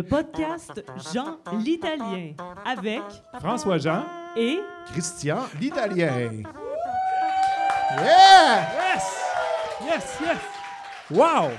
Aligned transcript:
le 0.00 0.06
podcast 0.06 0.82
Jean 1.12 1.36
l'Italien 1.58 2.32
avec 2.64 3.02
François 3.38 3.76
Jean. 3.76 4.04
et 4.34 4.58
Christian 4.92 5.40
l'Italien. 5.60 6.30
Yeah! 7.98 8.62
Yes! 8.78 9.20
Yes, 9.84 10.18
yes! 10.22 10.38
Wow! 11.10 11.50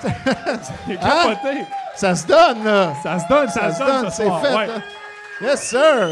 C'est 0.00 1.00
capoté! 1.00 1.64
Ça 1.96 2.14
se 2.14 2.26
donne, 2.28 2.62
là. 2.62 2.92
Ça 3.02 3.18
se 3.18 3.28
donne, 3.28 3.48
ça, 3.48 3.72
Ça 3.72 3.72
se 3.72 3.78
donne, 3.84 4.10
ce 4.10 4.16
c'est 4.16 4.22
fait. 4.22 4.56
Ouais. 4.56 4.68
hein. 4.70 4.82
Yes, 5.40 5.62
sir. 5.62 6.08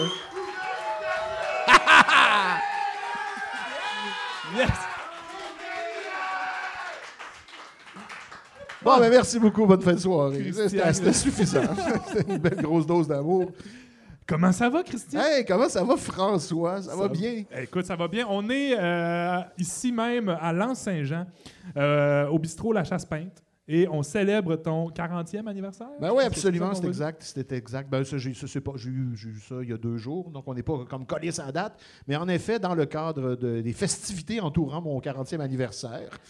Bon, 8.86 9.00
ben 9.00 9.10
merci 9.10 9.40
beaucoup. 9.40 9.66
Bonne 9.66 9.80
fin 9.82 9.94
de 9.94 9.98
soirée. 9.98 10.52
C'était 10.52 11.12
suffisant. 11.12 11.62
C'était 12.06 12.32
une 12.32 12.38
belle 12.38 12.62
grosse 12.62 12.86
dose 12.86 13.08
d'amour. 13.08 13.50
Comment 14.24 14.52
ça 14.52 14.70
va, 14.70 14.84
Christian? 14.84 15.20
Hey, 15.20 15.44
comment 15.44 15.68
ça 15.68 15.82
va, 15.82 15.96
François? 15.96 16.82
Ça, 16.82 16.94
va 16.94 17.08
bien? 17.08 17.42
Écoute, 17.60 17.84
ça 17.84 17.96
va 17.96 18.06
bien. 18.06 18.26
On 18.30 18.48
est 18.48 18.76
euh, 18.78 19.40
ici 19.58 19.90
même 19.90 20.28
à 20.28 20.52
Lens-Saint-Jean, 20.52 21.26
euh, 21.76 22.28
au 22.28 22.38
bistrot 22.38 22.72
La 22.72 22.84
Chasse-Peinte, 22.84 23.42
et 23.66 23.88
on 23.88 24.04
célèbre 24.04 24.54
ton 24.54 24.88
40e 24.90 25.48
anniversaire? 25.48 25.88
Ben 26.00 26.12
oui, 26.14 26.22
absolument, 26.22 26.72
c'est 26.72 26.86
exact. 26.86 27.22
C'était 27.24 27.56
exact. 27.56 27.90
Ben, 27.90 28.04
j'ai 28.04 28.16
eu, 28.18 28.34
j'ai 29.16 29.28
eu 29.28 29.40
ça 29.40 29.56
il 29.62 29.68
y 29.68 29.72
a 29.72 29.76
deux 29.76 29.96
jours, 29.96 30.30
donc 30.30 30.44
on 30.46 30.54
n'est 30.54 30.62
pas 30.62 30.84
comme 30.88 31.06
collé 31.06 31.32
sans 31.32 31.50
date. 31.50 31.76
Mais 32.06 32.14
en 32.14 32.28
effet, 32.28 32.60
dans 32.60 32.76
le 32.76 32.86
cadre 32.86 33.34
de- 33.34 33.62
des 33.62 33.72
festivités 33.72 34.40
entourant 34.40 34.80
mon 34.80 35.00
40e 35.00 35.40
anniversaire, 35.40 36.20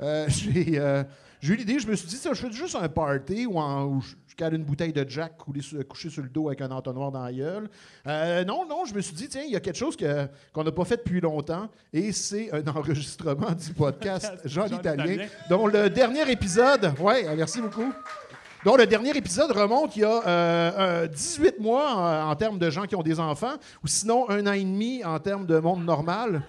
euh, 0.00 0.26
j'ai 0.28 0.78
euh, 0.78 1.02
j'ai 1.44 1.52
eu 1.52 1.56
l'idée, 1.56 1.78
je 1.78 1.86
me 1.86 1.94
suis 1.94 2.06
dit, 2.08 2.16
ça, 2.16 2.30
je 2.32 2.40
fais 2.40 2.50
juste 2.50 2.74
un 2.74 2.88
party 2.88 3.44
où, 3.46 3.58
en- 3.58 3.84
où 3.84 4.00
je, 4.00 4.14
je 4.28 4.34
cale 4.34 4.54
une 4.54 4.64
bouteille 4.64 4.92
de 4.94 5.04
Jack 5.08 5.36
coulée 5.36 5.60
sur- 5.60 5.86
couchée 5.86 6.08
sur 6.08 6.22
le 6.22 6.28
dos 6.30 6.48
avec 6.48 6.60
un 6.62 6.70
entonnoir 6.70 7.12
dans 7.12 7.22
la 7.22 7.32
gueule. 7.32 7.68
Euh, 8.06 8.44
non, 8.44 8.66
non, 8.66 8.84
je 8.86 8.94
me 8.94 9.00
suis 9.02 9.14
dit, 9.14 9.28
tiens, 9.28 9.42
il 9.46 9.52
y 9.52 9.56
a 9.56 9.60
quelque 9.60 9.76
chose 9.76 9.96
qu'on 9.96 10.64
n'a 10.64 10.72
pas 10.72 10.84
fait 10.86 10.96
depuis 10.96 11.20
longtemps, 11.20 11.68
et 11.92 12.12
c'est 12.12 12.50
un 12.52 12.66
enregistrement 12.74 13.52
du 13.52 13.72
podcast 13.74 14.32
Jean 14.46 14.66
Jean 14.66 14.76
l'Italien. 14.76 15.26
dont 15.50 15.66
le 15.66 15.90
dernier 15.90 16.30
épisode, 16.30 16.92
ouais, 16.98 17.26
merci 17.36 17.60
beaucoup. 17.60 17.92
Donc, 18.64 18.78
le 18.78 18.86
dernier 18.86 19.14
épisode 19.14 19.50
remonte 19.50 19.94
il 19.94 20.00
y 20.00 20.04
a 20.04 20.26
euh, 20.26 21.02
euh, 21.04 21.06
18 21.06 21.60
mois 21.60 21.94
en, 22.26 22.30
en 22.30 22.34
termes 22.36 22.58
de 22.58 22.70
gens 22.70 22.84
qui 22.84 22.96
ont 22.96 23.02
des 23.02 23.20
enfants, 23.20 23.52
ou 23.82 23.86
sinon 23.86 24.30
un 24.30 24.46
an 24.46 24.52
et 24.52 24.64
demi 24.64 25.04
en 25.04 25.18
termes 25.18 25.44
de 25.44 25.58
monde 25.58 25.84
normal. 25.84 26.40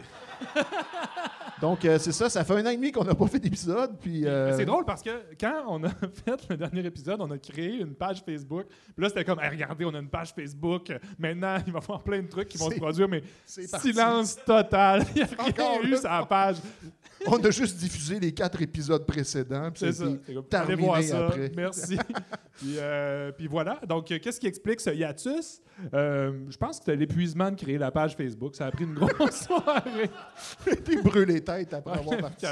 Donc, 1.62 1.86
euh, 1.86 1.98
c'est 2.00 2.12
ça, 2.12 2.30
ça 2.30 2.44
fait 2.44 2.54
un 2.54 2.66
an 2.66 2.70
et 2.70 2.76
demi 2.76 2.92
qu'on 2.92 3.04
n'a 3.04 3.16
pas 3.16 3.28
fait 3.28 3.40
d'épisode. 3.40 3.98
Puis, 4.00 4.26
euh, 4.26 4.56
C'est 4.58 4.66
drôle 4.66 4.84
parce 4.86 5.02
que 5.02 5.10
quand 5.40 5.64
on 5.70 5.84
a 5.84 5.90
fait 6.26 6.50
le 6.50 6.58
dernier 6.58 6.86
épisode, 6.86 7.22
on 7.22 7.32
a 7.32 7.38
créé 7.38 7.80
une 7.80 7.96
page 7.96 8.22
Facebook. 8.26 8.66
Puis 8.68 9.04
là, 9.04 9.10
c'était 9.10 9.24
comme, 9.24 9.40
Hey, 9.40 9.52
regardez, 9.52 9.86
on 9.86 9.94
a 9.94 10.00
une 10.00 10.10
page 10.10 10.34
Facebook. 10.34 10.92
Maintenant, 11.18 11.58
il 11.66 11.72
va 11.72 11.80
y 11.80 11.84
avoir 11.84 12.04
plein 12.04 12.22
de 12.22 12.28
trucs 12.28 12.50
qui 12.50 12.58
vont 12.58 12.70
se 12.70 12.76
produire, 12.76 13.08
mais 13.08 13.24
silence 13.46 14.38
total. 14.46 15.04
Il 15.16 15.24
n'y 15.24 15.24
a 15.24 15.70
rien 15.80 15.82
eu 15.84 15.96
sur 15.98 16.10
la 16.10 16.26
page. 16.26 16.58
On 17.28 17.38
a 17.44 17.50
juste 17.50 17.78
diffusé 17.78 18.20
les 18.20 18.34
quatre 18.34 18.62
épisodes 18.62 19.06
précédents. 19.06 19.72
puis 19.72 19.80
C'est 19.80 19.94
ça 19.94 20.04
Allez 20.04 20.44
terminé 20.50 20.82
voir 20.84 21.02
ça. 21.02 21.28
après. 21.28 21.52
Merci. 21.56 21.98
puis, 22.58 22.76
euh, 22.78 23.32
puis 23.32 23.48
voilà. 23.48 23.80
Donc, 23.88 24.06
qu'est-ce 24.06 24.40
qui 24.40 24.48
explique 24.48 24.82
ce 24.82 24.90
hiatus? 24.90 25.62
Je 25.94 26.58
pense 26.58 26.80
que 26.80 26.86
c'était 26.86 26.96
l'épuisement 26.98 27.50
de 27.50 27.56
créer 27.56 27.78
la 27.78 27.92
page 27.92 28.16
Facebook. 28.16 28.56
Ça 28.56 28.68
a 28.68 28.72
pris 28.72 28.84
une 28.84 28.94
grosse 28.94 29.46
soirée. 29.46 30.10
Été 30.68 31.02
brûlé 31.02 31.42
tête 31.46 31.74
après 31.74 32.00
avoir 32.00 32.18
parti. 32.18 32.46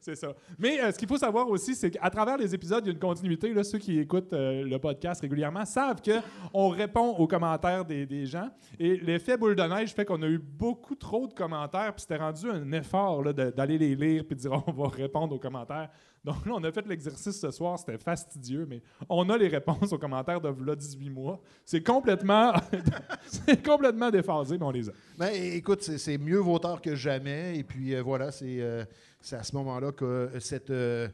C'est 0.00 0.14
ça. 0.14 0.34
Mais 0.58 0.80
euh, 0.80 0.92
ce 0.92 0.98
qu'il 0.98 1.08
faut 1.08 1.16
savoir 1.16 1.48
aussi, 1.48 1.74
c'est 1.74 1.90
qu'à 1.90 2.10
travers 2.10 2.36
les 2.36 2.54
épisodes, 2.54 2.84
il 2.84 2.88
y 2.88 2.90
a 2.90 2.92
une 2.92 2.98
continuité. 2.98 3.54
Là, 3.54 3.64
ceux 3.64 3.78
qui 3.78 3.98
écoutent 3.98 4.32
euh, 4.32 4.64
le 4.64 4.78
podcast 4.78 5.22
régulièrement 5.22 5.64
savent 5.64 6.02
qu'on 6.02 6.68
répond 6.68 7.10
aux 7.16 7.26
commentaires 7.26 7.84
des, 7.84 8.04
des 8.04 8.26
gens. 8.26 8.50
Et 8.78 8.96
l'effet 8.98 9.36
boule 9.36 9.56
de 9.56 9.62
neige 9.62 9.94
fait 9.94 10.04
qu'on 10.04 10.22
a 10.22 10.26
eu 10.26 10.38
beaucoup 10.38 10.94
trop 10.94 11.26
de 11.26 11.32
commentaires. 11.32 11.92
Puis 11.94 12.02
c'était 12.02 12.16
rendu 12.16 12.50
un 12.50 12.70
effort 12.72 13.22
d'aller 13.32 13.78
les 13.78 13.94
lire 13.94 14.24
puis 14.26 14.36
de 14.36 14.40
dire 14.42 14.62
on 14.66 14.72
va 14.72 14.88
répondre 14.88 15.34
aux 15.34 15.38
commentaires. 15.38 15.88
Donc 16.26 16.44
là, 16.44 16.54
on 16.56 16.64
a 16.64 16.72
fait 16.72 16.84
l'exercice 16.88 17.40
ce 17.40 17.52
soir. 17.52 17.78
C'était 17.78 17.98
fastidieux, 17.98 18.66
mais 18.68 18.82
on 19.08 19.30
a 19.30 19.38
les 19.38 19.46
réponses 19.46 19.92
aux 19.92 19.98
commentaires 19.98 20.40
de 20.40 20.52
là 20.64 20.74
18 20.74 21.08
mois. 21.08 21.40
C'est 21.64 21.86
complètement, 21.86 22.52
c'est 23.26 23.62
déphasé, 24.10 24.58
mais 24.58 24.64
on 24.64 24.72
les 24.72 24.88
a. 24.88 24.92
Ben, 25.16 25.30
écoute, 25.32 25.82
c'est- 25.82 26.18
mieux 26.18 26.38
vaut 26.38 26.58
tard 26.58 26.82
que 26.82 26.96
jamais. 26.96 27.56
Et 27.56 27.62
puis 27.62 27.94
euh, 27.94 28.02
voilà, 28.02 28.32
c'est 28.32 28.60
euh, 28.60 28.84
c'est 29.20 29.36
à 29.36 29.44
ce 29.44 29.54
moment-là 29.54 29.92
que 29.92 30.04
euh, 30.70 31.08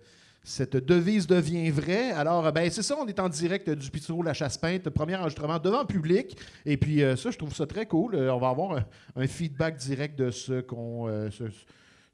cette, 0.45 0.77
devise 0.77 1.27
devient 1.27 1.71
vraie. 1.71 2.12
Alors, 2.12 2.50
ben, 2.50 2.71
c'est 2.71 2.83
ça, 2.83 2.97
on 2.99 3.06
est 3.06 3.21
en 3.21 3.29
direct 3.29 3.69
du 3.69 3.91
Pitro 3.91 4.23
La 4.23 4.33
Chasse-Peinte, 4.33 4.89
premier 4.89 5.17
enregistrement 5.17 5.59
devant 5.59 5.84
public. 5.84 6.39
Et 6.65 6.79
puis 6.79 7.00
ça, 7.19 7.31
je 7.31 7.37
trouve 7.37 7.55
ça 7.55 7.67
très 7.67 7.84
cool. 7.84 8.15
On 8.15 8.39
va 8.39 8.49
avoir 8.49 8.83
un, 9.15 9.27
feedback 9.27 9.77
direct 9.77 10.19
de 10.19 10.31
ce 10.31 10.62
qu'on. 10.62 11.29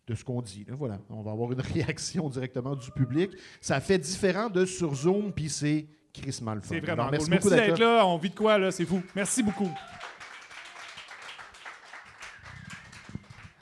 De 0.09 0.15
ce 0.15 0.25
qu'on 0.25 0.41
dit. 0.43 0.65
là. 0.67 0.75
Voilà. 0.77 0.99
On 1.11 1.23
va 1.23 1.33
avoir 1.33 1.53
une 1.53 1.61
réaction 1.75 2.29
directement 2.29 2.75
du 2.75 2.91
public. 2.91 3.31
Ça 3.61 3.79
fait 3.81 3.99
différent 3.99 4.49
de 4.49 4.65
sur 4.65 4.95
Zoom, 4.95 5.33
puis 5.33 5.49
c'est 5.49 5.87
crissement 6.13 6.55
le 6.55 6.61
fun. 6.61 6.69
C'est 6.71 6.81
vraiment 6.81 7.03
Alors, 7.03 7.11
merci, 7.13 7.31
merci 7.31 7.51
d'être 7.51 7.79
là. 7.79 8.07
On 8.07 8.17
vit 8.19 8.31
de 8.31 8.35
quoi, 8.35 8.59
là? 8.59 8.71
C'est 8.71 8.85
fou. 8.87 9.03
Merci 9.15 9.43
beaucoup. 9.43 9.71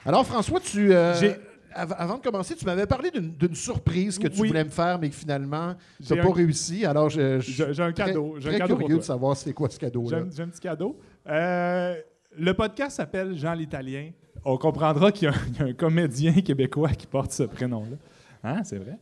Alors, 0.05 0.25
François, 0.25 0.59
tu. 0.61 0.93
euh, 0.93 1.13
av- 1.73 1.95
avant 1.97 2.17
de 2.17 2.21
commencer, 2.23 2.55
tu 2.55 2.65
m'avais 2.65 2.85
parlé 2.85 3.11
d'une 3.11 3.55
surprise 3.55 4.17
que 4.17 4.27
tu 4.27 4.39
Oui. 4.41 4.47
voulais 4.47 4.63
me 4.63 4.69
faire, 4.69 4.97
mais 4.99 5.09
que 5.09 5.15
finalement, 5.15 5.75
tu 6.05 6.13
n'as 6.15 6.23
pas 6.23 6.29
un- 6.29 6.33
réussi. 6.33 6.85
Alors, 6.85 7.09
J'ai 7.09 7.81
un 7.81 7.91
cadeau. 7.91 8.35
J'ai 8.39 8.55
un 8.55 8.57
cadeau 8.57 8.75
pour 8.75 8.85
curieux 8.85 8.95
toi. 8.95 9.01
de 9.01 9.05
savoir 9.05 9.35
c'est 9.35 9.53
quoi 9.53 9.69
ce 9.69 9.77
cadeau-là. 9.77 10.09
J'ai 10.09 10.23
un, 10.23 10.29
j'ai 10.35 10.43
un 10.43 10.47
petit 10.47 10.61
cadeau. 10.61 10.97
Euh, 11.27 11.95
le 12.37 12.53
podcast 12.53 12.95
s'appelle 12.97 13.35
Jean 13.37 13.53
l'Italien. 13.53 14.11
On 14.45 14.57
comprendra 14.57 15.11
qu'il 15.11 15.27
y, 15.27 15.31
a 15.31 15.33
un- 15.33 15.37
il 15.53 15.59
y 15.59 15.61
a 15.61 15.65
un 15.65 15.73
comédien 15.73 16.33
québécois 16.33 16.89
qui 16.89 17.07
porte 17.07 17.31
ce 17.31 17.43
prénom-là. 17.43 17.97
Hein, 18.43 18.63
c'est 18.63 18.77
vrai. 18.77 18.97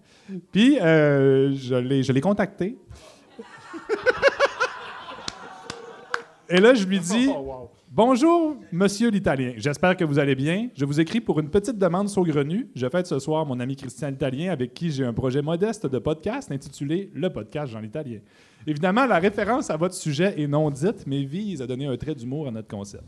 Puis, 0.51 0.79
euh, 0.79 1.53
je 1.56 1.75
l'ai 1.75 2.03
je 2.03 2.12
l'ai 2.12 2.22
contacté. 2.22 2.78
Et 6.50 6.59
là, 6.59 6.73
je 6.75 6.85
lui 6.85 7.00
dis 7.00 7.28
Oh, 7.35 7.69
Bonjour, 7.91 8.57
monsieur 8.72 9.09
l'Italien. 9.09 9.53
J'espère 9.57 9.96
que 9.96 10.03
vous 10.03 10.19
allez 10.19 10.35
bien. 10.35 10.68
Je 10.75 10.84
vous 10.85 11.00
écris 11.00 11.22
pour 11.22 11.40
une 11.40 11.50
petite 11.50 11.78
demande 11.78 12.09
saugrenue. 12.09 12.67
Je 12.75 12.88
fête 12.90 13.07
ce 13.07 13.19
soir 13.19 13.46
mon 13.46 13.59
ami 13.59 13.75
Christian 13.78 14.09
l'Italien 14.09 14.52
avec 14.52 14.73
qui 14.73 14.91
j'ai 14.91 15.06
un 15.06 15.13
projet 15.13 15.41
modeste 15.41 15.88
de 15.88 15.97
podcast 15.97 16.52
intitulé 16.52 17.09
Le 17.13 17.29
podcast 17.31 17.72
Jean 17.72 17.79
l'Italien. 17.79 18.19
Évidemment, 18.67 19.06
la 19.06 19.17
référence 19.17 19.69
à 19.69 19.78
votre 19.78 19.96
sujet 19.96 20.40
est 20.40 20.47
non 20.47 20.69
dite, 20.72 21.06
mais 21.07 21.23
vise 21.23 21.62
à 21.62 21.67
donner 21.67 21.85
un 21.85 21.96
trait 21.97 22.16
d'humour 22.16 22.47
à 22.47 22.52
notre 22.52 22.67
concept. 22.67 23.03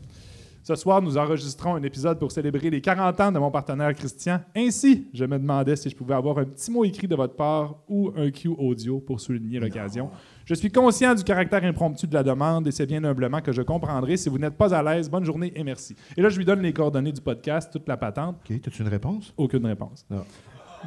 Ce 0.68 0.74
soir, 0.74 1.00
nous 1.00 1.16
enregistrons 1.16 1.76
un 1.76 1.82
épisode 1.82 2.18
pour 2.18 2.30
célébrer 2.30 2.68
les 2.68 2.82
40 2.82 3.18
ans 3.22 3.32
de 3.32 3.38
mon 3.38 3.50
partenaire 3.50 3.94
Christian. 3.94 4.40
Ainsi, 4.54 5.08
je 5.14 5.24
me 5.24 5.38
demandais 5.38 5.76
si 5.76 5.88
je 5.88 5.96
pouvais 5.96 6.12
avoir 6.12 6.36
un 6.36 6.44
petit 6.44 6.70
mot 6.70 6.84
écrit 6.84 7.08
de 7.08 7.16
votre 7.16 7.36
part 7.36 7.76
ou 7.88 8.12
un 8.14 8.30
cue 8.30 8.48
audio 8.48 9.00
pour 9.00 9.18
souligner 9.18 9.60
l'occasion. 9.60 10.10
Je 10.44 10.52
suis 10.52 10.70
conscient 10.70 11.14
du 11.14 11.24
caractère 11.24 11.64
impromptu 11.64 12.06
de 12.06 12.12
la 12.12 12.22
demande 12.22 12.66
et 12.66 12.70
c'est 12.70 12.84
bien 12.84 13.02
humblement 13.02 13.40
que 13.40 13.50
je 13.50 13.62
comprendrai. 13.62 14.18
Si 14.18 14.28
vous 14.28 14.36
n'êtes 14.36 14.58
pas 14.58 14.74
à 14.74 14.82
l'aise, 14.82 15.08
bonne 15.08 15.24
journée 15.24 15.54
et 15.56 15.64
merci. 15.64 15.96
Et 16.18 16.20
là, 16.20 16.28
je 16.28 16.36
lui 16.36 16.44
donne 16.44 16.60
les 16.60 16.74
coordonnées 16.74 17.12
du 17.12 17.22
podcast, 17.22 17.72
toute 17.72 17.88
la 17.88 17.96
patente. 17.96 18.36
OK, 18.44 18.60
as-tu 18.66 18.82
une 18.82 18.88
réponse? 18.88 19.32
Aucune 19.38 19.64
réponse. 19.64 20.04
Non. 20.10 20.26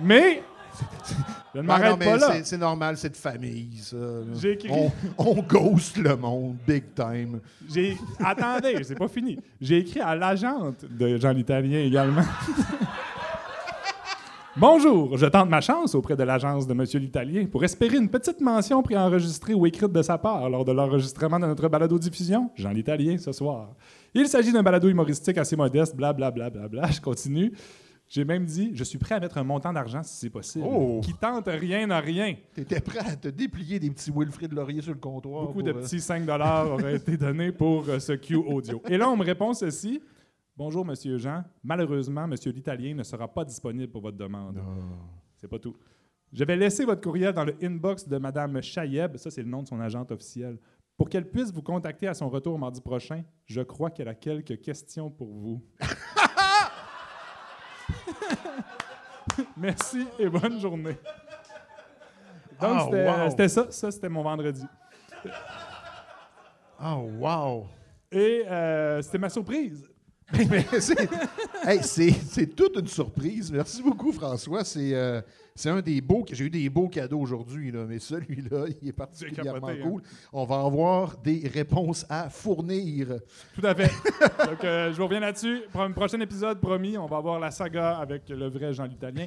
Mais 0.04 0.44
je 1.54 1.60
ne 1.60 1.64
m'arrête 1.66 1.92
non, 1.92 1.98
mais 1.98 2.06
pas 2.06 2.18
là. 2.18 2.44
c'est- 2.44 2.58
normal, 2.58 2.98
c'est 2.98 3.10
de 3.10 3.18
famille, 3.18 3.78
ça. 3.78 3.96
là. 3.98 4.34
J'ai 4.40 4.52
écrit- 4.54 4.70
On, 4.72 4.92
on 5.18 5.42
ghost 5.42 5.98
le 5.98 6.16
monde, 6.16 6.56
big 6.68 6.84
time. 6.96 7.40
J'ai 7.74 7.98
attendez, 8.24 8.84
c'est 8.84 8.98
pas 8.98 9.08
fini. 9.08 9.38
J'ai 9.60 9.80
écrit 9.80 10.00
à 10.00 10.16
l'agente 10.16 10.86
de 10.90 11.18
Jean 11.18 11.32
l'Italien 11.34 11.80
également. 11.80 12.22
Bonjour, 14.58 15.18
je 15.18 15.26
tente 15.28 15.50
ma 15.50 15.62
chance 15.62 15.96
auprès 15.96 16.18
de 16.18 16.24
l'agence 16.24 16.68
de 16.68 16.74
Monsieur 16.74 17.00
l'Italien 17.00 17.46
pour 17.46 17.64
espérer 17.64 17.96
une 17.96 18.10
petite 18.10 18.42
mention 18.42 18.84
préenregistrée 18.84 19.54
ou 19.54 19.66
écrite 19.66 19.94
de 19.94 20.02
sa 20.02 20.18
part 20.18 20.50
lors 20.50 20.66
de 20.66 20.74
l'enregistrement 20.74 21.40
de 21.40 21.46
notre 21.48 21.70
balado-diffusion, 21.70 22.52
Jean 22.56 22.72
l'Italien, 22.72 23.18
ce 23.18 23.32
soir. 23.32 23.70
Il 24.14 24.28
s'agit 24.28 24.52
d'un 24.52 24.62
balado 24.62 24.90
humoristique 24.90 25.38
assez 25.38 25.56
modeste, 25.56 25.96
blablabla. 25.96 26.50
Bla, 26.50 26.68
bla, 26.68 26.82
bla, 26.82 26.92
Je 26.92 27.00
continue. 27.00 27.54
J'ai 28.12 28.26
même 28.26 28.44
dit, 28.44 28.72
je 28.74 28.84
suis 28.84 28.98
prêt 28.98 29.16
à 29.16 29.22
mettre 29.22 29.38
un 29.38 29.46
montant 29.46 29.72
d'argent 29.72 30.04
si 30.04 30.18
c'est 30.18 30.30
possible. 30.30 30.66
Oh! 30.68 31.00
Qui 31.02 31.14
tente 31.14 31.48
rien 31.48 31.90
à 31.92 32.02
rien. 32.02 32.36
T'étais 32.54 32.82
prêt 32.82 33.00
à 33.00 33.16
te 33.16 33.30
déplier 33.30 33.80
des 33.80 33.90
petits 33.90 34.12
Wilfrid 34.14 34.52
Laurier 34.52 34.82
sur 34.82 34.92
le 34.92 35.00
comptoir. 35.00 35.46
Beaucoup 35.46 35.64
de 35.64 35.72
euh, 35.72 35.82
petits 35.82 36.02
5 36.02 36.28
auraient 36.30 36.98
été 36.98 37.16
donnés 37.16 37.54
pour 37.54 37.88
euh, 37.88 38.00
ce 38.00 38.12
cue 38.12 38.36
audio. 38.36 38.82
Et 38.90 38.98
là, 38.98 39.10
on 39.10 39.16
me 39.16 39.24
répond 39.24 39.54
ceci. 39.54 40.02
Bonjour, 40.58 40.84
Monsieur 40.84 41.18
Jean. 41.18 41.46
Malheureusement, 41.64 42.28
Monsieur 42.28 42.52
l'Italien 42.52 42.96
ne 42.96 43.04
sera 43.04 43.30
pas 43.30 43.46
disponible 43.46 43.90
pour 43.90 44.02
votre 44.02 44.18
demande. 44.18 44.60
C'est 45.38 45.48
pas 45.48 45.60
tout. 45.60 45.78
Je 46.34 46.44
vais 46.44 46.58
laisser 46.58 46.84
votre 46.84 47.00
courriel 47.00 47.32
dans 47.32 47.46
le 47.46 47.56
inbox 47.64 48.10
de 48.10 48.18
Madame 48.18 48.62
Chayeb, 48.62 49.16
ça 49.16 49.32
c'est 49.32 49.44
le 49.44 49.50
nom 49.50 49.64
de 49.64 49.70
son 49.70 49.80
agente 49.80 50.12
officielle, 50.12 50.58
pour 50.98 51.08
qu'elle 51.08 51.30
puisse 51.30 51.54
vous 51.54 51.62
contacter 51.62 52.08
à 52.08 52.14
son 52.14 52.28
retour 52.28 52.60
mardi 52.60 52.82
prochain. 52.82 53.24
Je 53.46 53.62
crois 53.62 53.90
qu'elle 53.90 54.10
a 54.10 54.16
quelques 54.16 54.60
questions 54.60 55.10
pour 55.10 55.30
vous. 55.30 55.64
Merci 59.58 60.08
et 60.20 60.30
bonne 60.30 60.60
journée. 60.60 60.98
Donc, 62.60 62.78
Ah, 62.78 63.28
c'était 63.30 63.44
wow. 63.44 63.50
ça. 63.50 63.72
Ça, 63.72 63.92
c'était 63.92 64.10
mon 64.10 64.24
vendredi. 64.24 64.66
Oh, 66.84 67.10
wow! 67.20 67.68
Et 68.12 68.44
euh, 68.48 69.02
c'était 69.02 69.18
ma 69.18 69.30
surprise. 69.30 69.88
C'est 70.80 72.40
hey, 72.40 72.48
toute 72.48 72.78
une 72.78 72.88
surprise. 72.88 73.52
Merci 73.52 73.82
beaucoup, 73.84 74.12
François. 74.12 74.64
C'est 74.64 74.94
euh, 74.94 75.22
c'est 75.56 75.70
un 75.70 75.82
des 75.82 76.00
beaux. 76.02 76.26
J'ai 76.32 76.46
eu 76.46 76.50
des 76.50 76.70
beaux 76.70 76.88
cadeaux 76.88 77.20
aujourd'hui, 77.20 77.72
mais 77.88 78.00
celui-là, 78.00 78.66
il 78.82 78.88
est 78.88 78.94
particulièrement 78.94 79.68
capoté, 79.68 79.82
hein? 79.82 79.90
cool. 79.90 80.02
On 80.32 80.46
va 80.46 80.62
avoir 80.62 81.18
des 81.18 81.48
réponses 81.54 82.06
à 82.10 82.30
fournir. 82.30 83.20
Tout 83.54 83.66
à 83.66 83.76
fait. 83.76 83.92
Donc, 84.50 84.64
euh, 84.64 84.92
je 84.92 84.98
vous 84.98 85.04
reviens 85.06 85.20
là-dessus. 85.20 85.62
Prochain 85.96 86.20
épisode, 86.22 86.60
promis, 86.60 86.98
on 86.98 87.06
va 87.06 87.18
avoir 87.18 87.40
la 87.40 87.52
saga 87.52 87.98
avec 87.98 88.30
le 88.30 88.48
vrai 88.48 88.74
Jean 88.74 88.86
l'Italien. 88.86 89.26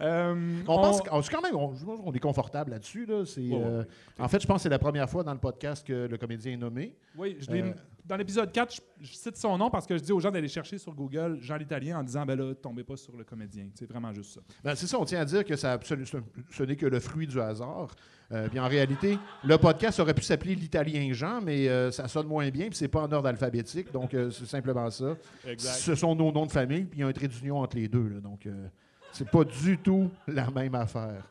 Euh, 0.00 0.34
On, 0.66 0.72
on- 0.72 0.76
pense 0.82 1.02
qu'on- 1.02 1.22
c'est 1.22 1.32
quand 1.32 1.42
même, 1.42 1.54
on, 1.56 1.68
qu'on 1.68 2.12
est 2.12 2.18
confortable 2.18 2.70
là-dessus. 2.72 3.06
Là. 3.06 3.20
Ouais, 3.20 3.52
ouais. 3.52 3.84
en 4.18 4.28
fait, 4.28 4.40
je 4.40 4.46
pense 4.46 4.56
que 4.56 4.62
c'est 4.64 4.68
la 4.70 4.78
première 4.78 5.08
fois 5.08 5.22
dans 5.22 5.32
le 5.34 5.38
podcast 5.38 5.86
que 5.86 6.06
le 6.10 6.16
comédien 6.16 6.52
est 6.52 6.56
nommé. 6.56 6.94
Oui, 7.16 7.36
je 7.40 7.50
l'ai- 7.50 7.74
dans 8.04 8.16
l'épisode 8.16 8.50
4, 8.52 8.74
je, 8.74 8.80
je 9.06 9.14
cite 9.14 9.36
son 9.36 9.56
nom 9.58 9.70
parce 9.70 9.86
que 9.86 9.96
je 9.96 10.02
dis 10.02 10.12
aux 10.12 10.20
gens 10.20 10.30
d'aller 10.30 10.48
chercher 10.48 10.78
sur 10.78 10.94
Google 10.94 11.38
Jean 11.40 11.56
l'Italien 11.56 11.98
en 11.98 12.02
disant 12.02 12.24
ben 12.26 12.38
là, 12.38 12.54
tombez 12.54 12.84
pas 12.84 12.96
sur 12.96 13.16
le 13.16 13.24
comédien. 13.24 13.68
C'est 13.74 13.88
vraiment 13.88 14.12
juste 14.12 14.34
ça. 14.34 14.40
Ben, 14.62 14.74
c'est 14.74 14.86
ça, 14.86 14.98
on 14.98 15.04
tient 15.04 15.20
à 15.20 15.24
dire 15.24 15.44
que 15.44 15.56
ça 15.56 15.78
ce 15.82 16.62
n'est 16.62 16.76
que 16.76 16.86
le 16.86 17.00
fruit 17.00 17.26
du 17.26 17.40
hasard. 17.40 17.94
Euh, 18.32 18.48
bien, 18.48 18.64
en 18.64 18.68
réalité, 18.68 19.18
le 19.44 19.58
podcast 19.58 19.98
aurait 19.98 20.14
pu 20.14 20.22
s'appeler 20.22 20.54
l'Italien 20.54 21.12
Jean, 21.12 21.40
mais 21.40 21.68
euh, 21.68 21.90
ça 21.90 22.06
sonne 22.06 22.28
moins 22.28 22.48
bien, 22.50 22.68
puis 22.68 22.76
c'est 22.76 22.88
pas 22.88 23.02
en 23.02 23.10
ordre 23.10 23.28
alphabétique, 23.28 23.92
donc 23.92 24.14
euh, 24.14 24.30
c'est 24.30 24.46
simplement 24.46 24.88
ça. 24.90 25.16
Exact. 25.44 25.72
Ce 25.72 25.94
sont 25.96 26.14
nos 26.14 26.30
noms 26.30 26.46
de 26.46 26.52
famille, 26.52 26.84
puis 26.84 27.00
il 27.00 27.02
y 27.02 27.04
a 27.04 27.08
un 27.08 27.12
trait 27.12 27.26
d'union 27.26 27.58
entre 27.58 27.76
les 27.76 27.88
deux, 27.88 28.06
là, 28.06 28.20
donc 28.20 28.46
c'est 29.12 29.28
pas 29.28 29.44
du 29.44 29.78
tout 29.78 30.10
la 30.28 30.48
même 30.50 30.76
affaire. 30.76 31.28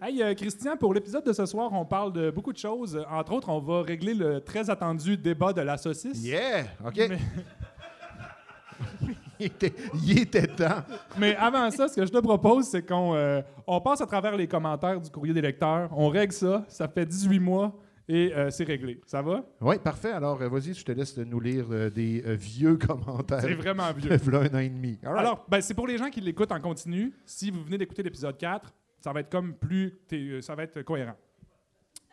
Hey, 0.00 0.22
euh, 0.22 0.34
Christian, 0.34 0.76
pour 0.76 0.94
l'épisode 0.94 1.24
de 1.24 1.32
ce 1.32 1.44
soir, 1.44 1.70
on 1.72 1.84
parle 1.84 2.12
de 2.12 2.30
beaucoup 2.30 2.52
de 2.52 2.58
choses. 2.58 2.98
Entre 3.10 3.32
autres, 3.32 3.50
on 3.50 3.60
va 3.60 3.82
régler 3.82 4.14
le 4.14 4.40
très 4.40 4.70
attendu 4.70 5.16
débat 5.16 5.52
de 5.52 5.60
la 5.60 5.76
saucisse. 5.76 6.24
Yeah! 6.24 6.64
OK. 6.86 6.96
Mais- 6.96 7.18
il, 9.40 9.46
était, 9.46 9.74
il 10.02 10.18
était 10.18 10.46
temps. 10.46 10.82
Mais 11.18 11.36
avant 11.36 11.70
ça, 11.70 11.88
ce 11.88 11.96
que 11.96 12.06
je 12.06 12.10
te 12.10 12.18
propose, 12.18 12.66
c'est 12.68 12.82
qu'on 12.84 13.14
euh, 13.14 13.42
on 13.66 13.80
passe 13.80 14.00
à 14.00 14.06
travers 14.06 14.36
les 14.36 14.46
commentaires 14.46 15.00
du 15.00 15.10
courrier 15.10 15.34
des 15.34 15.42
lecteurs. 15.42 15.90
On 15.92 16.08
règle 16.08 16.32
ça. 16.32 16.64
Ça 16.68 16.88
fait 16.88 17.04
18 17.04 17.38
mois 17.38 17.74
et 18.08 18.32
euh, 18.34 18.50
c'est 18.50 18.64
réglé. 18.64 19.00
Ça 19.06 19.22
va? 19.22 19.44
Oui, 19.60 19.76
parfait. 19.78 20.12
Alors, 20.12 20.40
euh, 20.40 20.48
vas-y, 20.48 20.74
je 20.74 20.84
te 20.84 20.92
laisse 20.92 21.16
nous 21.16 21.40
lire 21.40 21.66
euh, 21.70 21.90
des 21.90 22.22
vieux 22.36 22.76
commentaires. 22.76 23.40
C'est 23.40 23.54
vraiment 23.54 23.92
vieux. 23.92 24.10
de 24.16 24.34
un 24.34 24.54
an 24.54 24.58
et 24.58 24.68
demi. 24.68 24.98
Right. 25.02 25.18
Alors, 25.18 25.44
ben, 25.48 25.60
c'est 25.60 25.74
pour 25.74 25.86
les 25.86 25.98
gens 25.98 26.10
qui 26.10 26.20
l'écoutent 26.20 26.52
en 26.52 26.60
continu. 26.60 27.12
Si 27.24 27.50
vous 27.50 27.62
venez 27.62 27.78
d'écouter 27.78 28.02
l'épisode 28.02 28.36
4, 28.36 28.72
ça 29.04 29.12
va 29.12 29.20
être 29.20 29.28
comme 29.28 29.52
plus. 29.52 29.98
euh, 30.14 30.40
ça 30.40 30.54
va 30.54 30.62
être 30.62 30.80
cohérent. 30.80 31.14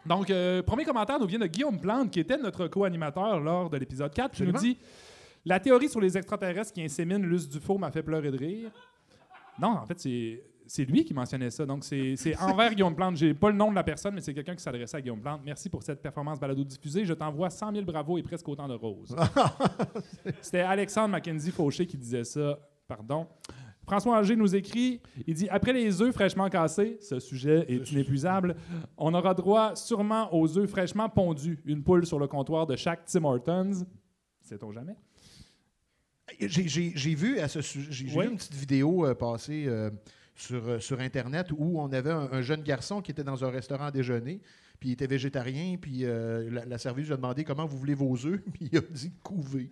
Donc, 0.05 0.29
euh, 0.29 0.61
premier 0.61 0.83
commentaire 0.83 1.17
nous 1.19 1.25
vient 1.25 1.39
de 1.39 1.47
Guillaume 1.47 1.79
Plante, 1.79 2.11
qui 2.11 2.19
était 2.19 2.37
notre 2.37 2.67
co-animateur 2.67 3.39
lors 3.39 3.69
de 3.69 3.77
l'épisode 3.77 4.13
4, 4.13 4.35
qui 4.35 4.43
nous 4.43 4.51
dit 4.51 4.77
La 5.45 5.61
théorie 5.61 5.87
sur 5.87 6.01
les 6.01 6.17
extraterrestres 6.17 6.73
qui 6.73 6.83
inséminent 6.83 7.25
Luce 7.25 7.47
Dufault 7.47 7.77
m'a 7.77 7.91
fait 7.91 8.03
pleurer 8.03 8.29
de 8.29 8.37
rire. 8.37 8.71
Non, 9.57 9.69
en 9.69 9.85
fait, 9.85 9.99
c'est. 9.99 10.43
C'est 10.67 10.85
lui 10.85 11.03
qui 11.03 11.13
mentionnait 11.13 11.49
ça. 11.49 11.65
Donc, 11.65 11.83
c'est 11.83 12.15
envers 12.39 12.73
Guillaume 12.73 12.95
Plante. 12.95 13.17
J'ai 13.17 13.33
pas 13.33 13.49
le 13.49 13.57
nom 13.57 13.69
de 13.71 13.75
la 13.75 13.83
personne, 13.83 14.13
mais 14.15 14.21
c'est 14.21 14.33
quelqu'un 14.33 14.55
qui 14.55 14.63
s'adressait 14.63 14.95
à 14.95 15.01
Guillaume 15.01 15.19
Plante. 15.19 15.41
Merci 15.43 15.69
pour 15.69 15.83
cette 15.83 16.01
performance 16.01 16.39
balado-diffusée. 16.39 17.03
Je 17.03 17.13
t'envoie 17.13 17.49
100 17.49 17.73
000 17.73 17.83
bravos 17.83 18.17
et 18.17 18.23
presque 18.23 18.47
autant 18.47 18.69
de 18.69 18.75
roses. 18.75 19.13
C'était 20.41 20.61
Alexandre 20.61 21.09
Mackenzie 21.09 21.51
Fauché 21.51 21.85
qui 21.85 21.97
disait 21.97 22.23
ça. 22.23 22.57
Pardon. 22.87 23.27
François 23.83 24.17
Angers 24.19 24.35
nous 24.35 24.55
écrit, 24.55 25.01
il 25.27 25.33
dit 25.33 25.49
Après 25.49 25.73
les 25.73 26.01
œufs 26.01 26.13
fraîchement 26.13 26.49
cassés, 26.49 26.97
ce 27.01 27.19
sujet 27.19 27.65
est 27.67 27.91
inépuisable, 27.91 28.55
on 28.97 29.13
aura 29.13 29.33
droit 29.33 29.75
sûrement 29.75 30.33
aux 30.33 30.57
œufs 30.57 30.69
fraîchement 30.69 31.09
pondus, 31.09 31.59
une 31.65 31.83
poule 31.83 32.05
sur 32.05 32.19
le 32.19 32.27
comptoir 32.27 32.67
de 32.67 32.75
chaque 32.75 33.05
Tim 33.05 33.23
Hortons. 33.25 33.85
Sait-on 34.41 34.71
jamais? 34.71 34.95
J'ai- 36.39 37.15
vu 37.15 37.39
à 37.39 37.47
ce 37.47 37.61
sujet, 37.61 37.87
j'ai 37.91 38.17
Oui. 38.17 38.25
une 38.25 38.37
petite 38.37 38.53
vidéo 38.55 39.05
euh, 39.05 39.13
passer 39.13 39.65
euh, 39.67 39.89
sur, 40.35 40.65
euh, 40.65 40.79
sur 40.79 40.99
Internet 40.99 41.47
où 41.57 41.79
on 41.81 41.91
avait 41.91 42.11
un, 42.11 42.29
un 42.31 42.41
jeune 42.41 42.61
garçon 42.61 43.01
qui 43.01 43.11
était 43.11 43.23
dans 43.23 43.43
un 43.43 43.49
restaurant 43.49 43.85
à 43.85 43.91
déjeuner, 43.91 44.39
puis 44.81 44.89
il 44.89 44.93
était 44.93 45.05
végétarien, 45.05 45.77
puis 45.79 46.05
euh, 46.05 46.49
la, 46.49 46.65
la 46.65 46.77
serveuse 46.79 47.05
lui 47.05 47.13
a 47.13 47.15
demandé 47.15 47.43
comment 47.43 47.67
vous 47.67 47.77
voulez 47.77 47.93
vos 47.93 48.15
œufs, 48.25 48.41
puis 48.53 48.67
il 48.71 48.77
a 48.79 48.81
dit 48.81 49.11
couver. 49.21 49.69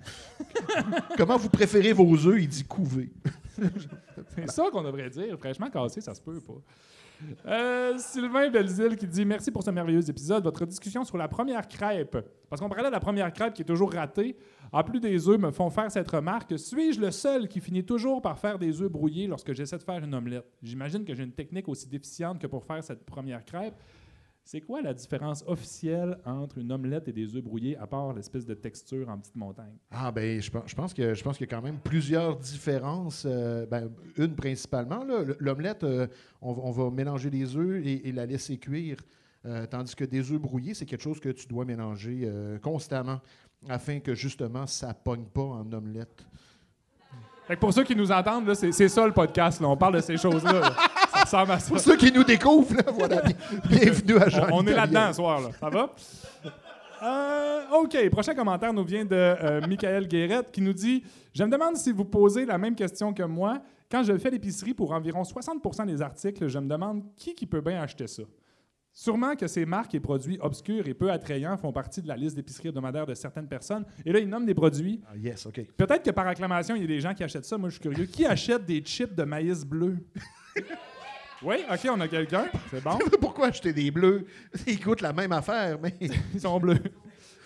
comment 1.18 1.36
vous 1.36 1.50
préférez 1.50 1.94
vos 1.94 2.16
œufs? 2.28 2.40
Il 2.40 2.48
dit 2.48 2.64
couver. 2.64 3.10
C'est 4.36 4.52
ça 4.52 4.70
qu'on 4.72 4.84
devrait 4.84 5.10
dire. 5.10 5.36
Fraîchement 5.40 5.72
cassé, 5.72 6.00
ça 6.00 6.14
se 6.14 6.22
peut 6.22 6.40
pas. 6.40 6.62
Euh, 7.48 7.98
Sylvain 7.98 8.50
Belzile 8.50 8.96
qui 8.96 9.08
dit 9.08 9.26
Merci 9.26 9.50
pour 9.50 9.64
ce 9.64 9.72
merveilleux 9.72 10.08
épisode. 10.08 10.44
Votre 10.44 10.68
discussion 10.68 11.04
sur 11.04 11.18
la 11.18 11.28
première 11.28 11.68
crêpe. 11.68 12.18
Parce 12.48 12.62
qu'on 12.62 12.70
parlait 12.70 12.86
de 12.86 12.94
la 12.94 13.00
première 13.00 13.34
crêpe 13.34 13.56
qui 13.56 13.64
est 13.64 13.66
toujours 13.66 13.92
ratée. 13.92 14.38
En 14.72 14.84
plus 14.84 15.00
des 15.00 15.28
œufs, 15.28 15.40
me 15.40 15.50
font 15.50 15.72
faire 15.72 15.92
cette 15.92 16.10
remarque 16.10 16.58
Suis-je 16.58 17.02
le 17.02 17.10
seul 17.10 17.48
qui 17.48 17.60
finit 17.60 17.84
toujours 17.84 18.22
par 18.22 18.38
faire 18.38 18.60
des 18.60 18.80
œufs 18.80 18.92
brouillés 18.92 19.26
lorsque 19.26 19.54
j'essaie 19.54 19.80
de 19.80 19.84
faire 19.84 20.04
une 20.04 20.14
omelette? 20.14 20.46
J'imagine 20.62 21.04
que 21.04 21.16
j'ai 21.16 21.24
une 21.24 21.34
technique 21.34 21.68
aussi 21.68 21.88
déficiente 21.88 22.40
que 22.40 22.48
pour 22.48 22.64
faire 22.64 22.84
cette 22.84 23.04
première 23.06 23.44
crêpe. 23.44 23.74
C'est 24.52 24.62
quoi 24.62 24.82
la 24.82 24.96
différence 24.96 25.44
officielle 25.46 26.18
entre 26.26 26.58
une 26.58 26.72
omelette 26.72 27.08
et 27.08 27.12
des 27.14 27.36
œufs 27.36 27.44
brouillés, 27.44 27.78
à 27.78 27.86
part 27.86 28.14
l'espèce 28.14 28.48
de 28.48 28.56
texture 28.56 29.08
en 29.08 29.20
petite 29.20 29.36
montagne? 29.36 29.76
Ah 29.92 30.12
ben, 30.12 30.42
je 30.42 30.50
pense, 30.50 30.64
je 30.66 30.74
pense 30.74 30.92
que 30.92 31.14
je 31.14 31.24
pense 31.24 31.38
qu'il 31.38 31.46
y 31.48 31.54
a 31.54 31.56
quand 31.56 31.62
même 31.62 31.78
plusieurs 31.78 32.36
différences. 32.36 33.28
euh, 33.30 33.68
ben, 33.68 33.92
une 34.18 34.36
principalement, 34.36 35.06
l'omelette, 35.38 35.84
euh, 35.84 36.08
on, 36.42 36.54
va- 36.54 36.62
on 36.64 36.72
va 36.72 36.90
mélanger 36.90 37.30
les 37.30 37.56
œufs 37.56 37.86
et, 37.86 38.10
et 38.10 38.12
la 38.12 38.26
laisser 38.26 38.58
cuire, 38.58 38.98
euh, 39.46 39.68
tandis 39.68 39.96
que 39.96 40.04
des 40.04 40.32
œufs 40.32 40.42
brouillés, 40.42 40.74
c'est 40.74 40.88
quelque 40.88 41.04
chose 41.04 41.20
que 41.20 41.30
tu 41.30 41.46
dois 41.46 41.64
mélanger 41.64 42.22
euh, 42.24 42.58
constamment 42.58 43.20
afin 43.70 44.00
que 44.00 44.16
justement 44.16 44.66
ça 44.66 44.96
pogne 44.96 45.26
pas 45.26 45.44
en 45.44 45.72
omelette. 45.72 46.26
Fait 47.46 47.54
que 47.54 47.60
pour 47.60 47.72
ceux 47.72 47.84
qui 47.84 47.96
nous 47.96 48.12
entendent, 48.12 48.48
là, 48.48 48.56
c'est, 48.56 48.72
c'est 48.72 48.90
ça 48.90 49.06
le 49.06 49.14
podcast. 49.14 49.62
Là. 49.62 49.68
On 49.68 49.78
parle 49.78 49.94
de 49.94 50.02
ces 50.02 50.18
choses-là. 50.18 50.54
là. 50.60 50.76
Ressemble 51.32 51.52
à 51.52 51.60
ça. 51.60 51.68
Pour 51.70 51.80
ceux 51.80 51.96
qui 51.98 52.12
nous 52.12 52.24
découvrent, 52.24 52.76
là, 52.76 52.84
voilà, 52.92 53.22
bien- 53.22 53.36
bienvenue 53.70 54.18
à 54.18 54.30
Jean. 54.30 54.48
On, 54.52 54.64
on 54.64 54.68
est 54.68 54.74
là-dedans 54.74 55.10
ce 55.10 55.14
soir, 55.16 55.42
là. 55.42 55.50
Ça 55.60 55.70
va? 55.70 55.94
Euh, 57.02 57.80
OK. 57.82 58.10
Prochain 58.10 58.34
commentaire 58.34 58.74
nous 58.74 58.84
vient 58.84 59.06
de 59.06 59.16
euh, 59.16 59.62
Michael 59.68 60.08
Guérette 60.08 60.52
qui 60.52 60.62
nous 60.62 60.74
dit 60.74 61.04
Je 61.34 61.44
me 61.44 61.50
demande 61.50 61.78
si 61.78 61.92
vous 61.92 62.04
posez 62.06 62.46
la 62.46 62.58
même 62.58 62.76
question 62.76 63.14
que 63.14 63.24
moi. 63.24 63.62
Quand 63.92 64.04
je 64.04 64.16
fais 64.18 64.30
l'épicerie 64.30 64.74
pour 64.74 64.92
environ 64.92 65.24
60 65.24 65.62
des 65.88 66.02
articles, 66.02 66.48
je 66.48 66.60
me 66.60 66.68
demande 66.68 67.04
qui, 67.16 67.34
qui 67.34 67.46
peut 67.48 67.62
bien 67.62 67.82
acheter 67.82 68.06
ça. 68.08 68.24
Sûrement 68.92 69.36
que 69.36 69.48
ces 69.48 69.66
marques 69.66 69.96
et 69.96 70.00
produits 70.00 70.38
obscurs 70.42 70.88
et 70.88 70.94
peu 70.94 71.10
attrayants 71.12 71.58
font 71.58 71.72
partie 71.72 72.02
de 72.02 72.08
la 72.08 72.16
liste 72.18 72.36
d'épicerie 72.36 72.68
hebdomadaire 72.70 73.06
de 73.06 73.14
certaines 73.14 73.48
personnes. 73.48 73.86
Et 74.06 74.12
là, 74.12 74.20
ils 74.20 74.28
nomment 74.28 74.46
des 74.46 74.54
produits. 74.56 75.00
Ah, 75.08 75.16
yes, 75.16 75.46
OK. 75.46 75.62
Peut-être 75.78 76.04
que 76.04 76.12
par 76.12 76.28
acclamation, 76.28 76.76
il 76.76 76.82
y 76.82 76.86
a 76.86 76.88
des 76.88 77.00
gens 77.00 77.14
qui 77.14 77.24
achètent 77.24 77.46
ça. 77.46 77.58
Moi, 77.58 77.70
je 77.70 77.76
suis 77.76 77.82
curieux. 77.82 78.06
Qui 78.06 78.26
achète 78.26 78.66
des 78.66 78.80
chips 78.82 79.16
de 79.16 79.24
maïs 79.24 79.64
bleu? 79.64 79.98
Oui, 81.42 81.58
OK, 81.72 81.80
on 81.90 82.00
a 82.02 82.08
quelqu'un. 82.08 82.46
C'est 82.70 82.84
bon. 82.84 82.98
Pourquoi 83.22 83.48
acheter 83.48 83.74
des 83.74 83.92
bleus? 83.92 84.26
Ils 84.68 84.80
coûtent 84.80 85.02
la 85.02 85.14
même 85.14 85.32
affaire, 85.32 85.78
mais... 85.82 85.96
Ils 86.34 86.42
sont 86.42 86.60
bleus. 86.60 86.82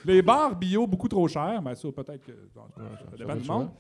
Les 0.05 0.21
bars 0.21 0.55
bio, 0.55 0.85
beaucoup 0.87 1.07
trop 1.07 1.27
chers. 1.27 1.61
Mais 1.61 1.75
ça, 1.75 1.87
peut-être 1.91 2.25
que. 2.25 2.31
tout 2.31 2.59
cas, 2.59 2.81
ça 2.97 3.05
ça 3.11 3.17
dépend 3.17 3.27
va 3.27 3.35
du 3.35 3.43
de 3.43 3.47
monde. 3.47 3.71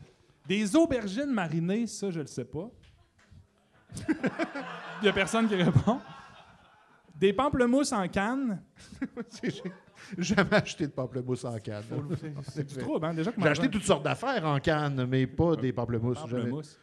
Des 0.47 0.75
aubergines 0.75 1.31
marinées, 1.31 1.87
ça, 1.87 2.11
je 2.11 2.19
le 2.19 2.27
sais 2.27 2.45
pas. 2.45 2.69
Il 5.01 5.05
y 5.05 5.09
a 5.09 5.13
personne 5.13 5.47
qui 5.47 5.55
répond. 5.55 5.99
Des 7.15 7.33
pamplemousses 7.33 7.91
en 7.91 8.07
canne. 8.07 8.61
J'ai 9.41 9.61
jamais 10.17 10.55
acheté 10.55 10.87
de 10.87 10.91
pamplemousse 10.91 11.45
en 11.45 11.57
canne. 11.59 11.83
C'est 12.49 12.65
du 12.65 12.75
trouble, 12.77 13.05
hein? 13.05 13.13
Déjà 13.13 13.31
J'ai 13.37 13.47
acheté 13.47 13.69
toutes 13.69 13.83
sortes 13.83 14.03
d'affaires 14.03 14.45
en 14.45 14.59
canne, 14.59 15.05
mais 15.05 15.27
pas 15.27 15.55
des 15.55 15.71
pamplemousses. 15.71 16.19
pamplemousse. 16.19 16.79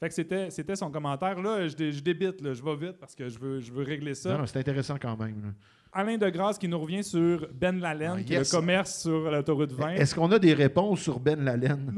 Fait 0.00 0.08
que 0.08 0.14
c'était, 0.14 0.50
c'était 0.50 0.76
son 0.76 0.90
commentaire. 0.90 1.40
Là, 1.42 1.66
je, 1.66 1.74
dé- 1.74 1.90
je 1.92 2.00
débite, 2.00 2.40
là, 2.40 2.54
je 2.54 2.62
vais 2.62 2.76
vite 2.76 2.98
parce 3.00 3.14
que 3.16 3.28
je 3.28 3.38
veux, 3.38 3.58
je 3.60 3.72
veux 3.72 3.82
régler 3.82 4.14
ça. 4.14 4.32
Non, 4.32 4.38
non, 4.38 4.46
c'est 4.46 4.58
intéressant 4.60 4.96
quand 5.00 5.16
même. 5.16 5.42
là. 5.42 5.48
Alain 5.92 6.18
Degrasse 6.18 6.58
qui 6.58 6.68
nous 6.68 6.78
revient 6.78 7.02
sur 7.02 7.48
Ben 7.52 7.80
Lalaine, 7.80 8.16
Ah, 8.18 8.22
qui 8.22 8.34
est 8.34 8.38
le 8.38 8.44
commerce 8.50 9.00
sur 9.02 9.30
l'autoroute 9.30 9.72
20. 9.72 9.94
Est-ce 9.94 10.14
qu'on 10.14 10.30
a 10.30 10.38
des 10.38 10.52
réponses 10.54 11.00
sur 11.00 11.18
Ben 11.18 11.42
Lalaine? 11.42 11.94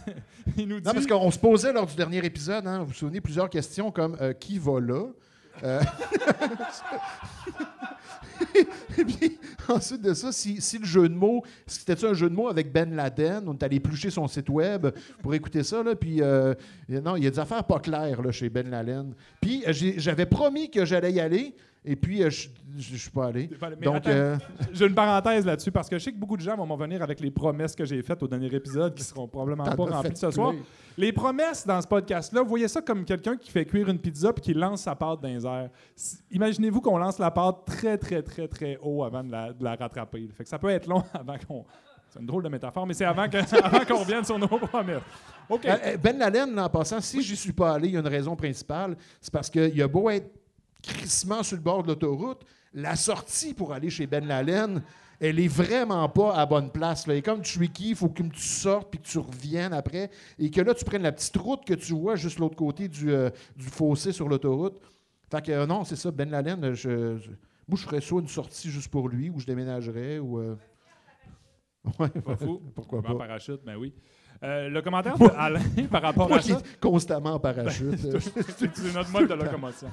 Il 0.56 0.68
nous 0.68 0.80
dit 0.80 0.86
non, 0.86 0.94
parce 0.94 1.06
qu'on 1.06 1.30
se 1.30 1.38
posait 1.38 1.72
lors 1.72 1.86
du 1.86 1.94
dernier 1.96 2.24
épisode, 2.24 2.66
hein, 2.66 2.78
vous 2.80 2.86
vous 2.86 2.94
souvenez, 2.94 3.20
plusieurs 3.20 3.50
questions 3.50 3.90
comme 3.90 4.16
euh, 4.20 4.32
qui 4.32 4.58
va 4.58 4.80
là? 4.80 5.06
Euh, 5.64 5.80
Et 8.98 9.04
puis, 9.04 9.38
ensuite 9.68 10.02
de 10.02 10.14
ça, 10.14 10.32
si, 10.32 10.58
le 10.78 10.84
jeu 10.84 11.08
de 11.08 11.14
mots, 11.14 11.42
c'était 11.66 12.04
un 12.04 12.14
jeu 12.14 12.28
de 12.28 12.34
mots 12.34 12.48
avec 12.48 12.72
Ben 12.72 12.94
Laden, 12.94 13.44
on 13.48 13.54
est 13.54 13.62
allé 13.62 13.76
éplucher 13.76 14.10
son 14.10 14.26
site 14.28 14.48
web 14.48 14.88
pour 15.22 15.34
écouter 15.34 15.62
ça, 15.62 15.82
là, 15.82 15.94
puis 15.94 16.20
euh, 16.20 16.54
non, 16.88 17.16
il 17.16 17.24
y 17.24 17.26
a 17.26 17.30
des 17.30 17.38
affaires 17.38 17.64
pas 17.64 17.78
claires 17.78 18.22
là, 18.22 18.32
chez 18.32 18.48
Ben 18.48 18.68
Laden. 18.68 19.14
Puis 19.40 19.64
euh, 19.66 19.72
j'avais 19.96 20.26
promis 20.26 20.70
que 20.70 20.84
j'allais 20.84 21.12
y 21.12 21.20
aller, 21.20 21.54
Et 21.84 21.96
puis, 21.96 22.22
euh, 22.22 22.30
je 22.30 22.48
ne 22.76 22.98
suis 22.98 23.10
pas 23.10 23.26
allé. 23.26 23.48
Pas 23.48 23.70
Donc, 23.70 23.96
attends, 23.96 24.10
euh, 24.10 24.36
J'ai 24.72 24.86
une 24.86 24.94
parenthèse 24.94 25.44
là-dessus 25.44 25.72
parce 25.72 25.88
que 25.88 25.98
je 25.98 26.04
sais 26.04 26.12
que 26.12 26.16
beaucoup 26.16 26.36
de 26.36 26.42
gens 26.42 26.56
vont 26.56 26.64
m'en 26.64 26.76
venir 26.76 27.02
avec 27.02 27.18
les 27.18 27.30
promesses 27.30 27.74
que 27.74 27.84
j'ai 27.84 28.00
faites 28.02 28.22
au 28.22 28.28
dernier 28.28 28.54
épisode 28.54 28.94
qui 28.94 29.02
seront 29.02 29.26
probablement 29.26 29.64
pas 29.64 29.88
as 29.88 29.96
remplies 29.96 30.16
ce 30.16 30.30
soir. 30.30 30.54
Les 30.96 31.12
promesses 31.12 31.66
dans 31.66 31.80
ce 31.80 31.88
podcast-là, 31.88 32.42
vous 32.42 32.48
voyez 32.48 32.68
ça 32.68 32.82
comme 32.82 33.04
quelqu'un 33.04 33.36
qui 33.36 33.50
fait 33.50 33.64
cuire 33.64 33.88
une 33.88 33.98
pizza 33.98 34.32
puis 34.32 34.42
qui 34.42 34.54
lance 34.54 34.82
sa 34.82 34.94
pâte 34.94 35.22
dans 35.22 35.28
les 35.28 35.44
airs. 35.44 35.70
Imaginez-vous 36.30 36.80
qu'on 36.80 36.98
lance 36.98 37.18
la 37.18 37.30
pâte 37.32 37.64
très, 37.66 37.98
très, 37.98 38.22
très, 38.22 38.46
très 38.46 38.78
haut 38.80 39.02
avant 39.02 39.24
de 39.24 39.32
la, 39.32 39.52
de 39.52 39.64
la 39.64 39.74
rattraper. 39.74 40.28
Fait 40.36 40.44
que 40.44 40.48
ça 40.48 40.58
peut 40.58 40.70
être 40.70 40.86
long 40.86 41.02
avant 41.14 41.36
qu'on. 41.48 41.64
C'est 42.10 42.20
une 42.20 42.26
drôle 42.26 42.42
de 42.42 42.50
métaphore, 42.50 42.86
mais 42.86 42.92
c'est 42.92 43.06
avant 43.06 43.26
qu'on 43.88 43.98
revienne 43.98 44.22
sur 44.22 44.38
nos 44.38 44.46
promesses. 44.46 45.00
Euh, 45.50 45.96
Ben 45.96 46.18
Laden, 46.18 46.54
là, 46.54 46.66
en 46.66 46.68
passant, 46.68 47.00
si 47.00 47.22
j'y 47.22 47.36
suis 47.36 47.52
pas 47.52 47.72
allé, 47.72 47.88
il 47.88 47.94
y 47.94 47.96
a 47.96 48.00
une 48.00 48.06
raison 48.06 48.36
principale. 48.36 48.96
C'est 49.20 49.32
parce 49.32 49.48
qu'il 49.48 49.80
a 49.80 49.88
beau 49.88 50.10
être 50.10 50.30
crissement 50.82 51.42
sur 51.42 51.56
le 51.56 51.62
bord 51.62 51.82
de 51.82 51.88
l'autoroute, 51.88 52.42
la 52.74 52.96
sortie 52.96 53.54
pour 53.54 53.72
aller 53.72 53.90
chez 53.90 54.06
Ben 54.06 54.26
Laden, 54.26 54.82
elle 55.20 55.38
est 55.38 55.48
vraiment 55.48 56.08
pas 56.08 56.34
à 56.34 56.46
bonne 56.46 56.70
place. 56.70 57.06
Là. 57.06 57.14
Et 57.14 57.22
comme 57.22 57.42
tricky, 57.42 57.90
il 57.90 57.96
faut 57.96 58.08
que 58.08 58.22
tu 58.24 58.40
sortes 58.40 58.90
puis 58.90 58.98
que 59.00 59.06
tu 59.06 59.18
reviennes 59.18 59.72
après. 59.72 60.10
Et 60.38 60.50
que 60.50 60.60
là, 60.60 60.74
tu 60.74 60.84
prennes 60.84 61.02
la 61.02 61.12
petite 61.12 61.36
route 61.36 61.64
que 61.64 61.74
tu 61.74 61.92
vois 61.94 62.16
juste 62.16 62.38
l'autre 62.40 62.56
côté 62.56 62.88
du, 62.88 63.12
euh, 63.12 63.30
du 63.56 63.66
fossé 63.66 64.10
sur 64.12 64.28
l'autoroute. 64.28 64.80
Fait 65.30 65.40
que 65.44 65.52
euh, 65.52 65.66
non, 65.66 65.84
c'est 65.84 65.96
ça, 65.96 66.10
Ben 66.10 66.28
Laden, 66.30 66.64
euh, 66.64 66.74
je, 66.74 67.16
je- 67.18 67.30
moi, 67.68 67.78
je 67.78 67.84
ferais 67.84 68.00
soit 68.00 68.20
une 68.20 68.28
sortie 68.28 68.70
juste 68.70 68.88
pour 68.90 69.08
lui, 69.08 69.30
ou 69.30 69.38
je 69.38 69.46
déménagerais, 69.46 70.18
ou. 70.18 70.38
euh, 70.40 70.56
Ouais, 71.98 72.08
Pas 72.08 72.36
fou. 72.36 72.60
pourquoi 72.74 72.98
En 73.00 73.02
pas. 73.02 73.14
parachute, 73.14 73.60
ben 73.64 73.76
oui. 73.76 73.92
Euh, 74.42 74.68
le 74.68 74.82
commentaire 74.82 75.16
de 75.16 75.24
Alain 75.36 75.60
par 75.90 76.02
rapport 76.02 76.28
Moi 76.28 76.38
à 76.38 76.40
qui 76.40 76.48
ça? 76.50 76.60
constamment 76.80 77.34
en 77.34 77.38
parachute. 77.40 77.96
C'est 78.58 78.74
c'est 78.74 78.92
notre 78.94 79.10
mode 79.10 79.28
de 79.28 79.34
locomotion. 79.34 79.88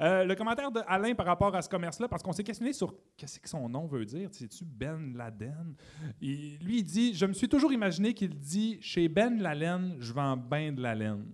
Euh, 0.00 0.24
le 0.24 0.34
commentaire 0.34 0.72
de 0.72 0.80
Alain 0.88 1.14
par 1.14 1.26
rapport 1.26 1.54
à 1.54 1.62
ce 1.62 1.68
commerce-là, 1.68 2.08
parce 2.08 2.22
qu'on 2.22 2.32
s'est 2.32 2.42
questionné 2.42 2.72
sur 2.72 2.94
qu'est-ce 3.16 3.38
que 3.38 3.48
son 3.48 3.68
nom 3.68 3.86
veut 3.86 4.04
dire. 4.04 4.28
C'est-tu 4.32 4.64
Ben 4.64 5.14
Laden? 5.16 5.76
Il- 6.20 6.58
lui, 6.58 6.78
il 6.78 6.82
dit 6.84 7.14
Je 7.14 7.24
me 7.26 7.32
suis 7.32 7.48
toujours 7.48 7.72
imaginé 7.72 8.12
qu'il 8.12 8.34
dit 8.36 8.78
Chez 8.80 9.08
Ben 9.08 9.40
Laden, 9.40 9.96
je 10.00 10.12
vends 10.12 10.36
ben 10.36 10.74
de 10.74 10.82
la 10.82 10.94
laine. 10.96 11.26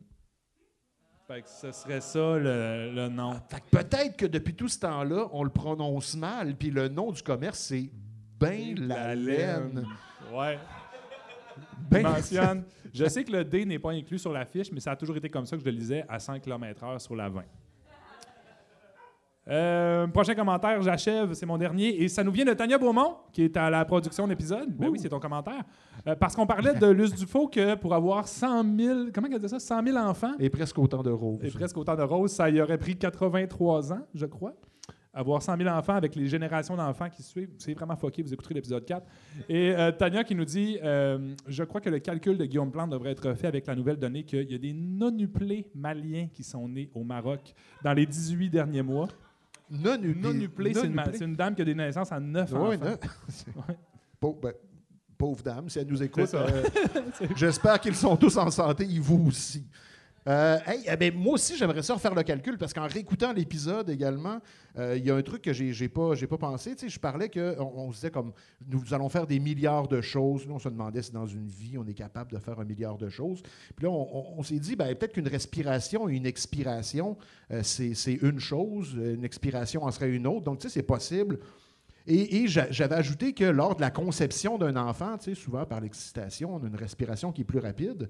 Fait 1.27 1.43
que 1.43 1.49
ce 1.49 1.71
serait 1.73 2.01
ça 2.03 2.37
le, 2.39 2.93
le 2.95 3.09
nom. 3.09 3.33
Fait 3.49 3.61
que 3.61 3.71
peut-être 3.79 4.17
que 4.17 4.27
depuis 4.27 4.55
tout 4.55 4.69
ce 4.69 4.81
temps-là, 4.81 5.29
on 5.33 5.43
le 5.45 5.51
prononce 5.51 6.17
mal, 6.17 6.55
puis 6.57 6.71
le 6.71 6.89
nom 6.89 7.13
du 7.13 7.23
commerce, 7.23 7.61
c'est 7.61 7.91
Ben 8.39 8.75
la 8.79 9.15
laine. 9.15 9.87
Ouais. 10.35 10.59
Ben- 11.91 12.03
mentionne. 12.03 12.65
Je 12.93 13.05
sais 13.07 13.23
que 13.25 13.33
le 13.33 13.45
D 13.45 13.65
n'est 13.65 13.79
pas 13.79 13.93
inclus 13.93 14.19
sur 14.19 14.33
la 14.33 14.45
fiche, 14.45 14.71
mais 14.73 14.81
ça 14.81 14.91
a 14.93 14.97
toujours 14.97 15.17
été 15.17 15.31
comme 15.31 15.47
ça 15.47 15.57
que 15.57 15.63
je 15.63 15.67
le 15.69 15.73
lisais 15.77 16.05
à 16.09 16.19
100 16.19 16.41
km/h 16.41 16.99
sur 16.99 17.15
la 17.17 17.29
20. 17.29 17.45
Euh, 19.51 20.07
prochain 20.07 20.35
commentaire, 20.35 20.81
j'achève, 20.81 21.33
c'est 21.33 21.47
mon 21.47 21.59
dernier. 21.59 22.03
Et 22.03 22.09
ça 22.09 22.23
nous 22.23 22.31
vient 22.31 22.45
de 22.45 22.53
Tania 22.53 22.79
Beaumont, 22.79 23.17
qui 23.33 23.43
est 23.43 23.57
à 23.57 23.69
la 23.69 23.85
production 23.85 24.25
de 24.25 24.31
l'épisode. 24.31 24.69
Ben 24.77 24.89
oui, 24.89 24.99
c'est 25.01 25.09
ton 25.09 25.19
commentaire. 25.19 25.65
Euh, 26.07 26.15
parce 26.15 26.37
qu'on 26.37 26.47
parlait 26.47 26.75
de 26.75 26.87
Luce 26.87 27.15
Dufaux 27.15 27.49
que 27.49 27.75
pour 27.75 27.93
avoir 27.95 28.29
100 28.29 28.77
000, 28.77 28.99
comment 29.13 29.27
elle 29.33 29.41
dit 29.41 29.49
ça, 29.49 29.59
100 29.59 29.85
000 29.85 29.99
enfants, 29.99 30.33
Et 30.39 30.51
presque 30.51 30.79
autant 30.79 31.03
de 31.03 31.11
roses. 31.11 31.45
et 31.45 31.51
presque 31.51 31.77
autant 31.77 31.97
de 31.97 32.03
roses, 32.03 32.31
ça 32.33 32.49
y 32.49 32.61
aurait 32.61 32.79
pris 32.79 32.97
83 32.97 33.93
ans, 33.93 34.07
je 34.15 34.27
crois. 34.27 34.55
Avoir 35.13 35.43
100 35.43 35.57
000 35.57 35.69
enfants 35.69 35.97
avec 35.97 36.15
les 36.15 36.29
générations 36.29 36.77
d'enfants 36.77 37.11
qui 37.11 37.25
suivent, 37.25 37.51
c'est 37.59 37.75
vraiment 37.75 37.97
fucké. 37.97 38.23
Vous 38.23 38.33
écouterez 38.33 38.55
l'épisode 38.55 38.85
4. 38.85 39.05
Et 39.49 39.75
euh, 39.75 39.91
Tania 39.91 40.23
qui 40.23 40.37
nous 40.37 40.45
dit 40.45 40.79
Je 40.81 41.65
crois 41.65 41.81
que 41.81 41.91
le 41.91 41.99
calcul 41.99 42.39
de 42.39 42.45
Guillaume 42.45 42.71
Plante 42.71 42.91
devrait 42.91 43.11
être 43.11 43.35
fait 43.35 43.49
avec 43.49 43.67
la 43.67 43.75
nouvelle 43.75 43.97
donnée 43.97 44.23
qu'il 44.23 44.49
y 44.49 44.55
a 44.55 44.59
des 44.59 44.73
non-uplés 44.73 45.67
maliens 45.75 46.29
qui 46.33 46.45
sont 46.45 46.69
nés 46.69 46.89
au 46.95 47.03
Maroc 47.03 47.53
dans 47.83 47.93
les 47.93 48.07
18 48.07 48.51
derniers 48.51 48.83
mois. 48.83 49.09
Non 49.71 49.97
Non-uplés, 49.99 50.75
c'est 50.75 51.25
une, 51.25 51.37
dame 51.37 51.55
qui 51.55 51.63
a 51.63 51.65
des 51.65 51.75
naissances 51.75 52.11
à 52.11 52.19
9 52.19 52.53
Ouais, 52.53 52.59
enfants. 52.59 52.85
non. 52.85 52.97
Ouais. 53.69 53.79
Pauvre, 54.19 54.41
ben, 54.41 54.53
pauvre 55.17 55.43
dame, 55.43 55.69
si 55.69 55.79
elle 55.79 55.87
nous 55.87 56.03
écoute. 56.03 56.35
Euh, 56.35 56.63
J'espère 57.37 57.81
qu'ils 57.81 57.95
sont 57.95 58.17
tous 58.17 58.37
en 58.37 58.51
santé, 58.51 58.85
et 58.85 58.99
vous 58.99 59.27
aussi. 59.29 59.67
Euh, 60.31 60.59
hey, 60.65 60.85
eh 60.87 60.97
ben, 60.97 61.13
moi 61.13 61.35
aussi, 61.35 61.57
j'aimerais 61.57 61.83
ça 61.83 61.95
refaire 61.95 62.15
le 62.15 62.23
calcul 62.23 62.57
parce 62.57 62.73
qu'en 62.73 62.87
réécoutant 62.87 63.33
l'épisode 63.33 63.91
également, 63.91 64.39
euh, 64.79 64.97
il 64.97 65.05
y 65.05 65.11
a 65.11 65.17
un 65.17 65.23
truc 65.23 65.43
que 65.43 65.53
j'ai 65.53 65.73
j'ai 65.73 65.89
pas, 65.89 66.15
j'ai 66.15 66.29
pas 66.29 66.39
pensé. 66.39 66.77
Tu 66.77 66.83
sais, 66.83 66.89
je 66.89 67.01
parlais 67.01 67.29
qu'on 67.29 67.57
on 67.59 67.91
se 67.91 67.97
disait 67.97 68.11
comme 68.13 68.33
nous 68.69 68.95
allons 68.95 69.09
faire 69.09 69.27
des 69.27 69.41
milliards 69.41 69.89
de 69.89 70.01
choses. 70.01 70.47
Nous, 70.47 70.55
on 70.55 70.61
se 70.61 70.69
demandait 70.69 71.03
si 71.03 71.11
dans 71.11 71.27
une 71.27 71.49
vie, 71.49 71.77
on 71.79 71.87
est 71.89 71.95
capable 71.95 72.31
de 72.31 72.39
faire 72.39 72.61
un 72.61 72.65
milliard 72.65 72.97
de 72.97 73.09
choses. 73.09 73.43
Puis 73.75 73.87
là, 73.87 73.91
on, 73.91 74.41
s'est 74.45 74.61
dit 74.61 74.77
ben, 74.77 74.95
peut-être 74.95 75.15
qu'une 75.15 75.27
respiration 75.27 76.09
et 76.09 76.15
une 76.15 76.27
expiration, 76.27 77.17
euh, 77.51 77.65
c'est 77.65 77.95
c'est 77.95 78.15
une 78.23 78.39
chose, 78.39 78.93
une 78.93 79.25
expiration 79.25 79.83
en 79.83 79.91
serait 79.91 80.11
une 80.11 80.29
autre. 80.29 80.43
Donc, 80.43 80.61
tu 80.61 80.69
sais, 80.69 80.75
c'est 80.75 80.87
possible. 80.87 81.41
Et, 82.07 82.43
et 82.43 82.49
j'a- 82.49 82.71
j'avais 82.71 82.95
ajouté 82.95 83.33
que 83.33 83.45
lors 83.45 83.77
de 83.77 83.81
la 83.81 83.91
conception 83.91 84.59
d'un 84.59 84.77
enfant, 84.77 85.17
souvent 85.35 85.67
par 85.67 85.81
l'excitation, 85.81 86.55
on 86.55 86.63
a 86.63 86.67
une 86.67 86.77
respiration 86.77 87.33
qui 87.33 87.43
est 87.43 87.45
plus 87.45 87.59
rapide. 87.59 88.09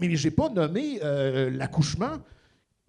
Mais 0.00 0.14
j'ai 0.16 0.30
pas 0.30 0.48
nommé 0.48 1.00
euh, 1.02 1.50
l'accouchement. 1.50 2.18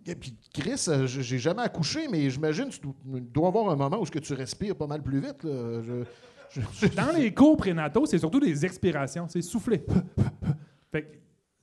Et 0.06 0.16
puis, 0.16 0.36
Chris, 0.54 0.86
euh, 0.88 1.06
j'ai 1.08 1.38
jamais 1.38 1.62
accouché, 1.62 2.08
mais 2.10 2.30
j'imagine 2.30 2.70
que 2.70 2.76
tu 2.76 2.88
dois- 3.34 3.48
avoir 3.50 3.70
un 3.70 3.76
moment 3.76 4.00
où 4.00 4.06
ce 4.06 4.12
que 4.12 4.20
tu 4.20 4.34
respires 4.34 4.76
pas 4.76 4.88
mal 4.88 5.02
plus 5.04 5.20
vite. 5.20 5.44
là. 5.44 5.82
Je- 5.82 6.04
je- 6.52 6.62
je- 6.88 6.88
Dans 6.96 7.12
les 7.16 7.34
cours 7.34 7.58
prénataux, 7.58 8.06
c'est 8.06 8.18
surtout 8.18 8.40
des 8.40 8.66
expirations. 8.66 9.28
C'est 9.28 9.42
souffler. 9.42 9.84
fait 10.92 11.04
que, 11.04 11.08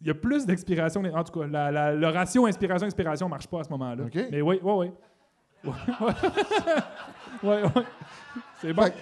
il 0.02 0.06
y 0.06 0.10
a 0.10 0.14
plus 0.14 0.44
d'expiration. 0.46 1.02
En 1.02 1.24
tout 1.24 1.40
cas, 1.40 1.46
la- 1.46 1.70
la- 1.72 1.92
le 1.94 2.06
ratio 2.08 2.46
inspiration-expiration 2.46 3.26
ne 3.26 3.30
marche 3.30 3.46
pas 3.48 3.60
à 3.60 3.64
ce 3.64 3.70
moment-là. 3.70 4.04
Mais 4.30 4.42
oui, 4.42 4.60
oui, 4.62 4.72
oui. 4.76 4.90
Ouais. 7.42 7.62
ouais. 7.62 7.70
C'est 8.60 8.72
bon. 8.72 8.82
Fait 8.84 8.92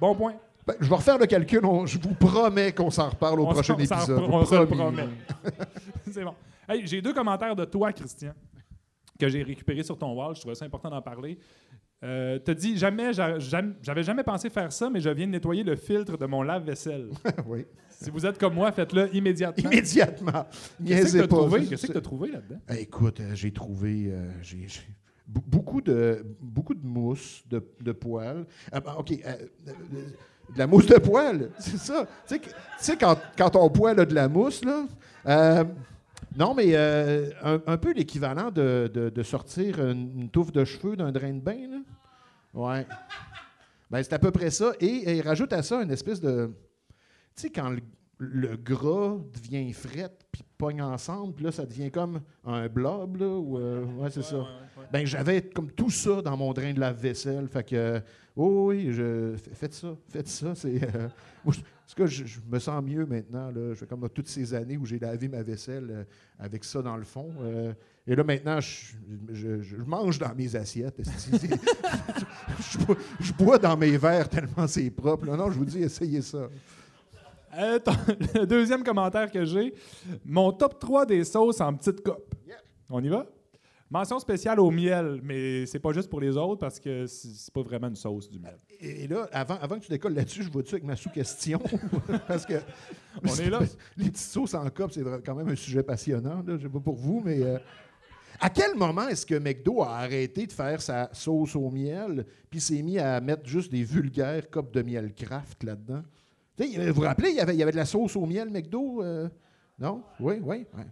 Bon 0.00 0.14
point. 0.14 0.34
Ben, 0.66 0.74
je 0.80 0.88
vais 0.88 0.94
refaire 0.94 1.18
le 1.18 1.26
calcul. 1.26 1.64
on- 1.64 1.84
je 1.86 1.98
vous 1.98 2.14
promets 2.14 2.72
qu'on 2.72 2.90
s'en 2.90 3.10
reparle 3.10 3.40
au 3.40 3.46
On 3.46 3.52
prochain 3.52 3.74
épisode. 3.76 4.18
on 4.30 4.44
se 4.44 4.54
le 4.54 4.66
promet. 4.66 5.04
C'est 6.10 6.24
bon. 6.24 6.34
Hey, 6.68 6.86
j'ai 6.86 7.02
deux 7.02 7.12
commentaires 7.12 7.54
de 7.54 7.64
toi, 7.66 7.92
Christian, 7.92 8.32
que 9.20 9.28
j'ai 9.28 9.42
récupérés 9.42 9.82
sur 9.82 9.98
ton 9.98 10.14
wall. 10.14 10.34
Je 10.34 10.40
trouvais 10.40 10.54
ça 10.54 10.64
important 10.64 10.88
d'en 10.90 11.02
parler. 11.02 11.38
Euh, 12.02 12.38
T'as 12.38 12.54
dit 12.54 12.76
jamais, 12.78 13.12
j'a- 13.12 13.38
jamais- 13.38 13.74
j'avais 13.82 14.02
jamais 14.02 14.22
pensé 14.24 14.48
faire 14.50 14.72
ça, 14.72 14.88
mais 14.90 15.00
je 15.00 15.08
viens 15.10 15.26
de 15.26 15.32
nettoyer 15.32 15.62
le 15.62 15.76
filtre 15.76 16.16
de 16.16 16.26
mon 16.26 16.42
lave-vaisselle. 16.42 17.10
oui. 17.46 17.66
si 17.90 18.10
vous 18.10 18.24
êtes 18.26 18.38
comme 18.38 18.54
moi, 18.54 18.72
faites-le 18.72 19.14
immédiatement. 19.14 19.70
Immédiatement. 19.70 20.46
Qu'est-ce 20.86 21.16
que 21.18 21.22
pas. 21.22 21.28
trouvé? 21.28 21.62
Je- 21.64 21.68
Qu'est-ce 21.70 21.86
que 21.86 21.92
t'as 21.92 22.00
trouvé 22.00 22.30
là-dedans? 22.30 22.60
Eh, 22.70 22.80
Écoute, 22.82 23.20
euh, 23.20 23.34
j'ai 23.34 23.52
trouvé 23.52 24.08
euh, 24.10 24.30
beaucoup, 25.26 25.80
de, 25.80 26.24
beaucoup 26.40 26.74
de 26.74 26.84
mousse, 26.86 27.42
de, 27.48 27.62
de 27.80 27.92
poils. 27.92 28.46
Ah, 28.72 28.80
ben, 28.80 28.94
OK, 28.98 29.12
euh, 29.24 29.36
de 30.52 30.58
la 30.58 30.66
mousse 30.66 30.86
de 30.86 30.96
poils, 30.98 31.50
c'est 31.58 31.78
ça. 31.78 32.06
Tu 32.28 32.40
sais, 32.78 32.96
quand, 32.96 33.16
quand 33.36 33.56
on 33.56 33.68
poêle 33.70 33.96
de 34.04 34.14
la 34.14 34.28
mousse, 34.28 34.64
là. 34.64 34.84
euh, 35.26 35.64
non, 36.36 36.52
mais 36.54 36.66
euh, 36.74 37.30
un, 37.42 37.60
un 37.66 37.76
peu 37.76 37.92
l'équivalent 37.92 38.50
de, 38.50 38.90
de- 38.92 39.22
sortir 39.22 39.78
une, 39.80 40.22
une 40.22 40.28
touffe 40.30 40.50
de 40.52 40.64
cheveux 40.64 40.96
d'un 40.96 41.12
drain 41.12 41.32
de 41.32 41.40
bain, 41.40 41.68
là. 41.70 41.78
Ouais. 42.52 42.86
Ben, 43.90 44.02
c'est 44.02 44.12
à 44.14 44.18
peu 44.18 44.30
près 44.30 44.50
ça. 44.50 44.72
Et, 44.80 44.86
et 44.86 45.16
il 45.18 45.22
rajoute 45.22 45.52
à 45.52 45.62
ça 45.62 45.80
une 45.82 45.90
espèce 45.90 46.20
de. 46.20 46.50
Tu 47.36 47.42
sais, 47.42 47.50
quand 47.50 47.68
le, 47.70 47.80
le 48.18 48.56
gras 48.56 49.16
devient 49.34 49.72
fret 49.72 50.10
puis 50.30 50.44
pogne 50.56 50.80
ensemble, 50.82 51.34
puis 51.34 51.44
là, 51.44 51.52
ça 51.52 51.66
devient 51.66 51.90
comme 51.90 52.20
un 52.44 52.68
blob, 52.68 53.16
là. 53.16 53.26
Ou, 53.28 53.58
euh, 53.58 53.84
ouais, 53.98 54.10
c'est 54.10 54.22
ça. 54.22 54.46
Ben, 54.92 55.04
j'avais 55.06 55.42
comme 55.42 55.70
tout 55.70 55.90
ça 55.90 56.22
dans 56.22 56.36
mon 56.36 56.52
drain 56.52 56.72
de 56.72 56.78
lave-vaisselle. 56.80 57.48
Fait 57.48 57.64
que, 57.64 58.00
oh 58.36 58.68
oui, 58.68 58.88
je, 58.92 59.34
faites 59.54 59.74
ça, 59.74 59.96
faites 60.08 60.28
ça. 60.28 60.54
C'est, 60.54 60.82
euh, 60.94 61.08
moi, 61.44 61.54
je- 62.06 62.40
me 62.50 62.58
sens 62.58 62.82
mieux 62.84 63.04
maintenant. 63.04 63.50
Là. 63.50 63.70
Je 63.70 63.74
fais 63.74 63.86
comme 63.86 64.00
dans 64.00 64.08
toutes 64.08 64.28
ces 64.28 64.54
années 64.54 64.76
où 64.76 64.86
j'ai 64.86 64.98
lavé 64.98 65.28
ma 65.28 65.42
vaisselle 65.42 65.88
euh, 65.90 66.04
avec 66.38 66.64
ça 66.64 66.82
dans 66.82 66.96
le 66.96 67.04
fond. 67.04 67.30
et 68.06 68.14
là, 68.14 68.22
maintenant, 68.24 68.60
je, 68.60 68.94
je- 69.32 69.60
je 69.62 69.76
mange 69.76 70.18
dans 70.18 70.34
mes 70.34 70.54
assiettes. 70.54 71.00
esti. 71.00 71.30
je, 72.72 72.78
bois, 72.78 72.96
je 73.20 73.32
bois 73.32 73.58
dans 73.58 73.76
mes 73.76 73.96
verres 73.96 74.28
tellement 74.28 74.66
c'est 74.66 74.90
propre. 74.90 75.26
là. 75.26 75.36
Non, 75.36 75.50
je 75.50 75.58
vous 75.58 75.64
dis, 75.64 75.82
essayez 75.82 76.22
ça. 76.22 76.48
Euh, 77.58 77.78
ton- 77.78 77.92
le 78.34 78.46
deuxième 78.46 78.82
commentaire 78.82 79.30
que 79.30 79.44
j'ai, 79.44 79.74
mon 80.24 80.52
top 80.52 80.78
3 80.78 81.06
des 81.06 81.24
sauces 81.24 81.60
en 81.60 81.74
petite 81.74 82.02
coupe. 82.02 82.34
On 82.90 83.02
y 83.02 83.08
va? 83.08 83.26
Mention 83.90 84.18
spéciale 84.18 84.58
au 84.60 84.70
miel, 84.70 85.20
mais 85.22 85.66
c'est 85.66 85.78
pas 85.78 85.92
juste 85.92 86.08
pour 86.10 86.20
les 86.20 86.36
autres 86.36 86.58
parce 86.58 86.80
que 86.80 87.06
c'est 87.06 87.52
pas 87.52 87.62
vraiment 87.62 87.88
une 87.88 87.94
sauce 87.96 88.28
du 88.28 88.40
miel. 88.40 88.58
Et 88.80 89.06
là, 89.06 89.28
avant, 89.32 89.56
avant 89.60 89.78
que 89.78 89.84
tu 89.84 89.90
décolles 89.90 90.14
là-dessus, 90.14 90.42
je 90.42 90.50
vois-tu 90.50 90.74
avec 90.74 90.84
ma 90.84 90.96
sous-question? 90.96 91.60
Parce 92.28 92.44
que. 92.44 92.54
On 93.22 93.34
est 93.36 93.48
là. 93.50 93.60
Les 93.96 94.04
petites 94.10 94.16
sauces 94.18 94.54
en 94.54 94.68
coupe, 94.70 94.90
c'est 94.92 95.04
quand 95.24 95.34
même 95.36 95.48
un 95.48 95.54
sujet 95.54 95.82
passionnant. 95.82 96.42
Là. 96.46 96.56
Je 96.58 96.62
sais 96.62 96.68
pas 96.68 96.80
pour 96.80 96.96
vous, 96.96 97.22
mais. 97.24 97.40
euh, 97.42 97.58
à 98.40 98.50
quel 98.50 98.74
moment 98.74 99.06
est-ce 99.06 99.24
que 99.24 99.36
McDo 99.36 99.82
a 99.82 99.90
arrêté 99.98 100.46
de 100.46 100.52
faire 100.52 100.82
sa 100.82 101.08
sauce 101.12 101.54
au 101.54 101.70
miel 101.70 102.26
puis 102.50 102.60
s'est 102.60 102.82
mis 102.82 102.98
à 102.98 103.20
mettre 103.20 103.46
juste 103.46 103.70
des 103.70 103.84
vulgaires 103.84 104.50
copes 104.50 104.74
de 104.74 104.82
miel 104.82 105.14
craft 105.14 105.62
là-dedans? 105.62 106.02
Sais, 106.58 106.88
Vous 106.88 106.94
vous 106.94 107.00
rappelez, 107.02 107.30
il 107.30 107.36
y 107.36 107.40
avait, 107.40 107.54
il 107.54 107.58
y 107.58 107.62
avait 107.62 107.72
de 107.72 107.76
la 107.76 107.84
sauce 107.84 108.14
au 108.16 108.26
miel 108.26 108.48
McDo? 108.50 109.02
euh, 109.02 109.28
non? 109.78 110.02
Oui, 110.20 110.36
oui. 110.42 110.66
oui. 110.76 110.82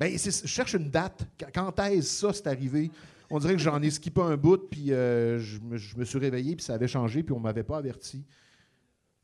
Ben, 0.00 0.10
je 0.18 0.30
cherche 0.46 0.74
une 0.74 0.88
date. 0.90 1.26
Qu- 1.38 1.44
Quand 1.54 1.78
est-ce 1.80 2.20
ça 2.20 2.32
c'est 2.32 2.46
arrivé? 2.46 2.90
On 3.30 3.38
dirait 3.38 3.54
que 3.54 3.60
j'en 3.60 3.80
ai 3.82 3.90
skippé 3.90 4.20
un 4.20 4.36
bout, 4.36 4.68
puis 4.70 4.92
euh, 4.92 5.38
je, 5.38 5.58
me, 5.60 5.76
je 5.76 5.96
me 5.96 6.04
suis 6.04 6.18
réveillé, 6.18 6.56
puis 6.56 6.64
ça 6.64 6.74
avait 6.74 6.88
changé, 6.88 7.22
puis 7.22 7.34
on 7.34 7.40
m'avait 7.40 7.62
pas 7.62 7.78
averti. 7.78 8.24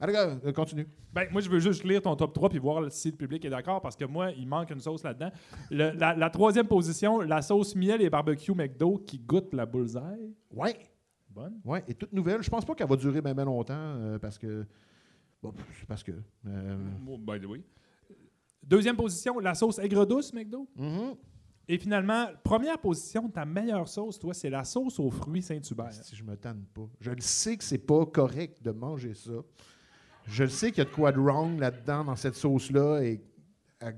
Allez, 0.01 0.15
euh, 0.17 0.53
continue. 0.53 0.87
Ben, 1.13 1.27
moi, 1.33 1.41
je 1.41 1.51
veux 1.51 1.59
juste 1.59 1.83
lire 1.85 2.01
ton 2.03 2.15
top 2.15 2.33
3 2.33 2.51
puis 2.51 2.59
voir 2.59 2.91
si 2.93 3.11
le 3.11 3.17
public 3.17 3.45
est 3.45 3.51
d'accord 3.51 3.81
parce 3.81 3.97
que 3.97 4.05
moi, 4.05 4.31
il 4.31 4.47
manque 4.47 4.71
une 4.71 4.81
sauce 4.81 5.03
là-dedans. 5.03 5.31
La, 5.71 6.15
la 6.15 6.31
troisième 6.31 6.69
position, 6.69 7.21
la 7.21 7.43
sauce 7.43 7.75
miel 7.75 8.01
et 8.01 8.09
barbecue 8.09 8.53
McDo 8.55 8.99
qui 9.05 9.19
goûte 9.19 9.53
la 9.55 9.67
bullseye. 9.67 10.33
Ouais, 10.55 10.77
Bonne. 11.31 11.61
ouais, 11.65 11.83
et 11.89 11.95
toute 11.95 12.13
nouvelle. 12.13 12.43
Je 12.43 12.51
pense 12.51 12.65
pas 12.65 12.75
qu'elle 12.77 12.89
va 12.89 12.95
durer 12.97 13.21
bien 13.21 13.35
longtemps, 13.35 13.75
euh, 13.77 14.19
parce 14.19 14.39
que... 14.39 14.65
Bon, 15.43 15.55
c'est 15.79 15.87
parce 15.87 16.03
que... 16.03 16.13
euh, 16.47 16.79
Oh, 17.07 17.19
by 17.19 17.41
the 17.41 17.47
way. 17.47 17.63
Deuxième 18.63 18.97
position, 18.97 19.39
la 19.39 19.55
sauce 19.55 19.79
aigre 19.79 20.05
douce 20.07 20.33
McDo. 20.33 20.69
mhm. 20.77 21.15
Et 21.71 21.77
finalement, 21.77 22.29
première 22.43 22.79
position, 22.79 23.29
ta 23.29 23.45
meilleure 23.45 23.87
sauce, 23.89 24.19
toi, 24.19 24.33
c'est 24.33 24.49
la 24.49 24.65
sauce 24.65 24.99
aux 24.99 25.11
fruits 25.11 25.43
Saint-Hubert. 25.43 25.93
Si 25.93 26.17
je 26.17 26.25
me 26.25 26.35
tanne 26.35 26.65
pas. 26.73 26.89
Je 26.99 27.11
le 27.11 27.21
sais 27.21 27.59
que 27.59 27.65
c'est 27.65 27.77
pas 27.77 28.07
correct 28.07 28.63
de 28.63 28.71
manger 28.71 29.13
ça. 29.13 29.33
Je 30.27 30.45
le 30.45 30.49
sais 30.49 30.71
qu'il 30.71 30.79
y 30.79 30.81
a 30.81 30.85
de 30.87 30.95
quoi 30.95 31.13
de 31.13 31.19
wrong 31.21 31.59
là-dedans, 31.61 32.05
dans 32.05 32.17
cette 32.17 32.37
sauce-là. 32.37 33.03
Et 33.03 33.21
à- 33.81 33.93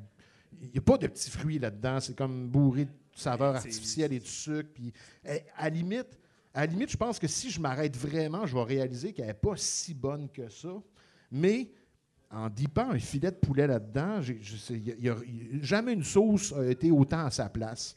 il 0.61 0.70
n'y 0.70 0.78
a 0.78 0.80
pas 0.80 0.99
de 0.99 1.06
petits 1.06 1.30
fruits 1.30 1.61
là-dedans. 1.61 2.00
C'est 2.00 2.16
comme 2.16 2.49
bourré 2.49 2.87
de 2.87 2.90
saveurs 3.14 3.54
artificielles 3.54 4.12
et 4.12 4.18
de 4.18 4.26
sucre. 4.26 4.70
Puis, 4.75 4.92
eh, 5.25 5.38
à 5.56 5.64
la 5.64 5.70
limite, 5.70 6.18
à 6.52 6.62
la 6.62 6.66
limite, 6.66 6.90
je 6.90 6.97
pense 6.97 7.20
que 7.20 7.28
si 7.28 7.50
je 7.50 7.61
m'arrête 7.61 7.97
vraiment, 7.97 8.47
je 8.47 8.56
vais 8.56 8.64
réaliser 8.64 9.12
qu'elle 9.12 9.26
n'est 9.28 9.35
pas 9.35 9.56
si 9.56 9.94
bonne 9.94 10.28
que 10.28 10.49
ça. 10.49 10.75
Mais 11.30 11.70
en 12.30 12.49
dipant 12.49 12.90
un 12.90 12.99
filet 12.99 13.30
de 13.30 13.37
poulet 13.37 13.66
là-dedans, 13.66 14.20
j'ai- 14.20 14.38
je 14.40 14.56
sais- 14.56 14.75
il 14.75 14.87
y 14.87 14.92
a- 14.92 14.94
il 14.99 15.04
y 15.04 15.08
a- 15.10 15.16
il 15.26 15.56
y 15.56 15.60
a- 15.60 15.62
jamais 15.62 15.92
une 15.92 16.04
sauce 16.04 16.52
a 16.52 16.64
été 16.66 16.90
autant 16.90 17.25
à 17.26 17.30
sa 17.30 17.49
place. 17.49 17.96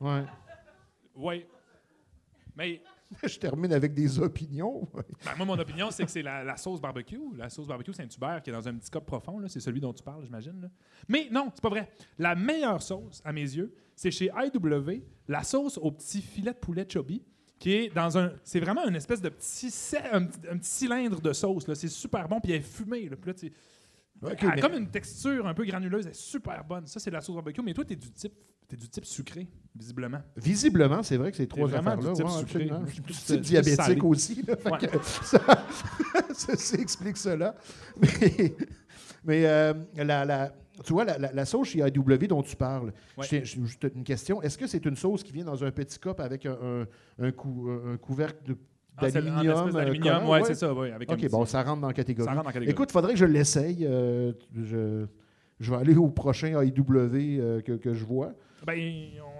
Ouais. 0.00 0.24
Oui. 1.14 1.46
Mais 2.56 2.82
Je 3.22 3.38
termine 3.38 3.72
avec 3.74 3.92
des 3.92 4.18
opinions. 4.18 4.88
ben, 4.94 5.36
moi, 5.36 5.44
mon 5.44 5.58
opinion, 5.58 5.90
c'est 5.90 6.04
que 6.06 6.10
c'est 6.10 6.22
la, 6.22 6.42
la 6.42 6.56
sauce 6.56 6.80
barbecue. 6.80 7.20
La 7.36 7.50
sauce 7.50 7.66
barbecue 7.66 7.92
Saint-Hubert 7.92 8.42
qui 8.42 8.48
est 8.50 8.52
dans 8.54 8.66
un 8.66 8.74
petit 8.74 8.90
cup 8.90 9.04
profond. 9.04 9.38
là. 9.38 9.48
C'est 9.48 9.60
celui 9.60 9.80
dont 9.80 9.92
tu 9.92 10.02
parles, 10.02 10.24
j'imagine. 10.24 10.60
là. 10.62 10.68
Mais 11.08 11.28
non, 11.30 11.50
c'est 11.54 11.60
pas 11.62 11.68
vrai. 11.68 11.90
La 12.18 12.34
meilleure 12.34 12.82
sauce, 12.82 13.20
à 13.24 13.32
mes 13.32 13.42
yeux, 13.42 13.74
c'est 13.94 14.10
chez 14.10 14.30
IW, 14.34 15.04
la 15.28 15.42
sauce 15.42 15.76
au 15.78 15.90
petit 15.92 16.22
filet 16.22 16.52
de 16.54 16.58
poulet 16.58 16.86
chubby 16.88 17.22
qui 17.62 17.74
est 17.74 17.94
dans 17.94 18.18
un. 18.18 18.32
C'est 18.42 18.58
vraiment 18.58 18.84
une 18.88 18.96
espèce 18.96 19.20
de 19.20 19.28
petit, 19.28 19.72
un, 20.12 20.24
petit- 20.24 20.48
un 20.50 20.58
petit 20.58 20.68
cylindre 20.70 21.20
de 21.20 21.32
sauce. 21.32 21.64
C'est 21.74 21.86
super 21.88 22.26
bon, 22.28 22.40
puis 22.40 22.50
elle 22.52 22.58
est 22.58 22.60
fumée. 22.62 23.08
Là. 23.08 23.14
Puis 23.16 23.30
là, 23.30 23.34
tu- 23.34 23.52
Ok, 24.24 24.36
elle 24.40 24.48
a 24.48 24.54
mais- 24.56 24.60
comme 24.60 24.74
une 24.74 24.88
texture 24.90 25.46
un 25.46 25.54
peu 25.54 25.64
granuleuse, 25.64 26.06
elle 26.06 26.10
est 26.10 26.14
super 26.14 26.64
bonne. 26.64 26.86
Ça, 26.88 26.98
c'est 26.98 27.10
la 27.12 27.20
sauce 27.20 27.36
barbecue. 27.36 27.62
Mais 27.62 27.72
toi, 27.72 27.84
t'es 27.84 27.94
du 27.94 28.10
type, 28.10 28.32
du 28.70 28.88
type 28.88 29.04
sucré, 29.04 29.46
visiblement. 29.76 30.22
Visiblement, 30.36 31.02
c'est 31.04 31.16
vrai 31.16 31.30
que 31.30 31.36
ces 31.36 31.46
trois 31.46 31.72
affaires-là, 31.72 32.10
du 32.10 32.16
type 32.16 32.24
ouais, 32.26 32.38
sucré. 32.40 32.70
Je 32.86 32.92
suis 32.92 33.02
plus, 33.02 33.12
type 33.14 33.22
euh, 33.22 33.26
salé. 33.26 33.40
diabétique 33.40 34.04
aussi. 34.04 34.42
là, 34.42 34.54
Ouais. 34.72 34.78
ça, 35.22 35.40
ceci 36.34 36.76
explique 36.76 37.16
cela. 37.16 37.54
Mais, 38.00 38.54
mais, 39.24 39.46
euh, 39.46 39.74
la, 39.96 40.24
la- 40.24 40.52
tu 40.84 40.92
vois, 40.92 41.04
la, 41.04 41.18
la- 41.18 41.32
la 41.32 41.44
sauce 41.44 41.68
chez 41.68 41.80
IW 41.80 42.26
dont 42.28 42.42
tu 42.42 42.56
parles, 42.56 42.92
Ouais. 43.18 43.26
j'ai 43.28 43.44
j'ai 43.44 43.60
juste 43.64 43.86
une 43.94 44.04
question. 44.04 44.40
Est-ce 44.42 44.56
que 44.58 44.66
c'est 44.66 44.84
une 44.86 44.96
sauce 44.96 45.22
qui 45.22 45.32
vient 45.32 45.44
dans 45.44 45.62
un 45.64 45.70
petit 45.70 45.98
cup 45.98 46.18
avec 46.20 46.46
un, 46.46 46.56
un- 46.62 46.86
un 47.26 47.30
cou- 47.32 47.68
un 47.92 47.96
couvercle 47.96 48.54
Ah, 48.96 49.10
d'aluminium? 49.10 49.56
euh, 49.74 50.28
ouais, 50.28 50.44
c'est 50.44 50.54
ça, 50.54 50.72
ouais, 50.74 50.92
avec 50.92 51.10
un 51.10 51.14
OK, 51.14 51.28
bon, 51.30 51.44
ça 51.46 51.62
rentre 51.62 51.80
dans 51.80 51.88
la 51.88 51.92
catégorie. 51.94 52.26
ça 52.26 52.32
rentre 52.32 52.42
dans 52.44 52.48
la 52.48 52.52
catégorie. 52.52 52.72
Écoute, 52.72 52.88
il 52.90 52.92
faudrait 52.92 53.12
que 53.12 53.18
je 53.18 53.24
l'essaye. 53.24 53.86
euh, 53.86 54.32
je, 54.54 55.06
je 55.60 55.70
vais 55.70 55.76
aller 55.76 55.94
au 55.96 56.08
prochain 56.08 56.48
AIW 56.60 56.82
euh, 57.40 57.60
que, 57.60 57.72
que 57.72 57.92
je 57.94 58.04
vois. 58.04 58.32
Ben, 58.64 58.78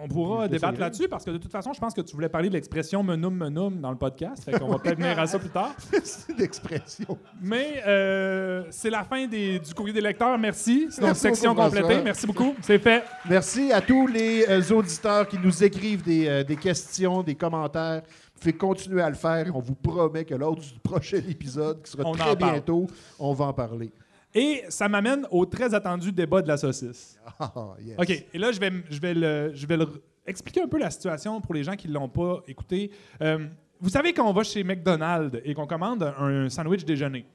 on 0.03 0.09
pourra 0.09 0.49
débattre 0.49 0.81
là-dessus 0.81 1.07
parce 1.09 1.25
que 1.25 1.31
de 1.31 1.39
toute 1.39 1.53
façon, 1.53 1.73
je 1.73 1.79
pense 1.81 1.95
que 1.95 2.01
tu 2.01 2.15
voulais 2.15 2.29
parler 2.29 2.49
de 2.49 2.55
l'expression 2.55 3.03
menum 3.05 3.35
menum 3.37 3.81
dans 3.81 3.91
le 3.93 3.97
podcast. 3.97 4.43
Fait 4.45 4.59
qu'on 4.59 4.67
va 4.69 4.79
peut-être 4.79 4.99
venir 4.99 5.17
à 5.19 5.27
ça 5.27 5.39
plus 5.39 5.49
tard. 5.51 5.75
c'est 6.03 6.37
l'expression. 6.39 7.17
Mais 7.41 7.83
euh, 7.87 8.65
c'est 8.71 8.91
la 8.91 9.05
fin 9.05 9.27
des- 9.27 9.61
du 9.61 9.73
courrier 9.75 9.95
des 9.95 10.01
lecteurs. 10.01 10.37
Merci. 10.39 10.89
C'est 10.91 11.01
notre 11.03 11.15
Merci 11.15 11.21
section 11.21 11.55
François. 11.55 11.81
complétée. 11.83 12.03
Merci 12.03 12.27
beaucoup. 12.27 12.55
C'est 12.63 12.79
fait. 12.81 13.05
Merci 13.31 13.71
à 13.73 13.81
tous 13.81 14.07
les 14.09 14.45
euh, 14.49 14.75
auditeurs 14.75 15.29
qui 15.29 15.39
nous 15.39 15.63
écrivent 15.63 16.03
des, 16.03 16.27
euh, 16.27 16.43
des 16.43 16.57
questions, 16.57 17.23
des 17.23 17.37
commentaires. 17.37 18.03
Pouvez 18.41 18.55
continuer 18.55 19.03
à 19.03 19.09
le 19.09 19.15
faire. 19.15 19.55
On 19.55 19.61
vous 19.61 19.77
promet 19.77 20.25
que 20.25 20.35
lors 20.35 20.57
du 20.57 20.67
prochain 20.83 21.19
épisode, 21.29 21.81
qui 21.83 21.93
sera 21.93 22.03
On 22.05 22.13
très 22.13 22.37
parle. 22.37 22.53
bientôt, 22.55 22.89
on 23.21 23.33
va 23.35 23.45
en 23.45 23.53
parler. 23.53 23.93
Et 24.35 24.63
ça 24.69 24.89
m'amène 24.89 25.27
au 25.31 25.45
très 25.45 25.75
attendu 25.75 26.11
débat 26.13 26.41
de 26.43 26.49
la 26.49 26.57
saucisse. 26.57 27.19
Ah, 27.39 27.75
yes. 27.81 27.97
OK. 27.99 28.11
Et 28.33 28.39
là, 28.39 28.51
je 28.53 28.59
vais, 28.61 28.71
je 28.91 29.01
vais, 29.01 29.15
le, 29.15 29.51
je 29.55 29.67
vais 29.67 29.77
le 29.77 29.87
expliquer 30.27 30.63
un 30.63 30.69
peu 30.69 30.79
la 30.79 30.91
situation 30.91 31.41
pour 31.41 31.53
les 31.55 31.65
gens 31.65 31.75
qui 31.77 31.89
ne 31.89 31.93
l'ont 31.95 32.09
pas 32.09 32.41
écouté. 32.47 32.91
Euh, 33.21 33.47
vous 33.81 33.89
savez, 33.91 34.13
quand 34.13 34.27
on 34.29 34.33
va 34.33 34.43
chez 34.45 34.63
McDonald's 34.63 35.39
et 35.45 35.53
qu'on 35.55 35.67
commande 35.67 36.03
un 36.19 36.49
sandwich 36.49 36.85
déjeuner, 36.85 37.27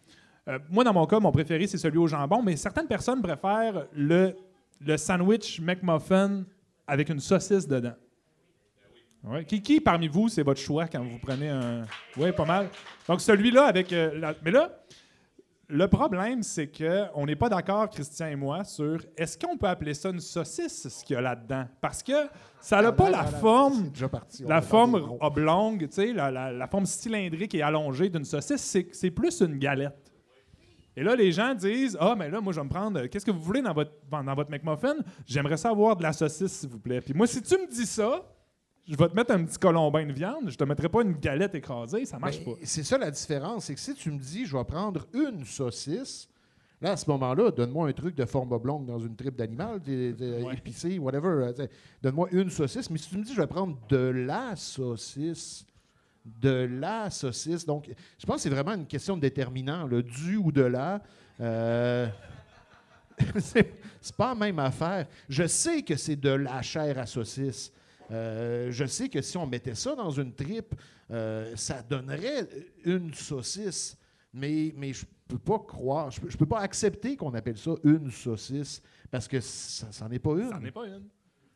euh, 0.47 0.57
moi, 0.69 0.83
dans 0.85 0.93
mon 0.93 1.05
cas, 1.05 1.19
mon 1.19 1.31
préféré, 1.31 1.67
c'est 1.67 1.77
celui 1.77 1.97
au 1.97 2.07
jambon, 2.07 2.41
mais 2.41 2.55
certaines 2.55 2.87
personnes 2.87 3.21
préfèrent 3.21 3.85
le, 3.93 4.33
le 4.79 4.95
sandwich 4.97 5.59
McMuffin 5.59 6.45
avec 6.87 7.09
une 7.09 7.19
saucisse 7.19 7.67
dedans. 7.67 7.95
Ouais. 9.23 9.43
Qui, 9.43 9.61
qui 9.61 9.81
parmi 9.81 10.07
vous, 10.07 10.29
c'est 10.29 10.43
votre 10.43 10.61
choix 10.61 10.87
quand 10.87 11.03
vous 11.03 11.19
prenez 11.19 11.49
un. 11.49 11.83
Oui, 12.15 12.31
pas 12.31 12.45
mal. 12.45 12.69
Donc, 13.07 13.19
celui-là 13.19 13.65
avec. 13.65 13.91
euh, 13.91 14.17
la- 14.17 14.35
Mais 14.43 14.51
là, 14.51 14.71
le 15.69 15.87
problème, 15.87 16.43
c'est 16.43 16.67
qu'on 16.67 17.25
n'est 17.25 17.35
pas 17.35 17.49
d'accord, 17.49 17.89
Christian 17.89 18.27
et 18.27 18.35
moi, 18.37 18.63
sur 18.63 18.99
est-ce 19.17 19.37
qu'on 19.37 19.57
peut 19.57 19.67
appeler 19.67 19.93
ça 19.93 20.09
une 20.09 20.19
saucisse, 20.21 20.87
ce 20.87 21.03
qu'il 21.03 21.15
y 21.15 21.17
a 21.17 21.21
là-dedans? 21.21 21.65
Parce 21.81 22.01
que 22.01 22.13
ça 22.61 22.81
n'a 22.81 22.91
pas 22.93 23.09
la 23.09 23.23
forme, 23.25 23.89
déjà 23.89 24.07
parti. 24.07 24.43
La 24.43 24.61
forme 24.61 25.17
oblongue, 25.19 25.87
tu 25.89 25.95
sais, 25.95 26.13
la, 26.13 26.31
la- 26.31 26.51
la 26.53 26.67
forme 26.67 26.85
cylindrique 26.85 27.53
et 27.53 27.61
allongée 27.61 28.09
d'une 28.09 28.23
saucisse, 28.25 28.77
c'est 28.93 29.11
plus 29.11 29.41
une 29.41 29.57
galette. 29.57 29.95
Et 30.95 31.03
là, 31.03 31.15
les 31.15 31.31
gens 31.31 31.53
disent 31.53 31.95
Ah, 31.99 32.15
mais 32.17 32.29
là, 32.29 32.39
moi, 32.41 32.53
je 32.53 32.59
vais 32.59 32.63
me 32.65 32.69
prendre. 32.71 33.05
Qu'est-ce 33.05 33.25
que 33.25 33.29
vous 33.31 33.41
voulez 33.41 33.61
dans 33.61 33.73
votre, 33.73 33.91
dans 34.09 34.33
votre 34.33 34.49
McMuffin? 34.49 34.95
J'aimerais 35.27 35.57
ça 35.57 35.69
avoir 35.69 35.95
de 35.95 36.01
la 36.01 36.11
saucisse, 36.13 36.53
s'il 36.53 36.69
vous 36.69 36.79
plaît. 36.79 37.01
Puis 37.01 37.13
moi, 37.13 37.27
si 37.27 37.41
tu 37.41 37.53
me 37.55 37.69
dis 37.69 37.85
ça, 37.85 38.23
je 38.87 38.95
vais 38.95 39.09
te 39.09 39.15
mettre 39.15 39.31
un 39.33 39.43
petit 39.43 39.57
colombin 39.57 40.05
de 40.05 40.13
viande, 40.13 40.49
je 40.49 40.55
te 40.57 40.63
mettrai 40.63 40.87
pas 40.89 41.01
une 41.01 41.13
galette 41.13 41.55
écrasée, 41.55 42.05
ça 42.05 42.17
marche 42.19 42.39
Ben, 42.39 42.53
pas. 42.53 42.59
C'est 42.63 42.83
ça 42.83 42.97
la 42.97 43.11
différence. 43.11 43.65
C'est 43.65 43.73
que 43.75 43.79
si 43.79 43.93
tu 43.95 44.11
me 44.11 44.17
dis, 44.19 44.45
je 44.45 44.55
vais 44.55 44.63
prendre 44.63 45.05
une 45.13 45.43
saucisse, 45.45 46.27
là, 46.81 46.91
à 46.91 46.97
ce 46.97 47.09
moment-là, 47.09 47.51
donne-moi 47.51 47.89
un 47.89 47.93
truc 47.93 48.15
de 48.15 48.25
forme 48.25 48.51
oblongue 48.53 48.85
dans 48.85 48.99
une 48.99 49.15
tripe 49.15 49.35
d'animal, 49.35 49.81
Ouais. 49.87 50.53
épicé, 50.55 50.97
whatever. 50.99 51.51
euh, 51.59 51.67
Donne-moi 52.01 52.29
une 52.31 52.49
saucisse. 52.49 52.89
Mais 52.89 52.97
si 52.97 53.09
tu 53.09 53.17
me 53.17 53.23
dis, 53.23 53.33
je 53.33 53.41
vais 53.41 53.47
prendre 53.47 53.77
de 53.89 53.97
la 53.97 54.55
saucisse, 54.55 55.65
de 56.25 56.67
la 56.79 57.09
saucisse. 57.09 57.65
Donc, 57.65 57.89
je 58.19 58.25
pense 58.25 58.35
que 58.37 58.41
c'est 58.43 58.49
vraiment 58.49 58.73
une 58.73 58.85
question 58.87 59.15
de 59.17 59.21
déterminant, 59.21 59.85
le 59.87 60.01
du 60.03 60.37
ou 60.37 60.51
de 60.51 60.61
la. 60.61 61.01
Euh, 61.41 62.07
c'est 63.39 64.15
pas 64.15 64.29
la 64.29 64.35
même 64.35 64.59
affaire. 64.59 65.07
Je 65.27 65.47
sais 65.47 65.81
que 65.81 65.95
c'est 65.95 66.15
de 66.15 66.29
la 66.29 66.61
chair 66.61 66.97
à 66.99 67.05
saucisse. 67.05 67.71
Euh, 68.11 68.71
je 68.71 68.85
sais 68.85 69.09
que 69.09 69.21
si 69.21 69.37
on 69.37 69.45
mettait 69.45 69.75
ça 69.75 69.95
dans 69.95 70.11
une 70.11 70.33
tripe, 70.33 70.75
euh, 71.11 71.55
ça 71.55 71.81
donnerait 71.83 72.47
une 72.85 73.13
saucisse. 73.13 73.97
Mais, 74.33 74.73
mais 74.75 74.93
je 74.93 75.05
peux 75.27 75.39
pas 75.39 75.59
croire, 75.59 76.11
je 76.11 76.21
peux, 76.21 76.29
je 76.29 76.37
peux 76.37 76.45
pas 76.45 76.59
accepter 76.59 77.15
qu'on 77.15 77.33
appelle 77.33 77.57
ça 77.57 77.71
une 77.83 78.11
saucisse 78.11 78.81
parce 79.09 79.27
que 79.27 79.39
ça, 79.39 79.87
n'en 80.01 80.11
est 80.11 80.19
pas 80.19 80.31
une. 80.31 80.49
Ça 80.49 80.59
n'en 80.59 80.65
est 80.65 80.71
pas 80.71 80.85
une. 80.85 81.03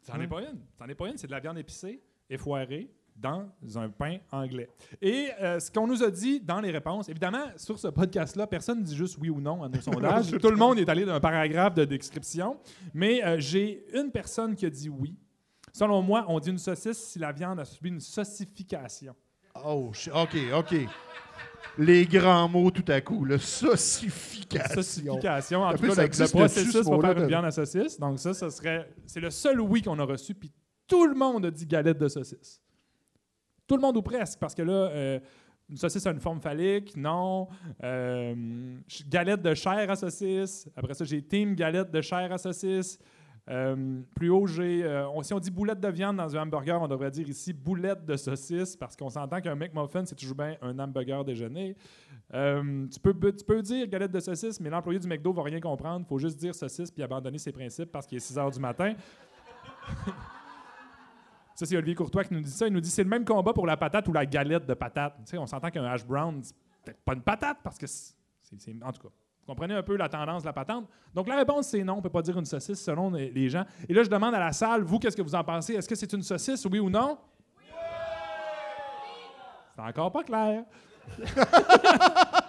Ça 0.01 0.13
n'en 0.13 0.21
est 0.21 0.27
pas 0.27 0.41
une. 0.41 0.59
Ça 0.77 0.85
n'en 0.85 0.87
est 0.87 0.95
pas 0.95 1.07
une. 1.09 1.17
C'est 1.17 1.27
de 1.27 1.31
la 1.31 1.39
viande 1.39 1.57
épicée 1.57 2.01
et 2.29 2.37
foirée 2.37 2.89
dans 3.15 3.45
un 3.75 3.89
pain 3.89 4.17
anglais. 4.31 4.67
Et 5.01 5.29
euh, 5.39 5.59
ce 5.59 5.69
qu'on 5.69 5.85
nous 5.85 6.03
a 6.03 6.09
dit 6.09 6.39
dans 6.39 6.59
les 6.59 6.71
réponses, 6.71 7.07
évidemment, 7.09 7.45
sur 7.55 7.77
ce 7.77 7.87
podcast-là, 7.87 8.47
personne 8.47 8.79
ne 8.79 8.83
dit 8.83 8.95
juste 8.95 9.17
oui 9.19 9.29
ou 9.29 9.39
non 9.39 9.63
à 9.63 9.69
nos 9.69 9.81
sondages. 9.81 10.31
Tout 10.31 10.49
le 10.49 10.55
monde 10.55 10.79
est 10.79 10.89
allé 10.89 11.05
d'un 11.05 11.19
paragraphe 11.19 11.75
de 11.75 11.85
description. 11.85 12.57
Mais 12.93 13.23
euh, 13.23 13.39
j'ai 13.39 13.85
une 13.93 14.11
personne 14.11 14.55
qui 14.55 14.65
a 14.65 14.69
dit 14.69 14.89
oui. 14.89 15.15
Selon 15.73 16.01
moi, 16.01 16.25
on 16.27 16.39
dit 16.39 16.49
une 16.49 16.57
saucisse 16.57 16.97
si 16.97 17.19
la 17.19 17.31
viande 17.31 17.59
a 17.59 17.65
subi 17.65 17.89
une 17.89 17.99
saucification. 17.99 19.15
Oh, 19.63 19.91
OK, 20.13 20.37
OK. 20.53 20.75
Les 21.77 22.05
grands 22.05 22.49
mots 22.49 22.71
tout 22.71 22.83
à 22.89 22.99
coup, 23.01 23.23
le 23.23 23.37
saucification. 23.37 24.75
Saucification. 24.75 25.63
En 25.63 25.73
tout 25.73 25.87
cas, 25.87 26.03
le, 26.03 26.31
processus 26.31 26.83
pour 26.83 27.01
faire 27.01 27.17
une 27.17 27.23
de- 27.23 27.27
viande 27.27 27.45
à 27.45 27.51
saucisse. 27.51 27.99
Donc 27.99 28.19
ça, 28.19 28.33
ce 28.33 28.49
serait... 28.49 28.89
C'est 29.05 29.21
le 29.21 29.29
seul 29.29 29.61
oui 29.61 29.81
qu'on 29.81 29.97
a 29.99 30.03
reçu. 30.03 30.33
Puis 30.33 30.51
tout 30.87 31.07
le 31.07 31.15
monde 31.15 31.45
a 31.45 31.51
dit 31.51 31.65
galette 31.65 31.97
de 31.97 32.07
saucisse. 32.07 32.61
Tout 33.67 33.75
le 33.75 33.81
monde 33.81 33.95
ou 33.95 34.01
presque. 34.01 34.37
Parce 34.39 34.53
que 34.53 34.63
là, 34.63 34.73
euh, 34.73 35.19
une 35.69 35.77
saucisse 35.77 36.05
a 36.05 36.11
une 36.11 36.19
forme 36.19 36.41
phallique. 36.41 36.95
Non. 36.97 37.47
Euh, 37.83 38.75
galette 39.07 39.41
de 39.41 39.53
chair 39.53 39.89
à 39.89 39.95
saucisse. 39.95 40.67
Après 40.75 40.93
ça, 40.93 41.05
j'ai 41.05 41.21
team 41.21 41.55
galette 41.55 41.89
de 41.89 42.01
chair 42.01 42.31
à 42.33 42.37
saucisse. 42.37 42.99
Euh, 43.49 44.01
plus 44.15 44.29
haut, 44.29 44.45
j'ai. 44.45 44.83
euh, 44.83 45.07
si 45.23 45.33
on 45.33 45.39
dit 45.39 45.49
boulette 45.49 45.79
de 45.79 45.87
viande 45.87 46.17
dans 46.17 46.37
un 46.37 46.43
hamburger, 46.43 46.79
on 46.81 46.87
devrait 46.87 47.09
dire 47.11 47.27
ici 47.27 47.53
boulette 47.53 48.05
de 48.05 48.15
saucisse 48.15 48.75
parce 48.75 48.95
qu'on 48.95 49.09
s'entend 49.09 49.41
qu'un 49.41 49.55
McMuffin, 49.55 50.05
c'est 50.05 50.15
toujours 50.15 50.37
bien 50.37 50.55
un 50.61 50.77
hamburger 50.77 51.25
déjeuner. 51.25 51.75
Euh, 52.33 52.87
tu, 52.87 52.99
peux, 52.99 53.13
tu 53.33 53.43
peux 53.43 53.61
dire 53.61 53.87
galette 53.87 54.11
de 54.11 54.19
saucisse, 54.19 54.59
mais 54.59 54.69
l'employé 54.69 54.99
du 54.99 55.07
McDo 55.07 55.33
va 55.33 55.43
rien 55.43 55.59
comprendre. 55.59 56.05
Faut 56.07 56.19
juste 56.19 56.37
dire 56.39 56.53
saucisse 56.53 56.91
puis 56.91 57.03
abandonner 57.03 57.39
ses 57.39 57.51
principes 57.51 57.91
parce 57.91 58.05
qu'il 58.05 58.17
est 58.17 58.21
6 58.21 58.37
heures 58.37 58.51
du 58.51 58.59
matin. 58.59 58.93
Ça, 61.55 61.65
c'est 61.65 61.75
Olivier 61.75 61.95
Courtois 61.95 62.23
qui 62.23 62.33
nous 62.33 62.41
dit 62.41 62.49
ça. 62.49 62.65
Il 62.65 62.73
nous 62.73 62.79
dit 62.79 62.89
c'est 62.89 63.03
le 63.03 63.09
même 63.09 63.25
combat 63.25 63.53
pour 63.53 63.67
la 63.67 63.77
patate 63.77 64.07
ou 64.07 64.13
la 64.13 64.25
galette 64.25 64.65
de 64.65 64.73
patate. 64.73 65.13
Tu 65.27 65.37
on 65.37 65.45
s'entend 65.45 65.69
qu'un 65.69 65.83
hash 65.83 66.05
brown, 66.05 66.41
c'est 66.41 66.55
peut-être 66.83 67.01
pas 67.03 67.13
une 67.13 67.21
patate 67.21 67.57
parce 67.63 67.77
que 67.77 67.85
c'est. 67.85 68.15
En 68.83 68.91
tout 68.91 69.03
cas, 69.03 69.13
comprenez 69.51 69.75
un 69.75 69.83
peu 69.83 69.95
la 69.97 70.09
tendance 70.09 70.43
de 70.43 70.47
la 70.47 70.53
patente. 70.53 70.87
Donc, 71.13 71.27
la 71.27 71.35
réponse, 71.35 71.67
c'est 71.67 71.83
non. 71.83 71.95
On 71.97 72.01
peut 72.01 72.09
pas 72.09 72.21
dire 72.21 72.37
une 72.37 72.45
saucisse 72.45 72.81
selon 72.81 73.11
les 73.11 73.49
gens. 73.49 73.65
Et 73.87 73.93
là, 73.93 74.03
je 74.03 74.09
demande 74.09 74.33
à 74.33 74.39
la 74.39 74.51
salle, 74.51 74.83
vous, 74.83 74.97
qu'est-ce 74.97 75.17
que 75.17 75.21
vous 75.21 75.35
en 75.35 75.43
pensez? 75.43 75.73
Est-ce 75.73 75.89
que 75.89 75.95
c'est 75.95 76.13
une 76.13 76.23
saucisse, 76.23 76.65
oui 76.65 76.79
ou 76.79 76.89
non? 76.89 77.17
C'est 79.75 79.81
encore 79.81 80.11
pas 80.11 80.23
clair. 80.23 80.63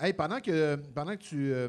Hey, 0.00 0.12
pendant 0.12 0.40
que, 0.40 0.76
pendant 0.94 1.16
que 1.16 1.22
tu 1.22 1.52
euh, 1.52 1.68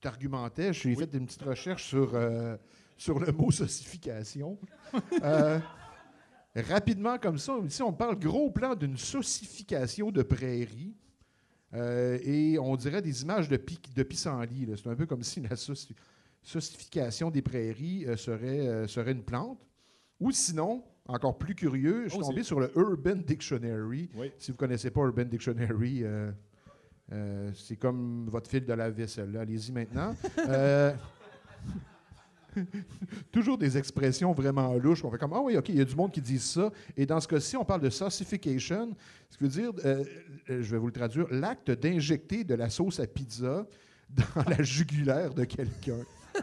t'argumentais, 0.00 0.72
j'ai 0.72 0.94
fait 0.94 1.12
une 1.14 1.26
petite 1.26 1.42
recherche 1.42 1.82
sur, 1.82 2.14
euh, 2.14 2.56
sur 2.96 3.18
le 3.18 3.32
mot 3.32 3.50
saucification. 3.50 4.58
Euh, 5.22 5.60
rapidement 6.68 7.16
comme 7.16 7.38
ça, 7.38 7.56
ici, 7.64 7.80
on 7.80 7.92
parle 7.92 8.18
gros 8.18 8.50
plan 8.50 8.74
d'une 8.74 8.96
saucification 8.96 10.10
de 10.10 10.22
prairie. 10.22 10.96
Euh, 11.74 12.18
et 12.24 12.58
on 12.58 12.74
dirait 12.76 13.00
des 13.02 13.22
images 13.22 13.48
de, 13.48 13.56
pi- 13.56 13.78
de 13.94 14.02
pissenlit. 14.02 14.66
C'est 14.76 14.88
un 14.88 14.96
peu 14.96 15.06
comme 15.06 15.22
si 15.22 15.40
la 15.40 15.54
saucification 16.42 17.30
des 17.30 17.42
prairies 17.42 18.06
euh, 18.06 18.16
serait, 18.16 18.66
euh, 18.66 18.86
serait 18.88 19.12
une 19.12 19.22
plante. 19.22 19.60
Ou 20.18 20.32
sinon, 20.32 20.82
encore 21.06 21.38
plus 21.38 21.54
curieux, 21.54 22.04
je 22.04 22.08
suis 22.10 22.18
Oh, 22.20 22.26
tombé 22.28 22.42
sur 22.42 22.58
le 22.60 22.70
Urban 22.76 23.16
Dictionary. 23.24 24.10
Oui. 24.16 24.32
Si 24.38 24.50
vous 24.50 24.56
ne 24.56 24.58
connaissez 24.58 24.90
pas 24.90 25.00
Urban 25.02 25.24
Dictionary, 25.24 26.04
c'est 27.54 27.76
comme 27.76 28.28
votre 28.28 28.50
fil 28.50 28.64
de 28.66 28.72
la 28.72 28.90
vaisselle. 28.90 29.36
Allez-y 29.36 29.72
maintenant. 29.72 30.14
Toujours 33.32 33.58
des 33.58 33.78
expressions 33.78 34.32
vraiment 34.32 34.74
louches. 34.74 35.04
On 35.04 35.10
fait 35.10 35.18
comme 35.18 35.32
Ah 35.32 35.40
oui, 35.40 35.56
OK, 35.56 35.68
il 35.68 35.76
y 35.76 35.80
a 35.80 35.84
du 35.84 35.94
monde 35.94 36.12
qui 36.12 36.20
dit 36.20 36.38
ça. 36.38 36.70
Et 36.96 37.06
dans 37.06 37.20
ce 37.20 37.28
cas-ci, 37.28 37.56
on 37.56 37.64
parle 37.64 37.80
de 37.80 37.90
saucification, 37.90 38.94
ce 39.28 39.38
qui 39.38 39.44
veut 39.44 39.50
dire, 39.50 39.72
euh, 39.84 40.04
euh, 40.50 40.62
je 40.62 40.70
vais 40.70 40.78
vous 40.78 40.86
le 40.86 40.92
traduire, 40.92 41.26
l'acte 41.30 41.70
d'injecter 41.70 42.44
de 42.44 42.54
la 42.54 42.70
sauce 42.70 43.00
à 43.00 43.06
pizza 43.06 43.66
dans 44.10 44.44
la 44.48 44.62
jugulaire 44.62 45.34
de 45.34 45.44
quelqu'un. 45.44 46.00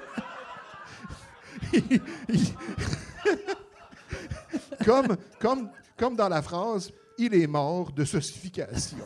Comme, 4.86 5.18
comme, 5.40 5.70
comme 5.98 6.16
dans 6.16 6.30
la 6.30 6.42
phrase 6.42 6.92
Il 7.18 7.34
est 7.34 7.48
mort 7.48 7.92
de 7.92 8.06
saucification. 8.06 9.06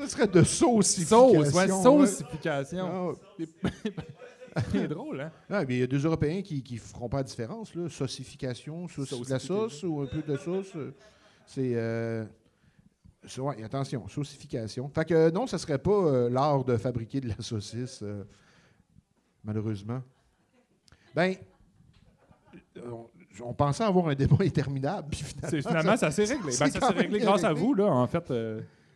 Ce 0.00 0.06
serait 0.06 0.26
de 0.26 0.42
saucification. 0.42 1.44
Sauce, 1.44 1.54
ouais, 1.54 1.68
saucification. 1.68 3.14
Ah, 4.54 4.60
C'est 4.72 4.88
drôle, 4.88 5.20
hein? 5.20 5.30
ah, 5.48 5.64
mais 5.64 5.76
il 5.76 5.80
y 5.80 5.82
a 5.82 5.86
deux 5.86 6.04
Européens 6.04 6.42
qui 6.42 6.64
ne 6.72 6.78
feront 6.78 7.08
pas 7.08 7.18
la 7.18 7.22
différence. 7.22 7.74
Là. 7.74 7.88
Saucification, 7.88 8.88
sauce, 8.88 9.10
de 9.26 9.30
la 9.30 9.38
sauce 9.38 9.82
ou 9.84 10.00
un 10.00 10.06
peu 10.06 10.22
de 10.22 10.36
sauce. 10.36 10.72
euh, 10.74 10.90
C'est. 11.46 11.72
Euh, 11.74 12.24
ouais, 13.38 13.62
attention, 13.62 14.08
saucification. 14.08 14.88
Fait 14.88 15.04
que 15.04 15.14
euh, 15.14 15.30
non, 15.30 15.46
ce 15.46 15.54
ne 15.56 15.60
serait 15.60 15.78
pas 15.78 15.90
euh, 15.92 16.28
l'art 16.30 16.64
de 16.64 16.76
fabriquer 16.76 17.20
de 17.20 17.28
la 17.28 17.36
saucisse, 17.40 18.02
malheureusement. 19.44 20.02
Ben, 21.14 21.34
on, 22.84 23.06
on 23.44 23.54
pensait 23.54 23.84
avoir 23.84 24.08
un 24.08 24.14
débat 24.14 24.36
interminable, 24.40 25.08
puis 25.10 25.22
finalement, 25.22 25.68
Finalement, 25.68 25.96
ça 25.96 26.10
s'est 26.10 26.24
réglé. 26.24 26.52
Ben, 26.58 26.70
ça 26.70 26.80
s'est 26.80 26.86
réglé 26.92 27.20
grâce 27.20 27.44
à 27.44 27.52
vous, 27.52 27.74
là, 27.74 27.86
en 27.86 28.06
fait. 28.06 28.32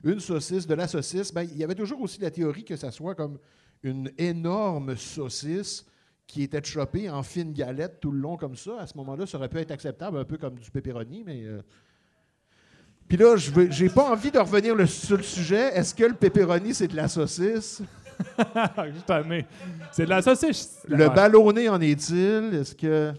Une 0.04 0.20
saucisse, 0.20 0.66
de 0.66 0.74
la 0.74 0.86
saucisse. 0.86 1.32
Ben, 1.32 1.42
il 1.42 1.56
y 1.56 1.64
avait 1.64 1.74
toujours 1.74 2.00
aussi 2.00 2.20
la 2.20 2.30
théorie 2.30 2.64
que 2.64 2.76
ça 2.76 2.90
soit 2.90 3.14
comme 3.14 3.38
une 3.82 4.10
énorme 4.18 4.96
saucisse 4.96 5.84
qui 6.26 6.42
était 6.42 6.62
choppée 6.64 7.10
en 7.10 7.22
fines 7.22 7.52
galettes 7.52 7.98
tout 8.00 8.10
le 8.10 8.18
long 8.18 8.36
comme 8.36 8.56
ça. 8.56 8.78
À 8.80 8.86
ce 8.86 8.96
moment-là, 8.98 9.26
ça 9.26 9.36
aurait 9.38 9.48
pu 9.48 9.58
être 9.58 9.70
acceptable, 9.72 10.18
un 10.18 10.24
peu 10.24 10.38
comme 10.38 10.58
du 10.58 10.70
pepperoni, 10.70 11.22
mais... 11.24 11.42
euh, 11.44 11.60
Puis 13.08 13.18
là, 13.18 13.36
je 13.36 13.50
j'ai 13.70 13.90
pas 13.90 14.10
envie 14.10 14.30
de 14.30 14.38
revenir 14.38 14.74
le- 14.74 14.86
sur 14.86 15.16
le 15.18 15.22
sujet. 15.22 15.76
Est-ce 15.76 15.94
que 15.94 16.04
le 16.04 16.14
pepperoni, 16.14 16.72
c'est 16.72 16.88
de 16.88 16.96
la 16.96 17.08
saucisse? 17.08 17.82
je. 18.76 19.44
C'est 19.92 20.04
de 20.04 20.10
la 20.10 20.22
saucisse. 20.22 20.78
Le 20.88 21.08
ballonné 21.08 21.68
en 21.68 21.80
est-il? 21.80 22.54
Est-ce 22.54 22.74
que... 22.74 23.12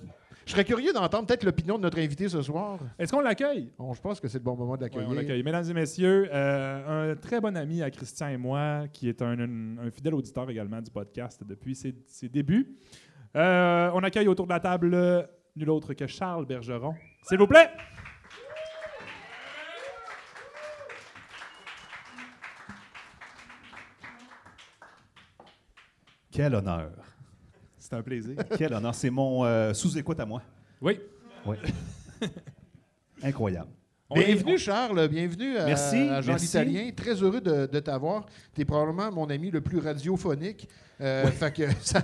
Je 0.46 0.52
serais 0.52 0.64
curieux 0.66 0.94
d'entendre 0.94 1.26
peut-être 1.26 1.44
l'opinion 1.44 1.78
de 1.78 1.82
notre 1.84 1.98
invité 2.00 2.30
ce 2.30 2.42
soir. 2.44 2.78
Est-ce 3.00 3.12
qu'on 3.12 3.20
l'accueille? 3.22 3.72
Bon, 3.80 3.94
je 3.96 4.02
pense 4.02 4.20
que 4.20 4.28
c'est 4.28 4.38
le 4.38 4.44
bon 4.44 4.56
moment 4.56 4.74
Oui, 4.74 4.78
d'accueillir. 4.80 5.10
on 5.10 5.14
l'accueille. 5.14 5.42
Mesdames 5.42 5.68
et 5.68 5.74
messieurs, 5.74 6.30
euh, 6.32 7.14
un 7.14 7.16
très 7.16 7.42
bon 7.42 7.58
ami 7.58 7.82
à 7.82 7.90
Christian 7.90 8.28
et 8.28 8.38
moi, 8.38 8.84
qui 8.94 9.10
est 9.10 9.24
un, 9.24 9.40
un- 9.40 9.78
un 9.88 9.90
fidèle 9.92 10.14
auditeur 10.14 10.48
également 10.50 10.82
du 10.82 10.92
podcast 10.92 11.42
depuis 11.44 11.74
ses, 11.76 11.96
ses 12.06 12.30
débuts. 12.30 12.76
Euh, 13.36 13.90
on 13.96 14.04
accueille 14.04 14.28
autour 14.28 14.46
de 14.46 14.52
la 14.54 14.60
table 14.60 14.94
euh, 14.94 15.24
nul 15.56 15.70
autre 15.72 15.94
que 15.96 16.06
Charles 16.06 16.46
Bergeron. 16.46 16.94
S'il 17.24 17.40
vous 17.40 17.48
plaît! 17.48 17.70
Quel 26.32 26.54
honneur. 26.56 27.05
C'est 27.88 27.96
un 27.96 28.02
plaisir. 28.02 28.36
Quel 28.58 28.74
honneur. 28.74 28.96
C'est 28.96 29.12
mon 29.12 29.46
euh, 29.46 29.72
sous-écoute 29.72 30.20
à 30.20 30.26
moi. 30.26 30.42
Oui. 30.82 31.00
Oui. 31.46 31.56
Incroyable. 33.22 33.70
On 34.10 34.16
est- 34.16 34.26
Bienvenue, 34.26 34.58
Charles. 34.58 35.08
Bienvenue 35.08 35.56
à, 35.58 35.66
Merci, 35.68 35.96
à 35.98 36.20
Jean 36.22 36.32
merci. 36.32 36.46
l'Italien. 36.48 36.92
Très 36.96 37.14
heureux 37.22 37.42
de, 37.42 37.68
de 37.68 37.80
t'avoir. 37.80 38.26
Tu 38.56 38.62
es 38.62 38.66
probablement 38.66 39.12
mon 39.12 39.30
ami 39.30 39.52
le 39.52 39.62
plus 39.62 39.78
radiophonique. 39.78 40.68
Euh, 41.00 41.28
Fait 41.28 41.54
que 41.54 41.64
ça, 41.82 42.02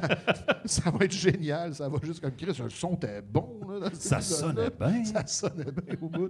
ça 0.65 0.91
va 0.91 1.05
être 1.05 1.13
génial. 1.13 1.73
Ça 1.73 1.89
va 1.89 1.97
juste 2.03 2.19
comme 2.21 2.35
Chris. 2.35 2.55
Le 2.61 2.69
son 2.69 2.93
était 2.93 3.23
bon. 3.23 3.61
là, 3.67 3.79
dans 3.79 3.85
cet 3.95 4.01
Ça 4.03 4.21
sonnait 4.21 4.69
bien. 4.79 5.03
Ça 5.03 5.25
sonnait 5.25 5.71
bien 5.71 5.95
au 5.99 6.09
bout. 6.09 6.29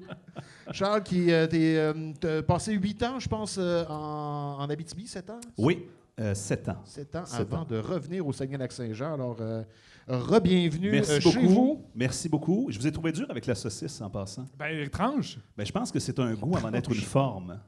Charles, 0.72 1.04
qui 1.04 1.30
euh, 1.30 1.46
t'es, 1.46 1.76
euh, 1.76 2.14
t'as 2.18 2.42
passé 2.42 2.72
huit 2.72 3.04
ans, 3.04 3.20
je 3.20 3.28
pense, 3.28 3.58
euh, 3.60 3.84
en, 3.90 4.60
en 4.62 4.70
Abitibi, 4.70 5.08
sept 5.08 5.30
ans? 5.30 5.42
Oui, 5.58 5.88
euh, 6.22 6.34
sept 6.36 6.70
ans. 6.70 6.78
Sept 6.86 7.16
ans 7.16 7.26
Sept 7.26 7.42
avant 7.42 7.64
ans. 7.64 7.66
de 7.66 7.78
revenir 7.78 8.26
au 8.26 8.32
Saguenay-Lac-Saint-Jean. 8.32 9.14
Alors, 9.16 9.38
euh, 9.42 9.64
re-bienvenue 10.08 10.92
Merci 10.92 11.12
euh, 11.14 11.20
beaucoup. 11.24 11.40
chez 11.40 11.48
vous. 11.48 11.86
Merci 11.96 12.30
beaucoup. 12.30 12.68
Je 12.70 12.80
vous 12.80 12.88
ai 12.88 12.92
trouvé 12.92 13.12
dur 13.12 13.26
avec 13.30 13.46
la 13.46 13.56
saucisse 13.56 14.00
en 14.02 14.10
passant. 14.10 14.46
Ben, 14.58 14.80
étrange. 14.80 15.40
Ben, 15.58 15.66
je 15.66 15.72
pense 15.72 15.92
que 15.92 16.00
c'est 16.00 16.18
un 16.20 16.34
goût 16.34 16.56
avant 16.56 16.70
d'être 16.72 16.92
une 16.92 17.02
forme. 17.02 17.60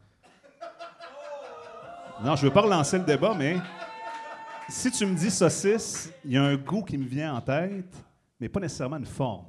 Non, 2.24 2.36
je 2.36 2.46
veux 2.46 2.54
pas 2.54 2.62
relancer 2.62 2.98
le 3.00 3.04
débat, 3.04 3.34
mais 3.38 3.58
si 4.70 4.92
tu 4.92 5.06
me 5.06 5.16
dis 5.16 5.32
saucisse, 5.32 6.12
il 6.24 6.32
y 6.32 6.38
a 6.38 6.44
un 6.44 6.56
goût 6.56 6.84
qui 6.84 6.98
me 6.98 7.06
vient 7.06 7.36
en 7.36 7.42
tête, 7.42 7.94
mais 8.39 8.48
pas 8.48 8.60
nécessairement 8.60 8.98
une 8.98 9.06
forme. 9.06 9.48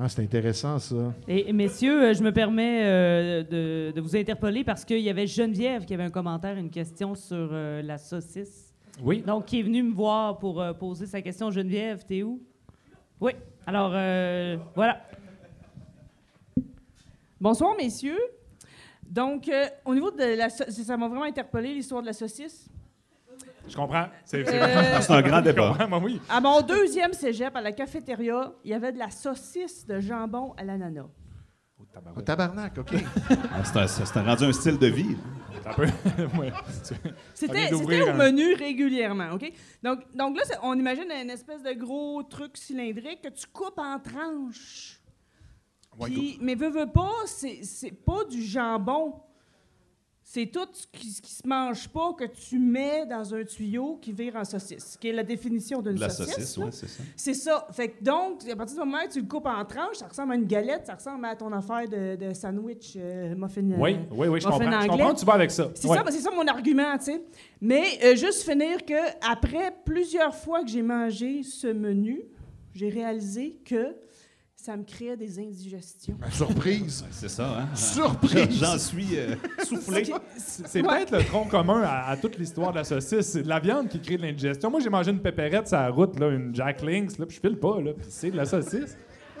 Ah, 0.00 0.08
c'est 0.08 0.22
intéressant, 0.22 0.78
ça. 0.78 1.12
Et, 1.26 1.52
messieurs, 1.52 2.04
euh, 2.10 2.14
je 2.14 2.22
me 2.22 2.32
permets 2.32 2.82
euh, 2.84 3.42
de, 3.42 3.92
de 3.92 4.00
vous 4.00 4.14
interpeller 4.16 4.62
parce 4.62 4.84
qu'il 4.84 5.00
y 5.00 5.10
avait 5.10 5.26
Geneviève 5.26 5.84
qui 5.84 5.94
avait 5.94 6.04
un 6.04 6.10
commentaire, 6.10 6.56
une 6.56 6.70
question 6.70 7.16
sur 7.16 7.48
euh, 7.52 7.82
la 7.82 7.98
saucisse. 7.98 8.72
Oui. 9.02 9.22
Donc, 9.22 9.46
qui 9.46 9.58
est 9.58 9.62
venue 9.62 9.82
me 9.82 9.92
voir 9.92 10.38
pour 10.38 10.60
euh, 10.60 10.72
poser 10.72 11.06
sa 11.06 11.20
question. 11.20 11.50
Geneviève, 11.50 12.04
t'es 12.04 12.22
où? 12.22 12.40
Oui. 13.20 13.32
Alors, 13.66 13.90
euh, 13.92 14.56
voilà. 14.76 15.02
Bonsoir, 17.40 17.74
messieurs. 17.76 18.18
Donc, 19.04 19.48
euh, 19.48 19.64
au 19.84 19.94
niveau 19.94 20.10
de 20.12 20.36
la 20.36 20.48
sau- 20.48 20.64
ça 20.70 20.96
m'a 20.96 21.08
vraiment 21.08 21.24
interpellé 21.24 21.74
l'histoire 21.74 22.02
de 22.02 22.06
la 22.06 22.12
saucisse. 22.12 22.68
Je 23.68 23.76
comprends. 23.76 24.06
C'est 24.24 24.46
Euh, 24.48 24.98
un 25.08 25.22
grand 25.22 25.40
débat. 25.42 25.68
comprends, 25.68 25.88
moi, 25.88 26.00
oui. 26.02 26.20
à 26.28 26.40
mon 26.40 26.60
deuxième 26.62 27.12
cégep, 27.12 27.54
à 27.54 27.60
la 27.60 27.72
cafétéria, 27.72 28.52
il 28.64 28.70
y 28.70 28.74
avait 28.74 28.92
de 28.92 28.98
la 28.98 29.10
saucisse 29.10 29.86
de 29.86 30.00
jambon 30.00 30.54
à 30.56 30.64
l'ananas. 30.64 31.02
Oh, 31.06 31.10
Oh, 31.80 31.84
tabarouette. 31.92 32.24
tabarnak, 32.26 32.78
OK. 32.78 32.92
Ah, 33.52 33.64
C'est 33.64 33.76
un, 33.78 33.86
c'est 33.86 34.16
un 34.18 34.22
rendu 34.24 34.44
un 34.44 34.52
style 34.52 34.78
de 34.78 34.86
vie. 34.86 35.16
Ouais. 35.78 36.52
C'était 37.34 37.66
c'était 37.68 38.02
au 38.02 38.08
un- 38.08 38.14
menu 38.14 38.54
régulièrement, 38.54 39.30
OK? 39.34 39.52
Donc, 39.82 40.00
donc 40.14 40.36
là, 40.38 40.42
c'est- 40.46 40.56
on 40.62 40.74
imagine 40.74 41.10
une 41.10 41.28
espèce 41.30 41.62
de 41.62 41.72
gros 41.72 42.22
truc 42.22 42.56
cylindrique 42.56 43.20
que 43.22 43.28
tu 43.28 43.46
coupes 43.52 43.78
en 43.78 43.98
tranches. 43.98 45.00
Ouais, 45.98 46.08
Puis- 46.10 46.38
mais 46.40 46.54
veux, 46.54 46.70
veux 46.70 46.86
pas, 46.90 47.10
c'est 47.26 47.60
c'est 47.64 47.90
pas 47.92 48.24
du 48.30 48.42
jambon. 48.42 49.20
C'est 50.30 50.44
tout 50.44 50.68
ce 50.74 50.86
qui, 50.92 51.08
qui 51.22 51.32
se 51.32 51.46
mange 51.48 51.88
pas 51.88 52.12
que 52.12 52.24
tu 52.26 52.58
mets 52.58 53.06
dans 53.06 53.34
un 53.34 53.44
tuyau 53.44 53.96
qui 53.96 54.12
vire 54.12 54.36
en 54.36 54.44
saucisse, 54.44 54.98
qui 55.00 55.08
est 55.08 55.12
la 55.14 55.22
définition 55.22 55.80
d'une 55.80 55.94
De 55.94 56.00
la 56.00 56.10
saucisse. 56.10 56.58
oui, 56.58 56.66
c'est 56.70 56.86
ça. 56.86 57.02
C'est 57.16 57.32
ça. 57.32 57.66
Fait 57.72 57.88
que 57.92 58.04
donc, 58.04 58.46
à 58.46 58.54
partir 58.54 58.76
du 58.76 58.84
moment 58.84 59.02
où 59.06 59.08
tu 59.10 59.22
le 59.22 59.26
coupes 59.26 59.46
en 59.46 59.64
tranches, 59.64 59.96
ça 59.96 60.06
ressemble 60.06 60.32
à 60.32 60.34
une 60.36 60.44
galette, 60.44 60.84
ça 60.84 60.96
ressemble 60.96 61.24
à 61.24 61.34
ton 61.34 61.50
affaire 61.50 61.88
de, 61.88 62.16
de 62.16 62.34
sandwich 62.34 62.92
euh, 62.96 63.34
muffin. 63.36 63.70
euh, 63.70 63.76
Oui, 63.78 63.96
oui, 64.10 64.28
oui, 64.28 64.38
je 64.42 64.46
comprends. 64.48 64.80
Je 64.82 64.86
comprends 64.88 65.14
tu 65.14 65.24
vas 65.24 65.32
avec 65.32 65.50
ça. 65.50 65.70
C'est 65.74 65.88
Ouais. 65.88 65.96
ça, 65.96 66.02
ben, 66.02 66.10
c'est 66.10 66.20
ça 66.20 66.30
mon 66.30 66.46
argument, 66.46 66.98
tu 66.98 67.04
sais. 67.04 67.22
Mais 67.62 67.84
euh, 68.04 68.14
juste 68.14 68.42
finir 68.42 68.84
que 68.84 69.00
après 69.26 69.74
plusieurs 69.86 70.34
fois 70.34 70.62
que 70.62 70.68
j'ai 70.68 70.82
mangé 70.82 71.42
ce 71.42 71.68
menu, 71.68 72.20
j'ai 72.74 72.90
réalisé 72.90 73.56
que 73.64 73.96
ça 74.60 74.76
me 74.76 74.82
crée 74.82 75.16
des 75.16 75.38
indigestions. 75.38 76.18
Surprise. 76.32 77.04
C'est 77.12 77.28
ça, 77.28 77.60
hein? 77.60 77.74
Surprise. 77.76 78.58
J'en 78.58 78.76
suis 78.76 79.16
euh, 79.16 79.36
soufflé. 79.64 80.02
C'est 80.36 80.82
Ouais. 80.82 81.04
peut-être 81.06 81.12
le 81.12 81.24
tronc 81.24 81.44
commun 81.46 81.80
à, 81.82 82.08
à 82.08 82.16
toute 82.16 82.36
l'histoire 82.38 82.72
de 82.72 82.78
la 82.78 82.84
saucisse. 82.84 83.26
C'est 83.28 83.44
de 83.44 83.48
la 83.48 83.60
viande 83.60 83.88
qui 83.88 84.00
crée 84.00 84.16
de 84.16 84.22
l'indigestion. 84.22 84.68
Moi, 84.68 84.80
j'ai 84.80 84.90
mangé 84.90 85.12
une 85.12 85.20
pépérette 85.22 85.68
sur 85.68 85.76
la 85.76 85.88
route, 85.90 86.18
là, 86.18 86.30
une 86.30 86.52
Jack 86.54 86.82
Links, 86.82 87.16
là, 87.18 87.26
puis 87.26 87.36
je 87.36 87.40
file 87.48 87.56
pas, 87.58 87.80
là, 87.80 87.92
puis 87.92 88.06
c'est 88.08 88.32
de 88.32 88.36
la 88.36 88.44
saucisse. 88.46 88.96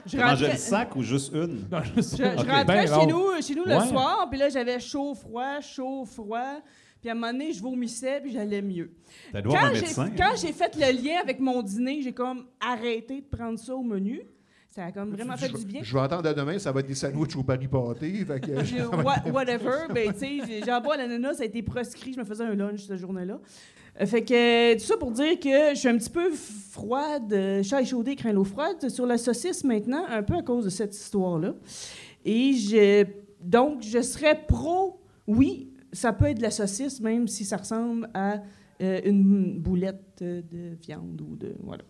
Je 0.06 0.10
Tu 0.12 0.16
mangeais 0.18 0.30
rentrais, 0.46 0.52
le 0.52 0.56
sac 0.58 0.96
ou 0.96 1.02
juste 1.02 1.32
une? 1.34 1.66
Non, 1.70 1.82
je 1.82 2.22
rentrais 2.22 2.64
Ben 2.64 2.86
chez, 2.86 3.06
nous, 3.06 3.42
chez 3.42 3.54
nous 3.56 3.64
le 3.64 3.76
Ouais. 3.76 3.86
soir, 3.88 4.28
puis 4.30 4.38
là, 4.38 4.48
j'avais 4.48 4.78
chaud, 4.78 5.14
froid, 5.14 5.60
chaud, 5.60 6.04
froid. 6.04 6.60
Puis 7.00 7.08
à 7.10 7.12
un 7.12 7.14
moment 7.16 7.32
donné, 7.32 7.52
je 7.52 7.60
vomissais, 7.60 8.20
puis 8.20 8.30
j'allais 8.32 8.62
mieux. 8.62 8.92
Quand 9.32 9.42
j'ai, 9.74 9.80
médecin. 9.80 10.02
hein? 10.06 10.10
quand 10.16 10.36
j'ai 10.40 10.52
fait 10.52 10.74
le 10.76 10.92
lien 11.02 11.16
avec 11.20 11.40
mon 11.40 11.60
dîner, 11.62 12.02
j'ai 12.02 12.12
comme 12.12 12.46
arrêté 12.60 13.20
de 13.20 13.36
prendre 13.36 13.58
ça 13.58 13.74
au 13.74 13.82
menu. 13.82 14.22
Ça 14.70 14.84
a 14.84 14.92
comme 14.92 15.10
vraiment 15.12 15.36
fait 15.36 15.48
je, 15.50 15.56
du 15.56 15.64
bien. 15.64 15.80
je 15.82 15.92
vais 15.94 16.00
attendre 16.00 16.28
à 16.28 16.34
demain, 16.34 16.58
ça 16.58 16.70
va 16.72 16.80
être 16.80 16.86
des 16.86 16.94
sandwichs 16.94 17.34
au 17.36 17.42
Paris 17.42 17.66
pâté. 17.68 18.12
Fait 18.24 18.38
que, 18.40 18.64
J'ai- 18.64 18.82
wha- 19.04 19.22
whatever, 19.32 19.86
ben 19.94 20.12
tu 20.12 20.40
sais, 20.40 20.60
l'ananas, 20.60 21.34
ça 21.34 21.42
a 21.42 21.46
été 21.46 21.62
proscrit, 21.62 22.12
je 22.12 22.18
me 22.20 22.24
faisais 22.24 22.44
un 22.44 22.54
lunch 22.54 22.84
cette 22.86 22.98
journée-là. 22.98 23.40
Euh, 24.00 24.06
Fait 24.06 24.22
que 24.22 24.74
tout 24.74 24.84
ça 24.84 24.96
pour 24.98 25.10
dire 25.10 25.40
que 25.40 25.70
je 25.74 25.78
suis 25.78 25.88
un 25.88 25.96
petit 25.96 26.10
peu 26.10 26.30
froide, 26.32 27.32
euh, 27.32 27.62
chat 27.62 27.80
échaudé, 27.80 28.14
craint 28.14 28.32
l'eau 28.32 28.44
froide 28.44 28.88
sur 28.88 29.06
la 29.06 29.16
saucisse 29.18 29.64
maintenant, 29.64 30.04
un 30.08 30.22
peu 30.22 30.34
à 30.36 30.42
cause 30.42 30.64
de 30.66 30.70
cette 30.70 30.94
histoire-là. 30.94 31.54
Et 32.24 32.52
je, 32.52 33.04
donc, 33.40 33.82
je 33.82 34.00
serais 34.02 34.38
pro, 34.46 35.00
oui, 35.26 35.72
ça 35.92 36.12
peut 36.12 36.26
être 36.26 36.36
de 36.38 36.42
la 36.42 36.50
saucisse, 36.50 37.00
même 37.00 37.26
si 37.26 37.44
ça 37.44 37.56
ressemble 37.56 38.08
à 38.14 38.42
euh, 38.82 39.00
une 39.04 39.58
boulette 39.58 40.22
de 40.22 40.76
viande 40.80 41.20
ou 41.22 41.34
de. 41.36 41.54
Voilà. 41.64 41.82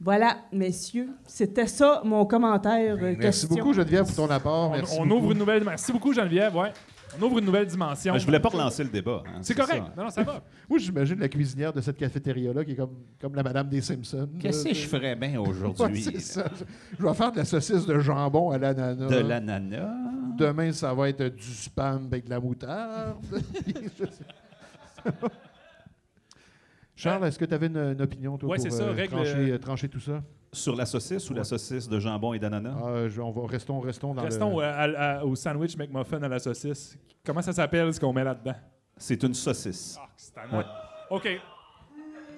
Voilà, 0.00 0.36
messieurs, 0.52 1.08
c'était 1.26 1.66
ça 1.66 2.02
mon 2.04 2.24
commentaire. 2.24 2.94
euh, 2.96 3.14
Merci 3.18 3.20
question. 3.20 3.48
beaucoup, 3.48 3.72
Geneviève, 3.72 4.04
pour 4.04 4.14
ton 4.14 4.30
apport. 4.30 4.70
On, 4.70 4.74
Merci 4.74 4.96
on 5.00 5.06
beaucoup. 5.06 5.20
ouvre 5.22 5.32
une 5.32 5.38
nouvelle. 5.38 5.64
Merci 5.64 5.92
beaucoup, 5.92 6.12
Geneviève. 6.12 6.54
Ouais. 6.54 6.72
On 7.18 7.22
ouvre 7.24 7.38
une 7.38 7.46
nouvelle 7.46 7.66
dimension. 7.66 8.12
Ben, 8.12 8.18
je 8.20 8.26
voulais 8.26 8.38
pas 8.38 8.50
relancer 8.50 8.84
le 8.84 8.90
débat. 8.90 9.22
hein, 9.26 9.38
C'est 9.40 9.54
correct. 9.56 9.82
ça. 9.82 9.92
Non, 9.96 10.04
non, 10.04 10.10
ça 10.10 10.22
va. 10.22 10.42
Moi, 10.68 10.78
j'imagine 10.78 11.18
la 11.18 11.28
cuisinière 11.28 11.72
de 11.72 11.80
cette 11.80 11.96
cafétéria-là 11.96 12.64
qui 12.64 12.72
est 12.72 12.76
comme, 12.76 12.94
comme 13.20 13.34
la 13.34 13.42
Madame 13.42 13.68
des 13.68 13.80
Simpsons. 13.80 14.28
Qu'est-ce 14.38 14.68
que 14.68 14.74
je 14.74 14.86
ferais 14.86 15.16
bien 15.16 15.30
Ouais, 15.40 15.48
aujourd'hui? 15.48 16.02
c'est 16.02 16.20
ça. 16.20 16.44
Je 16.98 17.04
vais 17.04 17.14
faire 17.14 17.32
de 17.32 17.38
la 17.38 17.44
saucisse 17.46 17.86
de 17.86 17.98
jambon 17.98 18.50
à 18.50 18.58
l'ananas. 18.58 19.08
de 19.08 19.16
l'ananas? 19.18 19.88
Demain, 20.36 20.70
ça 20.70 20.92
va 20.94 21.08
être 21.08 21.24
du 21.34 21.42
spam 21.54 22.06
avec 22.06 22.26
de 22.26 22.30
la 22.30 22.38
moutarde. 22.40 23.16
Charles, 26.98 27.26
est-ce 27.26 27.38
que 27.38 27.44
tu 27.44 27.54
avais 27.54 27.66
une, 27.68 27.76
une 27.76 28.02
opinion, 28.02 28.36
toi, 28.36 28.48
Ouais, 28.50 28.56
pour 28.56 28.62
c'est 28.64 28.70
ça, 28.70 28.82
euh, 28.84 28.92
règle- 28.92 29.14
trancher, 29.14 29.52
euh, 29.52 29.58
trancher 29.58 29.88
tout 29.88 30.00
ça? 30.00 30.20
Sur 30.52 30.74
la 30.74 30.84
saucisse 30.86 31.30
ou 31.30 31.34
la 31.34 31.44
saucisse 31.44 31.88
de 31.88 32.00
jambon 32.00 32.32
et 32.34 32.38
d'ananas? 32.38 32.74
Ah, 32.82 33.08
je- 33.08 33.20
on 33.20 33.30
va, 33.30 33.46
restons, 33.46 33.78
restons 33.80 34.14
dans 34.14 34.22
Restons 34.22 34.58
le... 34.58 34.64
euh, 34.64 34.96
à- 34.96 35.18
à- 35.20 35.24
au 35.24 35.36
sandwich 35.36 35.76
McMuffin 35.76 36.20
à 36.22 36.28
la 36.28 36.38
saucisse. 36.38 36.96
Comment 37.24 37.42
ça 37.42 37.52
s'appelle 37.52 37.92
ce 37.94 38.00
qu'on 38.00 38.12
met 38.12 38.24
là-dedans? 38.24 38.54
C'est 38.96 39.22
une 39.22 39.34
saucisse. 39.34 39.96
Ah, 40.00 40.08
c'est 40.16 40.34
Ouais. 40.56 40.64
OK. 41.10 41.28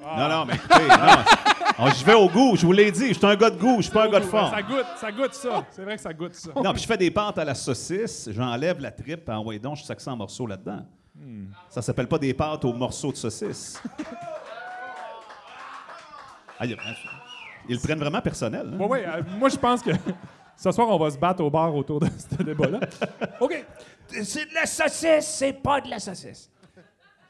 Non, 0.02 0.28
non, 0.28 0.44
mais 0.46 0.54
écoutez, 0.54 0.88
non. 0.88 1.86
Je 1.88 2.04
vais 2.04 2.14
au 2.14 2.28
goût, 2.28 2.56
je 2.56 2.66
vous 2.66 2.72
l'ai 2.72 2.90
dit, 2.90 3.08
je 3.08 3.12
suis 3.14 3.26
un 3.26 3.36
gars 3.36 3.50
de 3.50 3.58
goût, 3.58 3.76
je 3.78 3.82
suis 3.82 3.92
pas 3.92 4.04
un 4.06 4.10
gars 4.10 4.20
de 4.20 4.24
fort. 4.24 4.50
Ça 4.50 4.62
goûte, 4.62 4.86
ça 4.96 5.12
goûte 5.12 5.34
ça. 5.34 5.66
C'est 5.70 5.84
vrai 5.84 5.96
que 5.96 6.02
ça 6.02 6.12
goûte 6.12 6.34
ça. 6.34 6.50
Non, 6.56 6.72
puis 6.72 6.82
je 6.82 6.86
fais 6.86 6.96
des 6.98 7.10
pâtes 7.10 7.38
à 7.38 7.44
la 7.44 7.54
saucisse, 7.54 8.28
j'enlève 8.32 8.80
la 8.80 8.90
tripe, 8.90 9.28
en 9.30 9.42
ouais 9.44 9.58
donc, 9.58 9.76
je 9.76 9.84
ça 9.84 9.94
en 10.12 10.16
morceaux 10.16 10.46
là-dedans. 10.46 10.84
Ça 11.68 11.80
s'appelle 11.82 12.08
pas 12.08 12.18
des 12.18 12.34
pâtes 12.34 12.64
aux 12.64 12.72
morceaux 12.72 13.12
de 13.12 13.16
saucisse. 13.16 13.80
Ah, 16.60 16.66
ils 17.68 17.74
le 17.74 17.80
prennent 17.80 17.98
vraiment 17.98 18.20
personnel. 18.20 18.66
hein? 18.72 18.78
Euh, 18.80 19.22
moi, 19.38 19.48
je 19.48 19.56
pense 19.56 19.82
que 19.82 19.90
ce 20.56 20.70
soir, 20.72 20.88
on 20.88 20.98
va 20.98 21.10
se 21.10 21.18
battre 21.18 21.42
au 21.42 21.50
bar 21.50 21.74
autour 21.74 22.00
de 22.00 22.06
ce 22.38 22.42
débat-là. 22.42 22.80
OK. 23.40 23.64
C'est 24.22 24.48
de 24.48 24.54
la 24.54 24.66
saucisse, 24.66 25.26
c'est 25.26 25.52
pas 25.54 25.80
de 25.80 25.88
la 25.88 25.98
saucisse. 25.98 26.50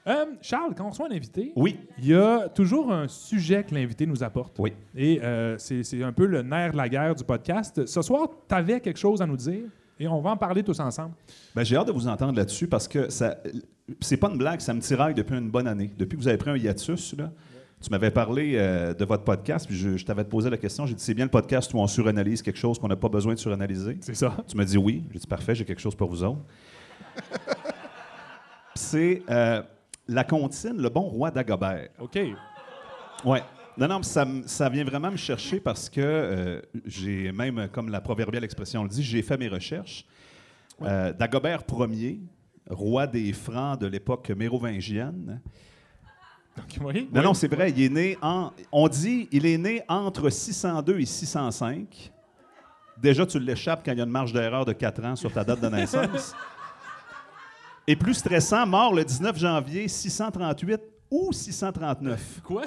Euh, 0.06 0.24
Charles, 0.40 0.74
quand 0.74 0.86
on 0.86 0.90
reçoit 0.90 1.08
un 1.08 1.14
invité, 1.14 1.52
Oui, 1.56 1.78
il 1.98 2.06
y 2.06 2.14
a 2.14 2.48
toujours 2.48 2.90
un 2.90 3.06
sujet 3.06 3.62
que 3.64 3.74
l'invité 3.74 4.06
nous 4.06 4.22
apporte. 4.24 4.58
oui. 4.58 4.72
Et 4.96 5.20
euh, 5.22 5.58
c'est 5.58 5.82
c'est 5.82 6.02
un 6.02 6.12
peu 6.12 6.24
le 6.24 6.40
nerf 6.42 6.72
de 6.72 6.78
la 6.78 6.88
guerre 6.88 7.14
du 7.14 7.22
podcast. 7.22 7.84
Ce 7.84 8.00
soir, 8.02 8.28
tu 8.48 8.54
avais 8.54 8.80
quelque 8.80 8.98
chose 8.98 9.20
à 9.20 9.26
nous 9.26 9.36
dire 9.36 9.64
et 9.98 10.08
on 10.08 10.22
va 10.22 10.30
en 10.30 10.36
parler 10.38 10.62
tous 10.62 10.80
ensemble. 10.80 11.14
Ben, 11.54 11.62
j'ai 11.64 11.76
hâte 11.76 11.88
de 11.88 11.92
vous 11.92 12.08
entendre 12.08 12.34
là-dessus 12.34 12.66
parce 12.66 12.88
que 12.88 13.10
ça, 13.10 13.36
c'est 14.00 14.16
pas 14.16 14.30
une 14.30 14.38
blague, 14.38 14.60
ça 14.60 14.72
me 14.72 14.80
tiraille 14.80 15.12
depuis 15.14 15.36
une 15.36 15.50
bonne 15.50 15.66
année. 15.68 15.90
Depuis 15.98 16.16
que 16.16 16.22
vous 16.22 16.28
avez 16.28 16.38
pris 16.38 16.50
un 16.50 16.56
hiatus, 16.56 17.14
là, 17.18 17.30
tu 17.82 17.90
m'avais 17.90 18.10
parlé 18.10 18.52
euh, 18.56 18.92
de 18.92 19.04
votre 19.06 19.24
podcast, 19.24 19.66
puis 19.66 19.76
je, 19.76 19.96
je 19.96 20.04
t'avais 20.04 20.24
posé 20.24 20.50
la 20.50 20.58
question. 20.58 20.84
J'ai 20.84 20.94
dit 20.94 21.02
c'est 21.02 21.14
bien 21.14 21.24
le 21.24 21.30
podcast 21.30 21.72
où 21.72 21.78
on 21.78 21.86
suranalyse 21.86 22.42
quelque 22.42 22.58
chose 22.58 22.78
qu'on 22.78 22.88
n'a 22.88 22.96
pas 22.96 23.08
besoin 23.08 23.32
de 23.32 23.38
suranalyser? 23.38 23.96
C'est 24.02 24.14
ça. 24.14 24.36
Tu 24.46 24.56
m'as 24.56 24.64
dit 24.64 24.76
oui. 24.76 25.04
J'ai 25.12 25.18
dit 25.18 25.26
parfait, 25.26 25.54
j'ai 25.54 25.64
quelque 25.64 25.80
chose 25.80 25.94
pour 25.94 26.10
vous 26.10 26.22
autres. 26.22 26.40
C'est 28.74 29.22
euh, 29.28 29.62
la 30.08 30.24
comptine, 30.24 30.76
le 30.76 30.88
bon 30.88 31.02
roi 31.02 31.30
d'Agobert. 31.30 31.88
OK. 31.98 32.18
Ouais. 33.24 33.42
Non, 33.76 33.88
non, 33.88 33.98
mais 33.98 34.04
ça, 34.04 34.26
ça 34.46 34.68
vient 34.68 34.84
vraiment 34.84 35.10
me 35.10 35.16
chercher 35.16 35.58
parce 35.58 35.88
que 35.88 36.00
euh, 36.00 36.60
j'ai 36.86 37.32
même, 37.32 37.68
comme 37.72 37.88
la 37.88 38.00
proverbiale 38.00 38.44
expression 38.44 38.82
le 38.82 38.88
dit, 38.88 39.02
j'ai 39.02 39.22
fait 39.22 39.38
mes 39.38 39.48
recherches. 39.48 40.06
Dagobert 40.80 41.64
Ier, 41.90 42.20
roi 42.70 43.06
des 43.06 43.32
Francs 43.32 43.80
de 43.80 43.86
l'époque 43.86 44.30
mérovingienne. 44.30 45.40
Donc, 46.60 46.86
oui. 46.86 47.08
Non, 47.12 47.20
oui. 47.20 47.26
non, 47.26 47.34
c'est 47.34 47.48
vrai, 47.48 47.70
il 47.70 47.82
est 47.82 47.88
né 47.88 48.18
en. 48.22 48.52
On 48.70 48.88
dit, 48.88 49.28
il 49.32 49.46
est 49.46 49.58
né 49.58 49.82
entre 49.88 50.30
602 50.30 51.00
et 51.00 51.06
605. 51.06 52.12
Déjà, 52.96 53.24
tu 53.24 53.38
l'échappes 53.40 53.82
quand 53.84 53.92
il 53.92 53.98
y 53.98 54.00
a 54.00 54.04
une 54.04 54.10
marge 54.10 54.32
d'erreur 54.32 54.64
de 54.64 54.72
4 54.72 55.04
ans 55.04 55.16
sur 55.16 55.32
ta 55.32 55.42
date 55.42 55.60
de 55.60 55.68
naissance. 55.68 56.34
Et 57.86 57.96
plus 57.96 58.14
stressant, 58.14 58.66
mort 58.66 58.94
le 58.94 59.04
19 59.04 59.38
janvier 59.38 59.88
638 59.88 60.80
ou 61.10 61.32
639. 61.32 62.40
Quoi? 62.44 62.62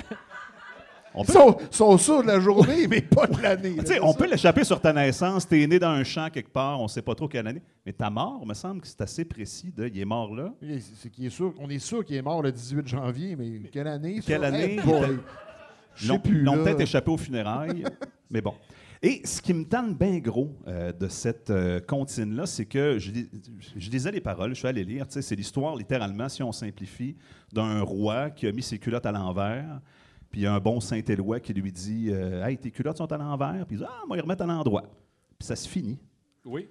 On 1.15 1.21
Ils 1.23 1.27
peut, 1.27 1.33
sont, 1.33 1.57
sont 1.69 1.97
sûrs 1.97 2.21
de 2.23 2.27
la 2.27 2.39
journée, 2.39 2.87
mais 2.89 3.01
pas 3.01 3.27
de 3.27 3.41
l'année. 3.41 3.75
on 4.01 4.13
peut 4.13 4.27
l'échapper 4.29 4.63
sur 4.63 4.79
ta 4.81 4.91
naissance. 4.93 5.47
Tu 5.47 5.61
es 5.61 5.67
né 5.67 5.77
dans 5.77 5.89
un 5.89 6.03
champ 6.03 6.29
quelque 6.31 6.49
part, 6.51 6.79
on 6.79 6.83
ne 6.83 6.87
sait 6.87 7.01
pas 7.03 7.13
trop 7.15 7.27
quelle 7.27 7.45
année. 7.47 7.61
Mais 7.85 7.93
ta 7.93 8.09
mort, 8.09 8.45
me 8.45 8.53
semble 8.53 8.81
que 8.81 8.87
c'est 8.87 9.01
assez 9.01 9.23
précis. 9.25 9.71
De, 9.75 9.87
il 9.87 9.99
est 9.99 10.05
mort 10.05 10.33
là. 10.35 10.51
Oui, 10.61 10.81
C'est 10.95 11.19
est 11.19 11.29
sûr, 11.29 11.53
on 11.59 11.69
est 11.69 11.79
sûr 11.79 12.03
qu'il 12.03 12.15
est 12.15 12.21
mort 12.21 12.41
le 12.41 12.51
18 12.51 12.87
janvier, 12.87 13.35
mais 13.35 13.61
quelle 13.71 13.87
année? 13.87 14.15
ça? 14.17 14.27
Quelle 14.27 14.43
année? 14.43 14.79
Je 15.95 16.07
sais 16.07 16.19
plus. 16.19 16.37
ils 16.39 16.43
l'ont 16.43 16.63
peut-être 16.63 16.81
échappé 16.81 17.11
aux 17.11 17.17
funérailles, 17.17 17.83
mais 18.31 18.41
bon. 18.41 18.53
Et 19.05 19.21
ce 19.25 19.41
qui 19.41 19.53
me 19.53 19.65
tente 19.65 19.97
bien 19.97 20.17
gros 20.19 20.49
euh, 20.67 20.93
de 20.93 21.07
cette 21.09 21.49
euh, 21.49 21.81
comptine-là, 21.81 22.45
c'est 22.45 22.65
que 22.65 22.97
je, 22.97 23.11
lis- 23.11 23.29
je 23.75 23.89
lisais 23.91 24.11
les 24.11 24.21
paroles, 24.21 24.51
je 24.51 24.59
suis 24.59 24.67
allé 24.67 24.83
lire. 24.85 25.05
C'est 25.09 25.35
l'histoire, 25.35 25.75
littéralement, 25.75 26.29
si 26.29 26.41
on 26.41 26.53
simplifie, 26.53 27.15
d'un 27.51 27.81
roi 27.81 28.29
qui 28.29 28.47
a 28.47 28.51
mis 28.53 28.63
ses 28.63 28.79
culottes 28.79 29.05
à 29.05 29.11
l'envers. 29.11 29.81
Puis 30.33 30.41
il 30.41 30.43
y 30.45 30.47
a 30.47 30.53
un 30.53 30.59
bon 30.59 30.81
Saint-Éloi 30.81 31.39
qui 31.39 31.53
lui 31.53 31.71
dit 31.71 32.07
euh, 32.09 32.43
Hey, 32.43 32.57
tes 32.57 32.71
culottes 32.71 32.97
sont 32.97 33.11
à 33.11 33.17
l'envers. 33.17 33.65
Puis 33.67 33.75
il 33.75 33.79
dit 33.79 33.85
Ah, 33.87 34.01
moi, 34.07 34.17
les 34.17 34.21
remettre 34.23 34.41
à 34.41 34.47
l'endroit. 34.47 34.81
Puis 35.37 35.45
ça 35.47 35.55
se 35.55 35.69
finit. 35.69 35.99
Oui. 36.43 36.67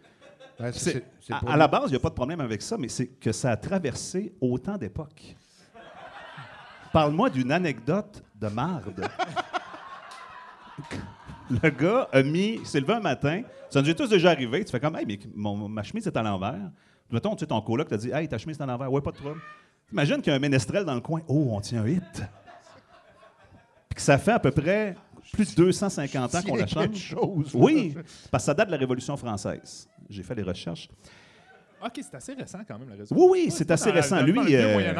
Ouais, 0.58 0.72
C'est- 0.72 0.90
c'est- 0.90 1.04
c'est 1.20 1.32
à, 1.32 1.38
pas- 1.38 1.52
à 1.52 1.56
la 1.56 1.68
base, 1.68 1.84
il 1.86 1.90
n'y 1.90 1.96
a 1.96 2.00
pas 2.00 2.08
de 2.10 2.14
problème 2.14 2.40
avec 2.40 2.60
ça, 2.60 2.76
mais 2.76 2.88
c'est 2.88 3.06
que 3.06 3.30
ça 3.30 3.52
a 3.52 3.56
traversé 3.56 4.34
autant 4.40 4.76
d'époques. 4.76 5.36
Parle-moi 6.92 7.30
d'une 7.30 7.52
anecdote 7.52 8.22
de 8.34 8.48
marde. 8.48 9.08
Le 11.50 11.70
gars 11.70 12.08
a 12.12 12.22
mis, 12.22 12.54
il 12.60 12.66
s'est 12.66 12.80
levé 12.80 12.94
un 12.94 13.00
matin, 13.00 13.42
ça 13.70 13.80
nous 13.80 13.88
est 13.88 13.94
tous 13.94 14.08
déjà 14.08 14.30
arrivé, 14.30 14.64
tu 14.64 14.70
fais 14.70 14.80
comme, 14.80 14.96
hey, 14.96 15.06
mais 15.06 15.18
mon- 15.34 15.68
ma 15.68 15.82
chemise 15.82 16.06
est 16.06 16.16
à 16.16 16.22
l'envers. 16.22 16.70
Mettons, 17.10 17.34
tu 17.36 17.40
sais, 17.40 17.46
ton 17.46 17.60
coloc 17.60 17.88
t'a 17.88 17.96
dit, 17.96 18.10
hey, 18.10 18.26
ta 18.28 18.38
chemise 18.38 18.58
est 18.58 18.62
à 18.62 18.66
l'envers. 18.66 18.90
Ouais, 18.92 19.00
pas 19.00 19.10
de 19.12 19.16
problème. 19.16 19.40
Imagine 19.92 20.16
qu'il 20.16 20.30
y 20.30 20.30
a 20.32 20.34
un 20.36 20.40
ménestrel 20.40 20.84
dans 20.84 20.94
le 20.94 21.00
coin. 21.00 21.20
Oh, 21.28 21.48
on 21.52 21.60
tient 21.60 21.82
un 21.82 21.88
hit. 21.88 22.22
Puis 23.92 23.96
que 23.96 24.00
ça 24.00 24.16
fait 24.16 24.32
à 24.32 24.38
peu 24.38 24.50
près 24.50 24.94
plus 25.34 25.54
de 25.54 25.64
250 25.64 26.34
ans 26.34 26.42
qu'on 26.42 26.56
la 26.56 26.66
change. 26.66 26.96
chose. 26.96 27.50
Oui, 27.52 27.94
parce 28.30 28.44
que 28.44 28.46
ça 28.46 28.54
date 28.54 28.68
de 28.68 28.72
la 28.72 28.78
Révolution 28.78 29.18
française. 29.18 29.86
J'ai 30.08 30.22
fait 30.22 30.34
les 30.34 30.42
recherches. 30.42 30.88
OK, 31.84 31.92
c'est 32.00 32.14
assez 32.14 32.32
récent 32.32 32.60
quand 32.66 32.78
même, 32.78 32.88
la. 32.88 33.04
Oui, 33.10 33.26
oui, 33.30 33.50
c'est 33.50 33.70
assez 33.70 33.90
récent. 33.90 34.22
Lui, 34.22 34.54
euh. 34.54 34.94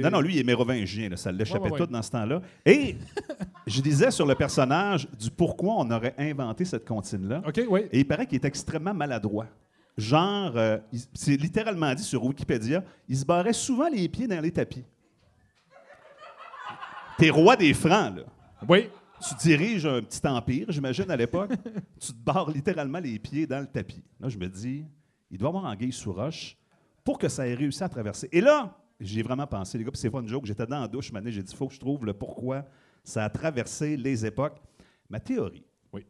Non, 0.00 0.10
non, 0.10 0.20
lui, 0.20 0.34
il 0.36 0.38
est 0.38 0.44
mérovingien. 0.44 1.08
là, 1.08 1.16
ça 1.16 1.32
l'échappait 1.32 1.58
Ouais, 1.58 1.64
ouais, 1.64 1.80
ouais. 1.80 1.86
tout 1.86 1.92
dans 1.92 2.02
ce 2.02 2.10
temps-là. 2.12 2.40
Et 2.64 2.94
je 3.66 3.80
disais 3.80 4.12
sur 4.12 4.24
le 4.26 4.36
personnage 4.36 5.08
du 5.18 5.32
pourquoi 5.32 5.74
on 5.78 5.90
aurait 5.90 6.14
inventé 6.16 6.64
cette 6.64 6.86
comptine-là. 6.86 7.42
OK, 7.44 7.60
oui. 7.68 7.80
Et 7.90 8.00
il 8.00 8.06
paraît 8.06 8.26
qu'il 8.26 8.36
est 8.36 8.44
extrêmement 8.44 8.94
maladroit. 8.94 9.46
Genre, 9.96 10.52
euh, 10.54 10.78
c'est 11.12 11.36
littéralement 11.36 11.92
dit 11.92 12.04
sur 12.04 12.22
Wikipédia, 12.24 12.84
il 13.08 13.16
se 13.16 13.24
barrait 13.24 13.52
souvent 13.52 13.88
les 13.88 14.08
pieds 14.08 14.28
dans 14.28 14.40
les 14.40 14.52
tapis. 14.52 14.84
T'es 17.18 17.30
roi 17.30 17.56
des 17.56 17.74
Francs, 17.74 18.16
là. 18.16 18.22
Oui. 18.68 18.88
Tu 19.28 19.34
diriges 19.34 19.84
un 19.86 20.00
petit 20.02 20.24
empire, 20.26 20.66
j'imagine, 20.70 21.10
à 21.10 21.16
l'époque. 21.16 21.50
tu 22.00 22.12
te 22.12 22.18
barres 22.24 22.50
littéralement 22.50 23.00
les 23.00 23.18
pieds 23.18 23.46
dans 23.46 23.58
le 23.60 23.66
tapis. 23.66 24.02
Là, 24.20 24.28
je 24.28 24.38
me 24.38 24.48
dis, 24.48 24.84
il 25.30 25.36
doit 25.38 25.48
y 25.48 25.50
avoir 25.50 25.64
anguille 25.64 25.92
sous 25.92 26.12
roche 26.12 26.56
pour 27.02 27.18
que 27.18 27.28
ça 27.28 27.46
ait 27.48 27.54
réussi 27.54 27.82
à 27.82 27.88
traverser. 27.88 28.28
Et 28.30 28.40
là, 28.40 28.76
j'ai 29.00 29.22
vraiment 29.22 29.46
pensé, 29.46 29.76
les 29.78 29.84
gars, 29.84 29.90
puis 29.90 30.00
c'est 30.00 30.10
pas 30.10 30.20
une 30.20 30.28
joke, 30.28 30.46
j'étais 30.46 30.66
dans 30.66 30.80
la 30.80 30.88
douche, 30.88 31.10
maintenant, 31.10 31.30
j'ai 31.30 31.42
dit, 31.42 31.50
il 31.52 31.56
faut 31.56 31.66
que 31.66 31.74
je 31.74 31.80
trouve 31.80 32.04
le 32.04 32.14
pourquoi 32.14 32.64
ça 33.02 33.24
a 33.24 33.30
traversé 33.30 33.96
les 33.96 34.24
époques. 34.24 34.60
Ma 35.10 35.18
théorie, 35.18 35.64
Oui. 35.92 36.06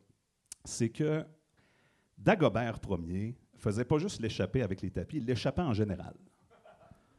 c'est 0.65 0.89
que 0.91 1.25
Dagobert 2.17 2.79
Ier 3.09 3.35
faisait 3.57 3.85
pas 3.85 3.99
juste 3.99 4.21
l'échapper 4.21 4.63
avec 4.63 4.83
les 4.83 4.91
tapis, 4.91 5.19
il 5.19 5.25
l'échappait 5.25 5.63
en 5.63 5.73
général. 5.73 6.15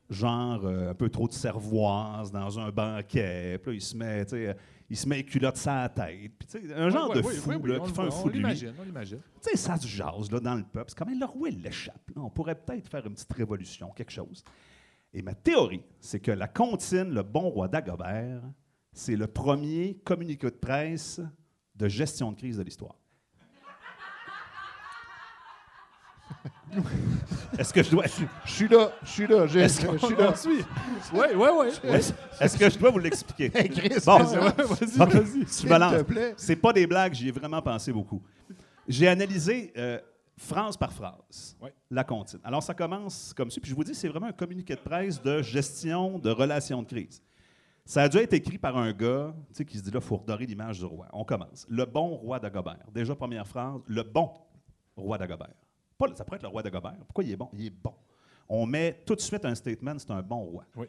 Genre 0.09 0.65
euh, 0.65 0.89
un 0.89 0.93
peu 0.95 1.09
trop 1.09 1.27
de 1.27 1.33
cervoise 1.33 2.31
dans 2.31 2.59
un 2.59 2.71
banquet, 2.71 3.59
puis 3.61 3.71
là, 3.71 3.75
il 3.75 3.81
se 3.81 3.95
met, 3.95 4.25
tu 4.25 4.31
sais, 4.31 4.57
il 4.89 4.97
se 4.97 5.07
met 5.07 5.17
les 5.17 5.23
culottes 5.25 5.57
sur 5.57 5.71
la 5.71 5.87
tête. 5.87 6.31
Puis, 6.39 6.47
tu 6.47 6.67
sais, 6.67 6.73
un 6.73 6.89
genre 6.89 7.09
Ouais, 7.11 7.17
de 7.17 7.21
fou 7.21 7.49
oui, 7.51 7.55
oui, 7.61 7.69
là, 7.71 7.79
qui 7.79 7.91
fait 7.93 8.01
un 8.01 8.09
fou 8.09 8.21
on 8.23 8.27
de 8.27 8.31
lui. 8.31 8.37
l'imagine, 8.39 8.73
on 8.79 8.83
l'imagine. 8.83 9.19
Tu 9.41 9.51
sais, 9.51 9.55
ça 9.57 9.77
se 9.77 9.87
jase 9.87 10.31
là, 10.31 10.39
dans 10.39 10.55
le 10.55 10.63
peuple. 10.63 10.89
C'est 10.89 10.97
quand 10.97 11.05
même 11.05 11.19
le 11.19 11.25
roi, 11.27 11.49
il 11.49 11.61
l'échappe. 11.61 12.09
là. 12.15 12.23
On 12.23 12.29
pourrait 12.31 12.55
peut-être 12.55 12.89
faire 12.89 13.05
une 13.05 13.13
petite 13.13 13.31
révolution, 13.33 13.91
quelque 13.95 14.11
chose. 14.11 14.43
Et 15.13 15.21
ma 15.21 15.35
théorie, 15.35 15.83
c'est 15.99 16.19
que 16.19 16.31
la 16.31 16.47
comptine, 16.47 17.13
le 17.13 17.21
bon 17.23 17.49
roi 17.49 17.67
Dagobert, 17.67 18.41
c'est 18.91 19.15
le 19.15 19.27
premier 19.27 19.95
communiqué 20.03 20.47
de 20.47 20.55
presse 20.55 21.21
de 21.75 21.87
gestion 21.87 22.31
de 22.31 22.37
crise 22.37 22.57
de 22.57 22.63
l'histoire. 22.63 22.98
Est-ce 27.57 27.73
que 27.73 27.83
je 27.83 27.89
dois, 27.91 28.05
Je 28.45 28.51
suis 28.51 28.67
là, 28.67 28.91
je 29.03 29.09
suis 29.09 29.27
là, 29.27 29.47
j'ai- 29.47 29.59
Est-ce 29.61 29.81
je 29.81 29.87
qu'on- 29.87 29.97
suis 29.97 30.15
là. 30.15 30.33
Oui, 31.13 31.19
oui, 31.35 31.47
oui. 31.59 31.67
est-ce, 31.89 32.13
est-ce 32.39 32.57
que 32.57 32.69
je 32.69 32.77
dois 32.77 32.91
vous 32.91 32.99
l'expliquer? 32.99 33.51
Hey, 33.55 33.69
Chris, 33.69 33.89
Bon. 34.05 34.19
vas-y, 34.19 34.35
Vas-y, 34.37 35.01
Ok. 35.01 35.13
vas-y. 35.13 35.45
Tu 35.45 35.45
s'il 35.47 35.69
me 35.69 35.77
lances. 35.77 35.93
te 35.97 36.01
plaît. 36.03 36.33
C'est 36.37 36.55
pas 36.55 36.71
des 36.73 36.85
blagues, 36.87 37.13
j'y 37.13 37.27
ai 37.27 37.31
vraiment 37.31 37.61
pensé 37.61 37.91
beaucoup. 37.91 38.21
J'ai 38.87 39.07
analysé 39.07 39.73
euh, 39.77 39.99
phrase 40.37 40.77
par 40.77 40.93
phrase 40.93 41.57
Ouais. 41.61 41.73
la 41.91 42.03
comptine. 42.03 42.39
Alors, 42.43 42.63
ça 42.63 42.73
commence 42.73 43.33
comme 43.35 43.51
ça. 43.51 43.59
Puis 43.61 43.71
je 43.71 43.75
vous 43.75 43.83
dis, 43.83 43.93
c'est 43.95 44.07
vraiment 44.07 44.27
un 44.27 44.31
communiqué 44.31 44.75
de 44.75 44.79
presse 44.81 45.21
de 45.21 45.41
gestion 45.41 46.17
de 46.19 46.29
relations 46.29 46.81
de 46.83 46.87
crise. 46.87 47.21
Ça 47.85 48.03
a 48.03 48.09
dû 48.09 48.17
être 48.17 48.33
écrit 48.33 48.59
par 48.59 48.77
un 48.77 48.91
gars 48.93 49.33
tu 49.49 49.55
sais, 49.55 49.65
qui 49.65 49.77
se 49.77 49.83
dit 49.83 49.89
là, 49.91 49.99
il 50.01 50.05
faut 50.05 50.17
redorer 50.17 50.45
l'image 50.45 50.77
du 50.79 50.85
roi. 50.85 51.07
On 51.11 51.23
commence. 51.25 51.65
Le 51.67 51.85
bon 51.85 52.09
roi 52.15 52.39
d'Agobert. 52.39 52.85
Déjà, 52.93 53.15
première 53.15 53.47
phrase, 53.47 53.81
le 53.87 54.03
bon 54.03 54.29
roi 54.95 55.17
d'Agobert. 55.17 55.49
Pas 55.99 56.07
ça 56.15 56.23
pourrait 56.23 56.37
être 56.37 56.43
le 56.43 56.49
roi 56.49 56.63
d'Agobert. 56.63 56.95
Pourquoi 57.05 57.23
il 57.23 57.31
est 57.31 57.35
bon? 57.35 57.49
Il 57.53 57.65
est 57.67 57.69
bon. 57.69 57.93
On 58.47 58.65
met 58.65 59.03
tout 59.05 59.13
de 59.15 59.19
suite 59.21 59.45
un 59.45 59.53
statement, 59.53 59.99
c'est 59.99 60.09
un 60.11 60.23
bon 60.23 60.39
roi. 60.39 60.65
Oui. 60.75 60.87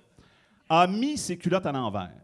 A 0.68 0.86
mis 0.86 1.18
ses 1.18 1.36
culottes 1.36 1.66
à 1.66 1.72
l'envers. 1.72 2.14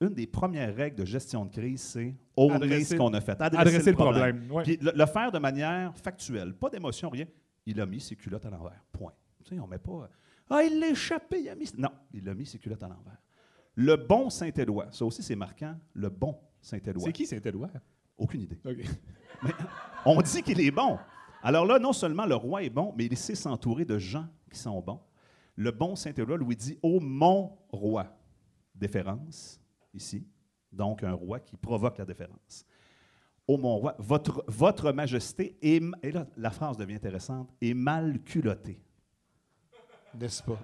Une 0.00 0.14
des 0.14 0.26
premières 0.26 0.74
règles 0.74 0.96
de 0.96 1.04
gestion 1.04 1.44
de 1.44 1.50
crise, 1.50 1.82
c'est 1.82 2.14
owner 2.36 2.84
ce 2.84 2.94
qu'on 2.94 3.12
a 3.12 3.20
fait. 3.20 3.38
Adresser 3.38 3.90
le 3.90 3.96
problème. 3.96 4.50
ouais. 4.50 4.62
Puis 4.62 4.78
le, 4.80 4.92
le 4.94 5.06
faire 5.06 5.30
de 5.30 5.38
manière 5.38 5.94
factuelle, 5.98 6.54
pas 6.54 6.70
d'émotion, 6.70 7.10
rien. 7.10 7.26
Il 7.66 7.78
a 7.80 7.84
mis 7.84 8.00
ses 8.00 8.16
culottes 8.16 8.46
à 8.46 8.50
l'envers. 8.50 8.80
Point. 8.92 9.12
Tu 9.44 9.54
sais, 9.54 9.60
on 9.60 9.66
met 9.66 9.78
pas. 9.78 10.08
Ah, 10.48 10.62
il 10.62 10.80
l'a 10.80 10.88
échappé, 10.88 11.42
il 11.42 11.48
a 11.50 11.54
mis. 11.54 11.68
Non, 11.76 11.90
il 12.14 12.26
a 12.28 12.34
mis 12.34 12.46
ses 12.46 12.58
culottes 12.58 12.82
à 12.82 12.88
l'envers. 12.88 13.18
Le 13.74 13.96
bon 13.96 14.30
Saint-Éloi, 14.30 14.86
ça 14.90 15.04
aussi 15.04 15.22
c'est 15.22 15.36
marquant. 15.36 15.76
Le 15.94 16.08
bon 16.08 16.38
Saint-Éloi. 16.62 17.02
C'est 17.04 17.12
qui 17.12 17.26
Saint-Éloi? 17.26 17.68
Aucune 18.16 18.42
idée. 18.42 18.58
OK. 18.64 19.50
On 20.06 20.20
dit 20.22 20.42
qu'il 20.42 20.60
est 20.60 20.70
bon. 20.70 20.98
Alors 21.42 21.64
là, 21.64 21.78
non 21.78 21.92
seulement 21.92 22.26
le 22.26 22.34
roi 22.34 22.62
est 22.62 22.70
bon, 22.70 22.92
mais 22.96 23.06
il 23.06 23.16
sait 23.16 23.34
s'entourer 23.34 23.84
de 23.84 23.98
gens 23.98 24.26
qui 24.50 24.58
sont 24.58 24.80
bons. 24.80 25.00
Le 25.56 25.70
bon 25.70 25.96
Saint-Éloi 25.96 26.36
lui 26.38 26.56
dit 26.56 26.78
Ô 26.82 27.00
mon 27.00 27.58
roi. 27.70 28.06
Déférence, 28.74 29.60
ici. 29.92 30.26
Donc, 30.72 31.02
un 31.02 31.12
roi 31.12 31.40
qui 31.40 31.56
provoque 31.56 31.98
la 31.98 32.04
déférence. 32.04 32.64
Ô 33.46 33.58
mon 33.58 33.76
roi, 33.76 33.94
votre, 33.98 34.44
votre 34.46 34.92
majesté 34.92 35.58
est. 35.60 35.82
Et 36.02 36.12
là, 36.12 36.26
la 36.36 36.50
phrase 36.50 36.76
devient 36.76 36.94
intéressante 36.94 37.50
est 37.60 37.74
mal 37.74 38.20
culottée. 38.22 38.80
N'est-ce 40.14 40.42
pas? 40.42 40.58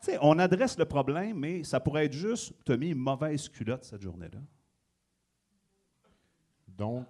Tu 0.00 0.12
sais, 0.12 0.18
on 0.20 0.38
adresse 0.38 0.78
le 0.78 0.84
problème, 0.84 1.38
mais 1.38 1.64
ça 1.64 1.80
pourrait 1.80 2.06
être 2.06 2.12
juste 2.12 2.54
tu 2.64 2.72
as 2.72 2.76
mis 2.76 2.90
une 2.90 2.98
mauvaise 2.98 3.48
culotte 3.48 3.84
cette 3.84 4.02
journée-là. 4.02 4.40
Donc, 6.68 7.06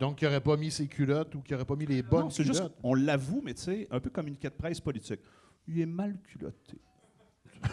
donc 0.00 0.20
il 0.20 0.24
n'aurait 0.24 0.40
pas 0.40 0.56
mis 0.56 0.70
ses 0.70 0.86
culottes 0.86 1.34
ou 1.34 1.40
qu'il 1.40 1.54
n'aurait 1.54 1.64
pas 1.66 1.76
mis 1.76 1.86
les 1.86 2.02
bonnes 2.02 2.24
non, 2.24 2.30
c'est 2.30 2.42
culottes. 2.42 2.56
juste, 2.62 2.74
on 2.82 2.94
l'avoue, 2.94 3.40
mais 3.44 3.54
tu 3.54 3.62
sais, 3.62 3.88
un 3.90 4.00
peu 4.00 4.10
communiqué 4.10 4.48
de 4.48 4.54
presse 4.54 4.80
politique. 4.80 5.20
Il 5.68 5.80
est 5.80 5.86
mal 5.86 6.18
culotté. 6.22 6.78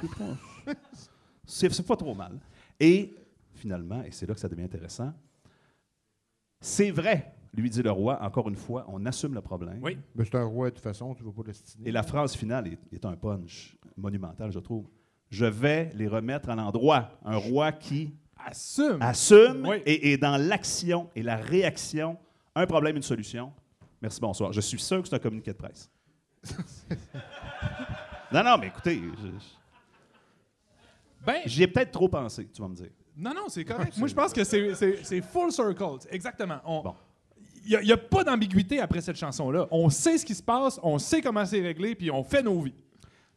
C'est 0.02 0.10
pas- 0.18 0.74
C'est 1.46 1.72
c'est 1.74 1.84
pas 1.86 1.98
trop 1.98 2.16
mal. 2.16 2.40
Et 2.80 3.14
finalement, 3.54 4.02
et 4.04 4.12
c'est 4.12 4.26
là 4.26 4.34
que 4.34 4.40
ça 4.40 4.48
devient 4.48 4.64
intéressant, 4.64 5.14
c'est 6.62 6.92
vrai, 6.92 7.34
lui 7.54 7.70
dit 7.70 7.84
le 7.84 7.92
roi, 7.92 8.22
encore 8.24 8.48
une 8.48 8.56
fois, 8.56 8.86
on 8.88 9.06
assume 9.06 9.34
le 9.34 9.42
problème. 9.42 9.80
Oui. 9.82 9.98
Mais 10.16 10.24
c'est 10.24 10.36
un 10.36 10.46
roi 10.46 10.70
de 10.70 10.76
toute 10.76 10.84
façon, 10.84 11.14
tu 11.14 11.24
ne 11.24 11.28
vas 11.30 11.34
pas 11.34 11.48
l'estimer. 11.48 11.90
Et 11.90 11.92
la 11.92 12.04
phrase 12.04 12.34
finale 12.36 12.68
est, 12.68 12.80
est 12.94 13.06
un 13.06 13.16
punch 13.18 13.78
monumental, 13.98 14.52
je 14.52 14.60
trouve. 14.60 14.88
Je 15.30 15.46
vais 15.46 15.92
les 15.96 16.08
remettre 16.08 16.50
à 16.50 16.56
l'endroit. 16.56 17.20
Un 17.26 17.36
roi 17.36 17.72
qui 17.74 18.14
Assume. 18.46 19.02
assume 19.02 19.66
Oui. 19.68 19.82
et 19.86 20.18
dans 20.18 20.38
l'action 20.38 21.10
et 21.16 21.24
la 21.24 21.36
réaction. 21.38 22.18
Un 22.56 22.66
problème, 22.68 22.96
une 22.98 23.02
solution. 23.04 23.52
Merci, 24.02 24.20
bonsoir. 24.20 24.52
Je 24.54 24.62
suis 24.62 24.80
sûr 24.80 25.02
que 25.02 25.08
c'est 25.08 25.16
un 25.16 25.20
communiqué 25.20 25.52
de 25.52 25.58
presse. 25.58 25.90
non, 28.32 28.44
non, 28.44 28.58
mais 28.60 28.68
écoutez, 28.68 28.96
je- 29.02 29.28
Ben, 31.26 31.42
j'y 31.46 31.64
ai 31.64 31.68
peut-être 31.68 31.92
trop 31.92 32.10
pensé, 32.10 32.48
tu 32.54 32.62
vas 32.62 32.68
me 32.68 32.76
dire. 32.76 32.90
non, 33.16 33.34
non, 33.34 33.48
c'est 33.48 33.64
correct. 33.64 33.94
Moi, 33.98 34.08
je 34.08 34.14
pense 34.14 34.34
que 34.34 34.44
c'est- 34.44 35.22
full 35.22 35.52
circle. 35.52 36.00
Exactement. 36.12 36.60
On- 36.66 36.82
Bon. 36.82 36.96
Il 37.66 37.80
n'y 37.80 37.94
a, 37.94 37.98
pas 37.98 38.26
d'ambiguïté 38.26 38.82
après 38.82 39.00
cette 39.00 39.16
chanson-là. 39.16 39.68
On 39.72 39.90
sait 39.90 40.18
ce 40.18 40.26
qui 40.26 40.36
se 40.36 40.44
passe, 40.44 40.78
on 40.84 41.00
sait 41.00 41.22
comment 41.22 41.46
c'est 41.46 41.62
réglé, 41.62 41.96
puis 41.96 42.12
on 42.12 42.22
fait 42.22 42.44
nos 42.44 42.60
vies. 42.62 42.74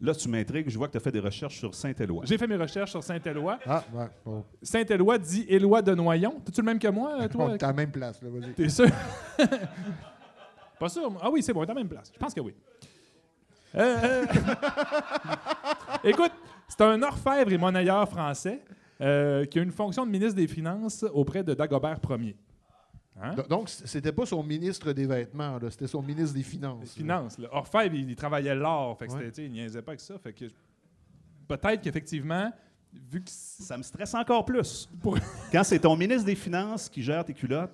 Là, 0.00 0.14
tu 0.14 0.28
m'intrigues. 0.28 0.68
Je 0.68 0.76
vois 0.76 0.88
que 0.88 0.92
tu 0.92 0.98
as 0.98 1.00
fait 1.00 1.12
des 1.12 1.20
recherches 1.20 1.56
sur 1.58 1.74
Saint-Éloi. 1.74 2.24
J'ai 2.26 2.36
fait 2.36 2.46
mes 2.46 2.56
recherches 2.56 2.90
sur 2.90 3.02
Saint-Éloi. 3.02 3.58
Ah, 3.66 3.82
ouais. 3.94 4.06
bon. 4.24 4.44
Saint-Éloi 4.62 5.16
dit 5.18 5.46
Éloi 5.48 5.80
de 5.80 5.94
Noyon. 5.94 6.40
T'es-tu 6.44 6.60
le 6.60 6.66
même 6.66 6.78
que 6.78 6.88
moi, 6.88 7.16
On 7.20 7.28
toi? 7.28 7.54
est 7.54 7.62
à 7.62 7.68
la 7.68 7.72
même 7.72 7.90
place, 7.90 8.20
là, 8.22 8.28
vas-y. 8.30 8.52
T'es 8.52 8.68
sûr? 8.68 8.88
Pas 10.78 10.88
sûr? 10.90 11.10
Ah 11.22 11.30
oui, 11.30 11.42
c'est 11.42 11.52
bon, 11.54 11.60
on 11.60 11.62
est 11.64 11.70
à 11.70 11.74
la 11.74 11.80
même 11.80 11.88
place. 11.88 12.10
Je 12.12 12.18
pense 12.18 12.34
que 12.34 12.40
oui. 12.40 12.54
Euh, 13.74 13.96
euh, 14.04 14.26
Écoute, 16.04 16.32
c'est 16.68 16.82
un 16.82 17.02
orfèvre 17.02 17.52
et 17.52 17.58
monnayeur 17.58 18.06
français 18.08 18.60
euh, 19.00 19.44
qui 19.46 19.58
a 19.58 19.62
une 19.62 19.70
fonction 19.72 20.04
de 20.04 20.10
ministre 20.10 20.36
des 20.36 20.46
Finances 20.46 21.04
auprès 21.12 21.42
de 21.42 21.54
Dagobert 21.54 21.98
Ier. 22.10 22.36
Hein? 23.20 23.34
Do- 23.34 23.42
Donc, 23.44 23.68
c'était 23.68 24.12
pas 24.12 24.26
son 24.26 24.42
ministre 24.42 24.92
des 24.92 25.06
vêtements, 25.06 25.58
c'était 25.70 25.86
son 25.86 26.02
ministre 26.02 26.34
des 26.34 26.42
Finances. 26.42 26.80
Des. 26.80 26.86
Finances. 27.00 27.38
là. 27.38 27.48
Orfèvre, 27.52 27.94
il, 27.94 28.10
il 28.10 28.16
travaillait 28.16 28.54
l'or. 28.54 28.98
Fait 28.98 29.06
que 29.06 29.12
Ouais. 29.12 29.32
il 29.38 29.50
niaisait 29.52 29.80
pas 29.82 29.92
avec 29.92 30.00
ça. 30.00 30.18
Fait 30.18 30.32
que 30.34 30.44
peut-être 31.48 31.80
qu'effectivement, 31.82 32.52
vu 32.92 33.20
que 33.22 33.30
Ça 33.30 33.78
me 33.78 33.82
stresse 33.82 34.14
encore 34.14 34.44
plus. 34.44 34.88
Pour- 35.00 35.18
Quand 35.52 35.64
c'est 35.64 35.78
ton 35.78 35.96
ministre 35.96 36.24
des 36.26 36.34
Finances 36.34 36.88
qui 36.90 37.02
gère 37.02 37.24
tes 37.24 37.32
culottes, 37.34 37.72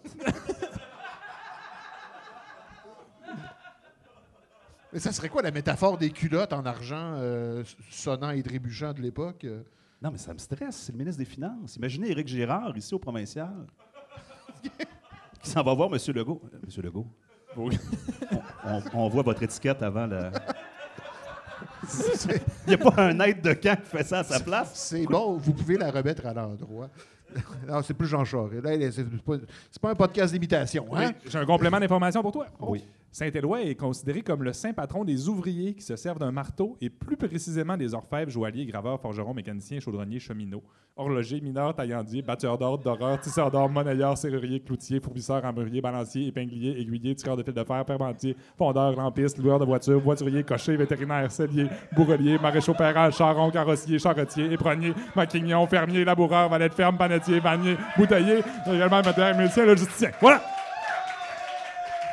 Mais 4.93 4.99
ça 5.01 5.11
serait 5.11 5.31
quoi 5.31 5.41
la 5.41 5.51
métaphore 5.51 5.97
des 5.97 6.11
culottes 6.11 6.53
en 6.53 6.67
argent 6.67 7.15
euh, 7.17 7.65
sonnant 7.91 8.31
et 8.31 8.43
trébuchant 8.43 8.93
de 8.93 9.01
l'époque? 9.01 9.45
euh? 9.45 9.63
non, 10.03 10.11
mais 10.11 10.19
ça 10.19 10.35
me 10.35 10.39
stresse. 10.39 10.77
C'est 10.77 10.93
le 10.93 10.99
ministre 10.99 11.19
des 11.19 11.25
Finances. 11.25 11.77
Imaginez 11.77 12.11
Éric 12.11 12.29
Girard, 12.29 12.77
ici 12.77 12.95
au 12.95 12.99
provincial, 12.99 13.55
qui 15.43 15.51
s'en 15.51 15.63
va 15.63 15.75
voir 15.75 15.91
M. 15.93 15.99
Legault. 16.15 16.41
Euh, 16.45 16.59
Monsieur 16.65 16.83
Legault, 16.83 17.07
on, 17.57 17.71
on 18.95 19.09
voit 19.09 19.23
votre 19.23 19.43
étiquette 19.43 19.83
avant 19.83 20.07
la. 20.07 20.31
Il 22.67 22.69
n'y 22.69 22.75
a 22.75 22.79
pas 22.79 23.03
un 23.03 23.21
aide 23.21 23.41
de 23.41 23.53
camp 23.55 23.77
qui 23.83 23.89
fait 23.89 24.05
ça 24.05 24.21
à 24.21 24.25
sa 24.25 24.41
place? 24.41 24.71
C'est 24.75 25.05
bon, 25.05 25.37
vous 25.37 25.53
pouvez 25.53 25.77
la 25.77 25.91
remettre 25.91 26.27
à 26.27 26.33
l'endroit. 26.33 26.89
non, 27.69 27.83
c'est 27.83 27.95
plus 27.95 28.07
Jean 28.07 28.25
Charest. 28.25 28.63
Là, 28.63 28.91
c'est 28.91 29.81
pas, 29.81 29.91
un 29.91 29.95
podcast 29.95 30.33
d'imitation. 30.33 30.87
Hein? 30.95 31.09
Oui, 31.09 31.31
j'ai 31.31 31.39
un 31.39 31.47
complément 31.47 31.81
d'information 31.81 32.23
pour 32.23 32.33
toi. 32.33 32.47
Oui. 32.61 32.85
Saint-Éloi 33.15 33.65
est 33.65 33.75
considéré 33.75 34.23
comme 34.23 34.43
le 34.43 34.55
saint 34.55 34.73
patron 34.73 35.05
des 35.05 35.29
ouvriers 35.29 35.75
qui 35.75 35.83
se 35.83 35.97
servent 35.97 36.19
d'un 36.19 36.33
marteau 36.33 36.79
et 36.81 36.89
plus 36.89 37.19
précisément 37.19 37.77
des 37.77 37.93
orfèvres, 37.93 38.31
joailliers, 38.31 38.65
graveurs, 38.65 38.99
forgerons, 38.99 39.35
mécaniciens, 39.35 39.81
chaudronniers, 39.81 40.19
cheminots, 40.19 40.63
horlogers, 40.97 41.43
mineurs, 41.43 41.75
taillandiers, 41.75 42.23
batteurs 42.23 42.57
d'ordre, 42.57 42.83
d'horreur, 42.83 43.21
tisseurs 43.21 43.51
d'or, 43.51 43.69
monnayeurs, 43.69 44.17
serruriers, 44.17 44.61
cloutiers, 44.61 44.99
fourbisseurs, 44.99 45.45
armuriers, 45.45 45.83
balanciers, 45.83 46.29
épingliers, 46.29 46.81
aiguilliers, 46.81 47.15
tireurs 47.15 47.37
de 47.37 47.43
fil 47.43 47.53
de 47.53 47.63
fer, 47.63 47.85
permentiers, 47.85 48.35
fondeurs, 48.57 48.97
lampistes, 48.97 49.37
loueurs 49.37 49.59
de 49.59 49.67
voitures, 49.67 50.01
voituriers, 50.01 50.43
cochers, 50.43 50.77
vétérinaires, 50.77 51.31
selliers, 51.31 51.69
bourreliers, 51.95 52.39
maréchaux 52.39 52.73
payeurs, 52.73 53.13
charrons, 53.13 53.51
carrossiers, 53.51 53.99
charretiers, 53.99 54.51
éperonniers, 54.55 54.95
maquignons, 55.15 55.67
fermiers, 55.67 56.07
laboureurs, 56.07 56.49
valets 56.49 56.71
de 56.71 56.75
ferme, 56.75 56.97
panetiers, 56.97 57.41
vanniers, 57.41 57.77
bouteilliers, 57.95 58.41
également 58.67 59.03
matériel. 59.03 59.51
Voilà! 60.19 60.43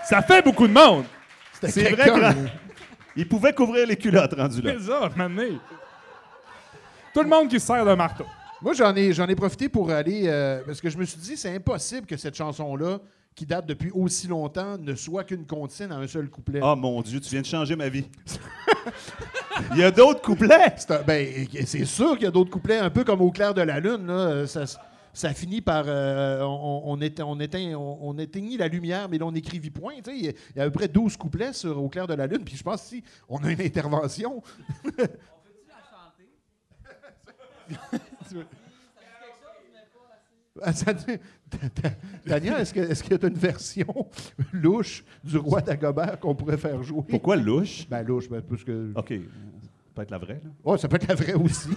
Ça 0.10 0.22
fait 0.22 0.42
beaucoup 0.42 0.68
de 0.68 0.74
monde! 0.74 1.06
C'était 1.54 1.72
C'est 1.72 1.90
vrai 1.92 2.10
que-. 2.10 2.50
Il 3.16 3.28
pouvait 3.28 3.54
couvrir 3.54 3.86
les 3.88 3.98
culottes 3.98 4.34
rendu 4.34 4.62
là. 4.62 4.74
C'est 4.78 4.86
ça. 4.88 5.10
Tout 7.14 7.22
le 7.22 7.28
monde 7.30 7.50
qui 7.50 7.60
se 7.60 7.66
sert 7.68 7.84
d'un 7.84 7.96
marteau. 7.96 8.26
Moi, 8.62 8.74
j'en 8.74 8.96
ai, 8.96 9.14
j'en 9.14 9.28
ai 9.28 9.36
profité 9.36 9.68
pour 9.70 9.90
aller. 9.90 10.24
euh, 10.28 10.62
parce 10.66 10.80
que 10.82 10.90
je 10.90 10.98
me 10.98 11.06
suis 11.06 11.18
dit, 11.20 11.36
c'est 11.38 11.54
impossible 11.54 12.06
que 12.06 12.18
cette 12.18 12.36
chanson-là, 12.36 13.00
qui 13.36 13.46
date 13.46 13.66
depuis 13.66 13.90
aussi 13.92 14.28
longtemps, 14.28 14.78
ne 14.78 14.96
soit 14.96 15.24
qu'une 15.24 15.46
comptine 15.46 15.92
à 15.92 15.96
un 15.96 16.08
seul 16.08 16.30
couplet. 16.30 16.60
Oh 16.62 16.76
mon 16.76 17.02
Dieu, 17.02 17.20
tu 17.20 17.30
viens 17.30 17.42
de 17.42 17.46
changer 17.46 17.76
ma 17.76 17.88
vie. 17.90 18.06
Il 19.72 19.78
y 19.78 19.84
a 19.84 19.92
d'autres 19.92 20.22
couplets. 20.22 20.74
C'est 20.78 20.92
un- 20.92 21.02
ben, 21.02 21.28
c'est 21.66 21.86
sûr 21.86 22.14
qu'il 22.14 22.24
y 22.24 22.28
a 22.28 22.32
d'autres 22.32 22.52
couplets, 22.52 22.78
un 22.80 22.90
peu 22.90 23.04
comme 23.04 23.22
Au 23.22 23.32
clair 23.32 23.54
de 23.54 23.62
la 23.62 23.80
lune. 23.80 24.08
Là, 24.08 24.46
ça, 24.48 24.66
se- 24.66 24.78
ça 25.14 25.34
finit 25.34 25.62
par. 25.62 25.86
euh, 25.88 26.42
on, 26.44 26.82
on, 26.86 27.02
éteint, 27.02 27.26
on, 27.26 27.38
éteint- 27.40 27.76
on- 27.76 27.98
on 28.02 28.18
éteignit 28.18 28.58
la 28.58 28.68
lumière, 28.68 29.10
mais 29.10 29.18
là, 29.18 29.26
on 29.26 29.34
écrivit 29.36 29.70
point. 29.70 29.96
Tu 30.04 30.12
Il 30.16 30.26
y, 30.26 30.28
a- 30.30 30.34
il 30.52 30.58
y 30.58 30.60
a 30.60 30.64
à 30.64 30.66
peu 30.66 30.72
près 30.72 30.88
12 30.88 31.18
couplets 31.18 31.54
sur 31.54 31.82
Au 31.82 31.90
clair 31.90 32.08
de 32.08 32.14
la 32.14 32.28
lune. 32.28 32.44
Puis 32.44 32.56
je 32.56 32.64
pense 32.64 32.84
si 32.84 33.04
on 33.28 33.38
a 33.44 33.52
une 33.52 33.62
intervention. 33.62 34.42
Ah, 40.62 40.74
ça 40.74 40.94
dit- 40.94 41.06
Ta- 41.50 41.70
ta- 41.70 41.96
Tania, 42.28 42.60
est-ce 42.60 42.74
que- 42.74 42.80
est-ce 42.82 43.02
qu'il 43.02 43.14
y 43.14 43.26
a 43.26 43.28
une 43.28 43.34
version 43.34 43.88
louche 44.52 45.04
du 45.24 45.38
roi 45.38 45.62
d'Agobert 45.62 46.20
qu'on 46.20 46.36
pourrait 46.36 46.58
faire 46.58 46.84
jouer? 46.84 47.02
Pourquoi 47.08 47.38
louche? 47.38 47.88
Ben 47.90 48.04
louche, 48.04 48.28
ben, 48.30 48.42
parce 48.42 48.64
que... 48.64 48.92
OK. 48.96 49.14
Ça 50.00 50.06
peut 50.06 50.06
être 50.06 50.12
la 50.12 50.18
vraie, 50.18 50.42
là. 50.44 50.50
Oh, 50.64 50.78
ça 50.78 50.88
peut 50.88 50.96
être 50.98 51.08
la 51.08 51.16
vraie 51.16 51.34
aussi. 51.34 51.70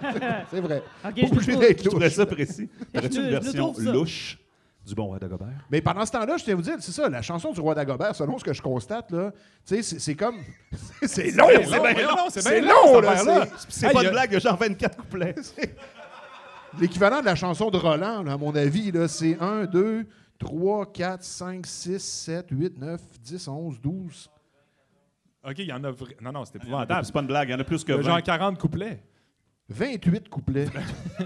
C'est 0.50 0.60
vrai. 0.60 0.82
OK, 1.04 1.14
Pas 1.14 1.20
je 1.26 1.32
obligé 1.32 1.56
d'être 1.56 1.82
Je 1.84 1.88
trouvais 1.88 2.06
louche. 2.06 2.14
ça 2.14 2.26
précis. 2.26 2.68
T'aurais-tu 2.92 3.16
Je- 3.16 3.20
une 3.22 3.26
je 3.26 3.30
version 3.38 3.74
louche 3.92 4.38
du 4.86 4.94
bon 4.94 5.04
roi 5.06 5.18
d'Agobert? 5.18 5.48
Mais 5.70 5.80
pendant 5.80 6.04
ce 6.06 6.12
temps-là, 6.12 6.36
je 6.36 6.44
tiens 6.44 6.54
à 6.54 6.56
vous 6.56 6.62
dire, 6.62 6.74
c'est 6.80 6.92
ça, 6.92 7.08
la 7.08 7.22
chanson 7.22 7.52
du 7.52 7.60
roi 7.60 7.74
d'Agobert, 7.74 8.14
selon 8.14 8.38
ce 8.38 8.44
que 8.44 8.52
je 8.52 8.60
constate, 8.62 9.10
là, 9.12 9.32
c'est- 9.64 9.82
c'est 9.82 10.14
comme... 10.14 10.36
c'est 11.02 11.30
long, 11.30 11.46
C'est 11.48 11.64
long, 12.02 12.16
c'est 12.30 12.40
C'est 12.42 12.60
bien 12.60 12.70
long, 12.72 12.94
long, 12.94 13.00
là. 13.00 13.46
C'est 13.68 13.92
pas 13.92 14.00
une 14.02 14.08
a- 14.08 14.10
blague, 14.10 14.34
a 14.34 14.38
genre 14.38 14.56
24 14.56 14.96
couplets. 14.96 15.34
L'équivalent 16.80 17.20
de 17.20 17.24
la 17.26 17.34
chanson 17.34 17.70
de 17.70 17.76
Roland, 17.76 18.22
là, 18.22 18.32
à 18.32 18.36
mon 18.36 18.54
avis, 18.54 18.92
là, 18.92 19.08
c'est 19.08 19.36
1, 19.40 19.64
2, 19.66 20.06
3, 20.38 20.92
4, 20.92 21.22
5, 21.24 21.66
6, 21.66 21.98
7, 21.98 22.46
8, 22.50 22.78
9, 22.78 23.00
10, 23.22 23.48
11, 23.48 23.80
12. 23.80 24.30
OK, 25.44 25.54
il 25.58 25.66
y 25.66 25.72
en 25.72 25.82
a... 25.84 25.90
vra- 25.90 26.20
Non, 26.22 26.32
non, 26.32 26.44
c'est 26.44 26.52
C'est 26.52 26.58
épouvantable. 26.58 27.06
pas 27.12 27.20
une 27.20 27.26
blague, 27.26 27.48
il 27.48 27.52
y 27.52 27.54
en 27.54 27.60
a 27.60 27.64
plus 27.64 27.82
que 27.84 27.92
Il 27.92 27.96
y 27.96 27.98
a 27.98 28.02
20. 28.02 28.08
genre 28.10 28.22
40 28.22 28.58
couplets. 28.58 29.02
28 29.68 30.28
couplets. 30.28 30.66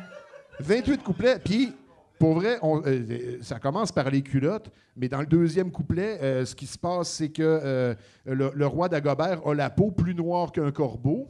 28 0.61 1.03
couplets. 1.03 1.39
Puis, 1.39 1.73
pour 2.19 2.35
vrai, 2.35 2.59
on- 2.63 2.81
euh, 2.81 2.83
euh, 2.87 3.39
ça 3.43 3.59
commence 3.59 3.91
par 3.91 4.09
les 4.11 4.23
culottes, 4.23 4.71
mais 4.97 5.09
dans 5.09 5.21
le 5.21 5.27
deuxième 5.27 5.71
couplet, 5.73 6.19
euh, 6.23 6.45
ce 6.45 6.55
qui 6.55 6.67
se 6.67 6.79
passe, 6.79 7.11
c'est 7.11 7.31
que 7.31 7.43
euh, 7.43 7.95
le, 8.25 8.53
le 8.55 8.67
roi 8.67 8.89
d'Agobert 8.89 9.47
a 9.47 9.55
la 9.55 9.71
peau 9.71 9.91
plus 9.91 10.15
noire 10.15 10.53
qu'un 10.53 10.71
corbeau. 10.71 11.29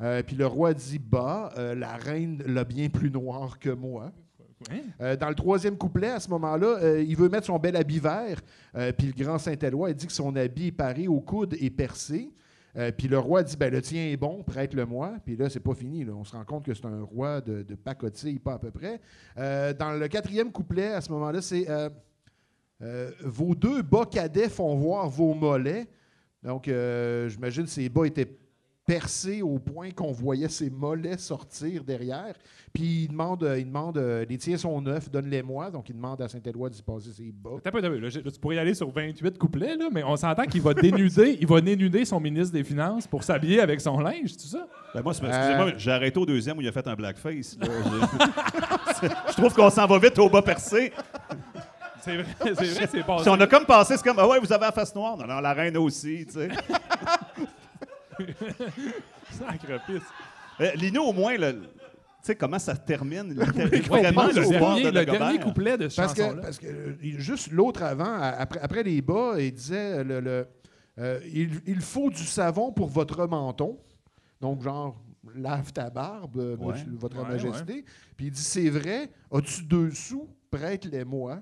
Euh, 0.00 0.22
puis 0.22 0.34
le 0.34 0.46
roi 0.46 0.74
dit 0.74 0.98
Bah, 0.98 1.52
euh, 1.58 1.74
la 1.74 1.96
reine 1.96 2.42
l'a 2.46 2.64
bien 2.64 2.88
plus 2.88 3.10
noire 3.10 3.58
que 3.58 3.70
moi. 3.70 4.12
Euh, 5.00 5.16
dans 5.16 5.28
le 5.28 5.34
troisième 5.34 5.76
couplet, 5.76 6.10
à 6.10 6.20
ce 6.20 6.28
moment-là, 6.30 6.78
euh, 6.82 7.02
il 7.02 7.16
veut 7.16 7.28
mettre 7.28 7.46
son 7.46 7.58
bel 7.58 7.76
habit 7.76 7.98
vert. 7.98 8.40
euh, 8.76 8.92
puis 8.92 9.06
le 9.06 9.24
grand 9.24 9.38
Saint-Éloi, 9.38 9.92
dit 9.92 10.06
que 10.06 10.12
son 10.12 10.34
habit 10.36 10.68
est 10.68 10.72
paré 10.72 11.08
au 11.08 11.20
coude 11.20 11.56
et 11.60 11.70
percé. 11.70 12.30
Puis 12.98 13.06
le 13.06 13.20
roi 13.20 13.44
dit 13.44 13.56
ben, 13.56 13.72
Le 13.72 13.80
tien 13.80 14.06
est 14.06 14.16
bon, 14.16 14.42
prête-le-moi. 14.42 15.12
Puis 15.24 15.36
là, 15.36 15.48
c'est 15.48 15.60
pas 15.60 15.74
fini. 15.74 16.04
On 16.10 16.24
se 16.24 16.32
rend 16.32 16.44
compte 16.44 16.64
que 16.64 16.74
c'est 16.74 16.86
un 16.86 17.02
roi 17.02 17.40
de, 17.40 17.62
de 17.62 17.76
pacotille, 17.76 18.40
pas 18.40 18.54
à 18.54 18.58
peu 18.58 18.72
près. 18.72 19.00
Dans 19.36 19.96
le 19.96 20.08
quatrième 20.08 20.50
couplet, 20.50 20.92
à 20.92 21.00
ce 21.00 21.12
moment-là, 21.12 21.40
c'est 21.40 21.68
Vos 23.22 23.54
deux 23.54 23.82
bas 23.82 24.06
cadets 24.10 24.48
font 24.48 24.74
voir 24.74 25.08
vos 25.08 25.34
mollets. 25.34 25.86
Donc, 26.42 26.64
j'imagine 26.64 27.62
que 27.62 27.70
ces 27.70 27.88
bas 27.88 28.06
étaient 28.06 28.28
percés 28.86 29.40
au 29.42 29.58
point 29.58 29.90
qu'on 29.90 30.12
voyait 30.12 30.48
ses 30.48 30.68
mollets 30.70 31.16
sortir 31.18 31.84
derrière. 31.84 32.34
Puis 32.72 33.04
il 33.04 33.08
demande, 33.08 33.42
euh, 33.44 33.58
il 33.58 33.66
demande 33.66 33.96
euh, 33.98 34.24
les 34.28 34.36
tiens 34.36 34.56
sont 34.58 34.80
neufs, 34.80 35.10
donne-les-moi. 35.10 35.70
Donc, 35.70 35.88
il 35.88 35.94
demande 35.94 36.20
à 36.20 36.28
Saint-Éloi 36.28 36.68
d'y 36.70 36.82
passer 36.82 37.10
ses 37.12 37.32
bas. 37.32 37.50
Peu, 37.62 37.70
peu. 37.70 37.98
Là, 37.98 38.10
tu 38.10 38.40
pourrais 38.40 38.56
y 38.56 38.58
aller 38.58 38.74
sur 38.74 38.90
28 38.90 39.38
couplets, 39.38 39.76
là, 39.76 39.88
mais 39.92 40.02
on 40.02 40.16
s'entend 40.16 40.44
qu'il 40.44 40.60
va 40.60 40.74
dénuder, 40.74 41.38
il 41.40 41.46
va 41.46 41.60
dénuder 41.60 42.04
son 42.04 42.20
ministre 42.20 42.52
des 42.52 42.64
Finances 42.64 43.06
pour 43.06 43.22
s'habiller 43.22 43.60
avec 43.60 43.80
son 43.80 43.98
linge, 44.00 44.32
c'est 44.36 44.48
ça? 44.48 44.66
Ben 44.94 45.02
moi, 45.02 45.12
Euh. 45.22 45.26
excusez-moi, 45.28 45.72
j'ai 45.78 45.90
arrêté 45.92 46.18
au 46.18 46.26
deuxième 46.26 46.58
où 46.58 46.60
il 46.60 46.68
a 46.68 46.72
fait 46.72 46.86
un 46.86 46.94
blackface. 46.94 47.56
là. 47.60 47.68
Je 49.28 49.32
trouve 49.32 49.54
qu'on 49.54 49.70
s'en 49.70 49.86
va 49.86 49.98
vite 49.98 50.18
au 50.18 50.28
bas 50.28 50.42
percé. 50.42 50.92
C'est 52.02 52.16
vrai, 52.16 52.26
c'est 52.38 52.52
vrai, 52.52 52.88
c'est 52.90 53.02
pas 53.06 53.16
Puis 53.16 53.30
on 53.30 53.40
a 53.40 53.46
comme 53.46 53.64
passé, 53.64 53.96
c'est 53.96 54.04
comme, 54.04 54.18
ah 54.18 54.28
ouais, 54.28 54.38
vous 54.38 54.52
avez 54.52 54.66
la 54.66 54.72
face 54.72 54.94
noire. 54.94 55.16
Non, 55.16 55.26
non, 55.26 55.40
la 55.40 55.54
reine 55.54 55.76
aussi, 55.78 56.26
tu 56.26 56.32
sais. 56.34 56.48
Sacre-pisse. 59.30 60.02
Euh, 60.60 60.70
Lino, 60.74 61.02
au 61.04 61.12
moins, 61.12 61.36
le- 61.36 61.62
tu 61.62 61.68
sais 62.22 62.36
comment 62.36 62.58
ça 62.58 62.76
termine? 62.76 63.34
Vraiment 63.34 64.26
le 64.28 64.48
dernier, 64.48 64.82
de 64.82 64.86
le 64.86 64.92
Dagobert. 64.92 65.18
dernier 65.20 65.38
couplet 65.40 65.76
de 65.76 65.88
cette 65.88 65.96
Parce 65.96 66.14
que, 66.14 66.22
chanson-là. 66.22 66.42
parce 66.42 66.58
que 66.58 66.66
euh, 66.66 66.94
juste 67.18 67.50
l'autre 67.50 67.82
avant, 67.82 68.14
après, 68.20 68.60
après 68.60 68.82
les 68.82 69.02
bas, 69.02 69.34
il 69.38 69.52
disait 69.52 69.98
euh, 69.98 70.04
le, 70.04 70.20
le, 70.20 70.46
euh, 70.98 71.20
il, 71.32 71.60
il 71.66 71.80
faut 71.80 72.08
du 72.10 72.24
savon 72.24 72.72
pour 72.72 72.88
votre 72.88 73.26
menton. 73.26 73.78
Donc, 74.40 74.62
genre, 74.62 74.96
lave 75.34 75.72
ta 75.72 75.90
barbe, 75.90 76.36
euh, 76.38 76.56
Ouais. 76.56 76.72
monsieur- 76.72 76.92
votre 76.94 77.20
Ouais, 77.22 77.28
majesté. 77.28 77.84
Puis 78.16 78.26
il 78.26 78.30
dit 78.32 78.40
c'est 78.42 78.70
vrai, 78.70 79.10
as-tu 79.32 79.62
deux 79.64 79.90
sous? 79.90 80.28
Prête-les-moi. 80.50 81.40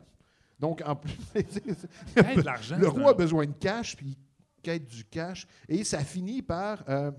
Donc, 0.59 0.83
en 0.87 0.97
plus, 0.97 1.13
Hey, 1.35 2.37
de 2.37 2.43
l'argent, 2.43 2.77
le 2.79 2.89
roi 2.89 3.11
a 3.11 3.15
besoin 3.15 3.45
de 3.47 3.53
cash, 3.53 3.97
puis 3.97 4.07
il 4.07 4.17
quête 4.63 4.87
du 4.87 5.05
cash. 5.05 5.47
Et 5.69 5.85
ça 5.85 6.01
finit 6.05 6.43
par. 6.43 6.83
euh, 6.89 7.11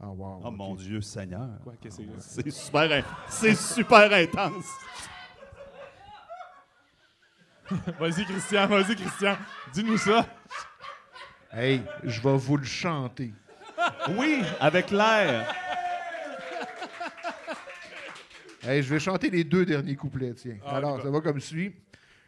Ah, 0.00 0.08
wow. 0.08 0.40
Oh 0.42 0.48
ok. 0.48 0.56
mon 0.56 0.74
Dieu, 0.74 1.00
Seigneur. 1.00 1.48
Quoi, 1.62 1.74
qu'est-ce 1.80 1.98
que 1.98 2.02
c'est? 2.18 2.42
C'est 2.42 2.50
super, 2.50 2.90
in- 2.92 3.04
c'est 3.28 3.54
super 3.56 4.12
intense. 4.12 4.66
Vas-y, 7.98 8.24
Christian, 8.24 8.66
vas-y, 8.66 8.96
Christian. 8.96 9.36
Dis-nous 9.72 9.96
ça. 9.96 10.26
Hey, 11.52 11.82
je 12.04 12.20
vais 12.20 12.36
vous 12.36 12.56
le 12.56 12.64
chanter. 12.64 13.32
Oui, 14.16 14.42
avec 14.60 14.90
l'air. 14.90 15.54
Hey, 18.62 18.82
je 18.82 18.92
vais 18.94 19.00
chanter 19.00 19.30
les 19.30 19.42
deux 19.44 19.64
derniers 19.64 19.96
couplets, 19.96 20.34
tiens. 20.34 20.56
Ah, 20.64 20.76
Alors, 20.76 21.00
ça 21.02 21.10
va 21.10 21.20
comme 21.20 21.40
suit. 21.40 21.74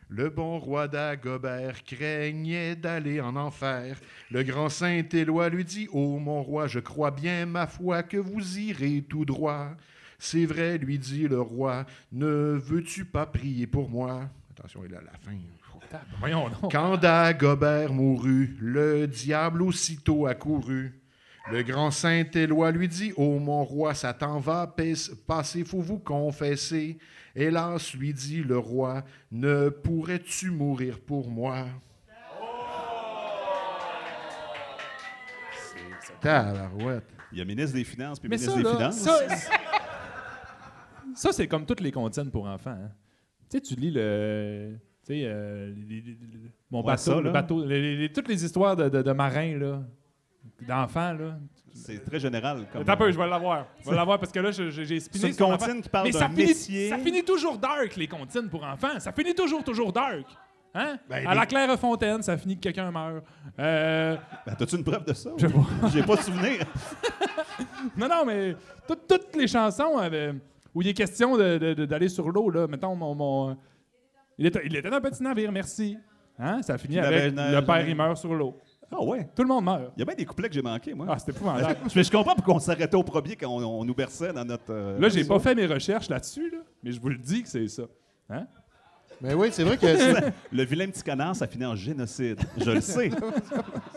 Le 0.08 0.30
bon 0.30 0.58
roi 0.58 0.86
d'Agobert 0.86 1.82
craignait 1.84 2.76
d'aller 2.76 3.20
en 3.20 3.36
enfer. 3.36 3.98
Le 4.30 4.42
grand 4.42 4.68
Saint-Éloi 4.68 5.48
lui 5.48 5.64
dit 5.64 5.88
Ô 5.92 6.18
mon 6.18 6.42
roi, 6.42 6.66
je 6.66 6.80
crois 6.80 7.10
bien, 7.10 7.46
ma 7.46 7.66
foi, 7.66 8.02
que 8.02 8.16
vous 8.16 8.58
irez 8.58 9.02
tout 9.08 9.24
droit. 9.24 9.70
C'est 10.18 10.46
vrai, 10.46 10.78
lui 10.78 10.98
dit 10.98 11.28
le 11.28 11.40
roi, 11.40 11.84
ne 12.12 12.26
veux-tu 12.26 13.04
pas 13.04 13.26
prier 13.26 13.66
pour 13.66 13.90
moi 13.90 14.28
Attention, 14.50 14.82
il 14.84 14.92
est 14.92 14.96
à 14.96 15.02
la 15.02 15.18
fin. 15.20 15.36
Voyons 16.18 16.48
donc. 16.48 16.72
Quand 16.72 16.96
Dagobert 16.96 17.92
mourut, 17.92 18.56
le 18.60 19.06
diable 19.06 19.62
aussitôt 19.62 20.26
accourut. 20.26 21.00
Le 21.50 21.62
grand 21.62 21.90
Saint-Éloi 21.90 22.70
lui 22.72 22.88
dit 22.88 23.12
Ô 23.16 23.38
mon 23.38 23.64
roi, 23.64 23.94
ça 23.94 24.14
t'en 24.14 24.38
va 24.38 24.66
passer, 25.26 25.64
faut 25.64 25.80
vous 25.80 25.98
confesser. 25.98 26.98
Hélas, 27.36 27.92
lui 27.94 28.14
dit 28.14 28.42
le 28.42 28.56
roi, 28.58 29.04
ne 29.30 29.68
pourrais-tu 29.68 30.50
mourir 30.50 30.98
pour 31.00 31.28
moi 31.30 31.66
Tabarouette. 36.20 37.04
Il 37.32 37.38
y 37.38 37.40
a 37.40 37.44
ministre 37.44 37.76
des 37.76 37.84
Finances 37.84 38.18
puis 38.20 38.28
Mais 38.28 38.36
ministre 38.36 38.52
ça, 38.54 38.58
des 38.58 38.64
là, 38.64 38.92
Finances. 38.92 38.98
ça, 39.00 39.18
ça, 41.14 41.32
c'est 41.32 41.46
comme 41.48 41.66
toutes 41.66 41.80
les 41.80 41.92
comptines 41.92 42.30
pour 42.30 42.46
enfants. 42.46 42.70
hein. 42.70 42.90
Tu 43.50 43.58
sais, 43.58 43.60
tu 43.60 43.74
lis 43.74 43.90
le... 43.90 44.76
Tu 45.06 45.14
sais, 45.14 45.22
euh, 45.26 45.74
mon 46.70 46.80
Ouais, 46.80 46.86
bateau, 46.86 47.02
ça, 47.02 47.20
le 47.20 47.30
bateau, 47.30 47.64
les- 47.64 47.80
les- 47.80 47.96
les- 47.96 48.12
toutes 48.12 48.28
les 48.28 48.42
histoires 48.44 48.74
de, 48.74 48.88
de- 48.88 49.02
de 49.02 49.12
marins, 49.12 49.58
là, 49.58 49.82
d'enfants, 50.66 51.12
là. 51.12 51.38
C'est 51.72 52.04
très 52.04 52.20
général. 52.20 52.66
Comme... 52.72 52.82
Attends 52.82 52.92
un 52.92 52.96
peu, 52.96 53.10
je 53.10 53.18
vais 53.18 53.26
l'avoir. 53.28 53.66
Je 53.84 53.90
vais 53.90 53.96
l'avoir 53.96 54.18
parce 54.20 54.30
que 54.30 54.38
là, 54.40 54.50
j'ai 54.52 54.70
C'est 54.70 55.00
spiné 55.00 55.28
une 55.28 55.34
sur 55.34 55.46
comptine 55.48 55.82
qui 55.82 55.88
parle 55.88 56.10
d'un 56.10 56.28
métier. 56.28 56.88
ça 56.88 56.98
finit 56.98 57.24
toujours 57.24 57.58
dark, 57.58 57.96
les 57.96 58.06
comptines 58.06 58.48
pour 58.48 58.62
enfants. 58.64 58.98
Ça 59.00 59.12
finit 59.12 59.34
toujours, 59.34 59.64
toujours 59.64 59.92
dark. 59.92 60.24
Hein? 60.76 60.98
Ben, 61.08 61.26
à 61.26 61.34
les- 61.34 61.40
la 61.40 61.46
Claire 61.46 61.78
Fontaine, 61.78 62.22
ça 62.22 62.36
finit 62.36 62.56
que 62.56 62.62
quelqu'un 62.62 62.90
meurt. 62.90 63.24
Euh, 63.58 64.16
Ben, 64.46 64.54
T'as-tu 64.56 64.76
une 64.76 64.84
preuve 64.84 65.04
de 65.04 65.12
ça? 65.12 65.30
Je 65.36 65.46
sais 65.46 65.52
pas. 65.52 65.88
J'ai 65.92 66.02
pas 66.02 66.16
souvenir. 66.16 66.60
non, 67.96 68.08
non, 68.08 68.24
mais 68.26 68.54
tout- 68.86 68.96
toutes 69.08 69.34
les 69.36 69.46
chansons 69.46 69.96
avaient- 69.98 70.34
où 70.74 70.82
il 70.82 70.88
est 70.88 70.94
question 70.94 71.36
de- 71.36 71.58
de- 71.58 71.74
de- 71.74 71.84
d'aller 71.86 72.08
sur 72.08 72.28
l'eau, 72.28 72.50
là, 72.50 72.66
mettons, 72.66 72.94
mon. 72.96 73.14
mon- 73.14 73.56
il, 74.38 74.46
était, 74.46 74.62
il 74.64 74.74
était 74.76 74.90
dans 74.90 74.96
un 74.96 75.00
petit 75.00 75.22
navire, 75.22 75.52
merci. 75.52 75.96
Hein? 76.38 76.60
Ça 76.62 76.76
finit 76.78 76.98
avec 76.98 77.32
une- 77.32 77.52
le 77.52 77.60
père, 77.64 77.88
il 77.88 77.94
meurt 77.94 78.16
sur 78.16 78.34
l'eau. 78.34 78.58
Ah 78.96 79.02
ouais? 79.02 79.28
Tout 79.34 79.42
le 79.42 79.48
monde 79.48 79.64
meurt. 79.64 79.92
Il 79.96 80.00
y 80.00 80.02
a 80.02 80.04
bien 80.04 80.14
des 80.14 80.24
couplets 80.24 80.48
que 80.48 80.54
j'ai 80.54 80.62
manqués, 80.62 80.94
moi. 80.94 81.06
Ah, 81.08 81.18
c'était 81.18 81.32
épouvantable. 81.32 81.78
Mais 81.96 82.02
je 82.04 82.10
comprends 82.10 82.34
pourquoi 82.34 82.54
on 82.54 82.58
s'arrêtait 82.60 82.96
au 82.96 83.02
premier 83.02 83.34
quand 83.36 83.48
on, 83.50 83.64
on 83.80 83.84
nous 83.84 83.94
berçait 83.94 84.32
dans 84.32 84.44
notre. 84.44 84.70
euh, 84.70 84.98
Là, 85.00 85.08
j'ai 85.08 85.24
pas 85.24 85.38
fait 85.40 85.54
mes 85.54 85.66
recherches 85.66 86.08
là-dessus, 86.08 86.50
là, 86.50 86.58
mais 86.82 86.92
je 86.92 87.00
vous 87.00 87.08
le 87.08 87.18
dis 87.18 87.42
que 87.42 87.48
c'est 87.48 87.66
ça. 87.68 87.82
Hein? 88.30 88.46
Mais 89.20 89.32
oui, 89.34 89.48
c'est 89.52 89.62
vrai 89.64 89.76
que 89.78 89.86
Le 90.52 90.64
vilain 90.64 90.86
petit 90.88 91.02
canard, 91.02 91.34
ça 91.36 91.46
finit 91.46 91.64
en 91.64 91.74
génocide. 91.76 92.38
Je 92.58 92.70
le 92.70 92.80
sais. 92.80 93.10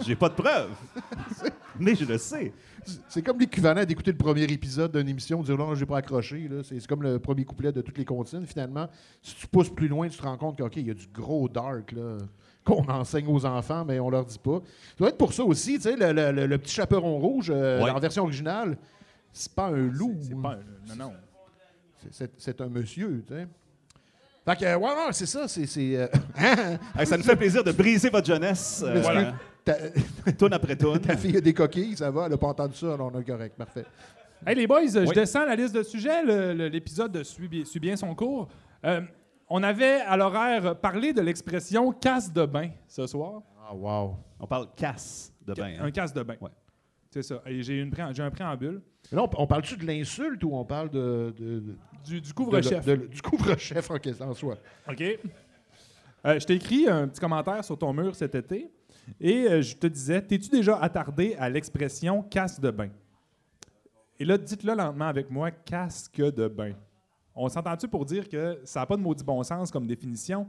J'ai 0.05 0.15
pas 0.15 0.29
de 0.29 0.35
preuves. 0.35 0.69
Mais 1.79 1.95
je 1.95 2.05
le 2.05 2.17
sais. 2.17 2.53
c'est 3.09 3.21
comme 3.21 3.39
l'équivalent 3.39 3.83
d'écouter 3.83 4.11
le 4.11 4.17
premier 4.17 4.43
épisode 4.43 4.95
d'une 4.95 5.09
émission, 5.09 5.41
dire 5.43 5.57
non, 5.57 5.75
j'ai 5.75 5.85
pas 5.85 5.97
accroché. 5.97 6.47
là. 6.47 6.61
C'est 6.63 6.79
c'est 6.79 6.87
comme 6.87 7.03
le 7.03 7.19
premier 7.19 7.45
couplet 7.45 7.71
de 7.71 7.81
toutes 7.81 7.97
les 7.97 8.05
comptines. 8.05 8.45
Finalement, 8.45 8.87
si 9.21 9.35
tu 9.35 9.47
pousses 9.47 9.69
plus 9.69 9.87
loin, 9.87 10.07
tu 10.07 10.17
te 10.17 10.23
rends 10.23 10.37
compte 10.37 10.57
qu'il 10.71 10.87
y 10.87 10.91
a 10.91 10.93
du 10.93 11.07
gros 11.07 11.47
dark 11.49 11.91
là, 11.91 12.17
qu'on 12.67 12.87
enseigne 12.89 13.27
aux 13.27 13.45
enfants, 13.45 13.83
mais 13.85 13.99
on 13.99 14.09
leur 14.09 14.25
dit 14.25 14.37
pas. 14.39 14.59
Ça 14.89 14.95
doit 14.99 15.09
être 15.09 15.17
pour 15.17 15.33
ça 15.33 15.43
aussi, 15.43 15.75
tu 15.75 15.81
sais, 15.81 15.95
le, 15.95 16.11
le- 16.11 16.31
le- 16.31 16.45
le 16.47 16.57
petit 16.57 16.73
chaperon 16.75 17.17
rouge, 17.19 17.51
euh, 17.53 17.81
Ouais. 17.83 17.89
en 17.89 17.99
version 17.99 18.23
originale, 18.23 18.77
c'est 19.31 19.53
pas 19.53 19.67
un 19.67 19.71
loup. 19.87 20.15
C'est 20.21 20.39
pas 20.41 20.53
un- 20.53 20.95
Non, 20.95 21.05
non. 21.05 21.13
c'est- 22.01 22.13
c'est 22.13 22.31
c'est 22.37 22.61
un 22.61 22.67
monsieur, 22.69 23.23
tu 23.27 23.33
sais. 23.33 23.47
Fait 24.45 24.55
que, 24.55 24.75
ouais, 24.75 24.79
ouais, 24.81 25.11
c'est 25.11 25.25
ça, 25.25 25.47
c'est. 25.47 25.65
c'est, 25.65 25.97
euh, 25.97 26.07
hein? 26.37 27.05
Ça 27.05 27.17
nous 27.17 27.23
fait 27.23 27.35
plaisir 27.35 27.63
de 27.63 27.71
briser 27.71 28.09
votre 28.09 28.27
jeunesse. 28.27 28.81
euh, 28.85 28.93
Parce 28.93 29.07
que 29.07 29.11
voilà. 29.13 29.33
ta, 29.65 30.31
Tourne 30.37 30.53
après 30.53 30.75
tourne. 30.75 30.99
ta 30.99 31.17
fille 31.17 31.35
a 31.37 31.41
des 31.41 31.53
coquilles, 31.53 31.97
ça 31.97 32.09
va, 32.11 32.25
elle 32.25 32.31
n'a 32.31 32.37
pas 32.37 32.47
entendu 32.47 32.75
ça, 32.75 32.93
alors 32.93 33.11
on 33.13 33.19
est 33.19 33.25
correct, 33.25 33.55
parfait. 33.57 33.83
Hey 34.45 34.55
les 34.55 34.67
boys, 34.67 34.85
je 34.87 35.11
descends 35.13 35.45
la 35.45 35.55
liste 35.55 35.73
de 35.75 35.81
sujets. 35.83 36.23
Le- 36.23 36.53
le- 36.53 36.67
L'épisode 36.67 37.11
de 37.11 37.23
Suis 37.23 37.79
bien 37.79 37.95
son 37.97 38.13
cours. 38.15 38.47
Euh, 38.85 39.01
on 39.49 39.63
avait 39.63 40.01
à 40.01 40.17
l'horaire 40.17 40.75
parlé 40.79 41.13
de 41.13 41.21
l'expression 41.21 41.91
casse 41.91 42.31
de 42.31 42.45
bain 42.45 42.69
ce 42.87 43.07
soir. 43.07 43.41
Ah, 43.69 43.73
wow. 43.73 44.15
On 44.39 44.47
parle 44.47 44.67
casse 44.75 45.33
de 45.45 45.53
bain. 45.53 45.73
hein? 45.79 45.85
Un 45.85 45.91
casse 45.91 46.13
de 46.13 46.23
bain. 46.23 46.35
Ouais. 46.41 46.51
C'est 47.09 47.23
ça. 47.23 47.41
Et 47.45 47.63
j'ai 47.63 47.79
une 47.79 47.89
pré- 47.89 48.13
j'ai 48.13 48.23
un 48.23 48.29
préambule 48.31 48.81
là, 49.11 49.23
on, 49.23 49.29
on 49.43 49.47
parle-tu 49.47 49.77
de 49.77 49.85
l'insulte 49.85 50.43
ou 50.43 50.53
on 50.53 50.65
parle 50.65 50.89
de. 50.89 51.33
de- 51.37 51.59
de- 51.59 52.19
du, 52.19 52.33
couvre-chef. 52.33 52.85
de- 52.85 52.95
du 53.07 53.21
couvre-chef 53.21 53.89
en, 53.91 53.97
question- 53.97 54.29
en 54.29 54.33
soi? 54.33 54.55
OK. 54.89 55.01
Euh, 56.25 56.39
je 56.39 56.45
t'ai 56.45 56.55
écrit 56.55 56.87
un 56.89 57.07
petit 57.07 57.19
commentaire 57.19 57.63
sur 57.63 57.77
ton 57.77 57.93
mur 57.93 58.15
cet 58.15 58.35
été 58.35 58.69
et 59.21 59.47
euh, 59.49 59.61
je 59.61 59.75
te 59.75 59.87
disais 59.87 60.21
T'es-tu 60.21 60.49
déjà 60.49 60.77
attardé 60.77 61.35
à 61.39 61.49
l'expression 61.49 62.21
casse 62.23 62.59
de 62.59 62.69
bain? 62.71 62.89
Et 64.19 64.25
là, 64.25 64.37
dites-le 64.37 64.73
lentement 64.73 65.05
avec 65.07 65.29
moi 65.29 65.51
casque 65.51 66.19
de 66.21 66.47
bain. 66.47 66.73
On 67.37 67.49
s'entend-tu 67.49 67.87
pour 67.87 68.03
dire 68.05 68.27
que 68.27 68.59
ça 68.63 68.79
n'a 68.81 68.85
pas 68.85 68.97
de 68.97 69.01
maudit 69.01 69.23
bon 69.23 69.41
sens 69.43 69.71
comme 69.71 69.85
définition? 69.87 70.47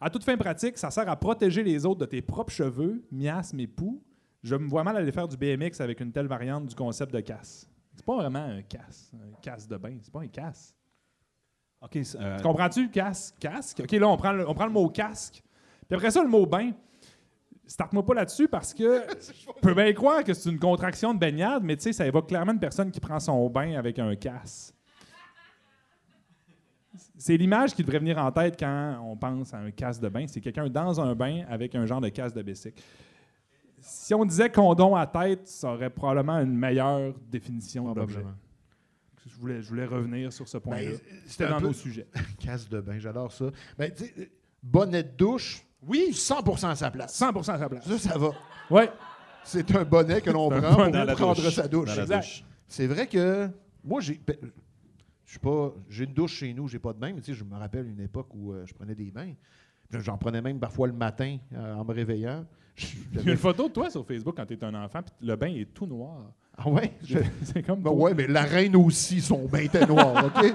À 0.00 0.08
toute 0.08 0.22
fin 0.24 0.36
pratique, 0.36 0.78
ça 0.78 0.90
sert 0.90 1.08
à 1.08 1.16
protéger 1.16 1.62
les 1.64 1.84
autres 1.84 2.00
de 2.00 2.06
tes 2.06 2.22
propres 2.22 2.52
cheveux, 2.52 3.02
miasmes 3.10 3.58
et 3.60 3.66
poux. 3.66 4.00
Je 4.44 4.54
me 4.54 4.68
vois 4.68 4.84
mal 4.84 4.96
aller 4.96 5.10
faire 5.10 5.26
du 5.26 5.36
BMX 5.36 5.80
avec 5.80 6.00
une 6.00 6.12
telle 6.12 6.28
variante 6.28 6.66
du 6.66 6.74
concept 6.76 7.12
de 7.12 7.20
casse. 7.20 7.68
C'est 7.96 8.04
pas 8.06 8.14
vraiment 8.16 8.44
un 8.44 8.62
casse, 8.62 9.10
un 9.14 9.34
casse 9.42 9.66
de 9.66 9.76
bain. 9.76 9.96
C'est 10.00 10.12
pas 10.12 10.20
un 10.20 10.28
casse. 10.28 10.72
OK. 11.82 11.96
euh, 11.96 12.36
Tu 12.36 12.42
comprends-tu? 12.44 12.88
Casque, 12.90 13.34
casque? 13.40 13.80
OK, 13.80 13.90
là, 13.90 14.08
on 14.08 14.16
prend, 14.16 14.32
le, 14.32 14.48
on 14.48 14.54
prend 14.54 14.66
le 14.66 14.72
mot 14.72 14.88
casque. 14.88 15.42
Puis 15.88 15.96
après 15.96 16.12
ça, 16.12 16.22
le 16.22 16.28
mot 16.28 16.46
bain. 16.46 16.70
Starte-moi 17.66 18.06
pas 18.06 18.14
là-dessus 18.14 18.46
parce 18.48 18.72
que 18.72 19.02
je 19.20 19.60
peux 19.60 19.74
bien 19.74 19.92
croire 19.92 20.22
que 20.22 20.32
c'est 20.32 20.48
une 20.50 20.58
contraction 20.60 21.12
de 21.12 21.18
baignade, 21.18 21.64
mais 21.64 21.76
tu 21.76 21.82
sais, 21.82 21.92
ça 21.92 22.06
évoque 22.06 22.28
clairement 22.28 22.52
une 22.52 22.60
personne 22.60 22.90
qui 22.92 23.00
prend 23.00 23.18
son 23.18 23.50
bain 23.50 23.74
avec 23.76 23.98
un 23.98 24.14
casse. 24.14 24.72
C'est 27.18 27.36
l'image 27.36 27.74
qui 27.74 27.82
devrait 27.82 27.98
venir 27.98 28.18
en 28.18 28.30
tête 28.30 28.56
quand 28.58 29.00
on 29.04 29.16
pense 29.16 29.52
à 29.52 29.58
un 29.58 29.70
casse 29.72 29.98
de 30.00 30.08
bain. 30.08 30.26
C'est 30.28 30.40
quelqu'un 30.40 30.68
dans 30.68 31.00
un 31.00 31.14
bain 31.14 31.42
avec 31.48 31.74
un 31.74 31.84
genre 31.84 32.00
de 32.00 32.08
casse 32.08 32.32
de 32.32 32.42
bicycle. 32.42 32.80
Si 33.80 34.14
on 34.14 34.24
disait 34.24 34.50
condom 34.50 34.94
à 34.96 35.06
tête, 35.06 35.46
ça 35.48 35.72
aurait 35.72 35.90
probablement 35.90 36.38
une 36.38 36.56
meilleure 36.56 37.14
définition 37.30 37.92
de 37.92 38.00
l'objet. 38.00 38.24
Je 39.26 39.36
voulais, 39.40 39.62
je 39.62 39.68
voulais 39.68 39.84
revenir 39.84 40.32
sur 40.32 40.48
ce 40.48 40.58
point-là. 40.58 40.90
Ben, 40.90 40.98
c'est 41.24 41.30
C'était 41.30 41.44
un 41.44 41.50
dans 41.50 41.60
peu- 41.60 41.66
nos 41.68 41.72
sujets. 41.72 42.06
Casse 42.40 42.68
de 42.68 42.80
bain, 42.80 42.98
j'adore 42.98 43.30
ça. 43.32 43.46
Ben, 43.76 43.92
bonnet 44.62 45.02
de 45.02 45.10
douche, 45.16 45.62
Oui, 45.86 46.08
100% 46.12 46.70
à 46.70 46.74
sa 46.74 46.90
place. 46.90 47.20
100% 47.20 47.50
à 47.52 47.58
sa 47.58 47.68
place. 47.68 47.84
Ça, 47.86 47.98
ça 47.98 48.18
va. 48.18 48.30
Oui. 48.70 48.82
C'est 49.44 49.74
un 49.76 49.84
bonnet 49.84 50.20
que 50.20 50.30
l'on 50.30 50.48
prend 50.50 50.60
pour 50.60 51.14
prendre 51.14 51.34
douche. 51.36 51.54
sa 51.54 51.68
douche. 51.68 52.44
C'est 52.66 52.86
vrai 52.86 53.06
que 53.06 53.48
moi, 53.84 54.00
j'ai. 54.00 54.20
Je 55.28 55.32
suis 55.32 55.40
pas. 55.40 55.74
J'ai 55.90 56.04
une 56.04 56.14
douche 56.14 56.32
chez 56.36 56.54
nous, 56.54 56.68
j'ai 56.68 56.78
pas 56.78 56.94
de 56.94 56.98
bain, 56.98 57.12
mais 57.14 57.20
tu 57.20 57.32
sais, 57.32 57.38
je 57.38 57.44
me 57.44 57.54
rappelle 57.54 57.86
une 57.86 58.00
époque 58.00 58.28
où 58.34 58.52
euh, 58.54 58.64
je 58.64 58.72
prenais 58.72 58.94
des 58.94 59.10
bains. 59.10 59.34
J'en 59.90 60.16
prenais 60.16 60.40
même 60.40 60.58
parfois 60.58 60.86
le 60.86 60.94
matin 60.94 61.36
euh, 61.54 61.74
en 61.74 61.84
me 61.84 61.92
réveillant. 61.92 62.46
Il 63.12 63.26
y 63.26 63.28
a 63.28 63.32
une 63.32 63.36
photo 63.38 63.68
de 63.68 63.72
toi 63.74 63.90
sur 63.90 64.06
Facebook 64.06 64.34
quand 64.38 64.46
tu 64.46 64.54
étais 64.54 64.64
un 64.64 64.74
enfant, 64.82 65.02
puis 65.02 65.12
le 65.28 65.36
bain 65.36 65.48
est 65.48 65.66
tout 65.74 65.84
noir. 65.84 66.32
Ah 66.56 66.66
ouais? 66.70 66.94
Je- 67.04 67.18
C'est 67.44 67.62
comme 67.62 67.82
Ben 67.82 67.90
ouais, 67.90 68.14
mais 68.14 68.26
la 68.26 68.42
reine 68.42 68.74
aussi, 68.74 69.20
son 69.20 69.46
bain 69.46 69.58
était 69.60 69.84
noir, 69.86 70.24
OK? 70.34 70.54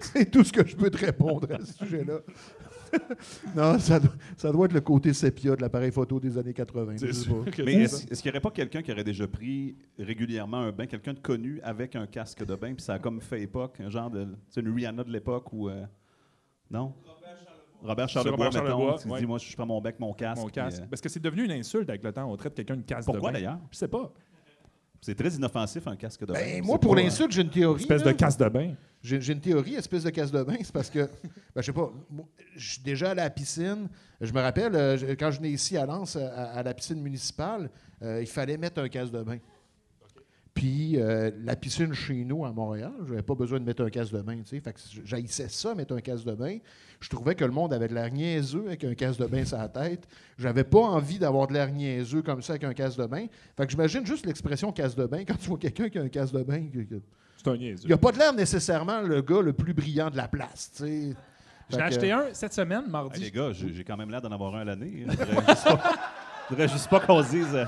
C'est 0.00 0.30
tout 0.30 0.44
ce 0.44 0.52
que 0.52 0.66
je 0.66 0.76
peux 0.76 0.90
te 0.90 0.98
répondre 0.98 1.48
à 1.52 1.64
ce 1.64 1.72
sujet-là. 1.72 2.18
non, 3.56 3.78
ça 3.78 3.98
doit, 4.00 4.12
ça 4.36 4.52
doit 4.52 4.66
être 4.66 4.72
le 4.72 4.80
côté 4.80 5.12
sépia 5.12 5.56
de 5.56 5.60
l'appareil 5.62 5.90
photo 5.92 6.18
des 6.20 6.36
années 6.38 6.54
80. 6.54 6.92
je 6.92 6.98
C'est 6.98 7.12
sais 7.12 7.20
sûr 7.24 7.44
que 7.50 7.62
Mais 7.62 7.74
est-ce 7.82 8.06
qu'il 8.22 8.24
n'y 8.24 8.30
aurait 8.30 8.40
pas 8.40 8.50
quelqu'un 8.50 8.82
qui 8.82 8.92
aurait 8.92 9.04
déjà 9.04 9.26
pris 9.26 9.76
régulièrement 9.98 10.58
un 10.58 10.72
bain, 10.72 10.86
quelqu'un 10.86 11.14
de 11.14 11.18
connu 11.20 11.60
avec 11.62 11.96
un 11.96 12.06
casque 12.06 12.44
de 12.44 12.54
bain, 12.54 12.74
puis 12.74 12.82
ça 12.84 12.94
a 12.94 12.98
comme 12.98 13.20
fait 13.20 13.42
époque, 13.42 13.80
un 13.80 13.90
genre 13.90 14.10
de. 14.10 14.26
C'est 14.48 14.60
une 14.60 14.74
Rihanna 14.74 15.04
de 15.04 15.10
l'époque 15.12 15.52
ou. 15.52 15.68
euh, 15.68 15.84
non? 16.70 16.94
Robert 17.80 18.08
Charlebois, 18.08 18.46
Robert 18.46 18.62
mettons, 18.62 18.76
Charlebois, 18.78 18.98
qui 18.98 19.08
ouais. 19.08 19.20
dit 19.20 19.26
Moi, 19.26 19.38
je 19.38 19.54
prends 19.54 19.66
mon 19.66 19.80
bec, 19.80 20.00
mon 20.00 20.12
casque. 20.12 20.42
Mon 20.42 20.48
casque. 20.48 20.82
euh, 20.82 20.86
Parce 20.90 21.00
que 21.00 21.08
c'est 21.08 21.20
devenu 21.22 21.44
une 21.44 21.52
insulte 21.52 21.88
avec 21.88 22.02
le 22.02 22.12
temps. 22.12 22.28
On 22.30 22.36
traite 22.36 22.54
quelqu'un 22.54 22.76
de 22.76 22.82
casque 22.82 23.04
pourquoi 23.06 23.30
de 23.30 23.34
bain. 23.36 23.40
d'ailleurs? 23.40 23.58
Je 23.70 23.76
sais 23.78 23.86
pas. 23.88 24.12
C'est 25.00 25.14
très 25.14 25.30
inoffensif, 25.30 25.86
un 25.86 25.94
casque 25.94 26.22
de 26.22 26.32
bain. 26.32 26.40
Ben, 26.40 26.64
moi, 26.64 26.80
pour 26.80 26.96
l'insulte, 26.96 27.30
j'ai 27.30 27.42
une 27.42 27.50
théorie. 27.50 27.80
Espèce 27.80 28.04
là. 28.04 28.12
de 28.12 28.16
casque 28.18 28.40
de 28.40 28.48
bain. 28.48 28.74
J'ai 29.02 29.32
une 29.32 29.40
théorie, 29.40 29.74
espèce 29.74 30.02
de 30.04 30.10
casse 30.10 30.32
de 30.32 30.42
bain, 30.42 30.56
c'est 30.60 30.72
parce 30.72 30.90
que, 30.90 30.98
ben, 31.54 31.60
je 31.60 31.62
sais 31.62 31.72
pas, 31.72 31.92
je 32.56 32.72
suis 32.72 32.82
déjà 32.82 33.12
à 33.12 33.14
la 33.14 33.30
piscine. 33.30 33.88
Je 34.20 34.32
me 34.32 34.40
rappelle, 34.40 34.74
euh, 34.74 35.14
quand 35.18 35.30
je 35.30 35.36
venais 35.38 35.50
ici 35.52 35.76
à 35.76 35.86
Lens, 35.86 36.16
à, 36.16 36.50
à 36.50 36.62
la 36.64 36.74
piscine 36.74 37.00
municipale, 37.00 37.70
euh, 38.02 38.20
il 38.20 38.26
fallait 38.26 38.56
mettre 38.56 38.80
un 38.80 38.88
casse 38.88 39.10
de 39.12 39.22
bain. 39.22 39.38
Puis 40.54 40.96
euh, 40.96 41.30
la 41.44 41.54
piscine 41.54 41.92
chez 41.94 42.24
nous 42.24 42.44
à 42.44 42.50
Montréal, 42.52 42.90
je 43.04 43.10
n'avais 43.10 43.22
pas 43.22 43.36
besoin 43.36 43.60
de 43.60 43.64
mettre 43.64 43.84
un 43.84 43.90
casse 43.90 44.10
de 44.10 44.20
bain. 44.20 44.38
tu 44.38 44.46
sais. 44.46 44.60
Fait 44.60 44.72
que 44.72 44.80
j'haïssais 45.04 45.48
ça, 45.48 45.72
mettre 45.76 45.94
un 45.94 46.00
casse 46.00 46.24
de 46.24 46.32
bain. 46.32 46.58
Je 46.98 47.08
trouvais 47.08 47.36
que 47.36 47.44
le 47.44 47.52
monde 47.52 47.72
avait 47.72 47.86
de 47.86 47.94
l'air 47.94 48.10
niaiseux 48.10 48.64
avec 48.66 48.82
un 48.82 48.94
casse 48.94 49.16
de 49.18 49.26
bain 49.26 49.44
sur 49.44 49.56
la 49.58 49.68
tête. 49.68 50.08
J'avais 50.36 50.64
pas 50.64 50.80
envie 50.80 51.20
d'avoir 51.20 51.46
de 51.46 51.52
l'air 51.52 51.70
niaiseux 51.70 52.22
comme 52.22 52.42
ça 52.42 52.54
avec 52.54 52.64
un 52.64 52.74
casse 52.74 52.96
de 52.96 53.06
bain. 53.06 53.26
Fait 53.56 53.66
que 53.66 53.70
j'imagine 53.70 54.04
juste 54.04 54.26
l'expression 54.26 54.72
casse 54.72 54.96
de 54.96 55.06
bain 55.06 55.24
quand 55.24 55.36
tu 55.38 55.48
vois 55.48 55.58
quelqu'un 55.58 55.88
qui 55.88 55.98
a 55.98 56.02
un 56.02 56.08
casse 56.08 56.32
de 56.32 56.42
bain. 56.42 56.66
que- 56.66 56.80
que- 56.80 57.02
C'est 57.42 57.48
un 57.50 57.56
niaiseux. 57.56 57.84
il 57.84 57.90
n'a 57.90 57.96
pas 57.96 58.12
de 58.12 58.18
l'air 58.18 58.32
nécessairement 58.32 59.00
le 59.00 59.22
gars 59.22 59.40
le 59.40 59.52
plus 59.52 59.72
brillant 59.72 60.10
de 60.10 60.16
la 60.16 60.28
place. 60.28 60.70
tu 60.76 60.82
sais. 60.84 61.16
J'en 61.70 61.78
ai 61.78 61.82
acheté 61.82 62.10
un 62.12 62.24
cette 62.32 62.52
semaine, 62.54 62.84
Hey, 62.86 62.90
mardi. 62.90 63.20
les 63.20 63.30
gars, 63.30 63.50
j'ai 63.52 63.84
quand 63.84 63.96
même 63.96 64.10
l'air 64.10 64.20
d'en 64.22 64.32
avoir 64.32 64.54
un 64.56 64.60
à 64.60 64.64
l'année. 64.64 65.04
Juste 65.08 65.64
pas- 65.64 65.82
faudrait 66.48 66.68
juste 66.68 66.88
pas 66.88 67.00
qu'on 67.00 67.22
se 67.22 67.28
dise. 67.30 67.54
euh, 67.54 67.64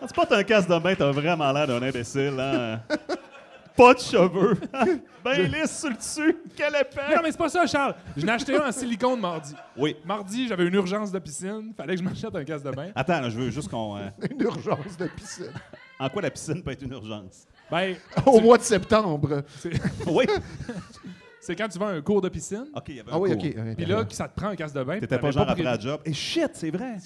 Quand 0.00 0.06
tu 0.06 0.12
portes 0.14 0.32
un 0.32 0.42
casque 0.44 0.68
de 0.68 0.78
bain, 0.78 0.94
t'as 0.94 1.10
vraiment 1.10 1.50
l'air 1.52 1.66
d'un 1.66 1.82
imbécile. 1.82 2.34
Hein? 2.38 2.80
pas 3.74 3.94
de 3.94 3.98
cheveux. 4.00 4.56
ben 5.24 5.50
lisse 5.50 5.80
sur 5.80 5.88
le 5.88 5.96
dessus. 5.96 6.36
Quelle 6.54 6.74
épée. 6.76 7.00
non, 7.16 7.22
mais 7.22 7.32
c'est 7.32 7.38
pas 7.38 7.48
ça, 7.48 7.66
Charles. 7.66 7.94
J'en 8.16 8.28
ai 8.28 8.30
acheté 8.32 8.54
un 8.56 8.68
en 8.68 8.72
silicone 8.72 9.18
mardi. 9.18 9.54
Oui. 9.78 9.96
Mardi, 10.04 10.46
j'avais 10.46 10.66
une 10.66 10.74
urgence 10.74 11.10
de 11.10 11.18
piscine. 11.18 11.72
Fallait 11.76 11.94
que 11.94 12.00
je 12.00 12.04
m'achète 12.04 12.36
un 12.36 12.44
casque 12.44 12.66
de 12.66 12.70
bain. 12.70 12.90
Attends, 12.94 13.20
là, 13.20 13.30
je 13.30 13.38
veux 13.38 13.50
juste 13.50 13.68
qu'on. 13.70 13.96
euh, 13.96 14.08
Une 14.30 14.42
urgence 14.42 14.96
de 14.98 15.06
piscine. 15.06 15.50
En 15.98 16.08
quoi 16.10 16.20
la 16.22 16.30
piscine 16.30 16.62
peut 16.62 16.72
être 16.72 16.82
une 16.82 16.92
urgence? 16.92 17.46
Ben, 17.74 17.96
Au 18.26 18.40
mois 18.40 18.56
de 18.58 18.62
septembre. 18.62 19.42
Oui. 20.06 20.26
c'est 21.40 21.56
quand 21.56 21.68
tu 21.68 21.78
vas 21.78 21.88
à 21.88 21.90
un 21.90 22.00
cours 22.02 22.20
de 22.20 22.28
piscine. 22.28 22.66
OK, 22.74 22.84
il 22.88 22.96
y 22.96 23.00
avait 23.00 23.10
un 23.10 23.14
Ah 23.14 23.18
oui, 23.18 23.30
cours. 23.30 23.38
OK. 23.44 23.76
Puis 23.76 23.84
là, 23.86 24.04
ça 24.10 24.28
te 24.28 24.36
prend 24.36 24.48
un 24.50 24.56
casque 24.56 24.76
de 24.76 24.82
bain. 24.84 25.00
T'étais 25.00 25.18
pas 25.18 25.30
genre 25.32 25.48
après 25.48 25.62
la 25.64 25.78
job. 25.78 26.00
Et 26.04 26.12
shit, 26.12 26.50
c'est 26.54 26.70
vrai. 26.70 26.96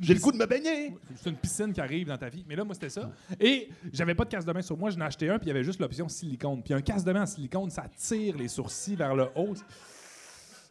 J'ai- 0.00 0.14
le 0.14 0.20
goût 0.20 0.32
de 0.32 0.36
me 0.38 0.46
baigner. 0.46 0.96
C'est 1.14 1.30
une 1.30 1.36
piscine 1.36 1.72
qui 1.72 1.80
arrive 1.80 2.08
dans 2.08 2.18
ta 2.18 2.28
vie. 2.28 2.44
Mais 2.48 2.56
là, 2.56 2.64
moi, 2.64 2.74
c'était 2.74 2.88
ça. 2.90 3.08
Et 3.40 3.68
j'avais 3.92 4.14
pas 4.16 4.24
de 4.24 4.30
casque 4.30 4.48
de 4.48 4.52
bain 4.52 4.62
sur 4.62 4.76
moi. 4.76 4.90
J'en 4.90 5.00
ai 5.00 5.04
acheté 5.04 5.30
un, 5.30 5.38
puis 5.38 5.46
il 5.46 5.48
y 5.48 5.52
avait 5.52 5.64
juste 5.64 5.78
l'option 5.80 6.08
silicone. 6.08 6.60
Puis 6.62 6.74
un 6.74 6.80
casque 6.82 7.06
de 7.06 7.12
bain 7.12 7.22
en 7.22 7.26
silicone, 7.26 7.70
ça 7.70 7.84
tire 7.96 8.36
les 8.36 8.48
sourcils 8.48 8.96
vers 8.96 9.14
le 9.14 9.28
haut. 9.36 9.54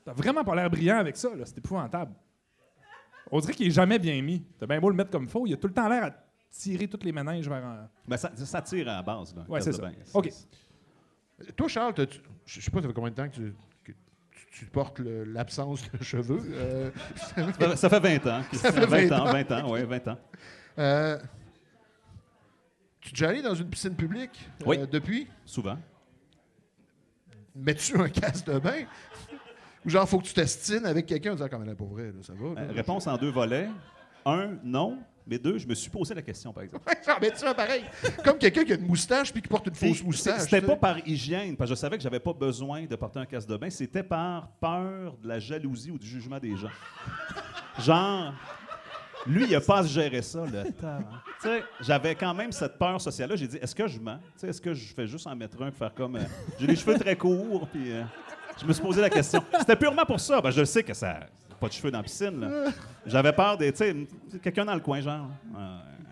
T'as 0.04 0.14
vraiment 0.14 0.44
pas 0.44 0.54
l'air 0.56 0.70
brillant 0.70 0.98
avec 0.98 1.16
ça, 1.18 1.30
là. 1.36 1.46
C'est 1.46 1.58
épouvantable. 1.58 2.12
On 3.32 3.40
dirait 3.40 3.54
qu'il 3.54 3.68
est 3.68 3.72
jamais 3.72 3.98
bien 4.00 4.22
mis. 4.22 4.44
T'as 4.60 4.68
bien 4.68 4.80
beau 4.80 4.90
le 4.90 4.96
mettre 4.96 5.10
comme 5.10 5.28
faux. 5.28 5.48
Il 5.48 5.54
a 5.54 5.58
tout 5.58 5.68
le 5.68 5.74
temps 5.74 5.88
l'air 5.90 6.04
à 6.04 6.12
tirer 6.58 6.88
toutes 6.88 7.04
les 7.04 7.12
manèges 7.12 7.48
vers 7.50 7.66
un. 7.66 7.90
Ben, 8.08 8.18
ça, 8.18 8.32
ça 8.36 8.62
tire 8.62 8.88
à 8.90 8.96
la 8.98 9.02
base. 9.02 9.36
Là, 9.36 9.46
Ouais, 9.48 9.62
c'est 9.62 9.74
ça. 9.74 9.82
bain. 9.82 9.94
OK. 10.14 10.30
Toi, 11.56 11.68
Charles, 11.68 11.94
je 12.46 12.62
sais 12.62 12.72
pas, 12.72 12.82
ça 12.82 12.88
fait 12.88 12.94
combien 12.94 13.10
de 13.12 13.16
temps 13.16 13.28
que 13.28 13.36
tu, 13.36 13.54
que 13.84 13.92
tu- 13.92 14.60
tu 14.60 14.66
portes 14.68 15.00
l'absence 15.00 15.84
de 15.92 16.02
cheveux? 16.04 16.42
Euh, 16.54 16.92
Ça 17.16 17.52
fait- 17.52 17.76
Ça 17.76 17.90
fait 17.90 18.00
20 18.00 18.28
ans. 18.28 18.42
Ça 18.54 18.72
fait 18.72 18.86
20 18.86 19.08
20 19.08 19.12
ans, 19.20 19.26
20 19.26 19.52
ans, 19.52 19.72
oui, 19.74 19.84
20 19.84 20.08
ans. 20.08 20.18
euh, 20.80 21.20
tu 23.02 23.10
es 23.10 23.12
déjà 23.12 23.30
allé 23.30 23.42
dans 23.42 23.54
une 23.54 23.70
piscine 23.70 23.96
publique 23.96 24.50
euh, 24.62 24.66
Oui. 24.66 24.78
depuis? 24.90 25.28
Souvent. 25.46 25.78
Mets-tu 27.54 27.98
un 28.00 28.10
casque 28.10 28.48
de 28.48 28.60
bain? 28.60 28.84
Ou 29.86 29.90
genre, 29.90 30.08
faut 30.10 30.20
que 30.20 30.26
tu 30.26 30.34
t'estines 30.34 30.86
avec 30.86 31.06
quelqu'un 31.06 31.32
en 31.32 31.36
disant, 31.36 31.48
comme 31.48 31.64
elle 31.64 31.70
est 31.70 31.76
pour 31.76 31.90
vrai, 31.90 32.06
là, 32.12 32.22
ça 32.22 32.34
va? 32.34 32.48
Euh, 32.48 32.68
là? 32.68 32.74
réponse 32.74 33.08
en 33.08 33.18
deux 33.18 33.30
volets. 33.32 33.70
Un, 34.26 34.58
non. 34.64 34.98
Mais 35.28 35.40
deux, 35.40 35.58
je 35.58 35.68
me 35.68 35.74
suis 35.74 35.90
posé 35.90 36.14
la 36.14 36.22
question, 36.22 36.54
par 36.54 36.64
exemple. 36.64 36.84
J'en 37.06 37.20
mets-tu 37.20 37.44
un 37.46 37.54
pareil? 37.54 37.84
Comme 38.24 38.38
quelqu'un 38.38 38.64
qui 38.64 38.74
a 38.74 38.76
une 38.76 38.86
moustache 38.86 39.34
puis 39.34 39.42
qui 39.42 39.48
porte 39.48 39.66
une 39.68 39.74
fausse 39.74 40.04
moustache. 40.04 40.42
C'était 40.42 40.62
pas 40.62 40.76
par 40.76 41.00
hygiène, 41.08 41.56
parce 41.58 41.70
que 41.72 41.76
je 41.76 41.80
savais 41.80 41.98
que 41.98 42.04
j'avais 42.04 42.20
pas 42.20 42.34
besoin 42.34 42.86
de 42.86 42.96
porter 42.96 43.20
un 43.20 43.26
casque 43.26 43.48
de 43.50 43.58
bain. 43.58 43.70
C'était 43.72 44.04
par 44.04 44.50
peur 44.62 45.16
de 45.22 45.28
la 45.28 45.40
jalousie 45.40 45.90
ou 45.92 45.98
du 45.98 46.06
jugement 46.08 46.38
des 46.38 46.56
gens. 46.56 46.70
Genre, 47.80 48.34
lui, 49.28 49.46
il 49.46 49.56
a 49.56 49.62
pas 49.62 49.80
à 49.80 49.84
se 49.84 49.90
gérer 49.90 50.22
ça, 50.22 50.44
le 50.46 50.72
temps. 50.72 51.00
Tu 51.42 51.50
sais, 51.50 51.64
j'avais 51.82 52.16
quand 52.16 52.34
même 52.34 52.52
cette 52.54 52.78
peur 52.80 53.00
sociale-là. 53.00 53.36
J'ai 53.36 53.48
dit, 53.48 53.58
est-ce 53.58 53.76
que 53.76 53.88
je 53.88 54.00
mens? 54.00 54.18
Tu 54.18 54.24
sais, 54.38 54.48
est-ce 54.48 54.62
que 54.62 54.74
je 54.74 54.94
fais 54.94 55.06
juste 55.06 55.28
en 55.28 55.36
mettre 55.36 55.62
un 55.62 55.70
pour 55.70 55.78
faire 55.78 55.94
comme. 55.94 56.16
euh, 56.16 56.22
J'ai 56.58 56.66
les 56.66 56.76
cheveux 56.78 56.98
très 56.98 57.16
courts, 57.16 57.68
puis 57.68 57.92
euh, 57.92 58.04
je 58.60 58.66
me 58.66 58.72
suis 58.74 58.82
posé 58.82 59.02
la 59.02 59.10
question. 59.10 59.44
C'était 59.60 59.76
purement 59.76 60.06
pour 60.06 60.20
ça. 60.20 60.40
Ben, 60.40 60.50
je 60.50 60.62
le 60.62 60.66
sais 60.66 60.82
que 60.82 60.94
ça. 60.94 61.20
Pas 61.66 61.70
de 61.70 61.74
cheveux 61.74 61.92
dans 61.92 61.98
la 62.00 62.04
piscine, 62.04 62.40
là. 62.40 62.72
J'avais 63.06 63.34
peur 63.34 63.58
des. 63.58 63.72
Tu 63.72 63.78
sais, 63.78 63.96
quelqu'un 64.42 64.66
dans 64.66 64.74
le 64.76 64.80
coin, 64.82 65.02
genre. 65.02 65.28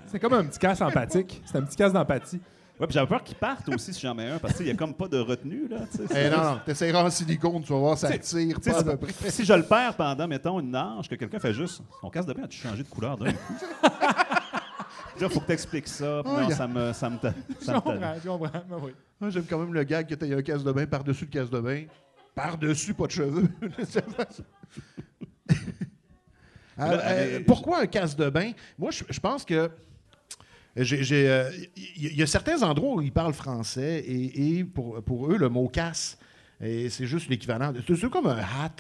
C'est 0.07 0.19
comme 0.19 0.33
un 0.33 0.45
petit 0.45 0.59
casse 0.59 0.81
empathique. 0.81 1.41
C'est 1.45 1.57
un 1.57 1.61
petit 1.63 1.75
casse 1.75 1.93
d'empathie. 1.93 2.39
Ouais, 2.79 2.87
puis 2.87 2.93
j'avais 2.95 3.07
peur 3.07 3.23
qu'il 3.23 3.35
parte 3.35 3.69
aussi 3.69 3.93
si 3.93 4.01
j'en 4.01 4.15
mets 4.15 4.29
un, 4.31 4.39
parce 4.39 4.55
qu'il 4.55 4.65
n'y 4.65 4.71
a 4.71 4.75
comme 4.75 4.95
pas 4.95 5.07
de 5.07 5.19
retenue. 5.19 5.67
Là, 5.67 5.81
tu 5.91 5.97
sais. 6.07 6.27
Eh 6.27 6.29
non, 6.35 6.43
non, 6.43 6.59
t'essayeras 6.65 7.03
en 7.03 7.09
silicone, 7.11 7.61
tu 7.63 7.71
vas 7.71 7.77
voir, 7.79 7.97
ça 7.97 8.07
attire 8.07 8.59
Tu 8.59 8.63
sais, 8.63 8.71
pas 8.71 8.77
à 8.77 8.79
c'est 8.83 8.97
peu 8.97 8.97
près. 8.97 9.29
si 9.29 9.45
je 9.45 9.53
le 9.53 9.61
perds 9.63 9.95
pendant, 9.95 10.27
mettons, 10.27 10.59
une 10.59 10.71
nage, 10.71 11.07
que 11.07 11.13
quelqu'un 11.15 11.37
fait 11.39 11.53
juste 11.53 11.83
ton 12.01 12.09
casse 12.09 12.25
de 12.25 12.33
bain 12.33 12.43
a-tu 12.43 12.57
changé 12.57 12.81
de 12.81 12.87
couleur 12.89 13.15
d'un 13.15 13.31
coup? 13.31 13.53
Là, 15.21 15.29
faut 15.29 15.39
que 15.39 15.45
tu 15.45 15.51
expliques 15.51 15.87
ça. 15.87 16.21
puis 16.23 16.33
Oh, 16.35 16.41
non, 16.41 16.49
ça 16.49 16.67
me, 16.67 16.91
ça 16.93 17.09
me, 17.11 17.17
ta- 17.17 17.33
Je 17.59 17.65
ça 17.65 17.73
me 17.73 17.77
ta- 17.77 17.81
comprends, 17.81 18.13
je 18.23 18.27
comprends. 18.27 18.61
Oui. 18.81 18.91
Moi, 19.21 19.29
j'aime 19.29 19.45
quand 19.47 19.59
même 19.59 19.73
le 19.73 19.83
gag 19.83 20.07
que 20.07 20.15
t'aies 20.15 20.33
un 20.33 20.41
casse 20.41 20.63
de 20.63 20.71
bain 20.71 20.87
par-dessus 20.87 21.25
le 21.25 21.31
casse 21.31 21.51
de 21.51 21.59
bain. 21.59 21.83
Par-dessus, 22.33 22.95
pas 22.95 23.05
de 23.05 23.11
cheveux. 23.11 23.47
Euh, 26.79 27.37
mais- 27.37 27.39
pourquoi 27.41 27.81
un 27.81 27.85
casse 27.85 28.15
de 28.15 28.29
bain? 28.31 28.51
Moi, 28.79 28.89
je, 28.89 29.03
je 29.07 29.19
pense 29.19 29.45
que. 29.45 29.69
j'ai, 30.75 31.29
euh, 31.29 31.51
Il 31.77 32.07
y, 32.13 32.15
y 32.15 32.23
a 32.23 32.27
certains 32.27 32.63
endroits 32.63 32.95
où 32.95 33.01
ils 33.01 33.11
parlent 33.11 33.33
français 33.35 33.99
et, 33.99 34.57
et 34.57 34.63
pour, 34.63 35.03
pour 35.03 35.31
eux, 35.31 35.37
le 35.37 35.49
mot 35.49 35.67
casse, 35.67 36.17
c'est 36.59 37.05
juste 37.05 37.29
l'équivalent. 37.29 37.71
de- 37.71 37.83
C'est 37.85 38.09
comme 38.09 38.25
un 38.25 38.39
hat. 38.39 38.71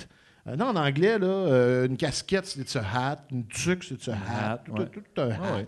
Euh, 0.47 0.55
non, 0.55 0.69
en 0.69 0.75
anglais, 0.75 1.19
là, 1.19 1.27
euh, 1.27 1.85
une 1.87 1.95
casquette, 1.95 2.47
c'est 2.47 2.79
un 2.79 2.81
hat. 2.83 3.23
Une 3.31 3.45
tuque, 3.45 3.83
c'est 3.83 4.09
un 4.09 4.13
hat. 4.13 4.53
hat, 4.53 4.57
Tout, 4.65 4.71
ouais. 4.73 4.85
tout- 4.87 5.01
tout 5.13 5.21
un 5.21 5.29
Ah 5.29 5.47
hat. 5.49 5.55
ouais. 5.57 5.67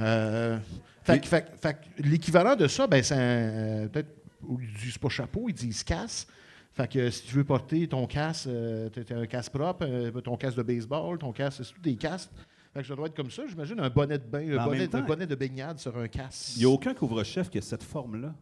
Euh, 0.00 0.58
fait, 1.02 1.76
l'équivalent 1.98 2.54
de 2.54 2.68
ça, 2.68 2.86
ben, 2.86 3.02
c'est 3.02 3.16
euh, 3.18 3.88
peut-être, 3.88 4.14
ils 4.60 4.72
disent 4.80 4.98
pas 4.98 5.08
chapeau, 5.08 5.46
ils 5.48 5.54
disent 5.54 5.82
casse. 5.82 6.28
Fait 6.72 6.90
que 6.90 7.10
si 7.10 7.24
tu 7.26 7.34
veux 7.34 7.44
porter 7.44 7.88
ton 7.88 8.06
casse, 8.06 8.46
euh, 8.48 8.88
un 9.10 9.26
casse 9.26 9.48
propre, 9.48 9.84
euh, 9.84 10.10
ton 10.20 10.36
casse 10.36 10.54
de 10.54 10.62
baseball, 10.62 11.18
ton 11.18 11.32
casse, 11.32 11.62
c'est 11.62 11.74
tout 11.74 11.80
des 11.80 11.96
casques. 11.96 12.30
Fait 12.72 12.82
que 12.82 12.86
ça 12.86 12.94
doit 12.94 13.06
être 13.06 13.16
comme 13.16 13.30
ça. 13.30 13.42
J'imagine 13.48 13.80
un 13.80 13.90
bonnet 13.90 14.18
de 14.18 14.24
bain, 14.24 14.40
un 14.58 14.64
bonnet, 14.64 14.86
temps- 14.86 14.98
un 14.98 15.00
bonnet 15.06 15.26
de 15.26 15.34
baignade 15.34 15.78
sur 15.78 15.96
un 15.96 16.06
casse. 16.06 16.52
Il 16.56 16.60
n'y 16.60 16.64
a 16.66 16.68
aucun 16.68 16.94
couvre-chef 16.94 17.50
qui 17.50 17.58
a 17.58 17.62
cette 17.62 17.82
forme-là, 17.82 18.34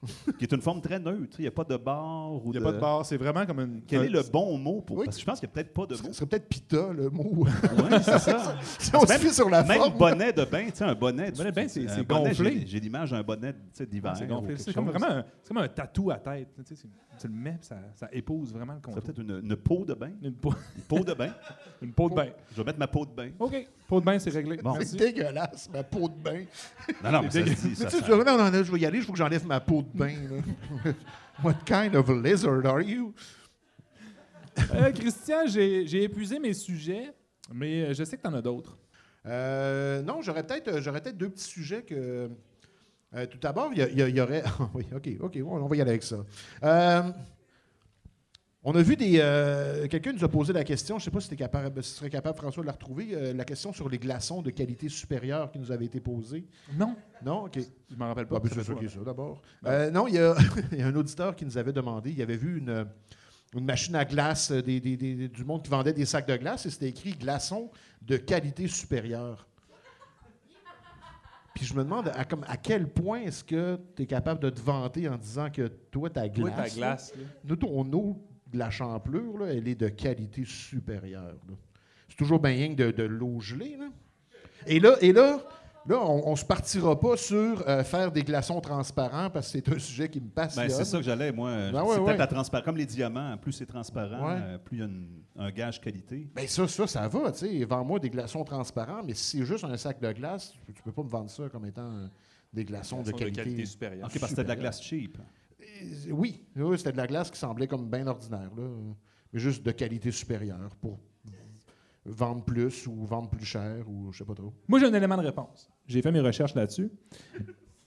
qui 0.38 0.44
est 0.44 0.52
une 0.52 0.60
forme 0.60 0.80
très 0.80 0.98
neutre. 1.00 1.36
Il 1.38 1.42
n'y 1.42 1.48
a 1.48 1.50
pas 1.50 1.64
de 1.64 1.76
barre 1.76 2.32
ou 2.34 2.42
Il 2.46 2.50
n'y 2.52 2.58
a 2.58 2.60
pas 2.60 2.72
de 2.72 2.78
barre. 2.78 3.04
C'est 3.04 3.16
vraiment 3.16 3.44
comme 3.44 3.58
une. 3.60 3.82
Quel 3.86 4.04
est 4.04 4.08
le 4.08 4.22
bon 4.22 4.56
mot 4.56 4.80
pour. 4.80 4.98
Oui. 4.98 5.04
Parce 5.06 5.16
que 5.16 5.20
je 5.22 5.26
pense 5.26 5.40
qu'il 5.40 5.48
n'y 5.48 5.52
a 5.52 5.54
peut-être 5.54 5.74
pas 5.74 5.86
de 5.86 5.94
Ce 5.94 6.02
mot. 6.02 6.04
serait, 6.04 6.12
ce 6.12 6.18
serait 6.18 6.26
peut-être 6.28 6.48
pita, 6.48 6.92
le 6.92 7.10
mot. 7.10 7.30
Oui, 7.34 7.50
c'est 8.02 8.18
ça. 8.18 8.56
si 8.78 8.94
on 8.94 9.00
se 9.00 9.08
Même- 9.08 9.20
fie 9.20 9.34
sur 9.34 9.50
la 9.50 9.64
Même 9.64 9.78
forme. 9.78 9.98
bonnet 9.98 10.32
de 10.32 10.44
bain, 10.44 10.66
tu 10.66 10.76
sais, 10.76 10.84
un 10.84 10.94
bonnet. 10.94 11.32
bonnet 11.32 11.50
de 11.50 11.54
bain, 11.56 11.68
c'est- 11.68 11.88
c'est 11.88 12.06
gonflé. 12.06 12.64
j'ai- 12.66 12.78
l'image 12.80 13.10
d'un 13.10 13.22
bonnet 13.22 13.52
tu 13.52 13.58
sais, 13.72 13.86
d'hiver. 13.86 14.14
C'est 14.16 14.26
gonflé. 14.26 14.56
C'est 14.56 14.72
comme 14.72 14.86
vraiment 14.88 15.10
un, 15.10 15.24
c'est 15.42 15.48
comme 15.48 15.58
un 15.62 15.68
tatou 15.68 16.10
à 16.10 16.16
tête. 16.18 16.48
Tu, 16.56 16.62
sais, 16.64 16.76
c'est- 16.82 16.88
tu 17.20 17.26
le 17.26 17.34
mets, 17.34 17.58
ça, 17.60 17.76
ça 17.96 18.08
épouse 18.12 18.52
vraiment 18.52 18.74
le 18.74 18.78
C'est 18.78 18.84
contour. 18.92 19.02
peut-être 19.02 19.18
une, 19.20 19.40
une 19.42 19.56
peau 19.56 19.84
de 19.84 19.94
bain. 19.94 20.10
Une 20.22 20.34
peau, 20.34 20.54
Une 20.76 20.82
peau 20.84 21.00
de 21.04 21.12
bain. 21.14 21.30
une 21.82 21.92
peau 21.92 22.08
de 22.08 22.14
bain. 22.14 22.28
Je 22.52 22.56
vais 22.56 22.64
mettre 22.64 22.78
ma 22.78 22.86
peau 22.86 23.04
de 23.04 23.10
bain. 23.10 23.30
OK. 23.40 23.66
Peau 23.88 24.00
de 24.00 24.04
bain, 24.04 24.18
c'est 24.18 24.28
réglé. 24.30 24.58
Bon. 24.58 24.74
C'est 24.82 24.96
dégueulasse, 24.96 25.70
ma 25.72 25.82
peau 25.82 26.10
de 26.10 26.14
bain. 26.14 26.44
Non, 27.02 27.10
non, 27.10 27.22
mais 27.22 27.30
ça, 27.30 27.40
se 27.40 27.66
dit, 27.66 27.74
ça 27.74 27.86
dis, 27.86 28.10
non, 28.10 28.22
non, 28.22 28.50
non, 28.50 28.62
je 28.62 28.70
vais 28.70 28.78
y 28.80 28.84
aller, 28.86 28.98
il 28.98 29.04
faut 29.04 29.12
que 29.12 29.18
j'enlève 29.18 29.46
ma 29.46 29.60
peau 29.60 29.80
de 29.82 29.98
bain. 29.98 30.14
là. 30.30 30.92
What 31.42 31.54
kind 31.64 31.94
of 31.94 32.08
lizard 32.10 32.66
are 32.66 32.82
you? 32.82 33.14
Euh, 34.74 34.92
Christian, 34.92 35.46
j'ai 35.46 35.86
j'ai 35.86 36.02
épuisé 36.02 36.38
mes 36.38 36.52
sujets, 36.52 37.12
mais 37.52 37.82
euh, 37.84 37.94
je 37.94 38.04
sais 38.04 38.16
que 38.16 38.22
tu 38.22 38.28
en 38.28 38.34
as 38.34 38.42
d'autres. 38.42 38.76
Euh, 39.24 40.02
non, 40.02 40.20
j'aurais 40.20 40.44
peut-être 40.44 40.80
j'aurais 40.80 41.00
peut-être 41.00 41.16
deux 41.16 41.30
petits 41.30 41.44
sujets 41.44 41.82
que. 41.82 42.28
euh, 43.14 43.26
tout 43.26 43.38
d'abord, 43.38 43.70
il 43.72 43.78
y, 43.78 44.02
y 44.02 44.20
aurait. 44.20 44.42
oui, 44.74 44.86
OK, 44.94 45.08
OK, 45.20 45.38
on 45.46 45.66
va 45.66 45.76
y 45.76 45.80
aller 45.80 45.90
avec 45.90 46.02
ça. 46.02 46.16
Euh, 48.64 48.70
on 48.70 48.74
a 48.74 48.82
vu 48.82 48.96
des. 48.96 49.18
euh, 49.20 49.86
Quelqu'un 49.88 50.12
nous 50.12 50.24
a 50.24 50.28
posé 50.28 50.52
la 50.52 50.64
question, 50.64 50.96
je 50.98 51.02
ne 51.02 51.04
sais 51.04 51.10
pas 51.10 51.20
si 51.20 51.28
tu 51.28 51.36
capable, 51.36 51.82
si 51.82 51.92
tu 51.92 51.98
serais 51.98 52.10
capable, 52.10 52.36
François, 52.36 52.62
de 52.62 52.66
la 52.66 52.72
retrouver, 52.72 53.08
euh, 53.12 53.32
la 53.32 53.44
question 53.44 53.72
sur 53.72 53.88
les 53.88 53.98
glaçons 53.98 54.42
de 54.42 54.50
qualité 54.50 54.88
supérieure 54.88 55.50
qui 55.50 55.58
nous 55.58 55.70
avait 55.72 55.84
été 55.86 56.00
posée. 56.00 56.46
Non. 56.76 56.96
Non, 57.24 57.44
OK. 57.44 57.58
Je 57.90 57.96
m'en 57.96 58.08
rappelle 58.08 58.26
pas. 58.26 58.36
Ah, 58.36 58.40
ben, 58.40 58.50
Ça 58.50 58.64
ça, 58.64 59.00
d'abord. 59.04 59.40
Euh, 59.66 59.90
non, 59.90 60.06
il 60.08 60.14
y, 60.14 60.18
a, 60.18 60.34
il 60.72 60.78
y 60.78 60.82
a 60.82 60.86
un 60.86 60.94
auditeur 60.96 61.36
qui 61.36 61.44
nous 61.44 61.56
avait 61.58 61.72
demandé, 61.72 62.10
il 62.10 62.20
avait 62.22 62.36
vu 62.36 62.58
une, 62.58 62.86
une 63.54 63.64
machine 63.64 63.94
à 63.96 64.04
glace 64.04 64.50
euh, 64.50 64.60
des, 64.62 64.80
des- 64.80 64.96
des- 64.96 65.28
du 65.28 65.44
monde 65.44 65.62
qui 65.62 65.70
vendait 65.70 65.92
des 65.92 66.04
sacs 66.06 66.26
de 66.28 66.36
glace 66.36 66.66
et 66.66 66.70
c'était 66.70 66.88
écrit 66.88 67.12
glaçons 67.12 67.70
de 68.02 68.16
qualité 68.16 68.66
supérieure. 68.68 69.46
Puis 71.54 71.66
je 71.66 71.74
me 71.74 71.82
demande 71.82 72.12
à, 72.14 72.24
comme, 72.24 72.44
à 72.46 72.56
quel 72.56 72.86
point 72.88 73.22
est-ce 73.22 73.42
que 73.42 73.80
tu 73.96 74.04
es 74.04 74.06
capable 74.06 74.40
de 74.40 74.48
te 74.48 74.60
vanter 74.60 75.08
en 75.08 75.16
disant 75.16 75.50
que 75.50 75.66
toi, 75.90 76.08
ta 76.08 76.28
glace, 76.28 76.54
Toi, 76.54 76.64
ta 76.64 76.68
glace. 76.70 77.12
là. 77.16 77.24
nous, 77.44 77.98
eau 77.98 78.16
de 78.52 78.58
la 78.58 78.70
champlure, 78.70 79.38
là, 79.38 79.46
elle 79.46 79.68
est 79.68 79.74
de 79.74 79.88
qualité 79.88 80.44
supérieure. 80.44 81.36
C'est 82.08 82.16
toujours 82.16 82.40
bien 82.40 82.52
rien 82.52 82.74
que 82.74 82.82
de, 82.82 82.90
de 82.90 83.02
l'eau 83.02 83.40
gelée. 83.40 83.76
Là. 83.78 83.88
Et 84.66 84.80
là, 84.80 84.96
et 85.00 85.12
là, 85.12 85.38
là 85.86 85.98
on 86.00 86.30
ne 86.30 86.36
se 86.36 86.44
partira 86.44 86.98
pas 86.98 87.16
sur 87.16 87.62
euh, 87.68 87.84
faire 87.84 88.10
des 88.10 88.22
glaçons 88.22 88.60
transparents 88.60 89.30
parce 89.30 89.52
que 89.52 89.58
c'est 89.58 89.68
un 89.74 89.78
sujet 89.78 90.08
qui 90.08 90.20
me 90.20 90.28
passionne. 90.28 90.66
Ben, 90.66 90.72
c'est 90.74 90.84
ça 90.84 90.98
que 90.98 91.04
j'allais, 91.04 91.30
moi. 91.32 91.50
Ben 91.50 91.72
c'est 91.72 91.76
ouais, 91.78 91.94
peut-être 91.96 92.06
ouais. 92.06 92.16
la 92.16 92.26
transparence. 92.26 92.64
Comme 92.64 92.76
les 92.76 92.86
diamants, 92.86 93.36
plus 93.36 93.52
c'est 93.52 93.66
transparent, 93.66 94.28
Ouais. 94.28 94.40
euh, 94.40 94.58
plus 94.58 94.76
il 94.76 94.80
y 94.80 94.82
a 94.82 94.86
une- 94.86 95.22
un 95.36 95.50
gage 95.50 95.80
qualité. 95.80 96.28
Ben 96.34 96.48
ça, 96.48 96.66
ça, 96.66 96.86
ça 96.86 97.06
va, 97.08 97.30
tu 97.32 97.38
sais. 97.46 97.64
Vends-moi 97.64 98.00
des 98.00 98.10
glaçons 98.10 98.42
transparents, 98.44 99.02
mais 99.04 99.14
si 99.14 99.38
c'est 99.38 99.44
juste 99.44 99.64
un 99.64 99.76
sac 99.76 100.00
de 100.00 100.10
glace, 100.12 100.52
tu, 100.74 100.82
peux 100.82 100.92
pas 100.92 101.02
me 101.04 101.08
vendre 101.08 101.30
ça 101.30 101.48
comme 101.48 101.66
étant 101.66 102.08
des 102.52 102.64
glaçons 102.64 103.02
de 103.02 103.12
qualité. 103.12 103.64
supérieure. 103.66 104.06
OK, 104.06 104.12
parce 104.18 104.22
que 104.24 104.28
c'était 104.30 104.44
de 104.44 104.48
la 104.48 104.56
glace 104.56 104.82
cheap. 104.82 105.18
Oui, 106.10 106.44
oui, 106.56 106.78
c'était 106.78 106.92
de 106.92 106.96
la 106.96 107.06
glace 107.06 107.30
qui 107.30 107.38
semblait 107.38 107.66
comme 107.66 107.88
bien 107.88 108.06
ordinaire, 108.06 108.50
là, 108.56 108.68
mais 109.32 109.38
juste 109.40 109.64
de 109.64 109.70
qualité 109.72 110.10
supérieure 110.10 110.74
pour 110.80 110.98
vendre 112.04 112.42
plus 112.44 112.86
ou 112.86 113.04
vendre 113.04 113.28
plus 113.28 113.44
cher 113.44 113.88
ou 113.88 114.10
je 114.12 114.18
sais 114.18 114.24
pas 114.24 114.34
trop. 114.34 114.52
Moi, 114.66 114.78
j'ai 114.80 114.86
un 114.86 114.94
élément 114.94 115.16
de 115.16 115.22
réponse. 115.26 115.68
J'ai 115.86 116.00
fait 116.00 116.10
mes 116.12 116.20
recherches 116.20 116.54
là-dessus. 116.54 116.90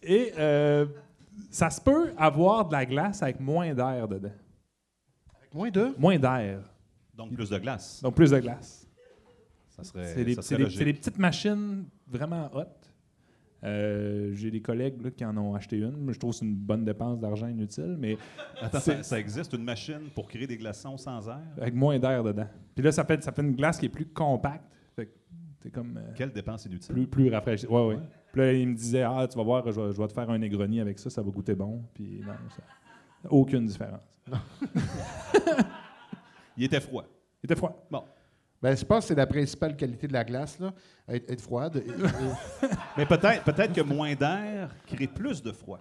Et 0.03 0.31
euh, 0.37 0.85
ça 1.49 1.69
se 1.69 1.81
peut 1.81 2.13
avoir 2.17 2.67
de 2.67 2.73
la 2.73 2.85
glace 2.85 3.23
avec 3.23 3.39
moins 3.39 3.73
d'air 3.73 4.07
dedans. 4.07 4.31
Avec 5.39 5.53
moins 5.53 5.71
de? 5.71 5.93
Moins 5.97 6.19
d'air. 6.19 6.61
Donc, 7.15 7.33
plus 7.33 7.49
de 7.49 7.57
glace. 7.57 8.01
Donc, 8.01 8.15
plus 8.15 8.29
de 8.31 8.39
glace. 8.39 8.87
Ça 9.69 9.83
serait, 9.83 10.13
C'est 10.13 10.23
des, 10.25 10.35
ça 10.35 10.41
c'est 10.41 10.47
serait 10.49 10.57
des- 10.57 10.63
logique. 10.63 10.77
c'est 10.79 10.85
des 10.85 10.93
petites 10.93 11.17
machines 11.17 11.85
vraiment 12.07 12.49
hot. 12.53 12.65
Euh, 13.63 14.31
J'ai 14.33 14.49
des 14.49 14.61
collègues 14.61 15.01
là, 15.03 15.11
qui 15.11 15.23
en 15.23 15.37
ont 15.37 15.53
acheté 15.53 15.77
une. 15.77 16.11
Je 16.11 16.17
trouve 16.17 16.31
que 16.31 16.37
c'est 16.37 16.45
une 16.45 16.55
bonne 16.55 16.83
dépense 16.83 17.19
d'argent 17.19 17.47
inutile, 17.47 17.95
mais 17.99 18.17
Attends, 18.59 18.79
ça, 18.79 19.03
ça 19.03 19.19
existe 19.19 19.53
une 19.53 19.63
machine 19.63 20.09
pour 20.15 20.27
créer 20.27 20.47
des 20.47 20.57
glaçons 20.57 20.97
sans 20.97 21.27
air? 21.29 21.39
avec 21.57 21.73
moins 21.75 21.99
d'air 21.99 22.23
dedans. 22.23 22.47
Puis 22.73 22.83
là, 22.83 22.91
ça 22.91 23.03
fait, 23.05 23.23
ça 23.23 23.31
fait 23.31 23.41
une 23.43 23.55
glace 23.55 23.77
qui 23.77 23.85
est 23.85 23.89
plus 23.89 24.07
compacte. 24.07 24.65
Fait 24.95 25.05
que 25.05 25.11
c'est 25.61 25.69
comme 25.71 25.95
euh, 25.97 26.11
Quelle 26.15 26.31
dépense 26.31 26.65
inutile? 26.65 26.93
plus, 26.95 27.07
plus 27.07 27.29
rafraîchi. 27.29 27.67
Ouais, 27.67 27.85
ouais. 27.87 27.99
Puis 28.33 28.41
là, 28.41 28.53
il 28.53 28.67
me 28.67 28.73
disait 28.75 29.03
Ah, 29.03 29.27
tu 29.29 29.37
vas 29.37 29.43
voir, 29.43 29.71
je 29.71 29.79
vais, 29.79 29.91
je 29.91 29.97
vais 30.01 30.07
te 30.07 30.13
faire 30.13 30.29
un 30.29 30.37
Negroni 30.39 30.79
avec 30.79 30.97
ça, 30.97 31.09
ça 31.11 31.21
va 31.21 31.29
goûter 31.29 31.53
bon. 31.53 31.83
Puis 31.93 32.21
non, 32.25 32.33
ça, 32.49 32.63
aucune 33.29 33.65
différence. 33.67 34.01
Il 36.57 36.63
était 36.65 36.79
froid. 36.79 37.05
Il 37.43 37.47
était 37.47 37.55
froid. 37.55 37.85
Bon. 37.89 38.03
Ben, 38.61 38.75
je 38.77 38.85
pense 38.85 39.05
que 39.05 39.07
c'est 39.09 39.15
la 39.15 39.25
principale 39.25 39.75
qualité 39.75 40.07
de 40.07 40.13
la 40.13 40.23
glace, 40.23 40.59
là, 40.59 40.71
être, 41.07 41.31
être 41.31 41.41
froide. 41.41 41.83
Mais 42.97 43.05
peut-être 43.05 43.43
peut 43.43 43.53
que 43.73 43.81
moins 43.81 44.13
d'air 44.13 44.69
crée 44.85 45.07
plus 45.07 45.41
de 45.41 45.51
froid. 45.51 45.79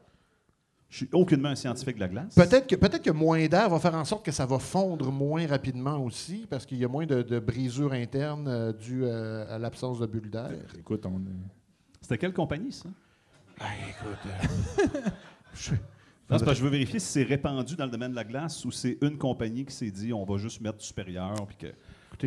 Je 0.89 0.97
suis 0.97 1.09
aucunement 1.13 1.51
un 1.51 1.55
scientifique 1.55 1.97
de 1.97 2.01
la 2.01 2.09
glace. 2.09 2.35
Peut-être 2.35 2.67
que, 2.67 2.75
peut 2.75 2.89
que 2.89 3.11
moins 3.11 3.47
d'air 3.47 3.69
va 3.71 3.79
faire 3.79 3.95
en 3.95 4.05
sorte 4.05 4.25
que 4.25 4.33
ça 4.33 4.45
va 4.45 4.59
fondre 4.59 5.13
moins 5.13 5.47
rapidement 5.47 5.99
aussi, 6.05 6.47
parce 6.51 6.67
qu'il 6.67 6.79
y 6.79 6.85
a 6.85 6.89
moins 6.89 7.07
de, 7.07 7.23
de 7.23 7.39
brisures 7.39 7.93
internes 7.93 8.49
euh, 8.49 8.73
dues 8.73 9.05
euh, 9.05 9.55
à 9.55 9.59
l'absence 9.59 10.01
de 10.01 10.07
bulles 10.07 10.31
d'air. 10.31 10.51
Écoute, 10.77 11.07
on 11.07 11.21
C'était 12.01 12.19
quelle 12.19 12.33
compagnie, 12.33 12.73
ça? 12.73 12.89
Ah, 13.61 13.67
écoute. 13.89 14.89
euh, 14.97 15.11
je- 15.55 15.71
Non, 15.73 15.77
c'est 16.39 16.45
parce 16.45 16.45
que 16.45 16.55
je 16.55 16.65
veux 16.65 16.71
vérifier 16.71 16.99
si 16.99 17.07
c'est 17.07 17.23
répandu 17.23 17.77
dans 17.77 17.85
le 17.85 17.91
domaine 17.91 18.11
de 18.11 18.17
la 18.17 18.25
glace 18.25 18.65
ou 18.65 18.73
c'est 18.73 18.99
une 19.03 19.17
compagnie 19.19 19.65
qui 19.67 19.75
s'est 19.75 19.91
dit 19.91 20.13
on 20.13 20.25
va 20.25 20.39
juste 20.39 20.61
mettre 20.61 20.79
du 20.79 20.85
supérieur. 20.87 21.35
Puis 21.47 21.57
que... 21.57 21.67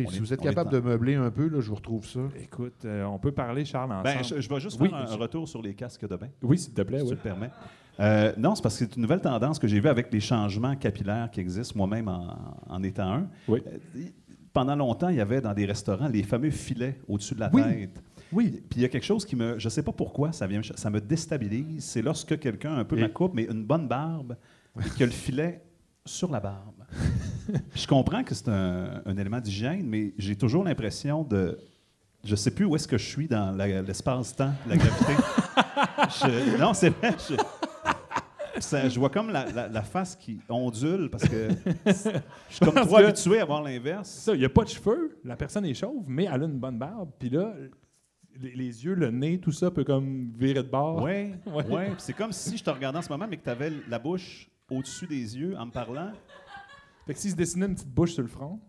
écoutez, 0.02 0.06
On 0.06 0.10
si 0.10 0.16
est- 0.16 0.20
vous 0.20 0.32
êtes 0.32 0.40
capable 0.40 0.70
dans- 0.70 0.76
de 0.78 0.82
meubler 0.84 1.14
un 1.14 1.30
peu, 1.30 1.48
là, 1.48 1.60
je 1.60 1.68
vous 1.68 1.74
retrouve 1.76 2.06
ça. 2.06 2.20
Écoute, 2.40 2.84
euh, 2.84 3.04
on 3.04 3.18
peut 3.18 3.32
parler, 3.32 3.64
Charles, 3.64 3.90
ensemble. 3.92 4.04
Ben, 4.04 4.22
je, 4.24 4.40
je 4.40 4.48
vais 4.48 4.60
juste 4.60 4.80
Oui, 4.80 4.88
faire 4.88 4.98
un, 4.98 5.06
je- 5.06 5.16
retour 5.18 5.48
sur 5.48 5.62
les 5.62 5.74
casques 5.74 6.06
de 6.08 6.16
bain, 6.16 6.28
Oui, 6.42 6.58
s'il 6.58 6.74
te 6.74 6.82
plaît, 6.82 6.98
si 6.98 7.04
oui. 7.04 7.10
tu 7.10 7.14
le 7.16 7.20
permets. 7.20 7.50
Euh, 8.00 8.32
non, 8.36 8.54
c'est 8.54 8.62
parce 8.62 8.76
que 8.78 8.84
c'est 8.84 8.96
une 8.96 9.02
nouvelle 9.02 9.20
tendance 9.20 9.58
que 9.58 9.68
j'ai 9.68 9.78
vue 9.78 9.88
avec 9.88 10.12
les 10.12 10.18
changements 10.20 10.74
capillaires 10.74 11.30
qui 11.30 11.40
existent, 11.40 11.74
moi-même 11.76 12.08
en, 12.08 12.36
en 12.68 12.82
étant 12.82 13.12
un. 13.12 13.28
Oui. 13.46 13.62
Euh, 13.66 14.00
pendant 14.52 14.74
longtemps, 14.76 15.08
il 15.08 15.16
y 15.16 15.20
avait 15.20 15.40
dans 15.40 15.54
des 15.54 15.64
restaurants 15.66 16.08
les 16.08 16.22
fameux 16.22 16.50
filets 16.50 16.98
au-dessus 17.08 17.34
de 17.34 17.40
la 17.40 17.50
Oui. 17.52 17.62
tête. 17.62 18.02
Oui. 18.32 18.62
Puis 18.68 18.80
il 18.80 18.82
y 18.82 18.84
a 18.84 18.88
quelque 18.88 19.04
chose 19.04 19.24
qui 19.24 19.36
me, 19.36 19.58
je 19.60 19.68
sais 19.68 19.82
pas 19.82 19.92
pourquoi, 19.92 20.32
ça 20.32 20.46
vient, 20.48 20.60
ça 20.62 20.90
me 20.90 21.00
déstabilise. 21.00 21.84
C'est 21.84 22.02
lorsque 22.02 22.36
quelqu'un 22.40 22.74
un 22.74 22.84
peu 22.84 22.98
Et- 22.98 23.02
ma 23.02 23.08
coupe, 23.08 23.32
mais 23.34 23.44
une 23.44 23.64
bonne 23.64 23.86
barbe, 23.86 24.36
y 24.98 25.02
a 25.02 25.06
le 25.06 25.12
filet 25.12 25.62
sur 26.06 26.30
la 26.30 26.40
barbe. 26.40 26.84
je 27.74 27.86
comprends 27.86 28.22
que 28.24 28.34
c'est 28.34 28.48
un, 28.48 29.02
un 29.06 29.16
élément 29.16 29.40
d'hygiène, 29.40 29.86
mais 29.86 30.12
j'ai 30.18 30.36
toujours 30.36 30.62
l'impression 30.64 31.22
de, 31.24 31.58
je 32.24 32.36
sais 32.36 32.50
plus 32.50 32.64
où 32.66 32.76
est-ce 32.76 32.86
que 32.88 32.98
je 32.98 33.06
suis 33.06 33.26
dans 33.26 33.52
l'espace-temps, 33.56 34.52
la 34.66 34.76
gravité. 34.76 35.12
Je- 36.20 36.58
non, 36.58 36.74
c'est 36.74 36.90
vrai. 36.90 37.14
Je, 37.28 37.34
ça- 38.60 38.88
je 38.88 38.98
vois 38.98 39.08
comme 39.08 39.30
la, 39.30 39.46
la- 39.50 39.68
la 39.68 39.82
face 39.82 40.14
qui 40.16 40.38
ondule 40.48 41.08
parce 41.10 41.26
que 41.26 41.48
je 41.86 41.92
suis 42.50 42.64
comme 42.64 42.74
trop 42.74 42.96
habitué 42.96 43.40
à 43.40 43.44
voir 43.44 43.62
l'inverse. 43.62 44.08
Ça, 44.10 44.34
il 44.34 44.38
n'y 44.40 44.44
a 44.44 44.48
pas 44.50 44.64
de 44.64 44.68
cheveux, 44.68 45.18
la 45.24 45.36
personne 45.36 45.64
est 45.64 45.74
chauve, 45.74 46.04
mais 46.06 46.24
elle 46.24 46.42
a 46.42 46.44
une 46.46 46.58
bonne 46.58 46.78
barbe. 46.78 47.10
Puis 47.18 47.30
là, 47.30 47.54
les, 48.40 48.54
les 48.54 48.84
yeux, 48.84 48.94
le 48.94 49.10
nez, 49.10 49.38
tout 49.38 49.52
ça 49.52 49.70
peut 49.70 49.84
comme 49.84 50.32
virer 50.36 50.62
de 50.62 50.68
bord. 50.68 51.02
Ouais, 51.02 51.34
Ouais. 51.46 51.66
ouais. 51.68 51.86
Puis 51.86 51.94
C'est 51.98 52.12
comme 52.12 52.32
si 52.32 52.56
je 52.58 52.64
te 52.64 52.70
regardais 52.70 52.98
en 52.98 53.02
ce 53.02 53.08
moment, 53.08 53.26
mais 53.28 53.36
que 53.38 53.44
tu 53.44 53.50
avais 53.50 53.72
la 53.88 53.98
bouche 53.98 54.48
au-dessus 54.70 55.06
des 55.06 55.36
yeux 55.36 55.56
en 55.58 55.66
me 55.66 55.70
parlant. 55.70 56.10
Fait 57.06 57.14
que 57.14 57.20
s'il 57.20 57.30
se 57.30 57.36
dessinait 57.36 57.66
une 57.66 57.74
petite 57.74 57.88
bouche 57.92 58.12
sur 58.14 58.22
le 58.22 58.28
front, 58.28 58.60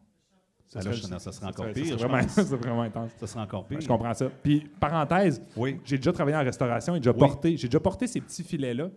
ça 0.68 0.82
serait 0.82 1.46
encore 1.48 1.66
ça 1.68 1.72
pire, 1.72 1.86
serait 1.86 2.08
vraiment, 2.08 2.22
ça 2.28 2.44
serait 2.44 2.58
vraiment 2.58 2.82
intense. 2.82 3.12
Ça 3.18 3.28
serait 3.28 3.42
encore 3.42 3.66
pire. 3.66 3.80
Je 3.80 3.88
comprends 3.88 4.14
ça. 4.14 4.30
Puis, 4.44 4.68
parenthèse, 4.80 5.42
Oui. 5.56 5.80
j'ai 5.86 5.98
déjà 5.98 6.12
travaillé 6.12 6.36
en 6.36 6.44
restauration 6.44 6.96
et 6.96 7.00
déjà 7.00 7.12
Oui. 7.12 7.20
porté, 7.20 7.56
j'ai 7.58 7.68
déjà 7.68 7.80
porté 7.80 8.08
ces 8.08 8.20
petits 8.20 8.44
filets-là. 8.44 8.90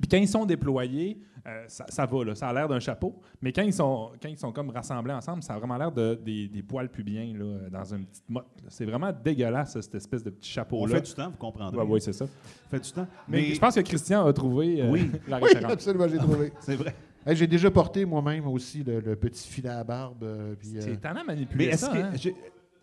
Puis 0.00 0.08
quand 0.08 0.16
ils 0.16 0.28
sont 0.28 0.46
déployés, 0.46 1.20
euh, 1.46 1.64
ça, 1.66 1.84
ça 1.88 2.06
va, 2.06 2.24
là, 2.24 2.34
ça 2.36 2.48
a 2.48 2.52
l'air 2.52 2.68
d'un 2.68 2.78
chapeau. 2.78 3.20
Mais 3.40 3.52
quand 3.52 3.62
ils 3.62 3.72
sont, 3.72 4.12
quand 4.22 4.28
ils 4.28 4.38
sont 4.38 4.52
comme 4.52 4.70
rassemblés 4.70 5.12
ensemble, 5.12 5.42
ça 5.42 5.54
a 5.54 5.58
vraiment 5.58 5.76
l'air 5.76 5.90
de, 5.90 6.14
des, 6.14 6.46
des 6.48 6.62
poils 6.62 6.88
pubiens 6.88 7.32
là, 7.36 7.68
dans 7.70 7.94
une 7.94 8.06
petite 8.06 8.28
motte. 8.30 8.46
C'est 8.68 8.84
vraiment 8.84 9.10
dégueulasse, 9.12 9.80
cette 9.80 9.94
espèce 9.96 10.22
de 10.22 10.30
petit 10.30 10.50
On 10.50 10.54
chapeau-là. 10.54 10.94
fait 10.96 11.02
du 11.02 11.12
temps, 11.14 11.30
vous 11.30 11.36
comprendrez. 11.36 11.76
Ouais, 11.84 12.00
c'est 12.00 12.12
ça. 12.12 12.26
On 12.26 12.68
fait 12.70 12.80
du 12.80 12.92
temps. 12.92 13.06
Mais, 13.28 13.38
Mais, 13.48 13.54
je 13.54 13.60
pense 13.60 13.74
que 13.74 13.80
Christian 13.80 14.24
a 14.24 14.32
trouvé 14.32 14.82
euh, 14.82 14.90
Oui. 14.90 15.10
la 15.26 15.38
Oui, 15.38 15.44
référence. 15.48 15.72
absolument, 15.72 16.06
j'ai 16.08 16.18
trouvé. 16.18 16.52
c'est 16.60 16.76
vrai. 16.76 16.94
Hey, 17.26 17.36
j'ai 17.36 17.46
déjà 17.46 17.70
porté 17.70 18.04
moi-même 18.04 18.46
aussi 18.48 18.82
le, 18.84 19.00
le 19.00 19.16
petit 19.16 19.46
filet 19.48 19.68
à 19.68 19.82
barbe. 19.84 20.22
euh, 20.24 20.54
C'est 20.60 20.92
étonnant 20.92 21.20
à 21.20 21.24
Mais 21.24 21.34
manipuler 21.34 21.64
est-ce 21.66 21.86
ça. 21.86 21.92
que 21.92 21.98
hein? 22.28 22.32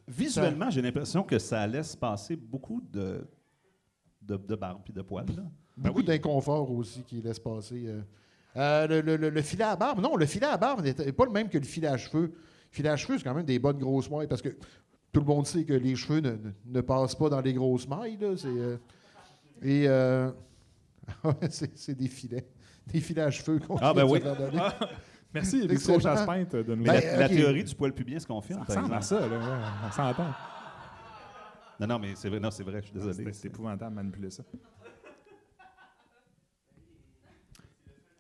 visuellement, 0.07 0.70
j'ai 0.70 0.82
l'impression 0.82 1.24
que 1.24 1.38
ça 1.39 1.66
laisse 1.68 1.95
passer 1.95 2.36
beaucoup 2.36 2.82
de 2.91 3.26
de, 4.22 4.38
de 4.38 4.55
barbe 4.55 4.82
puis 4.84 4.93
de 4.93 5.01
poils. 5.01 5.26
là. 5.36 5.43
beaucoup 5.78 6.03
d'inconfort 6.03 6.70
aussi 6.72 7.01
qui 7.03 7.22
laisse 7.22 7.39
passer. 7.39 7.84
euh. 7.88 8.01
Euh, 8.58 8.88
le, 8.88 9.02
le- 9.02 9.16
le- 9.18 9.30
le 9.30 9.41
filet 9.41 9.64
à 9.64 9.76
barbe, 9.76 10.00
non, 10.02 10.16
le 10.16 10.26
filet 10.26 10.47
à 10.47 10.58
barbe 10.58 10.82
n'est 10.84 11.12
pas 11.12 11.26
le 11.26 11.32
même 11.32 11.50
que 11.50 11.58
le 11.58 11.64
filet 11.66 11.88
à 11.88 11.97
cheveux. 11.97 12.32
Le 12.34 12.76
filet 12.76 12.89
à 12.89 12.97
cheveux, 12.97 13.18
c'est 13.18 13.24
quand 13.24 13.34
même 13.36 13.45
des 13.45 13.60
bonnes 13.60 13.78
grosses 13.80 14.10
mailles 14.10 14.28
parce 14.28 14.41
que 14.41 14.50
tout 15.12 15.20
le 15.20 15.26
monde 15.26 15.45
sait 15.47 15.64
que 15.66 15.74
les 15.74 15.95
cheveux 15.95 16.20
ne, 16.20 16.32
ne- 16.32 16.52
ne 16.66 16.82
passent 16.82 17.16
pas 17.16 17.30
dans 17.30 17.41
les 17.41 17.54
grosses 17.54 17.88
mailles. 17.88 18.18
là, 18.20 18.36
c'est, 18.36 18.47
euh, 18.47 18.78
et 19.62 19.88
euh, 19.88 20.32
c'est, 21.50 21.95
des 21.95 22.08
filets. 22.08 22.47
Des 22.88 23.02
filets 23.02 23.22
à 23.24 23.32
cheveux 23.32 23.60
qu'on 23.60 23.78
Ah, 23.78 23.93
ben 23.93 24.04
oui. 24.06 24.20
donner. 24.20 24.60
Merci, 25.34 25.68
excellent. 25.70 26.00
Chasse-Peinte, 26.00 26.56
de 26.56 26.74
nous 26.76 26.84
Ben, 26.84 26.93
la, 26.93 27.18
la 27.18 27.30
théorie 27.30 27.64
du 27.64 27.76
poil 27.76 27.93
pubien 27.93 28.18
se 28.20 28.26
confirme. 28.26 28.64
Ça 28.68 28.80
ressemble 28.82 28.95
à 28.95 29.02
ça, 29.02 29.20
là, 29.20 29.28
ouais, 29.28 29.43
on 29.88 29.91
s'entend. 29.91 30.26
Non, 31.80 31.88
non, 31.88 32.00
mais 32.00 32.10
c'est 32.16 32.30
vrai, 32.30 32.39
non, 32.39 32.50
c'est 32.52 32.64
vrai, 32.64 32.80
je 32.82 32.86
suis 32.88 32.93
désolé. 32.93 33.14
C'est 33.14 33.34
c'est 33.34 33.47
épouvantable 33.47 33.91
de 33.91 33.95
manipuler 33.95 34.30
ça. 34.32 34.43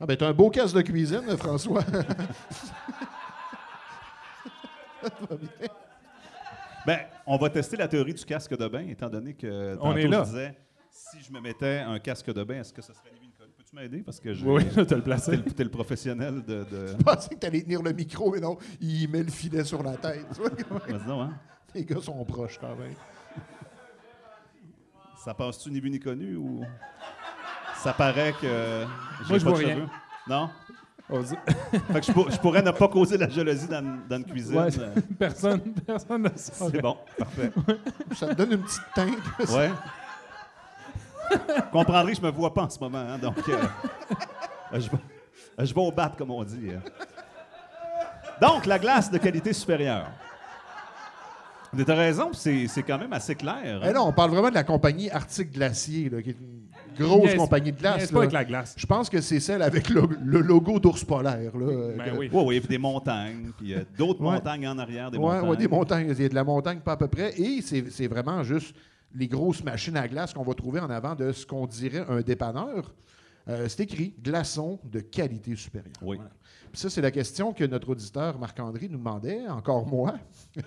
Ah, 0.01 0.05
ben, 0.05 0.15
t'as 0.15 0.27
un 0.29 0.33
beau 0.33 0.49
casque 0.49 0.75
de 0.75 0.81
cuisine, 0.81 1.35
François. 1.37 1.83
Ben, 6.85 6.99
on 7.27 7.37
va 7.37 7.49
tester 7.49 7.77
la 7.77 7.87
théorie 7.87 8.13
du 8.13 8.23
casque 8.25 8.55
de 8.57 8.67
bain, 8.67 8.87
étant 8.87 9.09
donné 9.09 9.33
que 9.33 9.77
On 9.81 9.95
est 9.95 10.07
là. 10.07 10.23
je 10.23 10.29
disais, 10.29 10.57
si 10.89 11.19
je 11.21 11.31
me 11.31 11.41
mettais 11.41 11.79
un 11.79 11.99
casque 11.99 12.33
de 12.33 12.43
bain, 12.43 12.61
est-ce 12.61 12.73
que 12.73 12.81
ça 12.81 12.93
serait 12.93 13.09
Louis 13.11 13.27
Nicole? 13.27 13.49
Peux-tu 13.57 13.75
m'aider? 13.75 13.99
Parce 14.01 14.19
que 14.19 14.33
je, 14.33 14.45
Oui, 14.45 14.63
je 14.69 14.75
vais 14.75 14.85
te 14.85 14.95
le 14.95 15.01
t'es, 15.03 15.31
le- 15.35 15.43
t'es 15.43 15.63
le 15.65 15.69
professionnel 15.69 16.41
de... 16.43 16.63
de... 16.63 16.87
Je 16.87 17.03
pensais 17.03 17.29
que 17.35 17.39
t'allais 17.39 17.61
tenir 17.61 17.81
le 17.83 17.91
micro, 17.91 18.31
mais 18.31 18.39
non, 18.39 18.57
il 18.79 19.09
met 19.09 19.23
le 19.23 19.29
filet 19.31 19.63
sur 19.65 19.83
la 19.83 19.97
tête. 19.97 20.25
Vas-y 20.39 21.05
donc, 21.05 21.21
hein? 21.29 21.33
Les 21.75 21.85
gars 21.85 22.01
sont 22.01 22.23
proches 22.25 22.57
quand 22.59 22.75
même. 22.75 22.95
Ça 25.23 25.33
passe-tu 25.33 25.69
ni 25.69 25.81
vu 25.81 25.89
ni 25.91 25.99
connu 25.99 26.35
ou... 26.37 26.63
Ça 27.83 27.93
paraît 27.93 28.33
que 28.33 28.85
j'ai 29.23 29.29
Moi, 29.29 29.39
je 29.39 29.43
pas 29.43 29.49
vois 29.51 29.59
de 29.59 29.65
rien. 29.65 29.75
cheveux? 29.75 29.87
Non? 30.27 30.49
Fait 31.91 31.99
que 32.01 32.05
je, 32.05 32.11
pour- 32.11 32.29
je 32.29 32.37
pourrais 32.37 32.61
ne 32.61 32.69
pas 32.69 32.87
causer 32.87 33.17
la 33.17 33.27
jalousie 33.27 33.67
dans, 33.67 33.83
dans 34.07 34.17
une 34.17 34.25
cuisine. 34.25 34.55
Ouais. 34.59 34.79
euh, 34.79 34.93
personne, 35.17 35.59
personne 35.85 36.21
ne 36.21 36.29
saurait. 36.35 36.71
C'est 36.75 36.81
bon, 36.81 36.97
parfait. 37.17 37.51
Ça 38.15 38.27
te 38.27 38.33
donne 38.33 38.51
une 38.51 38.61
petite 38.61 38.81
teinte. 38.93 39.49
Ouais. 39.49 39.71
Comprendrez 41.71 42.11
que 42.13 42.17
je 42.19 42.23
me 42.23 42.31
vois 42.31 42.53
pas 42.53 42.63
en 42.63 42.69
ce 42.69 42.79
moment, 42.79 42.99
hein, 42.99 43.17
donc 43.17 43.37
euh, 43.49 43.57
je, 44.73 44.89
vais, 44.89 44.97
je 45.65 45.73
vais 45.73 45.81
au 45.81 45.91
bat, 45.91 46.11
comme 46.17 46.31
on 46.31 46.43
dit. 46.43 46.69
hein. 46.75 46.81
Donc, 48.41 48.65
la 48.65 48.79
glace 48.79 49.11
de 49.11 49.17
qualité 49.17 49.51
supérieure. 49.53 50.07
Mais 51.73 51.83
t'as 51.83 51.95
raison, 51.95 52.31
c'est 52.33 52.67
quand 52.85 52.97
même 52.97 53.13
assez 53.13 53.35
clair. 53.35 53.55
hein. 53.63 53.87
Eh 53.87 53.93
non, 53.93 54.07
on 54.07 54.13
parle 54.13 54.31
vraiment 54.31 54.49
de 54.49 54.55
la 54.55 54.63
compagnie 54.63 55.09
Arctic 55.11 55.51
Glacier, 55.51 56.09
là, 56.09 56.21
qui 56.21 56.31
est 56.31 56.37
une 56.39 56.58
grosse 57.05 57.35
compagnie 57.35 57.71
de 57.71 57.77
glace. 57.79 58.11
pas 58.11 58.19
avec 58.19 58.31
la 58.31 58.45
glace. 58.45 58.75
Je 58.77 58.85
pense 58.85 59.09
que 59.09 59.21
c'est 59.21 59.39
celle 59.39 59.61
avec 59.61 59.89
le, 59.89 60.03
le 60.23 60.39
logo 60.41 60.79
d'ours 60.79 61.03
polaire. 61.03 61.57
Là, 61.57 61.65
Ben 61.97 62.11
que- 62.13 62.17
oui. 62.17 62.29
Oui, 62.31 62.43
oui, 62.45 62.59
puis 62.59 62.69
des 62.69 62.77
montagnes, 62.77 63.51
puis 63.57 63.73
euh, 63.73 63.83
d'autres 63.97 64.21
Ouais. 64.21 64.33
montagnes 64.33 64.67
en 64.67 64.77
arrière, 64.77 65.11
des 65.11 65.17
Ouais, 65.17 65.23
montagnes. 65.35 65.49
ouais, 65.49 65.57
des 65.57 65.67
montagnes. 65.67 66.13
Il 66.17 66.21
y 66.21 66.25
a 66.25 66.29
de 66.29 66.35
la 66.35 66.43
montagne, 66.43 66.79
pas 66.79 66.93
à 66.93 66.97
peu 66.97 67.07
près. 67.07 67.33
Et 67.39 67.61
c'est 67.61 67.89
c'est 67.89 68.07
vraiment 68.07 68.43
juste 68.43 68.75
les 69.15 69.27
grosses 69.27 69.63
machines 69.63 69.97
à 69.97 70.07
glace 70.07 70.33
qu'on 70.33 70.43
va 70.43 70.53
trouver 70.53 70.79
en 70.79 70.89
avant 70.89 71.15
de 71.15 71.31
ce 71.31 71.45
qu'on 71.45 71.65
dirait 71.65 72.05
un 72.09 72.21
dépanneur. 72.21 72.93
Euh, 73.47 73.65
c'est 73.67 73.81
écrit 73.83 74.13
glaçons 74.21 74.79
de 74.83 74.99
qualité 74.99 75.55
supérieure. 75.55 75.93
Oui. 76.03 76.17
Voilà. 76.17 76.31
Puis 76.71 76.81
ça, 76.81 76.89
c'est 76.89 77.01
la 77.01 77.11
question 77.11 77.51
que 77.53 77.63
notre 77.63 77.89
auditeur 77.89 78.37
Marc-André 78.37 78.87
nous 78.89 78.97
demandait, 78.97 79.47
encore 79.47 79.87
moi. 79.87 80.15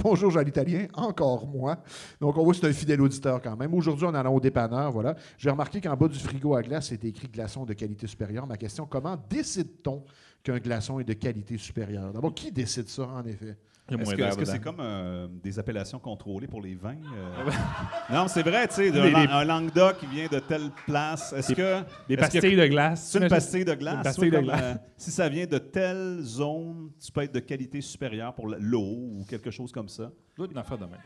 Bonjour 0.00 0.30
Jean 0.30 0.40
l'Italien, 0.40 0.86
encore 0.94 1.46
moi. 1.46 1.82
Donc, 2.20 2.36
on 2.38 2.44
voit 2.44 2.54
que 2.54 2.60
c'est 2.60 2.66
un 2.66 2.72
fidèle 2.72 3.00
auditeur 3.00 3.42
quand 3.42 3.56
même. 3.56 3.74
Aujourd'hui, 3.74 4.06
en 4.06 4.14
allant 4.14 4.34
au 4.34 4.40
dépanneur, 4.40 4.90
voilà. 4.90 5.14
J'ai 5.36 5.50
remarqué 5.50 5.80
qu'en 5.80 5.96
bas 5.96 6.08
du 6.08 6.18
frigo 6.18 6.54
à 6.54 6.62
glace, 6.62 6.88
c'était 6.88 7.08
écrit 7.08 7.28
glaçon 7.28 7.64
de 7.64 7.74
qualité 7.74 8.06
supérieure. 8.06 8.46
Ma 8.46 8.56
question, 8.56 8.86
comment 8.86 9.16
décide-t-on 9.28 10.04
qu'un 10.42 10.58
glaçon 10.58 10.98
est 10.98 11.04
de 11.04 11.12
qualité 11.12 11.58
supérieure? 11.58 12.12
D'abord, 12.12 12.34
qui 12.34 12.50
décide 12.50 12.88
ça, 12.88 13.06
en 13.06 13.24
effet? 13.24 13.56
Est-ce 14.00 14.10
moins 14.10 14.16
que 14.16 14.22
est-ce 14.22 14.38
que 14.38 14.44
c'est 14.44 14.60
comme 14.60 14.80
euh, 14.80 15.28
des 15.42 15.58
appellations 15.58 15.98
contrôlées 15.98 16.46
pour 16.46 16.60
les 16.62 16.74
vins? 16.74 16.96
euh? 16.96 17.50
non, 18.12 18.28
c'est 18.28 18.42
vrai, 18.42 18.66
tu 18.68 18.74
sais, 18.74 18.90
de- 18.92 19.00
Les- 19.00 19.10
les- 19.10 19.26
un 19.28 19.44
Languedoc 19.44 19.98
qui 19.98 20.06
vient 20.06 20.26
de 20.30 20.38
telle 20.38 20.70
place. 20.86 21.32
Est-ce 21.32 21.52
que. 21.52 21.80
Des 22.08 22.14
est-ce 22.14 22.14
que- 22.14 22.16
pastilles 22.20 22.56
de 22.56 22.66
glace. 22.66 23.04
C'est 23.10 23.18
une 23.22 23.28
pastille 23.28 23.64
de 23.64 23.74
glace. 23.74 23.96
Une 23.96 24.02
pastille 24.02 24.28
soit 24.30 24.40
de 24.40 24.46
comme, 24.46 24.54
glace. 24.56 24.62
euh, 24.62 24.74
si 24.96 25.10
ça 25.10 25.28
vient 25.28 25.46
de 25.46 25.58
telle 25.58 26.20
zone, 26.22 26.90
tu 27.04 27.12
peux 27.12 27.22
être 27.22 27.34
de 27.34 27.40
qualité 27.40 27.80
supérieure 27.80 28.34
pour 28.34 28.48
l'eau 28.48 28.80
ou 29.20 29.24
quelque 29.28 29.50
chose 29.50 29.72
comme 29.72 29.88
ça. 29.88 30.10
Doit 30.36 30.46
être 30.46 30.52
une 30.52 30.58
affaire 30.58 30.78
de 30.78 30.84
même. 30.86 31.00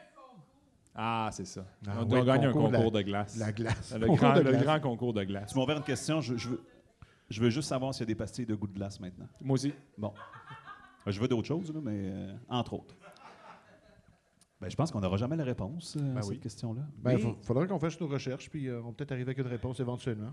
Ah, 0.95 1.29
c'est 1.33 1.47
ça. 1.47 1.65
Ah, 1.87 1.91
on 2.01 2.11
ouais, 2.11 2.25
gagne 2.25 2.47
un 2.47 2.53
concours 2.53 2.71
de 2.71 2.77
concours 2.77 2.93
la- 2.95 3.03
de 3.03 3.07
glace. 3.07 3.37
La 3.39 3.53
glace. 3.53 3.95
Le, 4.01 4.07
grand, 4.07 4.33
de 4.35 4.41
le 4.41 4.51
glace. 4.51 4.63
grand 4.63 4.81
concours 4.81 5.13
de 5.13 5.25
glace. 5.25 5.53
Tu 5.53 5.59
m'as 5.59 5.65
ouvert 5.65 5.77
une 5.77 5.83
question. 5.83 6.23
Je, 6.23 6.37
je 6.39 6.49
veux, 6.49 6.63
je 7.29 7.41
veux 7.43 7.51
juste 7.51 7.69
savoir 7.69 7.93
s'il 7.93 8.01
y 8.03 8.05
a 8.05 8.07
des 8.07 8.15
pastilles 8.15 8.47
de 8.47 8.55
goût 8.55 8.67
de 8.67 8.73
glace 8.73 8.99
maintenant. 8.99 9.27
Moi 9.43 9.55
aussi. 9.55 9.75
Bon. 9.99 10.13
Euh, 11.07 11.11
Je 11.11 11.21
veux 11.21 11.29
d'autres 11.29 11.47
choses, 11.47 11.73
là, 11.73 11.81
mais 11.83 12.11
euh, 12.11 12.33
entre 12.49 12.75
autres. 12.75 12.95
Ben, 14.61 14.71
je 14.71 14.77
pense 14.77 14.91
qu'on 14.91 15.01
n'aura 15.01 15.17
jamais 15.19 15.37
la 15.37 15.45
réponse 15.45 15.97
euh, 15.97 16.01
à 16.13 16.15
Ben 16.15 16.23
cette 16.23 16.31
oui. 16.31 16.39
question-là. 16.41 16.83
Ben, 16.99 17.15
Mais- 17.17 17.23
il 17.23 17.45
faudrait 17.45 17.67
qu'on 17.67 17.79
fasse 17.79 18.01
nos 18.01 18.09
recherches, 18.09 18.49
puis 18.49 18.69
euh, 18.69 18.81
on 18.83 18.87
va 18.89 18.93
peut-être 18.93 19.13
arriver 19.13 19.29
avec 19.29 19.39
une 19.39 19.47
réponse 19.51 19.79
éventuellement. 19.81 20.33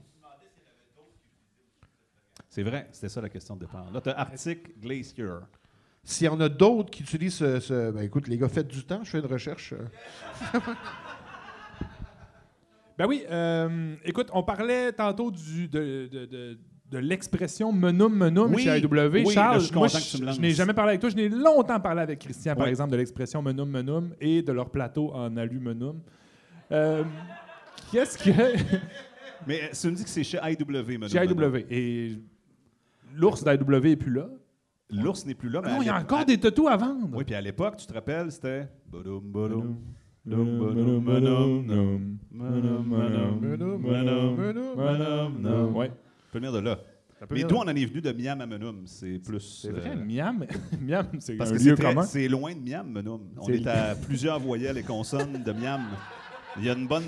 C'est 2.49 2.63
vrai, 2.63 2.87
c'était 2.91 3.09
ça 3.09 3.19
la 3.21 3.29
question 3.29 3.55
de 3.55 3.61
départ. 3.61 3.91
Là, 3.91 3.99
tu 4.01 4.09
as 4.09 4.19
Arctic 4.19 4.79
Glacier. 4.79 5.25
S'il 6.03 6.25
y 6.25 6.29
en 6.29 6.39
a 6.39 6.49
d'autres 6.49 6.89
qui 6.91 7.03
utilisent 7.03 7.35
ce, 7.35 7.59
ce- 7.59 7.91
Ben 7.91 8.01
écoute, 8.03 8.27
les 8.27 8.37
gars, 8.37 8.47
faites 8.49 8.67
du 8.67 8.83
temps, 8.85 9.03
je 9.03 9.09
fais 9.09 9.19
une 9.19 9.25
recherche. 9.25 9.73
Ben 12.97 13.07
oui, 13.07 13.25
euh, 13.29 13.95
écoute, 14.05 14.29
on 14.33 14.43
parlait 14.43 14.93
tantôt 14.93 15.31
du, 15.31 15.67
de, 15.67 16.07
de, 16.11 16.25
de, 16.25 16.59
de 16.93 16.99
l'expression 16.99 17.71
menum 17.73 18.15
menum 18.15 18.53
Oui, 18.53 18.63
chez 18.63 18.69
AEW. 18.69 19.25
oui, 19.25 19.33
Charles, 19.33 19.61
je 19.61 19.73
moi, 19.73 19.87
n'ai 20.39 20.51
jamais 20.51 20.73
parlé 20.73 20.91
avec 20.91 21.01
toi. 21.01 21.09
Je 21.09 21.15
n'ai 21.15 21.27
longtemps 21.29 21.79
parlé 21.79 22.01
avec 22.01 22.19
Christian, 22.19 22.53
par 22.55 22.65
Oui. 22.65 22.69
exemple, 22.69 22.91
de 22.91 22.97
l'expression 22.97 23.41
menum 23.41 23.69
menum 23.69 24.13
et 24.21 24.41
de 24.41 24.51
leur 24.51 24.69
plateau 24.69 25.11
en 25.13 25.35
aluminum. 25.37 25.99
Euh, 26.71 27.03
Qu'est-ce 27.91 28.17
que. 28.17 28.31
Mais 29.47 29.63
euh, 29.63 29.67
tu 29.79 29.87
me 29.87 29.95
dis 29.95 30.03
que 30.03 30.09
c'est 30.09 30.23
chez 30.23 30.37
IW, 30.37 30.97
maintenant. 30.97 31.07
chez 31.07 31.17
AEW. 31.19 31.65
Et 31.69 32.17
l'ours 33.15 33.43
d'AEW 33.43 33.81
n'est 33.83 33.95
plus 33.95 34.11
là. 34.13 34.29
L'ours 34.89 35.25
n'est 35.25 35.33
plus 35.35 35.49
là, 35.49 35.61
mais. 35.61 35.69
Ah 35.71 35.75
non, 35.75 35.81
il 35.81 35.87
y 35.87 35.89
a 35.89 35.97
encore 35.99 36.23
des 36.25 36.37
tatous 36.39 36.67
à 36.69 36.77
vendre. 36.77 37.09
Oui, 37.13 37.23
puis 37.23 37.33
à 37.35 37.41
l'époque, 37.41 37.77
tu 37.77 37.87
te 37.87 37.93
rappelles, 37.93 38.31
c'était. 38.31 38.67
Badum, 38.91 39.19
badum. 39.31 39.77
Ouais. 45.75 45.91
Peut 46.33 46.39
venir 46.39 46.51
de 46.53 46.59
là. 46.59 46.79
Mais 47.31 47.43
d'où 47.45 47.55
on 47.55 47.61
en 47.61 47.67
est 47.69 47.85
venu 47.85 48.01
de 48.01 48.11
Miam 48.11 48.41
à 48.41 48.45
Menum? 48.45 48.83
C'est 48.85 49.19
plus. 49.19 49.61
C'est 49.61 49.71
vrai, 49.71 49.91
euh, 49.91 49.95
Miam, 50.03 50.45
Miam 50.81 51.07
c'est 51.19 51.39
un 51.39 51.45
lieu 51.53 51.75
très- 51.75 51.83
commun. 51.93 52.03
c'est 52.03 52.27
loin 52.27 52.53
de 52.53 52.59
Miam, 52.59 52.89
Menum. 52.91 53.21
On 53.39 53.47
est 53.47 53.65
à 53.65 53.95
plusieurs 54.07 54.39
voyelles 54.39 54.77
et 54.77 54.83
consonnes 54.83 55.41
de 55.41 55.51
Miam. 55.53 55.83
Il 56.57 56.65
y 56.65 56.69
a 56.69 56.73
une 56.73 56.85
bonne. 56.87 57.05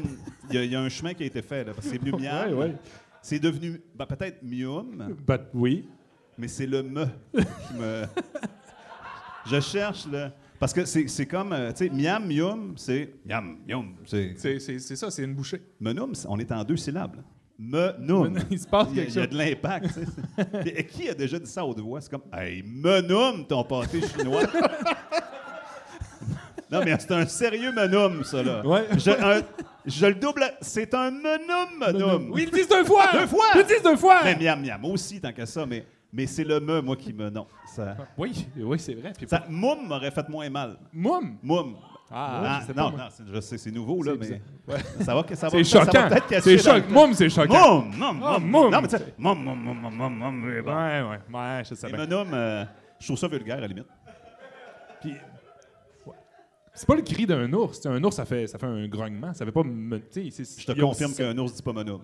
Il 0.49 0.55
y 0.55 0.57
a, 0.57 0.63
il 0.63 0.71
y 0.71 0.75
a 0.75 0.81
un 0.81 0.87
chemin 0.89 1.13
qui 1.13 1.23
a 1.23 1.25
été 1.25 1.41
fait, 1.41 1.65
là, 1.65 1.73
parce 1.73 1.85
que 1.85 1.91
c'est 1.91 1.99
venu 2.01 2.11
Miam. 2.13 2.49
Ouais, 2.49 2.53
ouais. 2.53 2.75
C'est 3.21 3.39
devenu 3.39 3.81
ben, 3.93 4.05
peut-être 4.05 4.41
Mium, 4.41 5.15
But 5.27 5.41
oui. 5.53 5.87
mais 6.37 6.47
c'est 6.47 6.67
le 6.67 6.81
me 6.83 7.05
qui 7.33 7.73
me. 7.77 8.03
Je 9.47 9.59
cherche, 9.59 10.07
là. 10.11 10.31
Parce 10.59 10.73
que 10.73 10.85
c'est 10.85 11.25
comme, 11.25 11.51
euh, 11.51 11.71
tu 11.73 11.85
sais, 11.85 11.89
miam, 11.93 12.25
mium, 12.25 12.73
c'est 12.77 13.13
miam, 13.25 13.57
mium. 13.67 13.93
C'est 14.05 14.37
ça, 14.79 15.11
c'est 15.11 15.23
une 15.23 15.35
bouchée. 15.35 15.61
menum, 15.81 16.13
on 16.29 16.39
est 16.39 16.51
en 16.51 16.63
deux 16.63 16.77
syllabes. 16.77 17.17
Là. 17.59 17.93
Menum. 17.99 18.37
Il 18.51 18.59
se 18.59 18.67
passe 18.67 18.87
quelque 18.89 19.09
il 19.09 19.15
y 19.15 19.19
a 19.19 19.21
chose. 19.23 19.29
de 19.29 19.37
l'impact. 19.37 19.99
qui 20.91 21.09
a 21.09 21.13
déjà 21.13 21.39
dit 21.39 21.49
ça 21.49 21.61
à 21.61 21.63
haute 21.65 21.79
voix? 21.79 22.01
C'est 22.01 22.09
comme, 22.11 22.23
hey, 22.33 22.63
menum 22.63 23.45
ton 23.47 23.63
pâté 23.63 24.01
chinois. 24.01 24.43
Non, 26.71 26.81
mais 26.83 26.95
c'est 26.99 27.11
un 27.11 27.25
sérieux 27.27 27.71
menum, 27.71 28.23
ça, 28.23 28.41
là. 28.41 28.65
Ouais. 28.65 28.85
Je, 28.97 29.11
un- 29.11 29.41
je 29.85 30.05
le 30.07 30.15
double. 30.15 30.43
C'est 30.61 30.93
un 30.95 31.11
menum, 31.11 31.77
menum. 31.79 32.31
Oui, 32.33 32.41
ils 32.43 32.45
le 32.45 32.57
disent 32.57 32.67
deux 32.67 32.83
fois! 32.83 33.05
Deux 33.13 33.27
fois! 33.27 33.45
Ils 33.53 33.59
le 33.59 33.63
disent 33.65 33.83
deux 33.83 33.95
fois! 33.95 34.21
Mais 34.23 34.35
miam, 34.35 34.59
miam 34.65 34.83
aussi, 34.85 35.21
tant 35.21 35.31
que 35.31 35.45
ça, 35.45 35.65
mais, 35.67 35.85
mais 36.11 36.25
c'est 36.25 36.43
le 36.43 36.59
me, 36.59 36.81
moi, 36.81 36.95
qui 36.95 37.13
me. 37.13 37.29
Non. 37.29 37.45
Ça, 37.67 37.95
Oui, 38.17 38.47
oui, 38.57 38.79
c'est 38.79 38.95
vrai. 38.95 39.13
Puis, 39.15 39.27
ça 39.29 39.43
moum 39.47 39.87
m'aurait 39.87 40.09
fait 40.11 40.27
moins 40.27 40.49
mal. 40.49 40.77
Moum! 40.91 41.37
Moum. 41.43 41.75
Ah, 42.11 42.41
Ah, 42.67 42.73
non, 42.75 42.91
c'est- 43.09 43.23
je 43.33 43.39
sais, 43.41 43.57
c'est 43.57 43.71
nouveau, 43.71 44.03
là, 44.03 44.13
mais. 44.19 44.39
Ça 45.01 45.15
va, 45.15 45.23
que 45.23 45.35
ça 45.35 45.47
va 45.47 45.51
C'est 45.51 45.63
choquant. 45.63 46.07
C'est 46.39 46.57
choquant. 46.59 46.89
Moum, 46.91 47.13
c'est 47.13 47.29
choquant. 47.29 47.81
Moum, 47.81 47.97
moum, 47.97 48.21
Ah, 48.23 48.39
moum. 48.39 48.49
moum. 48.49 48.71
Non, 48.71 48.81
mais 48.81 48.87
tu 48.87 48.97
sais, 48.97 49.13
moum, 49.17 49.43
moum, 49.43 49.59
moum, 49.59 49.79
moum, 49.79 49.97
moum, 49.97 50.17
moum. 50.17 50.43
Ouais, 50.45 50.61
ouais, 50.63 51.19
ouais, 51.33 51.63
je 51.67 51.73
sais 51.73 51.87
bien. 51.87 51.97
menums, 51.97 52.33
euh, 52.33 52.63
je 52.99 53.05
trouve 53.07 53.17
ça 53.17 53.27
vulgaire, 53.27 53.57
à 53.57 53.61
la 53.61 53.67
limite. 53.67 53.87
Puis, 55.01 55.11
ouais. 56.05 56.13
C'est 56.73 56.87
pas 56.87 56.95
le 56.95 57.01
cri 57.01 57.25
d'un 57.25 57.51
ours. 57.53 57.79
T'sais, 57.79 57.89
un 57.89 58.03
ours, 58.03 58.15
ça 58.15 58.25
fait, 58.25 58.45
ça 58.47 58.59
fait 58.59 58.67
un 58.67 58.87
grognement. 58.87 59.33
Ça 59.33 59.43
fait 59.45 59.51
pas. 59.51 59.63
Je 59.63 60.65
te 60.65 60.79
confirme 60.79 61.13
qu'un 61.13 61.35
ours 61.39 61.53
dit 61.53 61.63
pas 61.63 61.73
menum. 61.73 62.01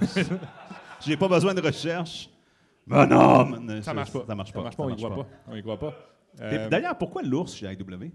J'ai 1.00 1.16
pas 1.16 1.28
besoin 1.28 1.52
de 1.52 1.60
recherche. 1.60 2.30
Menum! 2.86 3.82
Ça 3.82 3.92
marche 3.92 4.12
pas. 4.12 4.24
Ça 4.26 4.34
marche 4.34 4.52
pas. 4.52 4.58
Ça 4.60 4.62
marche 4.64 4.76
pas, 4.76 4.82
on 4.84 4.90
y 4.90 4.96
croit 4.96 5.14
pas. 5.14 5.26
On 5.48 5.56
y 5.56 5.62
croit 5.62 5.78
pas. 5.78 5.94
D'ailleurs, 6.70 6.96
pourquoi 6.96 7.22
l'ours 7.22 7.54
chez 7.54 7.66
IW? 7.66 8.12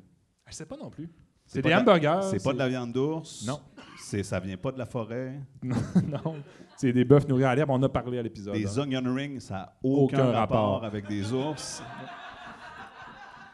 Je 0.52 0.56
sais 0.58 0.66
pas 0.66 0.76
non 0.78 0.89
plus. 0.89 1.10
C'est 1.47 1.62
des 1.62 1.74
hamburgers. 1.74 2.20
C'est 2.30 2.43
pas 2.43 2.54
de 2.54 2.60
la 2.60 2.70
viande 2.70 2.91
d'ours. 2.93 3.45
Non. 3.47 3.60
C'est, 3.99 4.24
ça 4.24 4.39
vient 4.39 4.58
pas 4.58 4.72
de 4.72 4.78
la 4.78 4.86
forêt. 4.86 5.39
non. 5.64 6.36
C'est 6.78 6.93
des 6.93 7.06
bœufs 7.06 7.28
nourris 7.28 7.43
à 7.45 7.56
l'herbe. 7.56 7.70
On 7.72 7.82
a 7.84 7.89
parlé 7.89 8.20
à 8.20 8.22
l'épisode. 8.22 8.54
Des 8.54 8.80
hein. 8.80 8.84
onion 8.84 9.14
rings, 9.14 9.39
ça 9.39 9.54
n'a 9.56 9.74
aucun, 9.84 10.18
Aucun 10.20 10.32
rapport. 10.32 10.58
rapport. 10.74 10.86
avec 10.86 11.08
des 11.08 11.32
ours. 11.34 11.82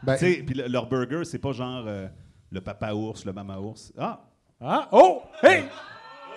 Ben, 0.04 0.14
Tu 0.16 0.20
sais, 0.32 0.44
puis 0.44 0.54
le- 0.54 0.68
leur 0.68 0.88
burger, 0.88 1.24
c'est 1.26 1.40
pas 1.40 1.52
genre 1.54 1.84
euh, 1.88 2.08
le 2.52 2.62
papa 2.62 2.94
ours, 2.94 3.26
le 3.26 3.34
maman 3.34 3.58
ours. 3.58 3.92
Ah! 3.98 4.22
Ah! 4.62 4.88
Oh! 4.92 5.24
Hey! 5.42 5.64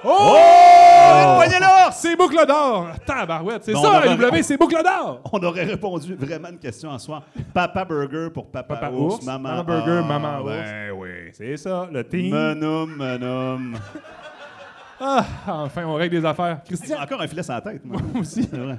Oh! 0.02 0.08
Oh! 0.32 1.34
Poignée 1.36 1.58
l'ours! 1.58 1.96
C'est 1.96 2.16
boucle 2.16 2.46
d'or! 2.46 2.88
Tabarouette! 3.06 3.64
C'est 3.64 3.72
ça, 3.74 3.78
on 3.80 3.84
aurait- 3.86 4.16
W, 4.16 4.42
c'est 4.42 4.56
boucle 4.56 4.82
d'or! 4.82 5.20
On 5.32 5.38
aurait 5.42 5.64
répondu 5.64 6.14
vraiment 6.14 6.48
une 6.48 6.58
question 6.58 6.90
en 6.90 6.98
soi. 6.98 7.22
Papa 7.52 7.84
burger 7.84 8.28
pour 8.32 8.50
papa, 8.50 8.76
Papa 8.76 8.90
ours, 8.90 9.16
ours, 9.16 9.24
maman, 9.26 9.48
maman 9.50 9.64
burger, 9.64 10.02
maman 10.06 10.38
ours. 10.40 10.46
ben 10.52 10.90
oui. 10.92 11.08
C'est 11.32 11.56
ça, 11.56 11.88
le 11.92 12.02
team. 12.06 12.30
Menum, 12.34 12.96
menum. 12.96 13.76
Ah, 15.02 15.24
enfin, 15.46 15.84
on 15.86 15.94
règle 15.94 16.20
des 16.20 16.26
affaires. 16.26 16.58
Christian, 16.62 17.00
Encore 17.00 17.22
un 17.22 17.26
filet 17.26 17.42
sur 17.42 17.54
la 17.54 17.62
tête, 17.62 17.82
moi. 17.86 17.98
moi 18.12 18.20
aussi. 18.20 18.42
C'est 18.42 18.58
vrai. 18.58 18.76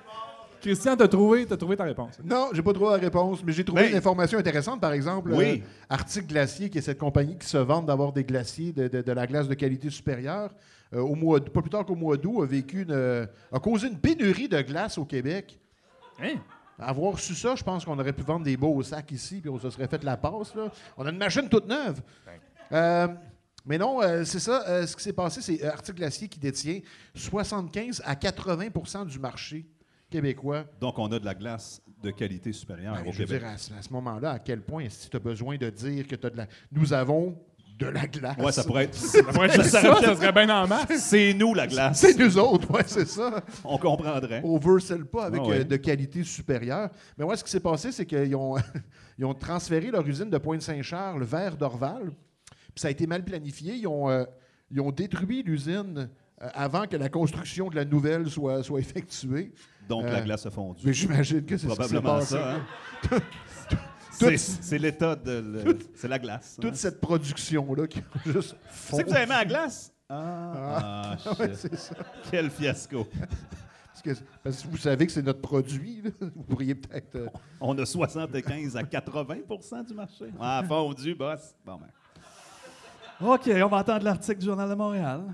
Christian, 0.62 0.96
t'as 0.96 1.08
trouvé, 1.08 1.46
t'as 1.46 1.58
trouvé 1.58 1.76
ta 1.76 1.84
réponse. 1.84 2.18
Non, 2.24 2.50
j'ai 2.54 2.62
pas 2.62 2.72
trouvé 2.74 2.92
la 2.92 2.98
réponse, 2.98 3.44
mais 3.44 3.52
j'ai 3.52 3.64
trouvé 3.66 3.84
Ben- 3.84 3.92
une 3.92 3.98
information 3.98 4.38
intéressante, 4.40 4.80
par 4.80 4.94
exemple. 4.94 5.32
Oui. 5.34 5.62
euh, 5.64 5.68
Arctic 5.90 6.28
Glacier, 6.28 6.70
qui 6.70 6.78
est 6.78 6.82
cette 6.82 6.98
compagnie 7.00 7.38
qui 7.38 7.48
se 7.48 7.58
vante 7.58 7.86
d'avoir 7.88 8.14
des 8.14 8.24
glaciers 8.24 8.72
de, 8.72 8.88
de- 8.88 9.02
de 9.02 9.12
la 9.12 9.28
glace 9.28 9.48
de 9.48 9.54
qualité 9.56 9.90
supérieure, 9.90 10.54
euh, 10.94 11.00
au 11.02 11.16
mois, 11.16 11.40
pas 11.44 11.62
plus 11.62 11.70
tard 11.70 11.86
qu'au 11.86 11.96
mois 11.96 12.16
d'août, 12.18 12.42
a 12.44 12.46
vécu 12.46 12.84
une, 12.84 12.92
euh, 12.92 13.26
a 13.52 13.60
causé 13.60 13.88
une 13.88 13.98
pénurie 13.98 14.48
de 14.48 14.62
glace 14.62 14.98
au 14.98 15.06
Québec. 15.06 15.60
Hein? 16.22 16.36
Avoir 16.80 17.20
su 17.20 17.36
ça, 17.36 17.56
je 17.56 17.64
pense 17.64 17.86
qu'on 17.86 17.98
aurait 18.00 18.14
pu 18.14 18.24
vendre 18.24 18.44
des 18.46 18.58
beaux 18.58 18.82
sacs 18.84 19.12
ici, 19.12 19.40
puis 19.42 19.50
on 19.50 19.60
se 19.60 19.70
serait 19.70 19.88
fait 19.88 20.04
la 20.04 20.18
passe. 20.18 20.56
Là. 20.56 20.72
On 20.98 21.06
a 21.06 21.10
une 21.12 21.18
machine 21.18 21.48
toute 21.50 21.68
neuve. 21.68 22.02
Euh, 22.72 23.08
mais 23.66 23.78
non, 23.78 24.02
euh, 24.02 24.24
c'est 24.24 24.40
ça. 24.40 24.64
euh, 24.68 24.88
ce 24.88 24.96
qui 24.96 25.04
s'est 25.04 25.14
passé, 25.14 25.42
c'est 25.42 25.64
Arctic 25.64 25.96
Glacier 25.96 26.28
qui 26.28 26.40
détient 26.40 26.80
75 27.14 28.02
à 28.06 28.16
80% 28.16 29.06
du 29.06 29.20
marché 29.20 29.66
québécois. 30.12 30.66
Donc, 30.80 31.00
on 31.00 31.12
a 31.12 31.18
de 31.18 31.26
la 31.26 31.34
glace 31.34 31.82
de 32.04 32.12
qualité 32.12 32.54
supérieure 32.54 32.96
Ben, 32.96 33.08
au 33.10 33.12
je 33.12 33.20
veux 33.20 33.26
dire, 33.26 33.46
à 33.48 33.58
ce, 33.58 33.74
à 33.74 33.82
ce 33.82 33.92
moment-là, 33.94 34.32
à 34.32 34.40
quel 34.40 34.62
point 34.62 34.86
que 34.86 35.10
tu 35.10 35.16
as 35.16 35.20
besoin 35.20 35.58
de 35.58 35.70
dire 35.70 36.06
que 36.08 36.16
tu 36.16 36.28
as 36.28 36.30
de 36.30 36.38
la. 36.38 36.48
Nous 36.72 36.94
avons 36.94 37.36
de 37.80 37.88
la 37.88 38.06
glace. 38.06 38.38
Ouais, 38.38 38.52
ça 38.52 38.64
pourrait 38.64 38.84
être. 38.84 38.96
Ça 38.96 39.24
pourrait 39.24 39.48
être 39.48 39.64
ça, 39.64 39.82
ça 39.82 40.16
serait 40.16 40.32
bien 40.32 40.50
en 40.50 40.68
masse. 40.68 41.00
C'est 41.00 41.34
nous 41.34 41.56
la 41.56 41.66
glace. 41.66 42.00
C'est 42.00 42.16
nous 42.16 42.38
autres, 42.38 42.70
ouais, 42.72 42.84
c'est 42.86 43.08
ça. 43.08 43.44
On 43.64 43.78
comprendrait. 43.80 44.42
Oversell 44.44 45.06
pas 45.06 45.26
avec 45.26 45.42
Ah 45.44 45.48
ouais. 45.48 45.60
euh, 45.62 45.64
de 45.64 45.76
qualité 45.78 46.24
supérieure. 46.24 46.92
Mais 47.18 47.24
ouais, 47.26 47.36
ce 47.38 47.44
qui 47.44 47.50
s'est 47.50 47.60
passé, 47.60 47.92
c'est 47.92 48.06
qu'ils 48.06 48.36
ont, 48.36 48.56
ils 49.18 49.26
ont 49.26 49.34
transféré 49.34 49.90
leur 49.90 50.08
usine 50.08 50.30
de 50.30 50.38
Pointe-Saint-Charles 50.38 51.24
vers 51.24 51.58
Dorval. 51.58 52.12
Puis 52.74 52.82
ça 52.82 52.88
a 52.90 52.92
été 52.92 53.08
mal 53.08 53.24
planifié. 53.26 53.74
Ils 53.76 53.88
ont, 53.88 54.10
euh, 54.12 54.26
ils 54.70 54.80
ont 54.80 54.92
détruit 54.92 55.42
l'usine 55.42 55.98
euh, 55.98 56.08
avant 56.54 56.88
que 56.88 56.96
la 56.98 57.10
construction 57.10 57.70
de 57.70 57.76
la 57.76 57.86
nouvelle 57.86 58.30
soit, 58.30 58.64
soit 58.64 58.80
effectuée. 58.80 59.52
Donc, 59.88 60.06
Euh, 60.06 60.12
la 60.12 60.22
glace 60.22 60.46
a 60.46 60.52
fondu. 60.52 60.82
Mais 60.86 60.94
j'imagine 60.94 61.44
que 61.46 61.58
c'est 61.58 61.68
ce 61.68 61.74
qui 61.76 61.84
s'est 61.84 61.90
Probablement 61.90 62.20
passé. 62.20 62.36
ça. 62.36 62.56
hein. 62.56 63.20
C'est 64.12 64.38
c'est 64.38 64.78
l'état 64.78 65.16
de. 65.16 65.78
C'est 65.96 66.08
la 66.08 66.20
glace. 66.20 66.56
hein. 66.58 66.62
Toute 66.62 66.76
cette 66.76 67.02
production-là 67.02 67.88
qui 67.88 68.00
a 68.00 68.04
juste 68.32 68.56
Tu 68.90 68.96
sais 68.96 69.04
que 69.04 69.10
vous 69.10 69.16
avez 69.16 69.26
mis 69.26 69.32
la 69.32 69.46
glace? 69.46 69.92
Ah, 70.08 71.16
ah, 71.16 71.18
shit. 71.38 71.56
c'est 71.56 71.76
ça. 71.76 71.96
Quel 72.30 72.52
fiasco. 72.52 73.08
Parce 73.08 74.02
que, 74.04 74.24
parce 74.44 74.62
que 74.62 74.68
vous 74.68 74.78
savez 74.78 75.08
que 75.08 75.12
c'est 75.12 75.24
notre 75.24 75.42
produit. 75.42 76.02
là. 76.04 76.12
Vous 76.36 76.44
pourriez 76.44 76.76
peut-être. 76.76 77.16
euh, 77.16 77.28
On 77.60 77.76
a 77.80 77.86
75 77.86 78.76
à 78.78 78.84
80% 78.84 79.88
du 79.88 79.94
marché. 79.96 80.26
Ah, 80.40 80.62
fondu, 80.68 81.16
boss. 81.16 81.56
Bon, 81.66 81.78
ben. 81.80 83.28
OK, 83.28 83.50
on 83.64 83.68
va 83.68 83.78
entendre 83.78 84.04
l'article 84.06 84.40
du 84.40 84.46
Journal 84.46 84.70
de 84.70 84.76
Montréal. 84.76 85.34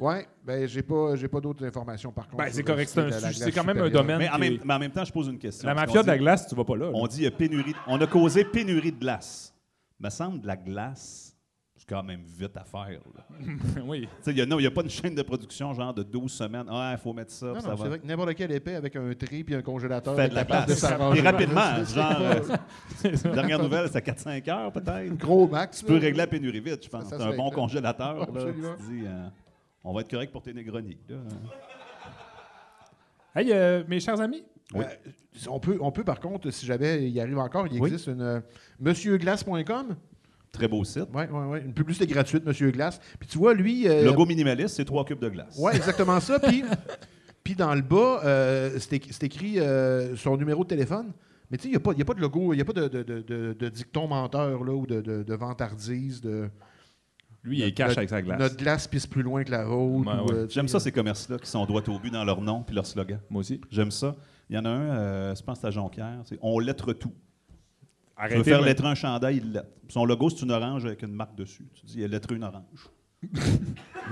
Ouais, 0.00 0.26
ben 0.42 0.66
j'ai 0.66 0.82
pas, 0.82 1.14
j'ai 1.16 1.28
pas 1.28 1.40
d'autres 1.40 1.64
informations 1.66 2.10
par 2.12 2.24
contre. 2.26 2.42
Ben, 2.42 2.50
c'est 2.50 2.62
correct, 2.62 2.88
ce 2.88 3.10
c'est 3.10 3.32
c'est 3.34 3.52
quand 3.52 3.64
même 3.64 3.78
un 3.78 3.90
domaine. 3.90 4.18
Mais 4.18 4.28
en, 4.30 4.38
même, 4.38 4.54
est- 4.54 4.64
mais 4.64 4.74
en 4.74 4.78
même 4.78 4.90
temps, 4.90 5.04
je 5.04 5.12
pose 5.12 5.28
une 5.28 5.38
question. 5.38 5.68
La 5.68 5.74
mafia 5.74 6.02
de 6.02 6.06
la 6.06 6.16
glace, 6.18 6.46
tu 6.48 6.54
vas 6.54 6.64
pas 6.64 6.76
là. 6.76 6.86
là. 6.86 6.92
On 6.94 7.06
dit 7.06 7.18
il 7.18 7.24
y 7.24 7.26
a 7.26 7.30
pénurie. 7.30 7.74
On 7.86 8.00
a 8.00 8.06
causé 8.06 8.44
pénurie 8.44 8.92
de 8.92 8.98
glace. 8.98 9.54
Me 10.00 10.08
semble 10.08 10.40
de 10.40 10.46
la 10.46 10.56
glace, 10.56 11.36
c'est 11.76 11.86
quand 11.86 12.02
même 12.02 12.22
vite 12.24 12.56
à 12.56 12.64
faire. 12.64 13.00
là. 13.14 13.24
oui. 13.86 14.00
Tu 14.00 14.08
sais, 14.22 14.30
il 14.30 14.38
y 14.38 14.40
a- 14.40 14.46
non, 14.46 14.58
il 14.58 14.62
n'y 14.62 14.66
a 14.66 14.70
pas 14.70 14.80
une 14.80 14.88
chaîne 14.88 15.14
de 15.14 15.20
production 15.22 15.74
genre 15.74 15.92
de 15.92 16.02
12 16.02 16.32
semaines. 16.32 16.66
Ah, 16.70 16.94
il 16.96 16.98
faut 16.98 17.12
mettre 17.12 17.30
ça, 17.32 17.46
Non, 17.48 17.52
puis 17.52 17.62
non, 17.62 17.68
ça 17.68 17.76
c'est 17.76 17.82
va. 17.82 17.88
vrai 17.90 17.98
que 17.98 18.06
n'importe 18.06 18.34
quel 18.34 18.50
épée 18.52 18.74
avec 18.76 18.96
un 18.96 19.12
tri 19.12 19.44
puis 19.44 19.54
un 19.54 19.62
congélateur 19.62 20.16
Fait 20.16 20.30
de 20.30 20.34
la 20.34 20.44
de 20.44 20.48
glace. 20.48 20.86
Puis 21.12 21.20
rapidement, 21.20 21.60
C'est 21.84 21.94
genre, 21.94 22.16
euh, 23.28 23.32
dernière 23.34 23.58
nouvelle, 23.62 23.88
c'est 23.92 23.98
à 23.98 24.00
4-5 24.00 24.48
heures 24.50 24.72
peut-être. 24.72 25.18
Gros 25.18 25.46
max. 25.46 25.80
Tu 25.80 25.84
peux 25.84 25.94
régler 25.98 26.12
la 26.12 26.26
pénurie 26.26 26.60
vite, 26.60 26.82
je 26.82 26.88
pense. 26.88 27.04
Ça, 27.04 27.10
ça 27.10 27.18
T'as 27.18 27.24
se 27.24 27.34
un 27.34 27.36
bon 27.36 27.50
congélateur. 27.50 28.14
Là, 28.16 28.22
Absolument. 28.22 28.74
tu 28.78 28.84
te 28.86 28.90
dis, 28.90 29.02
euh, 29.06 29.28
on 29.84 29.92
va 29.92 30.00
être 30.02 30.10
correct 30.10 30.32
pour 30.32 30.42
tes 30.42 30.52
négronies. 30.52 30.98
Hey, 33.34 33.50
euh, 33.52 33.82
mes 33.88 34.00
chers 34.00 34.20
amis, 34.20 34.44
Oui. 34.74 34.84
Euh, 34.84 35.48
on, 35.48 35.58
peut, 35.58 35.78
on 35.80 35.90
peut, 35.90 36.04
par 36.04 36.20
contre, 36.20 36.50
si 36.50 36.66
jamais 36.66 37.08
il 37.08 37.18
arrive 37.20 37.38
encore, 37.38 37.66
il 37.66 37.80
Oui. 37.80 37.88
existe 37.90 38.08
une 38.08 38.20
euh, 38.20 38.40
monsieurglace.com. 38.78 39.96
Très 40.52 40.68
beau 40.68 40.84
site. 40.84 41.06
Oui, 41.14 41.22
oui, 41.30 41.40
oui. 41.48 41.58
Une 41.64 41.72
publicité 41.72 42.06
gratuite, 42.06 42.44
Monsieur 42.44 42.70
Glace. 42.70 43.00
Puis 43.18 43.26
tu 43.28 43.38
vois, 43.38 43.54
lui. 43.54 43.88
euh, 43.88 44.04
Logo 44.04 44.26
minimaliste, 44.26 44.76
c'est 44.76 44.84
3 44.84 45.06
cubes 45.06 45.18
de 45.18 45.30
glace. 45.30 45.56
Oui, 45.58 45.72
exactement 45.74 46.20
ça. 46.20 46.38
Puis, 46.38 46.62
puis 47.42 47.54
dans 47.54 47.74
le 47.74 47.80
bas, 47.80 48.20
euh, 48.24 48.78
c'est 48.78 48.96
éc- 48.96 49.08
c'est 49.12 49.24
écrit 49.24 49.58
euh, 49.58 50.14
son 50.16 50.36
numéro 50.36 50.62
de 50.62 50.68
téléphone. 50.68 51.12
Mais 51.50 51.56
tu 51.56 51.62
sais, 51.62 51.68
il 51.68 51.72
n'y 51.72 51.76
a, 51.76 51.80
pas- 51.80 51.92
il 51.92 51.98
y 51.98 52.02
a 52.02 52.04
pas 52.04 52.12
de 52.14 52.20
logo, 52.20 52.52
il 52.52 52.56
n'y 52.56 52.62
a 52.62 52.64
pas 52.66 52.74
de, 52.74 52.86
de- 52.88 53.02
de- 53.02 53.20
de- 53.22 53.52
de 53.58 53.68
dicton 53.70 54.06
menteur 54.08 54.62
là, 54.62 54.72
ou 54.74 54.86
de, 54.86 55.00
de, 55.00 55.22
de 55.22 55.34
vantardise. 55.34 56.20
De, 56.20 56.50
lui, 57.44 57.58
il 57.58 57.62
est 57.62 57.64
Notre- 57.66 57.76
cash 57.76 57.96
avec 57.98 58.08
sa 58.10 58.22
glace. 58.22 58.38
Notre 58.38 58.56
glace 58.56 58.86
pisse 58.86 59.06
plus 59.06 59.22
loin 59.22 59.42
que 59.44 59.50
la 59.50 59.68
ou, 59.68 60.02
ouais. 60.04 60.12
euh, 60.32 60.46
J'aime 60.48 60.68
ça, 60.68 60.78
ces 60.80 60.92
commerces-là 60.92 61.38
qui 61.38 61.48
sont 61.50 61.64
droits 61.66 61.82
au 61.88 61.98
but 61.98 62.10
dans 62.12 62.24
leur 62.24 62.40
nom 62.40 62.62
puis 62.62 62.74
leur 62.74 62.86
slogan. 62.86 63.18
Moi 63.30 63.40
aussi. 63.40 63.60
J'aime 63.70 63.90
ça. 63.90 64.14
Il 64.48 64.56
y 64.56 64.58
en 64.58 64.64
a 64.64 64.68
un, 64.70 64.80
euh, 64.80 65.34
je 65.34 65.42
pense 65.42 65.56
que 65.58 65.60
c'est 65.62 65.66
à 65.68 65.70
Jonquière, 65.70 66.20
c'est 66.24 66.38
On 66.42 66.58
lettre 66.58 66.92
tout. 66.92 67.08
Tu 67.10 67.14
veux 68.28 68.34
Arrêtez 68.36 68.44
faire 68.44 68.60
de- 68.60 68.66
lettrer 68.66 68.86
un 68.88 68.94
chandail, 68.94 69.38
il 69.38 69.52
lettre. 69.52 69.68
Son 69.88 70.04
logo, 70.04 70.30
c'est 70.30 70.42
une 70.42 70.52
orange 70.52 70.84
avec 70.84 71.02
une 71.02 71.12
marque 71.12 71.34
dessus. 71.34 71.66
Tu 71.74 71.86
dis, 71.86 71.94
il 71.98 72.04
a 72.04 72.08
lettré 72.08 72.36
une 72.36 72.44
orange. 72.44 72.88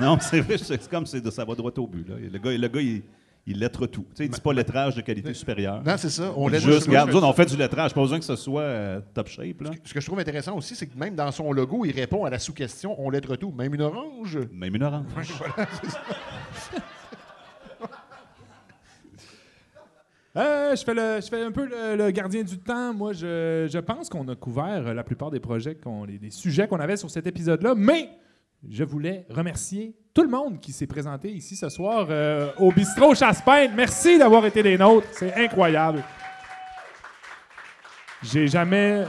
non, 0.00 0.18
c'est 0.20 0.40
vrai, 0.40 0.56
c'est 0.58 0.88
comme 0.88 1.06
c'est 1.06 1.20
de 1.20 1.30
ça 1.30 1.44
va 1.44 1.54
droit 1.54 1.72
au 1.76 1.86
but. 1.86 2.08
Là. 2.08 2.16
Le 2.16 2.38
gars, 2.38 2.56
le 2.56 2.68
gars 2.68 2.80
il, 2.80 3.02
il 3.50 3.58
lettre 3.58 3.86
tout. 3.86 4.02
Tu 4.10 4.16
sais, 4.16 4.24
il 4.26 4.30
dit 4.30 4.40
pas 4.40 4.52
lettrage 4.52 4.94
de 4.96 5.00
qualité 5.00 5.34
supérieure. 5.34 5.82
Non, 5.84 5.96
c'est 5.96 6.10
ça. 6.10 6.32
On 6.36 6.48
lettre- 6.48 6.64
Juste, 6.64 6.86
regarde, 6.86 7.14
on 7.14 7.32
fait 7.32 7.46
du 7.46 7.56
lettrage. 7.56 7.92
Pas 7.94 8.00
besoin 8.00 8.18
que 8.18 8.24
ce 8.24 8.36
soit 8.36 8.62
euh, 8.62 9.00
top 9.14 9.28
shape. 9.28 9.60
Là. 9.60 9.70
Ce 9.84 9.92
que 9.92 10.00
je 10.00 10.06
trouve 10.06 10.18
intéressant 10.18 10.56
aussi, 10.56 10.74
c'est 10.74 10.86
que 10.86 10.98
même 10.98 11.14
dans 11.14 11.30
son 11.30 11.52
logo, 11.52 11.84
il 11.84 11.92
répond 11.92 12.24
à 12.24 12.30
la 12.30 12.38
sous-question 12.38 12.94
on 12.98 13.10
lettre 13.10 13.36
tout, 13.36 13.52
même 13.52 13.74
une 13.74 13.82
orange. 13.82 14.38
Même 14.52 14.74
une 14.74 14.82
orange. 14.82 15.04
Euh, 20.36 20.76
je, 20.76 20.84
fais 20.84 20.94
le, 20.94 21.20
je 21.20 21.26
fais 21.28 21.42
un 21.42 21.50
peu 21.50 21.66
le, 21.66 21.96
le 21.96 22.10
gardien 22.12 22.44
du 22.44 22.56
temps. 22.58 22.94
Moi, 22.94 23.12
je, 23.12 23.68
je 23.68 23.78
pense 23.80 24.08
qu'on 24.08 24.28
a 24.28 24.36
couvert 24.36 24.86
euh, 24.86 24.94
la 24.94 25.02
plupart 25.02 25.30
des 25.32 25.40
projets, 25.40 25.74
qu'on, 25.74 26.04
les, 26.04 26.30
sujets 26.30 26.68
qu'on 26.68 26.78
avait 26.78 26.96
sur 26.96 27.10
cet 27.10 27.26
épisode-là, 27.26 27.74
mais 27.76 28.10
je 28.68 28.84
voulais 28.84 29.26
remercier 29.28 29.96
tout 30.12 30.22
le 30.22 30.28
monde 30.28 30.60
qui 30.60 30.72
s'est 30.72 30.86
présenté 30.86 31.30
ici 31.30 31.54
ce 31.56 31.68
soir 31.68 32.06
euh, 32.10 32.50
au 32.58 32.72
bistrot 32.72 33.14
Chasse-Pinte. 33.14 33.70
Merci 33.76 34.18
d'avoir 34.18 34.44
été 34.46 34.62
des 34.62 34.76
nôtres. 34.76 35.06
C'est 35.12 35.32
incroyable. 35.34 36.02
J'ai 38.22 38.48
jamais, 38.48 39.04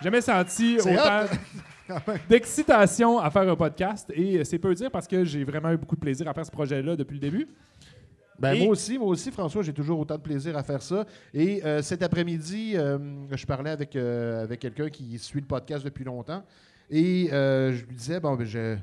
jamais 0.00 0.20
senti 0.20 0.78
autant 0.80 1.24
hot. 1.24 2.12
d'excitation 2.28 3.18
à 3.18 3.30
faire 3.30 3.48
un 3.48 3.56
podcast 3.56 4.10
et 4.14 4.44
c'est 4.44 4.58
peu 4.58 4.74
dire 4.74 4.90
parce 4.90 5.06
que 5.08 5.24
j'ai 5.24 5.42
vraiment 5.42 5.70
eu 5.72 5.76
beaucoup 5.76 5.96
de 5.96 6.00
plaisir 6.00 6.28
à 6.28 6.34
faire 6.34 6.46
ce 6.46 6.50
projet-là 6.50 6.96
depuis 6.96 7.14
le 7.14 7.20
début. 7.20 7.48
Ben, 8.38 8.56
Moi 8.56 8.68
aussi, 8.68 8.96
moi 8.98 9.08
aussi, 9.08 9.32
François, 9.32 9.62
j'ai 9.62 9.72
toujours 9.72 9.98
autant 9.98 10.16
de 10.16 10.22
plaisir 10.22 10.56
à 10.56 10.62
faire 10.62 10.80
ça. 10.80 11.04
Et 11.34 11.60
euh, 11.64 11.82
cet 11.82 12.02
après-midi, 12.04 12.74
euh, 12.76 12.96
je 13.32 13.44
parlais 13.44 13.70
avec, 13.70 13.96
avec 13.96 14.60
quelqu'un 14.60 14.88
qui 14.88 15.18
suit 15.18 15.40
le 15.40 15.46
podcast 15.46 15.84
depuis 15.84 16.04
longtemps. 16.04 16.44
Et 16.88 17.28
je 17.32 17.84
lui 17.84 17.96
disais, 17.96 18.20
bon, 18.20 18.36
ben, 18.36 18.46
je- 18.46 18.76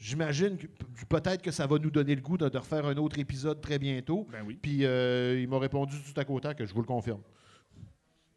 j'imagine 0.00 0.56
que 0.56 0.66
peut-être 1.08 1.42
que 1.42 1.50
ça 1.50 1.66
va 1.66 1.78
nous 1.78 1.90
donner 1.90 2.14
le 2.16 2.22
goût 2.22 2.36
de, 2.38 2.48
de 2.48 2.58
refaire 2.58 2.86
un 2.86 2.96
autre 2.96 3.18
épisode 3.18 3.60
très 3.60 3.78
bientôt. 3.78 4.26
Ben 4.32 4.42
oui. 4.44 4.58
Puis 4.60 4.84
euh, 4.84 5.38
il 5.40 5.48
m'a 5.48 5.58
répondu 5.58 5.96
tout 6.02 6.18
à 6.18 6.24
côté 6.24 6.54
que 6.56 6.64
je 6.66 6.72
vous 6.74 6.80
le 6.80 6.86
confirme. 6.86 7.20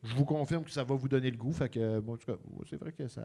Je 0.04 0.14
vous 0.14 0.26
confirme 0.26 0.66
que 0.66 0.72
ça 0.72 0.84
va 0.84 0.96
vous 0.96 1.08
donner 1.08 1.32
le 1.32 1.38
goût. 1.38 1.54
Fait 1.54 1.70
que, 1.70 2.00
bon, 2.02 2.14
en 2.14 2.18
tout 2.18 2.26
cas, 2.26 2.38
c'est 2.70 2.76
vrai 2.80 2.92
que 2.92 3.08
ça. 3.08 3.22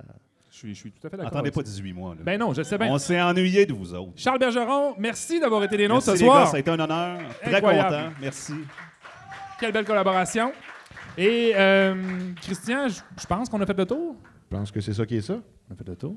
Je 0.51 0.57
suis, 0.57 0.75
je 0.75 0.81
suis 0.81 0.93
tout 0.93 1.05
à 1.07 1.11
fait 1.11 1.17
d'accord. 1.17 1.33
Attendez 1.33 1.51
pas 1.51 1.61
ça. 1.61 1.67
18 1.67 1.93
mois. 1.93 2.15
Là. 2.15 2.21
Ben 2.23 2.39
non, 2.39 2.55
je 2.55 2.63
sais 2.63 2.79
bien. 2.79 2.93
On 2.93 2.99
s'est 2.99 3.21
ennuyé 3.21 3.67
de 3.67 3.73
vous 3.75 3.93
autres. 3.93 4.13
Charles 4.15 4.39
Bergeron, 4.39 4.95
merci 4.97 5.41
d'avoir 5.41 5.65
été 5.65 5.77
les 5.77 5.89
nôtres 5.89 6.05
ce 6.07 6.13
les 6.13 6.19
soir. 6.19 6.45
gars, 6.45 6.47
ça 6.47 6.57
a 6.57 6.61
été 6.61 6.71
un 6.71 6.79
honneur. 6.79 7.21
Très 7.43 7.55
Incroyable. 7.57 7.97
content. 7.97 8.13
Merci. 8.21 8.55
Quelle 9.59 9.73
belle 9.73 9.85
collaboration. 9.85 10.53
Et 11.19 11.53
euh, 11.57 12.33
Christian, 12.41 12.87
je 12.89 13.27
pense 13.27 13.49
qu'on 13.49 13.61
a 13.61 13.67
fait 13.67 13.77
le 13.77 13.85
tour? 13.85 14.15
Je 14.51 14.57
pense 14.57 14.71
que 14.71 14.81
c'est 14.81 14.95
ça 14.95 15.05
qui 15.05 15.17
est 15.17 15.21
ça. 15.21 15.41
On 15.69 15.75
a 15.75 15.77
fait 15.77 15.89
le 15.89 15.97
tour. 15.97 16.17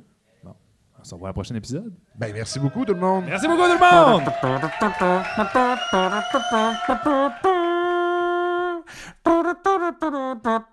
On 1.02 1.04
se 1.04 1.14
revoit 1.16 1.30
à 1.30 1.32
un 1.32 1.34
prochain 1.34 1.56
épisode. 1.56 1.94
Ben, 2.16 2.32
merci 2.34 2.60
beaucoup, 2.60 2.86
tout 2.86 2.94
le 2.94 3.00
monde. 3.00 3.26
Merci 3.28 3.48
beaucoup 3.48 3.64
tout 3.64 3.74
le 3.74 3.80
monde! 10.52 10.66